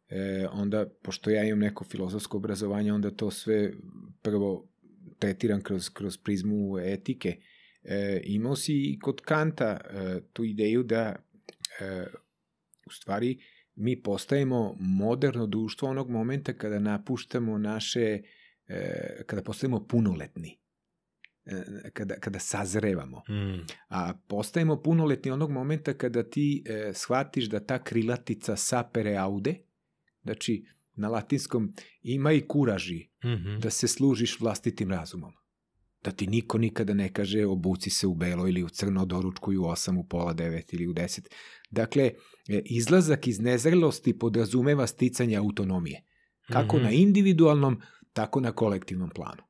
[0.09, 3.73] e, onda, pošto ja imam neko filozofsko obrazovanje, onda to sve
[4.23, 4.69] prvo
[5.19, 7.37] tretiram kroz, kroz prizmu etike.
[7.83, 11.17] E, imao si i kod Kanta e, tu ideju da
[11.81, 12.07] e,
[12.87, 13.39] u stvari
[13.77, 18.23] mi postajemo moderno društvo onog momenta kada napuštamo naše,
[18.67, 20.59] e, kada postajemo punoletni
[21.45, 23.19] e, kada, kada sazrevamo.
[23.19, 23.67] Mm.
[23.89, 29.55] A postajemo punoletni onog momenta kada ti e, shvatiš da ta krilatica sapere aude,
[30.23, 33.61] znači na latinskom ima i kuraži Mm -hmm.
[33.61, 35.33] da se služiš vlastitim razumom.
[36.05, 39.63] Da ti niko nikada ne kaže obuci se u belo ili u crno, doručkuj u
[39.63, 41.27] 8, u pola 9 ili u 10.
[41.71, 42.13] Dakle,
[42.49, 46.03] e, izlazak iz nezrelosti podrazumeva sticanje autonomije.
[46.53, 46.85] Kako Mhm.
[46.85, 47.81] na individualnom,
[48.13, 49.43] tako na kolektivnom planu.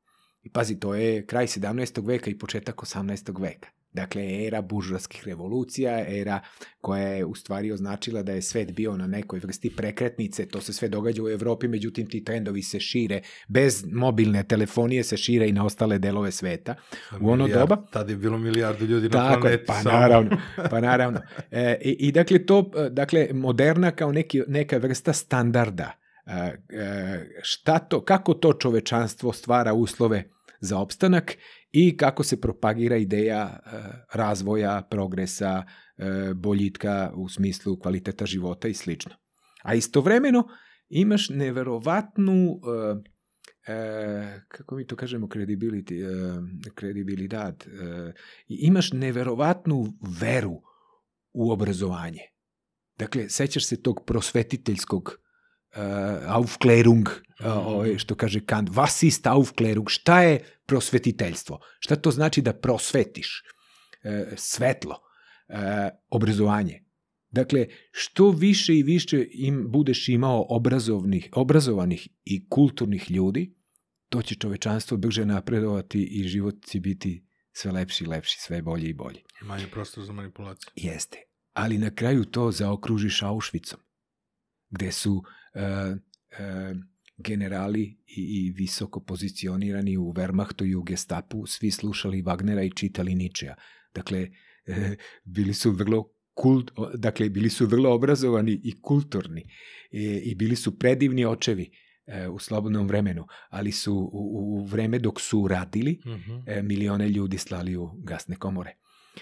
[0.42, 2.06] I pazi, to je kraj 17.
[2.06, 3.40] veka i početak 18.
[3.40, 3.68] veka.
[3.94, 6.40] Dakle, era buržovskih revolucija, era
[6.80, 10.72] koja je u stvari označila da je svet bio na nekoj vrsti prekretnice, to se
[10.72, 15.52] sve događa u Evropi, međutim ti trendovi se šire, bez mobilne telefonije se šire i
[15.52, 16.74] na ostale delove sveta.
[17.20, 19.64] U ono Milijard- doba, Tad je bilo milijardu ljudi na Tako je, planeti.
[19.66, 19.98] pa samo.
[19.98, 20.36] naravno,
[20.70, 21.20] pa naravno.
[21.50, 25.92] E, i, I dakle, to, dakle, moderna kao neki, neka vrsta standarda.
[26.26, 30.24] E, e, šta to, kako to čovečanstvo stvara uslove
[30.64, 31.36] za opstanak
[31.72, 33.70] i kako se propagira ideja e,
[34.12, 35.62] razvoja, progresa,
[35.96, 39.12] e, boljitka u smislu kvaliteta života i slično.
[39.62, 40.48] A istovremeno
[40.88, 42.60] imaš neverovatnu
[43.66, 46.08] e, e, kako mi to kažemo credibility, e,
[47.66, 48.12] e,
[48.48, 49.86] imaš neverovatnu
[50.20, 50.62] veru
[51.32, 52.20] u obrazovanje.
[52.98, 55.23] Dakle, sećaš se tog prosvetiteljskog
[56.26, 61.60] Aufklärung, uh, ovaj, što kaže Kant, was ist Aufklärung, šta je prosvetiteljstvo?
[61.78, 63.42] Šta to znači da prosvetiš?
[64.04, 64.92] Uh, svetlo,
[65.48, 65.56] uh,
[66.10, 66.84] obrazovanje.
[67.30, 73.54] Dakle, što više i više im budeš imao obrazovnih, obrazovanih i kulturnih ljudi,
[74.08, 78.88] to će čovečanstvo brže napredovati i život će biti sve lepši i lepši, sve bolji
[78.88, 79.22] i bolji.
[79.42, 80.70] Manje prostor za manipulaciju.
[80.76, 81.18] Jeste.
[81.52, 83.78] Ali na kraju to zaokružiš Auschwitzom,
[84.70, 85.24] gde su uh,
[87.16, 93.14] generali i, i visoko pozicionirani u Wehrmachtu i u Gestapu svi slušali Wagnera i čitali
[93.14, 93.54] Ničeja.
[93.94, 94.28] Dakle,
[94.66, 99.40] e, bili su vrlo kult, dakle, bili su vrlo obrazovani i kulturni
[99.92, 101.70] e, i bili su predivni očevi
[102.32, 106.32] u slobodnom vremenu, ali su u, u vreme dok su radili, Mhm.
[106.46, 108.76] e, milione ljudi slali u gasne komore.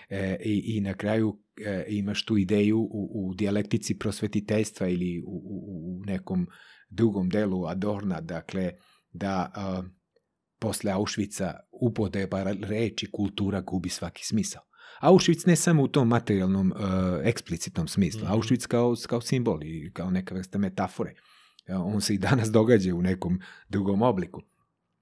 [0.09, 5.31] E, i, I na kraju e, imaš tu ideju u, u dijalektici prosvetiteljstva ili u,
[5.31, 6.47] u, u nekom
[6.91, 8.73] drugom delu Adorna, dakle,
[9.12, 9.83] da a,
[10.59, 14.62] posle Auschwitza upodeba reči kultura gubi svaki smisao.
[15.01, 16.83] Auschwitz ne samo u tom materijalnom, uh,
[17.23, 18.33] eksplicitnom smislu, Mhm.
[18.33, 21.15] Auschwitz kao, kao simbol i kao neka vrsta metafore.
[21.67, 24.43] E, On se i danas događa u nekom drugom obliku.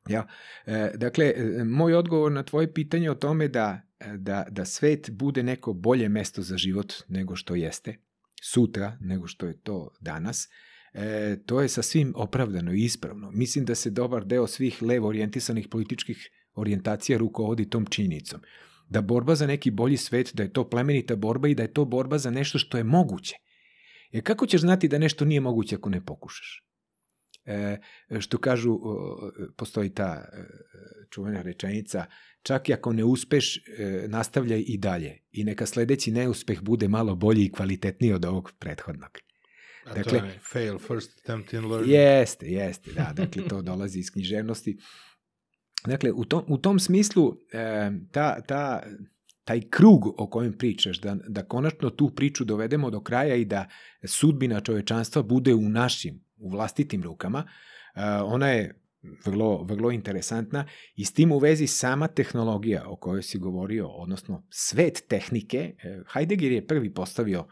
[0.09, 0.27] Ja,
[0.67, 5.11] e, dakle, e, moj odgovor na tvoje pitanje o tome da, e, da, da svet
[5.11, 7.97] bude neko bolje mesto za život nego što jeste,
[8.43, 10.49] sutra nego što je to danas,
[10.93, 13.31] e, to je sasvim opravdano i ispravno.
[13.31, 18.41] Mislim da se dobar deo svih levo orijentisanih političkih orijentacija rukovodi tom činjenicom.
[18.89, 21.85] Da borba za neki bolji svet, da je to plemenita borba i da je to
[21.85, 23.37] borba za nešto što je moguće.
[24.11, 26.70] Jer kako ćeš znati da nešto nije moguće ako ne pokušaš?
[27.45, 27.79] E,
[28.21, 30.45] što kažu, o, postoji ta e,
[31.11, 32.07] čuvena rečenica,
[32.43, 33.61] čak i ako ne uspeš, e,
[34.09, 35.19] nastavljaj i dalje.
[35.33, 39.19] I neka sledeći neuspeh bude malo bolji i kvalitetniji od ovog prethodnog.
[39.85, 41.93] A Dakle- to je fail first attempt in learning.
[41.93, 44.79] Jeste, jeste, da, dakle to dolazi iz književnosti.
[45.87, 48.83] Dakle, u tom, u tom smislu e, ta, ta,
[49.45, 53.69] taj krug o kojem pričaš, da, da konačno tu priču dovedemo do kraja i da
[54.05, 57.45] sudbina čovečanstva bude u našim, u vlastitim rukama,
[57.95, 58.81] e, ona je
[59.25, 64.47] vrlo, vrlo interesantna i s tim u vezi sama tehnologija o kojoj si govorio, odnosno
[64.51, 67.47] svet tehnike, e, Heidegger je prvi postavio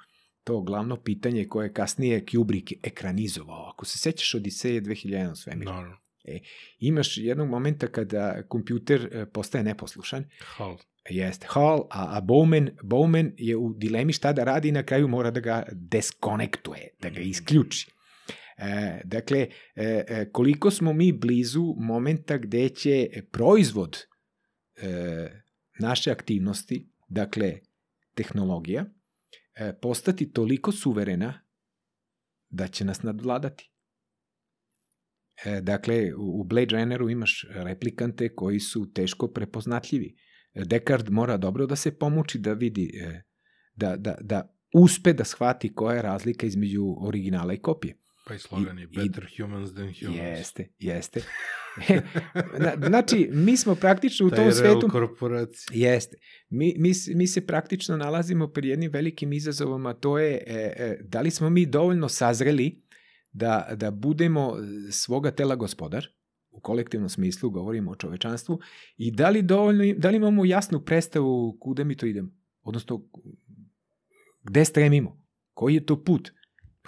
[0.45, 3.69] to glavno pitanje koje je kasnije Kubrick ekranizovao.
[3.69, 5.97] Ako se sećaš Odiseje 2001 svemir, Naravno.
[6.79, 10.77] imaš jednog momenta kada kompjuter e, postaje neposlušan, Hal.
[11.11, 15.09] Jeste, Hall, a, a Bowman, Bowman je u dilemi šta da radi i na kraju
[15.09, 17.91] mora da ga deskonektuje, da ga isključi.
[18.59, 23.99] E, dakle, e, e, koliko smo mi blizu momenta gde će proizvod
[24.77, 25.43] e,
[25.79, 27.59] naše aktivnosti, dakle,
[28.15, 28.85] tehnologija,
[29.55, 31.41] e, postati toliko suverena
[32.49, 33.73] da će nas nadvladati.
[35.45, 40.17] E, dakle, u Blade Runneru imaš replikante koji su teško prepoznatljivi.
[40.55, 43.23] Descartes mora dobro da se pomuči da vidi, e,
[43.75, 47.99] da, da, da uspe da shvati koja je razlika između originala i kopije.
[48.29, 50.19] Pa i slogan je I- better humans than humans.
[50.19, 51.23] Jeste, jeste.
[52.59, 54.89] Na- znači, mi smo praktično u tom svetu...
[54.91, 55.91] korporacija.
[55.91, 56.17] Jeste.
[56.49, 60.99] Mi, mi, mi se praktično nalazimo pred jednim velikim izazovom, a to je e, e,
[61.03, 62.83] da li smo mi dovoljno sazreli
[63.33, 64.57] da, da budemo
[64.91, 66.07] svoga tela gospodar,
[66.51, 68.61] u kolektivnom smislu govorimo o čovečanstvu,
[68.97, 72.31] i da li, dovoljno, da li imamo jasnu predstavu kuda mi to idemo?
[72.63, 73.09] Odnosno,
[74.43, 75.25] gde stremimo?
[75.55, 76.33] Koji je to put?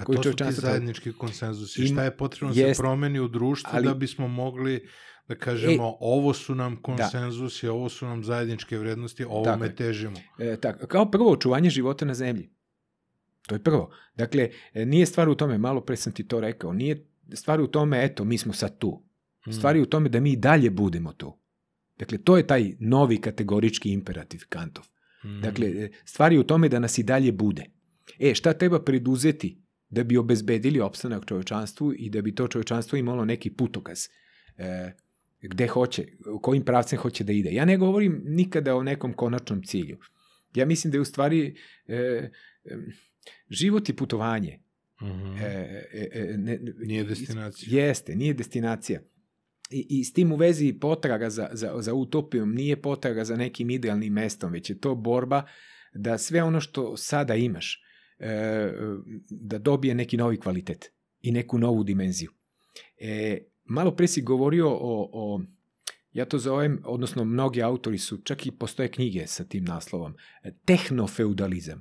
[0.01, 1.81] Pa koji to su ti zajednički konsenzusi.
[1.81, 2.77] Im- Šta je potrebno da jest.
[2.77, 4.89] se promeni u društvu Ali- da bismo mogli
[5.29, 9.75] da kažemo E, ovo su nam konsenzusi, ovo su nam zajedničke vrednosti, ovome je.
[9.77, 10.17] težimo.
[10.39, 12.51] E, tako, kao prvo, očuvanje života na zemlji.
[13.43, 13.91] To je prvo.
[14.15, 17.67] Dakle, e, nije stvar u tome, malo pre sam ti to rekao, nije stvar u
[17.67, 19.03] tome, eto, mi smo sad tu.
[19.49, 19.53] Mm.
[19.53, 21.39] Stvar je u tome da mi i dalje budemo tu.
[21.99, 24.85] Dakle, to je taj novi kategorički imperativ Kantov.
[25.25, 25.41] Mhm.
[25.41, 27.65] Dakle, e, stvari u tome da nas i dalje bude.
[28.19, 33.25] E, šta treba preduzeti da bi obezbedili opstanak čovečanstvu i da bi to čovečanstvo imalo
[33.25, 34.09] neki putokaz?
[34.59, 34.93] E,
[35.43, 37.51] gde hoće, u kojim pravcem hoće da ide.
[37.53, 39.99] Ja ne govorim nikada o nekom konačnom cilju.
[40.55, 42.31] Ja mislim da je u stvari e, e,
[43.51, 44.61] život i putovanje.
[45.03, 45.37] Mhm.
[45.37, 47.87] E, e, e, ne, Nije destinacija.
[47.87, 49.01] Jeste, nije destinacija.
[49.71, 53.71] I, I s tim u vezi potraga za, za, za utopijom nije potraga za nekim
[53.71, 55.47] idealnim mestom, već je to borba
[55.95, 57.83] da sve ono što sada imaš,
[59.31, 62.31] da dobije neki novi kvalitet i neku novu dimenziju.
[62.99, 65.41] E, malo pre si govorio o, o
[66.13, 70.15] ja to zovem, odnosno mnogi autori su, čak i postoje knjige sa tim naslovom,
[70.65, 71.81] tehnofeudalizam.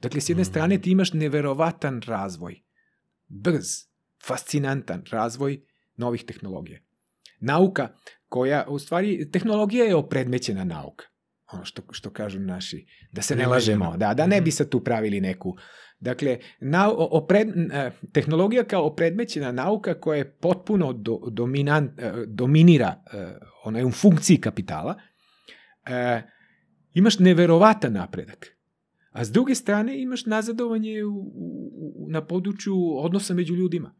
[0.00, 0.50] Dakle, s jedne Mhm.
[0.50, 2.62] strane ti imaš neverovatan razvoj,
[3.28, 3.66] brz,
[4.26, 5.60] fascinantan razvoj
[5.96, 6.80] novih tehnologija.
[7.40, 7.88] Nauka
[8.28, 11.06] koja, u stvari, tehnologija je opredmećena nauka.
[11.52, 14.50] Ono što, što kažu naši, da se ne lažemo, da, da ne bi Mhm.
[14.50, 15.56] sad tu pravili neku
[16.00, 23.02] Dakle, na, opred, e, tehnologija kao opredmećena nauka koja je potpuno do, dominant, e, dominira,
[23.12, 23.26] e,
[23.64, 24.94] ona je u funkciji kapitala,
[26.94, 28.56] imaš neverovatan napredak.
[29.10, 33.94] A s druge strane imaš nazadovanje u, u- na području odnosa među ljudima.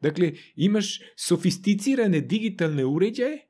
[0.00, 3.47] Dakle, imaš sofisticirane digitalne uređaje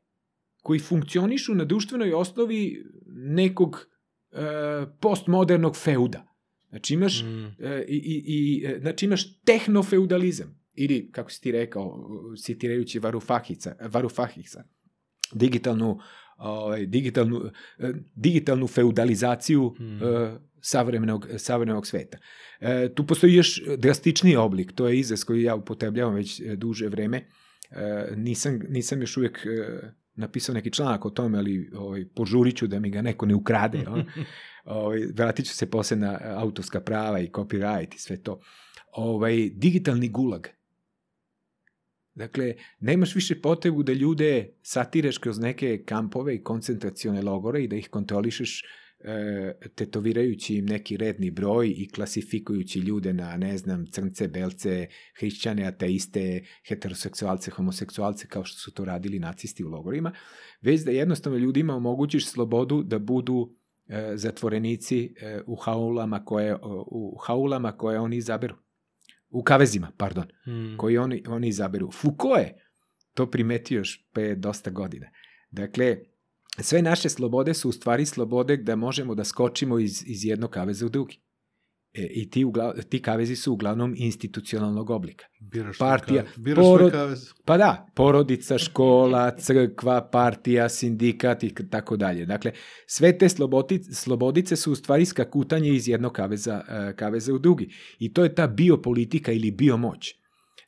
[0.63, 3.87] koji funkcionišu na društvenoj osnovi nekog
[4.33, 4.37] e,
[5.01, 6.25] postmodernog feuda.
[6.69, 7.47] Znači imaš Mhm.
[7.59, 12.09] E, i, i, i, e, znači imaš tehnofeudalizam ili, kako si ti rekao,
[12.45, 14.65] citirajući Varufahica, Varufahica
[15.33, 15.99] digitalnu,
[16.37, 17.41] ovaj, digitalnu,
[17.79, 20.05] e, digitalnu feudalizaciju Mhm.
[20.05, 22.19] e, savremenog, savremenog sveta.
[22.61, 27.29] E, tu postoji još drastičniji oblik, to je izraz koji ja upotrebljavam već duže vreme.
[27.71, 32.67] E, nisam, nisam još uvijek e, napisao neki članak o tome, ali ovaj, požurit ću
[32.67, 33.79] da mi ga neko ne ukrade.
[33.79, 34.03] jel?
[34.65, 38.41] ovaj, vratit ću se posle na e, autorska prava i copyright i sve to.
[38.93, 40.47] Ovaj, digitalni gulag.
[42.15, 47.77] Dakle, nemaš više potrebu da ljude satireš kroz neke kampove i koncentracione logore i da
[47.77, 48.65] ih kontrolišeš
[49.75, 54.87] tetovirajući im neki redni broj i klasifikujući ljude na, ne znam, crnce, belce,
[55.19, 60.13] hrišćane, ateiste, heteroseksualce, homoseksualce, kao što su to radili nacisti u logorima,
[60.61, 63.55] već da jednostavno ljudima omogućiš slobodu da budu
[63.87, 68.57] e, zatvorenici e, u haulama koje, u haulama koje oni izaberu.
[69.31, 70.77] U kavezima, pardon Mhm.
[70.77, 71.91] koji oni, oni izaberu.
[71.91, 72.65] Foucault je
[73.15, 75.07] to primetio još pre dosta godina.
[75.51, 75.99] Dakle,
[76.61, 80.87] sve naše slobode su u stvari slobode da možemo da skočimo iz, iz jednog kaveza
[80.87, 81.21] u drugi.
[81.95, 85.27] E, I ti, ugla, ti kavezi su uglavnom institucionalnog oblika.
[85.41, 86.39] Biraš Partija, kavez.
[86.39, 87.33] Biraš porod- kavez.
[87.45, 92.27] Pa da, porodica, škola, crkva, partija, sindikat i tako dalje.
[92.27, 92.53] Dakle,
[92.87, 97.69] sve te slobodice, slobodice su u stvari skakutanje iz jednog kaveza, e, kaveza u drugi.
[97.99, 100.15] I to je ta biopolitika ili biomoć.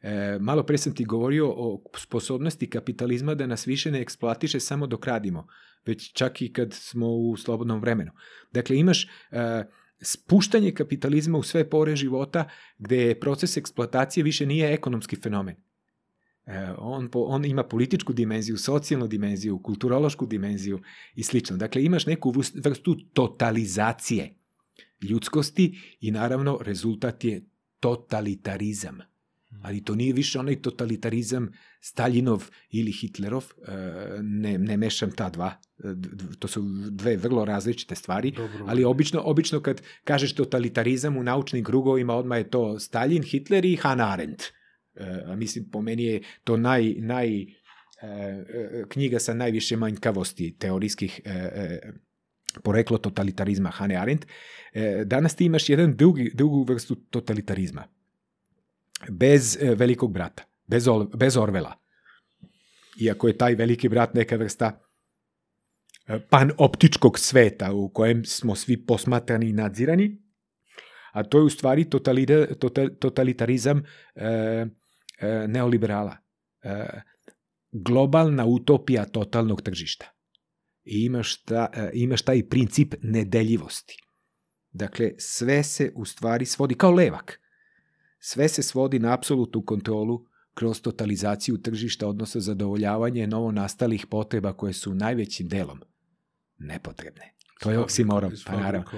[0.02, 4.86] E, malo pre sam ti govorio o sposobnosti kapitalizma da nas više ne eksploatiše samo
[4.86, 5.46] dok radimo,
[5.86, 8.12] već čak i kad smo u slobodnom vremenu.
[8.52, 9.08] Dakle, imaš e,
[10.00, 15.56] spuštanje kapitalizma u sve pore života gde proces eksploatacije više nije ekonomski fenomen.
[16.46, 20.80] E, on, po, on ima političku dimenziju, socijalnu dimenziju, kulturološku dimenziju
[21.14, 21.56] i slično.
[21.56, 24.34] Dakle, imaš neku vrst- vrstu totalizacije
[25.02, 27.44] ljudskosti i naravno rezultat je
[27.80, 28.98] totalitarizam.
[29.62, 33.72] Ali to nije više onaj totalitarizam Staljinov ili Hitlerov, e,
[34.22, 35.94] ne, ne mešam ta dva, e,
[36.38, 38.64] to su dve vrlo različite stvari, Dobro.
[38.68, 43.76] ali obično, obično kad kažeš totalitarizam u naučnim krugovima, odmah je to Stalin, Hitler i
[43.76, 44.42] Hannah Arendt.
[44.42, 47.46] E, a mislim, po meni je to naj, naj,
[48.88, 51.20] knjiga sa najviše manjkavosti teorijskih
[52.62, 54.26] poreklo totalitarizma Hannah Arendt.
[55.04, 57.84] Danas ti imaš jedan drugi, drugu vrstu totalitarizma.
[59.08, 61.74] Bez e, velikog brata, bez, Ol, bez Orvela.
[63.00, 64.80] Iako je taj veliki brat neka vrsta
[66.06, 70.10] e, panoptičkog sveta u kojem smo svi posmatrani i nadzirani,
[71.12, 73.82] a to je u stvari totalida, total, totalitarizam
[74.14, 74.26] e,
[75.18, 76.16] e, neoliberala.
[76.62, 77.00] E,
[77.72, 80.06] globalna utopija totalnog tržišta.
[80.84, 83.96] I imaš, ta, e, imaš taj princip nedeljivosti.
[84.72, 87.40] Dakle, sve se u stvari svodi kao levak.
[88.20, 94.72] Sve se svodi na apsolutnu kontrolu kroz totalizaciju tržišta, odnosno zadovoljavanje novo nastalih potreba koje
[94.72, 95.80] su najvećim delom
[96.58, 97.34] nepotrebne.
[97.60, 98.90] To je oksimoron, pa naravno.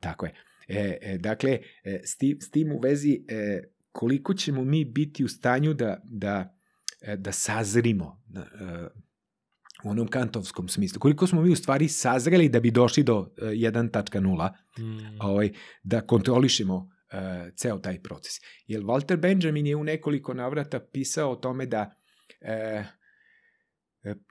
[0.00, 0.34] Tako je.
[0.68, 5.24] E, e, dakle, e, s, tim, s tim u vezi, e, koliko ćemo mi biti
[5.24, 6.56] u stanju da, da,
[7.00, 8.40] e, da sazrimo, e,
[9.84, 13.28] u onom kantovskom smislu, koliko smo mi u stvari sazreli da bi došli do uh,
[13.38, 15.20] 1.0, Mm.
[15.20, 15.50] ovaj,
[15.82, 18.32] da kontrolišemo uh, ceo taj proces.
[18.66, 21.94] Jer Walter Benjamin je u nekoliko navrata pisao o tome da
[22.40, 22.86] uh,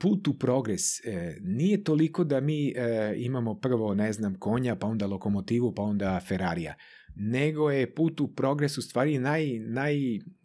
[0.02, 4.88] put u progres e, nije toliko da mi e, imamo prvo, ne znam, konja, pa
[4.88, 6.76] onda lokomotivu, pa onda Ferrarija,
[7.16, 9.96] nego je put u progres u stvari naj, naj,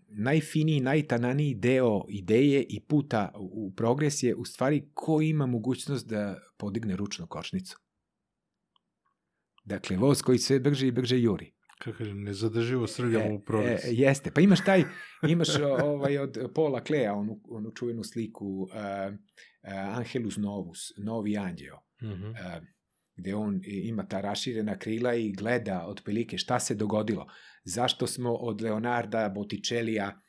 [0.08, 6.38] najfiniji, najtananiji deo ideje i puta u progres je u stvari ko ima mogućnost da
[6.56, 7.78] podigne ručnu kočnicu.
[9.64, 11.54] Dakle, voz koji sve brže i brže juri.
[11.84, 13.84] Kako kažem, nezadrživo srljamo u progres.
[13.84, 14.84] E, jeste, pa imaš taj,
[15.28, 15.48] imaš
[15.82, 22.06] ovaj od Paula Kleja, onu, onu čuvenu sliku uh, uh, Angelus Novus, Novi anđeo, Mm
[22.06, 22.30] -hmm.
[22.30, 22.64] uh,
[23.16, 27.26] gde on ima ta raširena krila i gleda otprilike šta se dogodilo.
[27.64, 30.20] Zašto smo od Leonarda Botticelija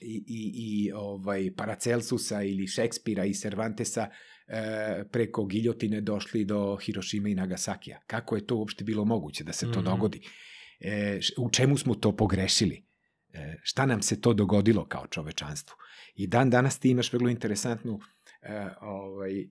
[0.00, 4.08] i, i, i ovaj Paracelsusa ili Šekspira i Cervantesa
[4.46, 8.00] e, preko giljotine došli do Hirošima i Nagasakija.
[8.06, 9.84] Kako je to uopšte bilo moguće da se to Mhm.
[9.84, 10.20] dogodi?
[10.80, 12.86] E, u čemu smo to pogrešili?
[13.30, 15.76] E, šta nam se to dogodilo kao čovečanstvu?
[16.14, 17.98] I dan danas ti imaš vrlo interesantnu
[18.42, 19.46] e, ovaj, e,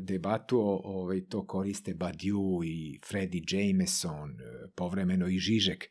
[0.00, 4.36] debatu, o- ovaj, to koriste Badiou i Freddy Jameson,
[4.74, 5.84] povremeno i Žižek.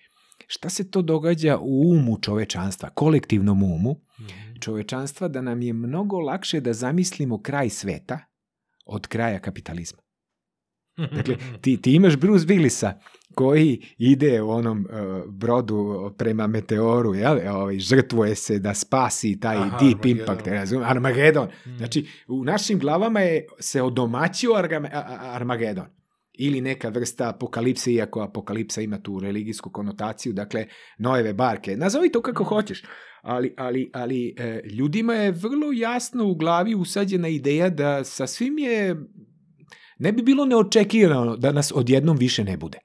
[0.47, 4.59] Šta se to događa u umu čovečanstva, kolektivnom umu, Mhm.
[4.61, 8.19] čovečanstva da nam je mnogo lakše da zamislimo kraj sveta
[8.85, 10.02] od kraja kapitalizma.
[10.97, 12.91] Dakle, ti, ti imaš Bruce Willisa
[13.35, 17.37] koji ide u onom uh, brodu prema meteoru, jel?
[17.55, 20.19] Ovaj, žrtvuje se da spasi taj Aha, Deep Armagedon.
[20.19, 20.83] Impact, razum?
[20.83, 21.47] Armagedon.
[21.65, 21.77] Mm.
[21.77, 24.51] Znači, u našim glavama je se odomaćio
[25.21, 25.85] Armagedon.
[26.33, 31.77] Ili neka vrsta apokalipse, iako apokalipsa ima tu religijsku konotaciju, dakle, Noeve barke.
[31.77, 32.83] Nazovi to kako hoćeš.
[33.21, 38.57] Ali, ali, ali e, ljudima je vrlo jasno u glavi usađena ideja da sa svim
[38.57, 38.95] je
[39.99, 42.77] ne bi bilo neočekirano da nas odjednom više ne bude.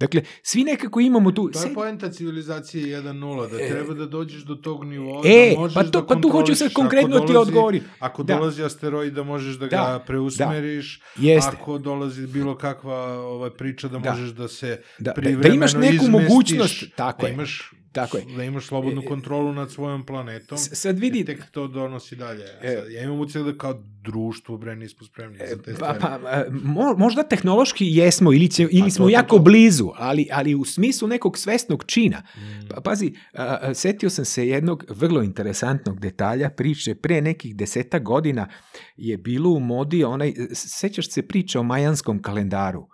[0.00, 1.50] Dakle, svi nekako imamo tu...
[1.50, 5.60] To je poenta civilizacije 1.0, da E, treba da dođeš do tog nivoa, E, da
[5.60, 7.82] možeš pa, to, da pa tu hoću sad konkretno Ako ti dolazi- odgovorim.
[7.98, 8.34] Ako Da.
[8.34, 11.50] dolazi asteroid da možeš da, Da, ga preusmeriš, Jeste.
[11.52, 14.10] ako dolazi bilo kakva ovaj, priča da, Da.
[14.10, 18.16] možeš da se Da, da, privremeno da imaš neku izmestiš, mogućnost, tako da imaš, Tako
[18.16, 18.24] je.
[18.26, 22.44] da imaš slobodnu E, kontrolu nad svojom planetom, S- Sad vidi, tek to donosi dalje.
[22.62, 25.98] E, sad, ja imam utisak da kao društvo, bre, nismo spremni za te Pa, stvari.
[26.00, 29.42] pa, a, mo, možda tehnološki jesmo ili, će, ili A smo to, jako to.
[29.42, 32.22] blizu, ali, ali u smislu nekog svesnog čina.
[32.36, 32.68] Mm.
[32.68, 36.94] Pa, pazi, a, setio sam se jednog vrlo interesantnog detalja priče.
[36.94, 38.48] Pre nekih deseta godina
[38.96, 42.86] je bilo u modi onaj, sećaš se priče o majanskom kalendaru.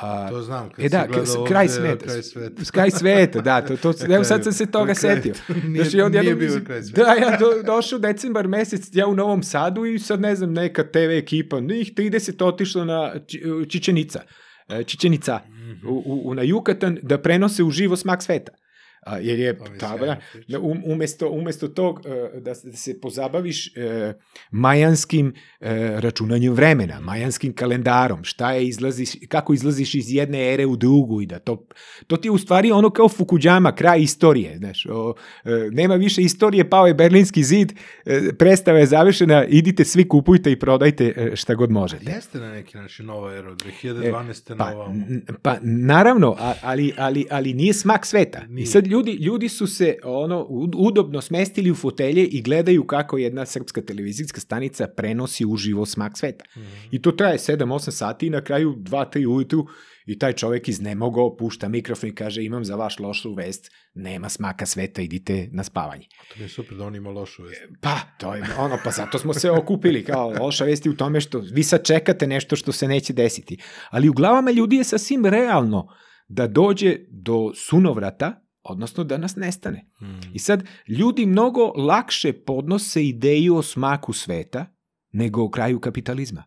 [0.00, 2.04] A, To znam, kad e da, gledao kraj sveta.
[2.04, 2.62] Kraj sveta.
[2.64, 5.34] Kraj sveta, da, to, to, evo sad sam se toga Kraj- setio.
[5.64, 7.02] Nije, Znači, on nije jednom bio kraj sveta.
[7.04, 10.84] Da, ja do, došao decembar mesec, ja u Novom Sadu i sad ne znam, neka
[10.84, 14.20] TV ekipa, njih 30 otišlo na Či- Čičenica,
[14.68, 15.88] e, Čičenica, Mhm.
[15.88, 18.52] u, u, na Jukatan da prenose u živo smak sveta.
[19.00, 20.58] A, jer je, Pa mi ta, sjajna da, priča.
[20.58, 22.00] um, umesto, umesto tog
[22.34, 24.14] e, da, se- da se pozabaviš e,
[24.52, 25.70] majanskim e,
[26.00, 31.26] računanjem vremena, majanskim kalendarom, šta je izlaziš, kako izlaziš iz jedne ere u drugu i
[31.26, 31.66] da to,
[32.06, 36.22] to ti je u stvari ono kao Fukujama, kraj istorije, znaš, o, e, nema više
[36.22, 37.72] istorije, pao je Berlinski zid,
[38.06, 42.10] e, predstava je završena, idite svi kupujte i prodajte e, šta god možete.
[42.10, 44.48] Jeste na neki način nova era, od 2012.
[44.48, 45.04] Pa, na ovamo.
[45.42, 48.40] pa naravno, ali, ali, ali nije smak sveta.
[48.40, 48.66] I Nije.
[48.66, 53.46] sad ljudi, ljudi su se ono ud- udobno smestili u fotelje i gledaju kako jedna
[53.46, 56.44] srpska televizijska stanica prenosi uživo smak sveta.
[56.56, 56.66] Mhm.
[56.90, 59.66] I to traje 7-8 sati i na kraju 2-3 ujutru
[60.06, 64.66] i taj čovek iznemogao, pušta mikrofon i kaže imam za vaš lošu vest, nema smaka
[64.66, 66.06] sveta, idite na spavanje.
[66.28, 67.60] To mi je super da on ima lošu vest.
[67.80, 71.20] Pa, to je ono, pa zato smo se okupili, kao loša vest je u tome
[71.20, 73.58] što vi sad čekate nešto što se neće desiti.
[73.90, 75.88] Ali u glavama ljudi je sasvim realno
[76.28, 79.90] da dođe do sunovrata, odnosno da nas nestane.
[80.00, 80.20] Mm.
[80.34, 84.66] I sad, ljudi mnogo lakše podnose ideju o smaku sveta
[85.12, 86.44] nego o kraju kapitalizma.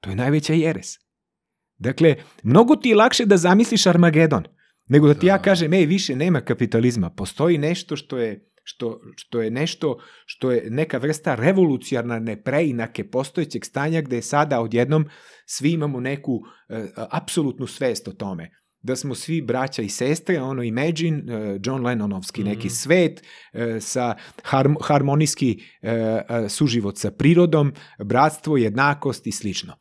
[0.00, 0.86] To je najveća jeres.
[1.78, 4.44] Dakle, mnogo ti je lakše da zamisliš Armagedon,
[4.88, 5.42] nego da ti ja Da.
[5.42, 7.10] kažem, ej, više nema kapitalizma.
[7.10, 13.64] Postoji nešto što je što, što je nešto što je neka vrsta revolucionarne preinake postojećeg
[13.64, 15.08] stanja gde sada odjednom
[15.46, 18.50] svi imamo neku e, apsolutnu svest o tome
[18.86, 22.74] da smo svi braća i sestre, ono Imagine, e, John Lennonovski neki Mhm.
[22.74, 27.72] svet e, sa harm, harmonijski e, suživot sa prirodom,
[28.04, 29.76] bratstvo, jednakost i slično.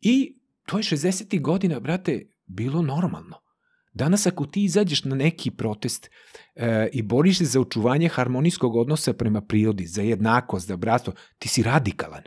[0.00, 1.40] I to je 60.
[1.40, 3.36] godina, brate, bilo normalno.
[3.92, 6.10] Danas ako ti izađeš na neki protest
[6.54, 11.48] e, i boriš se za očuvanje harmonijskog odnosa prema prirodi, za jednakost, za bratstvo, ti
[11.48, 12.22] si radikalan.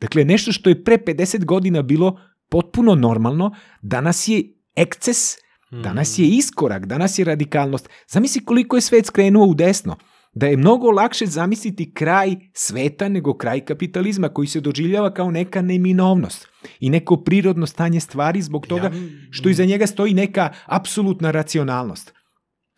[0.00, 4.42] Dakle, nešto što je pre 50 godina bilo potpuno normalno, danas je
[4.76, 5.16] ekces,
[5.70, 7.88] danas je iskorak, danas je radikalnost.
[8.08, 9.96] Zamisli koliko je svet skrenuo u desno.
[10.34, 15.62] Da je mnogo lakše zamisliti kraj sveta nego kraj kapitalizma koji se doživljava kao neka
[15.62, 16.48] neminovnost
[16.80, 18.90] i neko prirodno stanje stvari zbog toga
[19.30, 22.14] što iza njega stoji neka apsolutna racionalnost.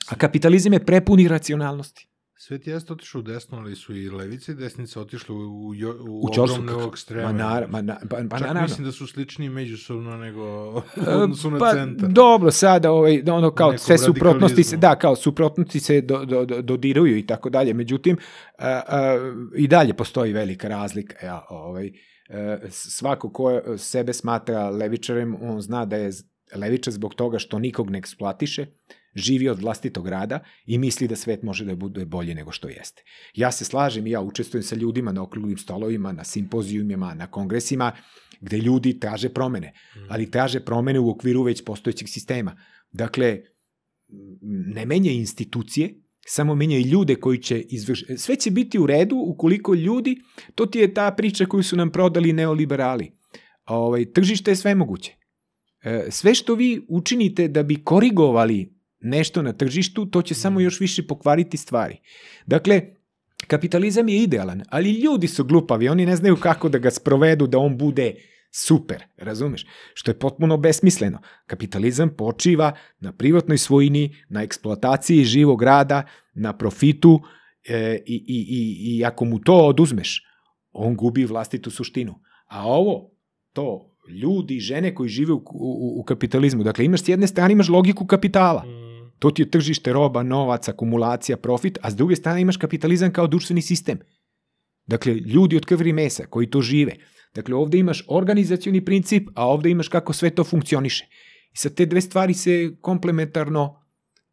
[0.08, 2.09] A kapitalizam je prepun iracionalnosti.
[2.50, 6.20] Svet jeste otišao u desno, ali su i levice i desnice otišle u, u, u,
[6.22, 7.24] U ogromne ekstreme.
[7.24, 8.62] Ma, nar, ma, na, pa, pa Čak naravno.
[8.62, 10.42] mislim da su sličniji međusobno nego
[11.06, 12.08] E, odnosu na pa, centar.
[12.08, 16.62] Dobro, sada ovaj, ono kao sve suprotnosti se, da, kao suprotnosti se do, do, do,
[16.62, 17.74] dodiruju i tako dalje.
[17.74, 18.16] Međutim,
[18.58, 21.26] a, a, i dalje postoji velika razlika.
[21.26, 21.86] Ja, ovaj,
[22.28, 26.10] e, svako ko sebe smatra levičarem, on zna da je
[26.56, 28.66] levičar zbog toga što nikog ne eksploatiše,
[29.14, 33.02] živi od vlastitog rada i misli da svet može da bude bolje nego što jeste.
[33.34, 37.92] Ja se slažem i ja učestvujem sa ljudima na okruglim stolovima, na simpozijumima, na kongresima,
[38.40, 39.72] gde ljudi traže promene
[40.08, 42.56] ali traže promene u okviru već postojećeg sistema.
[42.92, 43.40] Dakle,
[44.74, 45.94] ne menja institucije,
[46.26, 48.18] samo menja i ljude koji će izvršiti.
[48.18, 50.16] Sve će biti u redu ukoliko ljudi,
[50.54, 53.12] to ti je ta priča koju su nam prodali neoliberali.
[53.66, 55.19] Ovaj, tržište je sve moguće.
[55.82, 60.80] E, Sve što vi učinite da bi korigovali nešto na tržištu, to će samo još
[60.80, 61.96] više pokvariti stvari.
[62.46, 62.82] Dakle,
[63.46, 67.58] kapitalizam je idealan, ali ljudi su glupavi, oni ne znaju kako da ga sprovedu, da
[67.58, 68.14] on bude
[68.52, 69.66] super, razumeš?
[69.94, 71.18] Što je potpuno besmisleno.
[71.46, 76.02] Kapitalizam počiva na privatnoj svojini, na eksploataciji živog rada,
[76.34, 77.20] na profitu
[77.68, 80.22] e, i, i, i, i ako mu to oduzmeš,
[80.72, 82.14] on gubi vlastitu suštinu.
[82.46, 83.10] A ovo,
[83.52, 87.52] to, ljudi i žene koji žive u, u, u kapitalizmu, dakle imaš s jedne strane
[87.52, 88.90] imaš logiku kapitala, Mm.
[89.20, 93.26] To ti je tržište roba, novac, akumulacija, profit, a s druge strane imaš kapitalizam kao
[93.26, 93.98] društveni sistem.
[94.86, 96.96] Dakle, ljudi od krvi mesa koji to žive.
[97.34, 101.06] Dakle, ovde imaš organizacioni princip, a ovde imaš kako sve to funkcioniše.
[101.52, 103.76] I sad te dve stvari se komplementarno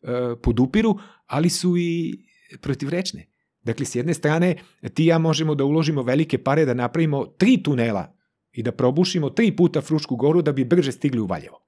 [0.02, 0.08] e,
[0.44, 2.18] podupiru, ali su i
[2.62, 3.28] protivrečne.
[3.64, 4.56] Dakle, s jedne strane,
[4.94, 8.17] ti ja možemo da uložimo velike pare da napravimo tri tunela
[8.58, 11.60] i da probušimo tri puta Frušku goru da bi brže stigli u Valjevo.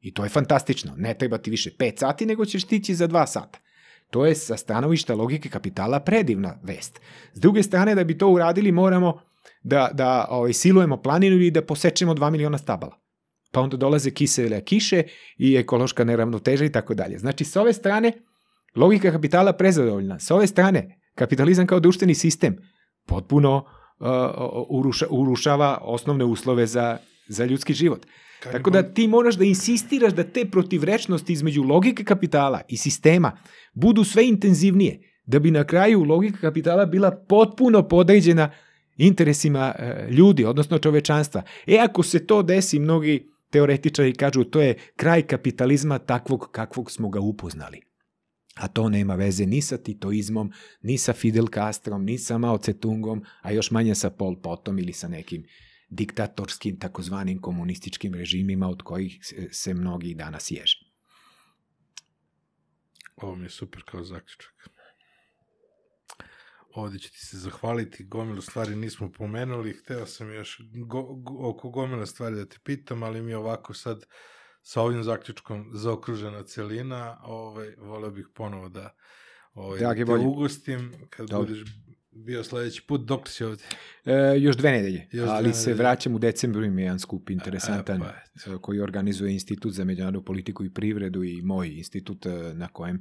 [0.00, 0.94] I to je fantastično.
[0.96, 3.58] Ne treba ti više 5 sati, nego ćeš stići za 2 sata.
[4.10, 7.00] To je sa stanovišta logike kapitala predivna vest.
[7.32, 9.20] S druge strane, da bi to uradili, moramo
[9.62, 12.98] da, da ovaj, silujemo planinu i da posečemo 2 miliona stabala.
[13.52, 15.02] Pa onda dolaze kisele kiše
[15.38, 17.18] i ekološka neravnoteža i tako dalje.
[17.18, 18.12] Znači, s ove strane,
[18.76, 20.18] logika kapitala prezadovoljna.
[20.18, 22.58] S ove strane, kapitalizam kao društveni sistem
[23.06, 23.64] potpuno
[24.68, 26.98] uruša, urušava osnovne uslove za,
[27.28, 28.06] za ljudski život.
[28.52, 33.38] Tako da ti moraš da insistiraš da te protivrečnosti između logike kapitala i sistema
[33.74, 38.50] budu sve intenzivnije, da bi na kraju logika kapitala bila potpuno podređena
[38.96, 41.42] interesima e, ljudi, odnosno čovečanstva.
[41.66, 47.08] E ako se to desi, mnogi teoretičari kažu to je kraj kapitalizma takvog kakvog smo
[47.08, 47.80] ga upoznali.
[48.54, 50.52] A to nema veze ni sa titoizmom,
[50.82, 54.92] ni sa Fidel Castrom, ni sa Mao Tse-tungom, a još manje sa Pol Potom ili
[54.92, 55.46] sa nekim
[55.88, 59.18] diktatorskim takozvanim komunističkim režimima od kojih
[59.50, 60.78] se, mnogi danas ježe.
[63.16, 64.70] Ovo mi je super kao zaključak.
[66.74, 71.70] Ovde ću ti se zahvaliti, gomilu stvari nismo pomenuli, hteo sam još go, go, oko
[71.70, 74.06] gomile stvari da te pitam, ali mi ovako sad
[74.66, 78.94] sa ovim zaključkom zaokružena celina, ovaj, voleo bih ponovo da
[79.54, 80.26] ovaj, Dragi te volje.
[80.26, 81.46] ugostim kad Dobro.
[81.46, 81.64] budeš
[82.10, 83.62] bio sledeći put, dok si ovde.
[84.04, 85.82] E, još dve nedelje, Još ali dve se nedelje.
[85.82, 88.04] vraćam u decembru, ima jedan skup interesantan E,
[88.44, 92.68] pa e, koji organizuje Institut za međunarodnu politiku i privredu i moj institut e, na
[92.68, 92.98] kojem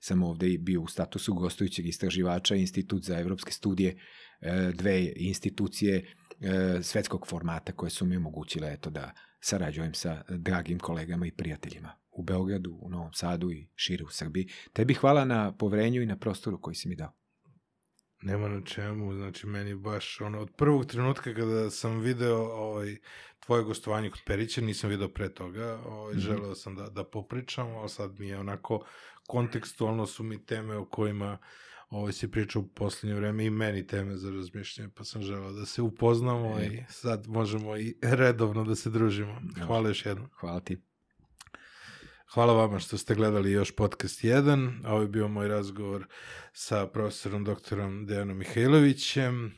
[0.00, 3.96] sam ovde i bio u statusu gostujućeg istraživača, Institut za evropske studije,
[4.40, 9.12] e, dve institucije e, svetskog formata koje su mi omogućile eto, da
[9.44, 14.48] sarađujem sa dragim kolegama i prijateljima u Beogradu, u Novom Sadu i šire u Srbiji.
[14.72, 17.12] Tebi hvala na poverenju i na prostoru koji si mi dao.
[18.22, 22.96] Nema na čemu, znači meni baš ono, od prvog trenutka kada sam video ovaj,
[23.40, 26.20] tvoje gostovanje kod Perića, nisam video pre toga, ovaj, Mhm.
[26.20, 28.84] želeo sam da, da popričam, a sad mi je onako
[29.26, 31.38] kontekstualno su mi teme o kojima
[31.88, 35.66] ovaj, si pričao u poslednje vreme i meni teme za razmišljanje, pa sam želeo da
[35.66, 36.66] se upoznamo E.
[36.66, 39.40] i sad možemo i redovno da se družimo.
[39.66, 40.28] Hvala još jednom.
[40.40, 40.82] Hvala ti.
[42.34, 44.86] Hvala vama što ste gledali još podcast 1.
[44.86, 46.06] Ovo je bio moj razgovor
[46.52, 49.54] sa profesorom doktorom Dejanom Mihajlovićem.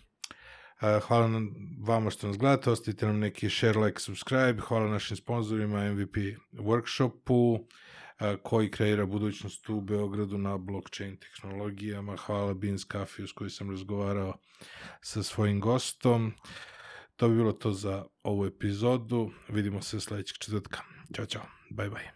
[1.07, 1.55] Hvala nam
[1.87, 4.61] vama što nas gledate, ostavite nam neki share, like, subscribe.
[4.61, 6.17] Hvala našim sponsorima MVP
[6.53, 7.67] workshopu
[8.43, 12.17] koji kreira budućnost u Beogradu na blockchain tehnologijama.
[12.17, 14.35] Hvala Beans Coffee s kojoj sam razgovarao
[15.01, 16.33] sa svojim gostom.
[17.17, 19.31] To bi bilo to za ovu epizodu.
[19.49, 20.81] Vidimo se sledećeg četvrtka.
[21.17, 21.47] Ćao, čao.
[21.71, 22.16] Bye, bye.